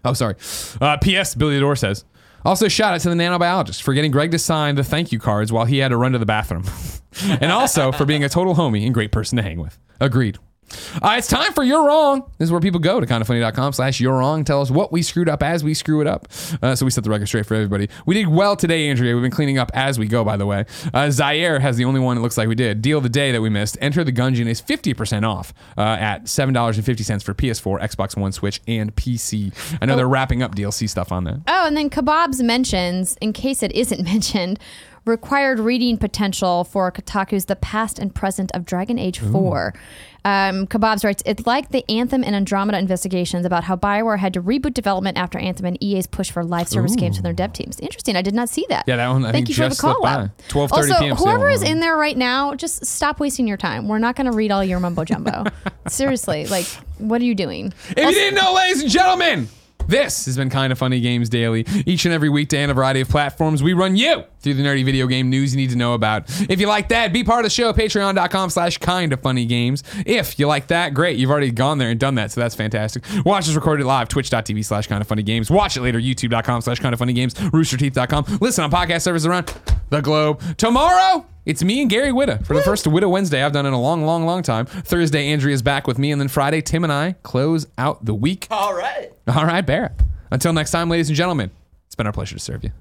Oh, 0.04 0.14
sorry. 0.14 0.36
Uh, 0.82 0.97
P.S. 0.97 1.36
Billy 1.36 1.60
Door 1.60 1.76
says. 1.76 2.06
Also, 2.43 2.68
shout 2.68 2.95
out 2.95 3.02
to 3.02 3.10
the 3.10 3.16
nanobiologist 3.16 3.84
for 3.84 3.93
getting 3.93 4.10
Greg 4.10 4.32
to 4.32 4.39
sign 4.39 4.76
the 4.76 4.84
thank 4.84 5.12
you 5.12 5.20
cards 5.20 5.52
while 5.52 5.66
he 5.66 5.78
had 5.78 5.89
to 5.89 5.97
run 5.97 6.14
to 6.14 6.18
the 6.18 6.26
bathroom. 6.26 6.64
and 7.24 7.52
also 7.52 7.91
for 7.91 8.06
being 8.06 8.24
a 8.24 8.30
total 8.30 8.56
homie 8.56 8.86
and 8.86 8.95
great 8.95 9.12
person 9.12 9.36
to 9.36 9.43
hang 9.43 9.60
with. 9.60 9.78
Agreed. 10.00 10.39
Uh, 11.01 11.15
it's 11.17 11.28
time 11.28 11.53
for 11.53 11.63
You're 11.63 11.86
Wrong. 11.86 12.22
This 12.38 12.47
is 12.47 12.51
where 12.51 12.61
people 12.61 12.80
go 12.80 12.99
to 12.99 13.05
kindoffunny.com 13.05 13.74
slash 13.74 13.99
You're 13.99 14.17
Wrong. 14.17 14.43
Tell 14.43 14.61
us 14.61 14.70
what 14.72 14.91
we 14.91 15.01
screwed 15.01 15.30
up 15.30 15.41
as 15.43 15.63
we 15.63 15.74
screw 15.74 16.01
it 16.01 16.07
up. 16.07 16.28
Uh, 16.61 16.76
so 16.76 16.86
we 16.86 16.91
set 16.91 17.03
the 17.03 17.09
record 17.09 17.28
straight 17.28 17.45
for 17.45 17.55
everybody. 17.55 17.89
We 18.05 18.15
did 18.15 18.28
well 18.28 18.55
today, 18.55 18.89
Andrea. 18.89 19.13
We've 19.13 19.22
been 19.24 19.32
cleaning 19.32 19.57
up 19.57 19.72
as 19.74 19.97
we 19.99 20.07
go, 20.07 20.24
by 20.24 20.38
the 20.38 20.45
way. 20.45 20.65
Uh, 20.93 21.09
Zaire 21.11 21.59
has 21.59 21.78
the 21.78 21.86
only 21.86 21.99
one 21.99 22.17
it 22.17 22.22
looks 22.22 22.38
like 22.38 22.47
we 22.47 22.55
did. 22.55 22.82
Deal 22.82 22.97
of 22.97 23.03
the 23.03 23.09
day 23.09 23.32
that 23.32 23.41
we 23.41 23.49
missed. 23.49 23.78
Enter 23.82 24.03
the 24.03 24.11
Gungeon 24.11 24.47
is 24.47 24.61
50% 24.61 25.28
off 25.28 25.53
uh, 25.78 25.82
at 25.82 26.26
$7.50 26.26 27.24
for 27.24 27.34
PS4, 27.34 27.82
Xbox 27.82 28.17
One, 28.17 28.32
Switch, 28.32 28.61
and 28.67 28.95
PC. 28.95 29.53
I 29.82 29.86
know 29.86 29.95
they're 29.95 30.07
wrapping 30.07 30.43
up 30.43 30.55
DLC 30.55 30.89
stuff 30.89 31.11
on 31.11 31.24
that. 31.26 31.41
Oh, 31.47 31.67
and 31.67 31.76
then 31.78 31.89
Kebabs 31.89 32.41
mentions, 32.43 33.17
in 33.22 33.34
case 33.34 33.63
it 33.63 33.72
isn't 33.74 34.03
mentioned, 34.03 34.59
required 35.05 35.59
reading 35.59 35.97
potential 35.97 36.63
for 36.63 36.91
Kotaku's 36.91 37.45
The 37.45 37.55
Past 37.55 37.99
and 37.99 38.13
Present 38.13 38.51
of 38.53 38.65
Dragon 38.65 38.99
Age 38.99 39.20
4. 39.20 39.74
Um, 40.26 40.67
Kebabs 40.67 41.03
writes, 41.03 41.24
it's 41.26 41.45
like 41.45 41.70
the 41.70 41.89
Anthem 41.89 42.24
and 42.24 42.36
Andromeda 42.36 42.78
investigations 42.78 43.45
about 43.45 43.63
how 43.63 43.76
Bioware 43.76 44.20
had 44.20 44.34
to 44.34 44.41
reboot 44.41 44.74
development 44.74 45.17
after 45.17 45.38
Anthem 45.38 45.65
and 45.65 45.82
EA's 45.84 46.07
push 46.07 46.30
for 46.30 46.43
live 46.43 46.67
service 46.67 46.95
games 46.95 47.17
to 47.17 47.24
their 47.24 47.34
dev 47.34 47.53
teams. 47.53 47.80
Interesting. 47.80 48.15
I 48.15 48.22
did 48.22 48.34
not 48.34 48.49
see 48.49 48.65
that. 48.70 48.86
Yeah, 48.88 48.97
that 48.97 49.07
one, 49.09 49.26
I 49.26 49.32
Thank 49.32 49.47
think, 49.47 49.57
you 49.57 49.63
for 49.63 49.70
the 49.70 49.76
call 49.76 50.05
out. 50.05 50.30
12:30 50.49 50.72
also, 50.72 50.99
PM 50.99 51.15
whoever 51.15 51.49
is 51.49 51.63
in 51.63 51.80
there 51.80 51.95
right 51.95 52.17
now, 52.17 52.55
just 52.55 52.86
stop 52.86 53.20
wasting 53.20 53.47
your 53.47 53.57
time. 53.57 53.88
We're 53.88 53.99
not 53.99 54.15
going 54.15 54.30
to 54.30 54.36
read 54.36 54.51
all 54.51 54.63
your 54.63 54.80
mumbo 54.80 55.05
jumbo. 55.05 55.45
Seriously, 55.88 56.47
like, 56.47 56.65
what 56.97 57.22
are 57.22 57.26
you 57.26 57.36
doing? 57.36 57.74
If 57.89 57.97
you 57.97 58.11
didn't 58.11 58.36
know, 58.36 58.53
ladies 58.53 58.82
and 58.82 58.91
gentlemen, 58.91 59.47
this 59.88 60.26
has 60.26 60.38
been 60.38 60.49
Kind 60.51 60.72
of 60.72 60.78
Funny 60.78 60.99
Games 60.99 61.30
Daily. 61.30 61.65
Each 61.86 62.05
and 62.05 62.13
every 62.13 62.30
weekday 62.30 62.63
on 62.63 62.70
a 62.70 62.74
variety 62.76 63.01
of 63.01 63.09
platforms, 63.09 63.63
we 63.63 63.74
run 63.74 63.95
you 63.95 64.24
through 64.40 64.56
the 64.56 64.64
nerdy 64.64 64.84
video 64.84 65.08
game 65.08 65.30
news 65.30 65.54
you 65.54 65.58
need 65.58 65.70
to 65.70 65.76
know 65.76 65.94
about. 65.94 66.24
If 66.50 66.60
you 66.60 66.68
like 66.68 66.90
that, 66.90 67.14
be 67.14 67.24
part 67.24 67.40
of 67.40 67.44
the 67.46 67.50
show, 67.50 67.74
patreon.com 67.74 68.50
slash 68.50 68.78
kind 68.78 69.14
of 69.14 69.22
funny 69.22 69.46
games. 69.46 69.84
If 70.06 70.40
you 70.40 70.48
like 70.48 70.68
that, 70.68 70.94
great. 70.94 71.18
You've 71.18 71.32
already 71.32 71.52
gone 71.52 71.78
there 71.78 71.90
and 71.90 72.00
done 72.00 72.16
that, 72.16 72.32
so 72.32 72.42
that's 72.42 72.56
fantastic. 72.56 73.04
Watch 73.26 73.48
us 73.48 73.56
recorded 73.56 73.86
live, 73.86 74.08
twitch.tv 74.10 74.64
slash 74.66 74.88
kind 74.88 75.02
of 75.02 75.08
funny 75.08 75.24
games. 75.24 75.50
Watch 75.50 75.78
it 75.78 75.82
later, 75.82 76.00
youtube.com 76.00 76.62
slash 76.62 76.80
kind 76.80 76.94
of 76.94 77.00
funny 77.00 77.14
games, 77.14 77.34
roosterteeth.com. 77.34 78.40
Listen 78.42 78.64
on 78.64 78.72
podcast 78.72 79.02
services 79.02 79.26
around 79.26 79.54
the 79.90 80.02
globe. 80.02 80.42
Tomorrow, 80.58 81.26
it's 81.46 81.64
me 81.64 81.82
and 81.82 81.90
Gary 81.90 82.12
Whitta 82.12 82.46
for 82.46 82.54
the 82.54 82.62
first 82.62 82.86
Whitta 82.86 83.10
Wednesday 83.10 83.44
I've 83.44 83.52
done 83.54 83.66
in 83.66 83.74
a 83.74 83.82
long, 83.82 84.06
long, 84.06 84.26
long 84.26 84.44
time. 84.44 84.66
Thursday, 84.66 85.28
Andrea's 85.32 85.62
back 85.62 85.88
with 85.88 85.98
me, 85.98 86.12
and 86.12 86.22
then 86.22 86.28
Friday, 86.28 86.62
Tim 86.62 86.84
and 86.84 86.94
I 86.94 87.14
close 87.24 87.68
out 87.78 88.06
the 88.06 88.14
week. 88.14 88.48
All 88.52 88.74
right. 88.74 89.12
All 89.28 89.46
right, 89.46 89.66
Barrett. 89.66 89.94
Until 90.32 90.54
next 90.54 90.72
time, 90.72 90.90
ladies 90.90 91.10
and 91.10 91.16
gentlemen, 91.16 91.50
it's 91.88 91.96
been 91.96 92.06
our 92.06 92.14
pleasure 92.14 92.36
to 92.36 92.40
serve 92.40 92.64
you. 92.64 92.72